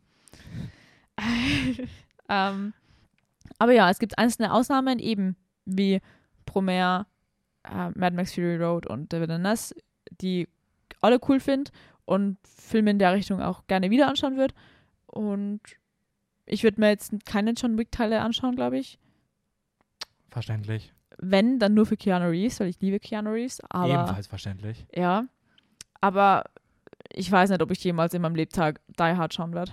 ähm, 2.29 2.73
aber 3.59 3.71
ja, 3.73 3.89
es 3.89 3.99
gibt 3.99 4.17
einzelne 4.17 4.53
Ausnahmen, 4.53 4.99
eben 4.99 5.35
wie 5.65 6.01
Promare, 6.45 7.05
äh, 7.63 7.89
Mad 7.95 8.15
Max 8.15 8.33
Fury 8.33 8.57
Road 8.57 8.87
und 8.87 9.11
David 9.13 9.29
and 9.31 9.43
Ness, 9.43 9.73
die 10.21 10.47
alle 11.01 11.19
cool 11.27 11.39
finde 11.39 11.71
und 12.05 12.37
Filme 12.43 12.91
in 12.91 12.99
der 12.99 13.13
Richtung 13.13 13.41
auch 13.41 13.67
gerne 13.67 13.89
wieder 13.89 14.07
anschauen 14.07 14.37
würde. 14.37 14.53
Und 15.15 15.61
ich 16.45 16.63
würde 16.63 16.79
mir 16.79 16.89
jetzt 16.89 17.13
keine 17.25 17.51
John 17.51 17.77
Wick-Teile 17.77 18.21
anschauen, 18.21 18.55
glaube 18.55 18.77
ich 18.77 18.99
Verständlich. 20.29 20.93
wenn, 21.17 21.57
dann 21.59 21.73
nur 21.73 21.85
für 21.85 21.95
Keanu 21.97 22.27
Reeves, 22.29 22.59
weil 22.59 22.67
ich 22.67 22.79
liebe 22.81 22.99
Keanu 22.99 23.31
Reeves. 23.31 23.61
Aber 23.69 23.93
Ebenfalls 23.93 24.27
verständlich. 24.27 24.85
ja. 24.93 25.25
Aber 26.01 26.43
ich 27.13 27.31
weiß 27.31 27.49
nicht, 27.49 27.61
ob 27.61 27.71
ich 27.71 27.83
jemals 27.83 28.13
in 28.13 28.21
meinem 28.21 28.35
Lebtag 28.35 28.79
Die 28.99 29.03
Hard 29.03 29.33
schauen 29.33 29.53
werde. 29.53 29.71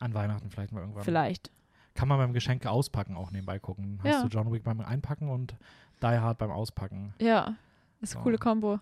An 0.00 0.14
Weihnachten 0.14 0.50
vielleicht 0.50 0.72
mal 0.72 0.80
irgendwann. 0.80 1.04
Vielleicht. 1.04 1.52
Kann 1.94 2.08
man 2.08 2.18
beim 2.18 2.32
Geschenke 2.32 2.70
auspacken 2.70 3.14
auch 3.16 3.30
nebenbei 3.30 3.58
gucken. 3.58 4.00
Hast 4.02 4.10
Ja. 4.12 4.22
du 4.22 4.28
John 4.28 4.50
Wick 4.52 4.64
beim 4.64 4.80
Einpacken 4.80 5.28
und 5.28 5.54
Die 6.02 6.06
Hard 6.06 6.38
beim 6.38 6.50
Auspacken. 6.50 7.14
Ja. 7.20 7.56
Das 8.00 8.10
ist 8.10 8.12
So. 8.12 8.18
eine 8.18 8.24
coole 8.24 8.38
Kombo. 8.38 8.80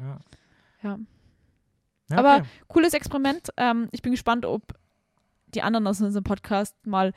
Ja. 0.00 0.18
Ja. 0.82 0.98
Ja, 2.10 2.18
Aber- 2.18 2.36
okay. 2.36 2.46
Cooles 2.68 2.94
Experiment. 2.94 3.50
Ähm, 3.56 3.88
ich 3.92 4.02
bin 4.02 4.12
gespannt, 4.12 4.44
ob 4.46 4.62
die 5.48 5.62
anderen 5.62 5.86
aus 5.86 6.00
unserem 6.00 6.24
Podcast 6.24 6.74
mal 6.86 7.12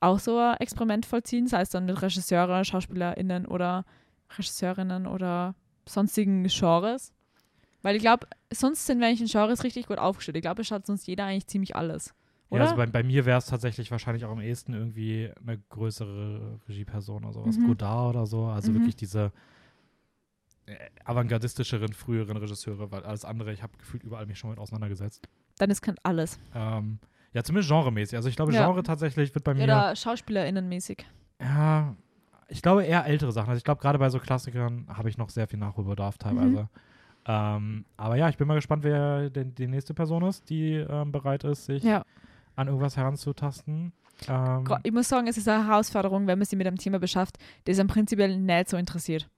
auch 0.00 0.18
so 0.18 0.38
ein 0.38 0.56
Experiment 0.58 1.04
vollziehen, 1.06 1.46
sei 1.46 1.60
es 1.62 1.70
dann 1.70 1.84
mit 1.86 2.00
Regisseure, 2.00 2.64
SchauspielerInnen 2.64 3.46
oder 3.46 3.84
Regisseurinnen 4.32 5.06
oder 5.06 5.54
sonstigen 5.86 6.44
Genres. 6.44 7.12
Weil 7.82 7.96
ich 7.96 8.02
glaube, 8.02 8.26
sonst 8.52 8.86
sind 8.86 9.00
wir 9.00 9.06
eigentlich 9.08 9.20
in 9.22 9.26
Genres 9.26 9.64
richtig 9.64 9.86
gut 9.86 9.98
aufgestellt. 9.98 10.36
Ich 10.36 10.42
glaube, 10.42 10.62
es 10.62 10.68
schaut 10.68 10.86
sonst 10.86 11.06
jeder 11.06 11.24
eigentlich 11.24 11.46
ziemlich 11.46 11.76
alles. 11.76 12.14
Oder? 12.50 12.60
Ja, 12.60 12.70
also 12.70 12.76
bei, 12.76 12.86
bei 12.86 13.02
mir 13.02 13.24
wäre 13.26 13.38
es 13.38 13.46
tatsächlich 13.46 13.90
wahrscheinlich 13.90 14.24
auch 14.24 14.30
am 14.32 14.40
ehesten 14.40 14.74
irgendwie 14.74 15.30
eine 15.46 15.58
größere 15.70 16.60
Regieperson 16.68 17.24
oder 17.24 17.32
sowas. 17.32 17.56
Mhm. 17.56 17.66
Godard 17.68 18.16
oder 18.16 18.26
so. 18.26 18.44
Also 18.46 18.70
Mhm. 18.70 18.76
wirklich 18.76 18.96
diese 18.96 19.32
avantgardistischeren, 21.04 21.92
früheren 21.92 22.36
Regisseure, 22.36 22.90
weil 22.92 23.04
alles 23.04 23.24
andere, 23.24 23.52
ich 23.52 23.62
habe 23.62 23.72
gefühlt 23.78 24.02
überall 24.02 24.26
mich 24.26 24.38
schon 24.38 24.50
mit 24.50 24.58
auseinandergesetzt. 24.58 25.28
Dann 25.58 25.70
ist 25.70 25.82
kein 25.82 25.96
alles. 26.02 26.38
Ähm, 26.54 26.98
ja, 27.32 27.42
zumindest 27.42 27.70
genremäßig. 27.70 28.16
Also 28.16 28.28
ich 28.28 28.36
glaube, 28.36 28.52
Ja. 28.52 28.64
Genre 28.64 28.82
tatsächlich 28.82 29.34
wird 29.34 29.44
bei 29.44 29.54
mir. 29.54 29.64
Oder 29.64 29.94
SchauspielerInnenmäßig. 29.94 31.04
Ja, 31.40 31.94
ich 32.48 32.62
glaube 32.62 32.84
eher 32.84 33.06
ältere 33.06 33.32
Sachen. 33.32 33.48
Also 33.50 33.58
ich 33.58 33.64
glaube, 33.64 33.80
gerade 33.80 33.98
bei 33.98 34.08
so 34.10 34.18
Klassikern 34.18 34.86
habe 34.88 35.08
ich 35.08 35.16
noch 35.18 35.30
sehr 35.30 35.46
viel 35.46 35.58
Nachholbedarf 35.58 36.18
teilweise. 36.18 36.68
Ähm, 37.26 37.84
aber 37.96 38.16
ja, 38.16 38.28
ich 38.28 38.36
bin 38.38 38.48
mal 38.48 38.54
gespannt, 38.54 38.82
wer 38.82 39.28
denn 39.30 39.54
die 39.54 39.66
nächste 39.68 39.94
Person 39.94 40.22
ist, 40.24 40.48
die 40.48 40.74
ähm, 40.74 41.12
bereit 41.12 41.44
ist, 41.44 41.66
sich 41.66 41.82
Ja. 41.84 42.02
an 42.56 42.66
irgendwas 42.68 42.96
heranzutasten. 42.96 43.92
Ähm, 44.28 44.64
Ich 44.82 44.92
muss 44.92 45.08
sagen, 45.08 45.26
es 45.28 45.36
ist 45.36 45.46
eine 45.48 45.66
Herausforderung, 45.66 46.26
wenn 46.26 46.38
man 46.38 46.44
sich 46.46 46.56
mit 46.58 46.66
einem 46.66 46.78
Thema 46.78 46.98
beschafft, 46.98 47.36
das 47.64 47.78
einem 47.78 47.88
prinzipiell 47.88 48.36
nicht 48.38 48.68
so 48.70 48.76
interessiert. 48.76 49.28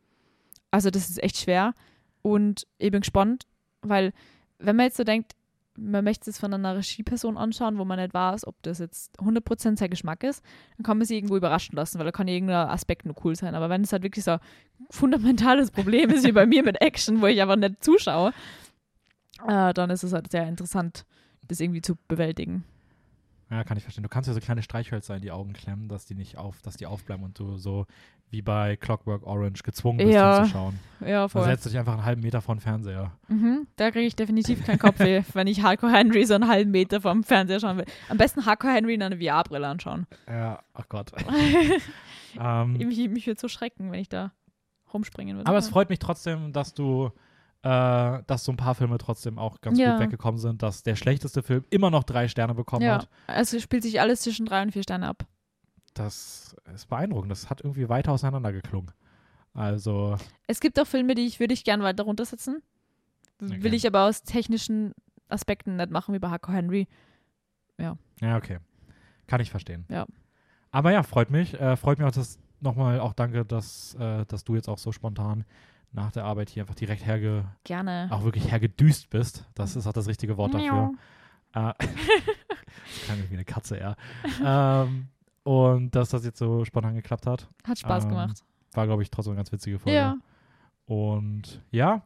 Also 0.73 0.91
das 0.91 1.09
ist 1.09 1.23
echt 1.23 1.37
schwer 1.37 1.75
und 2.23 2.67
ich 2.79 2.91
bin 2.91 3.03
gespannt, 3.03 3.47
weil 3.83 4.13
wenn 4.59 4.75
man 4.75 4.87
jetzt 4.87 4.97
so 4.97 5.05
denkt, 5.05 5.37
man 5.77 6.05
möchte 6.05 6.29
es 6.29 6.39
von 6.39 6.53
einer 6.53 6.77
Regieperson 6.77 7.39
anschauen, 7.39 7.79
wo 7.79 7.85
man 7.85 7.99
nicht 7.99 8.13
weiß, 8.13 8.47
ob 8.47 8.63
das 8.63 8.79
jetzt 8.79 9.19
100% 9.21 9.79
sein 9.79 9.91
Geschmack 9.91 10.23
ist, 10.23 10.43
dann 10.77 10.85
kann 10.85 10.99
man 10.99 11.07
sich 11.07 11.17
irgendwo 11.17 11.37
überraschen 11.37 11.77
lassen, 11.77 11.99
weil 11.99 12.05
da 12.05 12.13
kann 12.13 12.29
irgendein 12.29 12.69
Aspekt 12.69 13.07
nur 13.07 13.15
cool 13.25 13.35
sein. 13.37 13.55
Aber 13.55 13.71
wenn 13.71 13.83
es 13.83 13.93
halt 13.93 14.03
wirklich 14.03 14.25
so 14.25 14.33
ein 14.33 14.41
fundamentales 14.91 15.71
Problem 15.71 16.11
ist, 16.11 16.27
wie 16.27 16.33
bei 16.33 16.47
mir 16.47 16.63
mit 16.63 16.81
Action, 16.83 17.23
wo 17.23 17.27
ich 17.27 17.41
einfach 17.41 17.57
nicht 17.57 17.83
zuschaue, 17.83 18.33
äh, 19.47 19.73
dann 19.73 19.91
ist 19.91 20.03
es 20.03 20.13
halt 20.13 20.31
sehr 20.31 20.47
interessant, 20.47 21.07
das 21.49 21.61
irgendwie 21.61 21.83
zu 21.83 21.97
bewältigen. 22.07 22.65
Ja, 23.53 23.65
kann 23.65 23.77
ich 23.77 23.83
verstehen. 23.83 24.03
Du 24.03 24.09
kannst 24.09 24.29
ja 24.29 24.33
so 24.35 24.41
kleine 24.41 24.63
Streichhölzer 24.63 25.15
in 25.17 25.21
die 25.23 25.31
Augen 25.31 25.53
klemmen, 25.53 25.89
dass 25.89 26.07
die 26.07 26.15
nicht 26.15 26.39
auf, 26.39 26.63
dass 26.63 26.77
die 26.79 26.87
aufbleiben 26.87 27.23
und 27.23 27.39
du 27.39 27.59
so 27.59 27.87
wie 28.31 28.41
bei 28.41 28.77
Clockwork 28.77 29.27
Orange 29.27 29.63
gezwungen 29.63 29.99
bist 29.99 30.15
Ja, 30.15 30.37
hinzuschauen. 30.39 30.79
Ja, 31.01 31.21
Dann 31.21 31.29
voll. 31.29 31.45
setzt 31.45 31.67
du 31.67 31.69
dich 31.69 31.79
einfach 31.79 31.93
einen 31.93 32.05
halben 32.07 32.23
Meter 32.23 32.41
vor 32.41 32.55
den 32.55 32.63
Fernseher. 32.63 33.13
Mhm, 33.29 33.67
da 33.77 33.91
kriege 33.91 34.07
ich 34.07 34.17
definitiv 34.17 34.65
keinen 34.65 34.79
Kopfweh, 34.79 35.23
wenn 35.35 35.47
ich 35.47 35.63
Hardcore 35.63 35.93
Henry 35.93 36.25
so 36.25 36.33
einen 36.33 36.49
halben 36.49 36.71
Meter 36.71 37.03
vom 37.03 37.25
Fernseher 37.25 37.61
schauen 37.61 37.77
will. 37.77 37.85
Am 38.09 38.17
besten 38.17 38.47
Hardcore 38.47 38.73
Henry 38.73 38.95
in 38.95 39.03
einer 39.03 39.19
VR-Brille 39.19 39.67
anschauen. 39.69 40.07
Ja, 40.27 40.61
ach 40.73 40.89
Gott. 40.89 41.13
ähm, 42.41 42.73
mich 42.73 43.11
mich 43.11 43.27
würde 43.27 43.39
so 43.41 43.49
schrecken, 43.49 43.93
wenn 43.93 44.01
ich 44.01 44.09
da 44.09 44.33
rumspringen 44.95 45.37
würde. 45.37 45.47
aber 45.49 45.59
es 45.59 45.69
freut 45.69 45.91
mich 45.91 45.99
trotzdem, 45.99 46.55
dass 46.55 46.73
du, 46.73 47.11
äh, 47.63 48.23
dass 48.27 48.45
so 48.45 48.53
ein 48.53 48.57
paar 48.57 48.75
Filme 48.75 48.99
trotzdem 48.99 49.39
auch 49.39 49.61
ganz 49.61 49.79
Ja. 49.79 49.93
gut 49.93 50.01
weggekommen 50.05 50.39
sind, 50.41 50.63
dass 50.63 50.83
der 50.83 50.97
schlechteste 50.97 51.43
Film 51.43 51.65
immer 51.71 51.91
noch 51.91 52.03
drei 52.05 52.27
Sterne 52.29 52.55
bekommen 52.55 52.83
Ja, 52.85 52.95
hat. 52.95 53.09
also 53.27 53.59
spielt 53.61 53.83
sich 53.85 54.01
alles 54.01 54.23
zwischen 54.23 54.47
drei 54.47 54.63
und 54.63 54.73
vier 54.73 54.83
Sterne 54.83 55.07
ab. 55.09 55.25
Das 55.95 56.57
ist 56.75 56.89
beeindruckend. 56.89 57.31
Das 57.31 57.51
hat 57.51 57.61
irgendwie 57.61 57.89
weiter 57.89 58.13
auseinander 58.13 58.53
geklungen. 58.53 58.91
Also, 59.55 60.17
Es 60.47 60.61
gibt 60.61 60.81
auch 60.81 60.87
Filme, 60.87 61.15
die 61.15 61.27
ich 61.27 61.39
würde 61.39 61.53
ich 61.55 61.65
gern 61.65 61.83
weiter 61.83 62.05
runtersetzen. 62.05 62.63
Okay. 63.43 63.63
Will 63.63 63.75
ich 63.75 63.87
aber 63.87 64.05
aus 64.07 64.23
technischen 64.23 64.93
Aspekten 65.29 65.77
nicht 65.77 65.91
machen 65.91 66.15
wie 66.15 66.19
bei 66.19 66.31
Hardcore 66.31 66.57
Henry. 66.57 66.89
ja, 67.79 67.97
okay. 68.37 68.59
Kann 69.27 69.41
ich 69.41 69.51
verstehen. 69.51 69.85
Ja. 69.89 70.07
Aber 70.71 70.93
ja, 70.93 71.03
freut 71.03 71.31
mich. 71.31 71.59
Äh, 71.61 71.77
freut 71.77 71.99
mich 71.99 72.07
auch, 72.07 72.13
dass 72.13 72.39
nochmal 72.61 73.01
auch 73.01 73.13
danke, 73.13 73.45
dass, 73.45 73.95
äh, 73.97 74.25
dass 74.27 74.45
du 74.45 74.55
jetzt 74.55 74.69
auch 74.69 74.79
so 74.79 74.93
spontan 74.93 75.45
nach 75.93 76.11
der 76.11 76.25
Arbeit 76.25 76.51
hier 76.51 76.63
einfach 76.63 76.75
direkt 76.75 77.05
herge, 77.05 77.45
Gerne. 77.65 78.09
auch 78.11 78.25
wirklich 78.25 78.51
hergedüst 78.51 79.11
bist. 79.11 79.47
Das 79.55 79.77
ist 79.77 79.87
auch 79.87 79.93
das 79.93 80.09
richtige 80.09 80.37
Wort 80.37 80.55
dafür. 80.55 80.95
Äh, 81.55 81.73
das 81.79 83.05
klang 83.05 83.19
wie 83.29 83.35
eine 83.35 83.45
Katze, 83.45 83.77
eher. 83.77 83.97
ähm, 84.45 85.09
und 85.43 85.95
dass 85.95 86.11
das 86.11 86.25
jetzt 86.25 86.39
so 86.39 86.65
spontan 86.65 86.95
geklappt 86.95 87.27
hat, 87.27 87.49
Hat 87.67 87.79
Spaß 87.79 88.05
ähm, 88.05 88.11
gemacht. 88.11 88.43
war, 88.73 88.87
glaube 88.87 89.03
ich, 89.03 89.11
trotzdem 89.11 89.33
eine 89.33 89.39
ganz 89.39 89.53
witzige 89.53 89.79
Folge. 89.79 89.97
Ja. 89.97 90.17
Und 90.87 91.63
ja, 91.71 92.03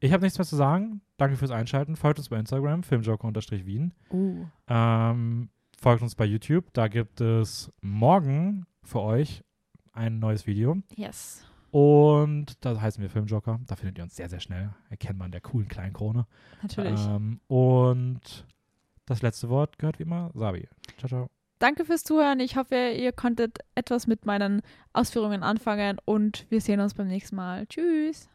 ich 0.00 0.12
habe 0.12 0.24
nichts 0.24 0.38
mehr 0.38 0.46
zu 0.46 0.56
sagen. 0.56 1.02
Danke 1.16 1.36
fürs 1.36 1.50
Einschalten. 1.50 1.96
Folgt 1.96 2.18
uns 2.18 2.30
bei 2.30 2.38
Instagram, 2.38 2.82
filmjoker-wien. 2.82 3.92
Uh. 4.10 4.46
Ähm, 4.66 5.50
folgt 5.78 6.02
uns 6.02 6.14
bei 6.14 6.24
YouTube. 6.24 6.72
Da 6.72 6.88
gibt 6.88 7.20
es 7.20 7.70
morgen 7.82 8.66
für 8.82 9.00
euch 9.00 9.44
ein 9.92 10.18
neues 10.18 10.46
Video. 10.46 10.78
Yes. 10.96 11.44
Und 11.70 12.64
da 12.64 12.80
heißen 12.80 13.00
wir 13.02 13.10
Filmjoker. 13.10 13.60
Da 13.66 13.76
findet 13.76 13.98
ihr 13.98 14.04
uns 14.04 14.16
sehr, 14.16 14.28
sehr 14.28 14.40
schnell. 14.40 14.70
Erkennt 14.88 15.18
man 15.18 15.30
der 15.30 15.40
coolen 15.40 15.68
kleinen 15.68 15.92
Krone. 15.92 16.26
Natürlich. 16.62 17.00
Ähm, 17.06 17.40
und 17.46 18.46
das 19.06 19.22
letzte 19.22 19.48
Wort 19.48 19.78
gehört 19.78 19.98
wie 19.98 20.04
immer 20.04 20.30
Sabi. 20.34 20.68
Ciao, 20.98 21.08
ciao. 21.08 21.30
Danke 21.58 21.84
fürs 21.84 22.04
Zuhören. 22.04 22.40
Ich 22.40 22.56
hoffe, 22.56 22.94
ihr 22.96 23.12
konntet 23.12 23.58
etwas 23.74 24.06
mit 24.06 24.24
meinen 24.24 24.62
Ausführungen 24.94 25.42
anfangen 25.42 25.98
und 26.06 26.46
wir 26.48 26.60
sehen 26.60 26.80
uns 26.80 26.94
beim 26.94 27.08
nächsten 27.08 27.36
Mal. 27.36 27.66
Tschüss. 27.66 28.30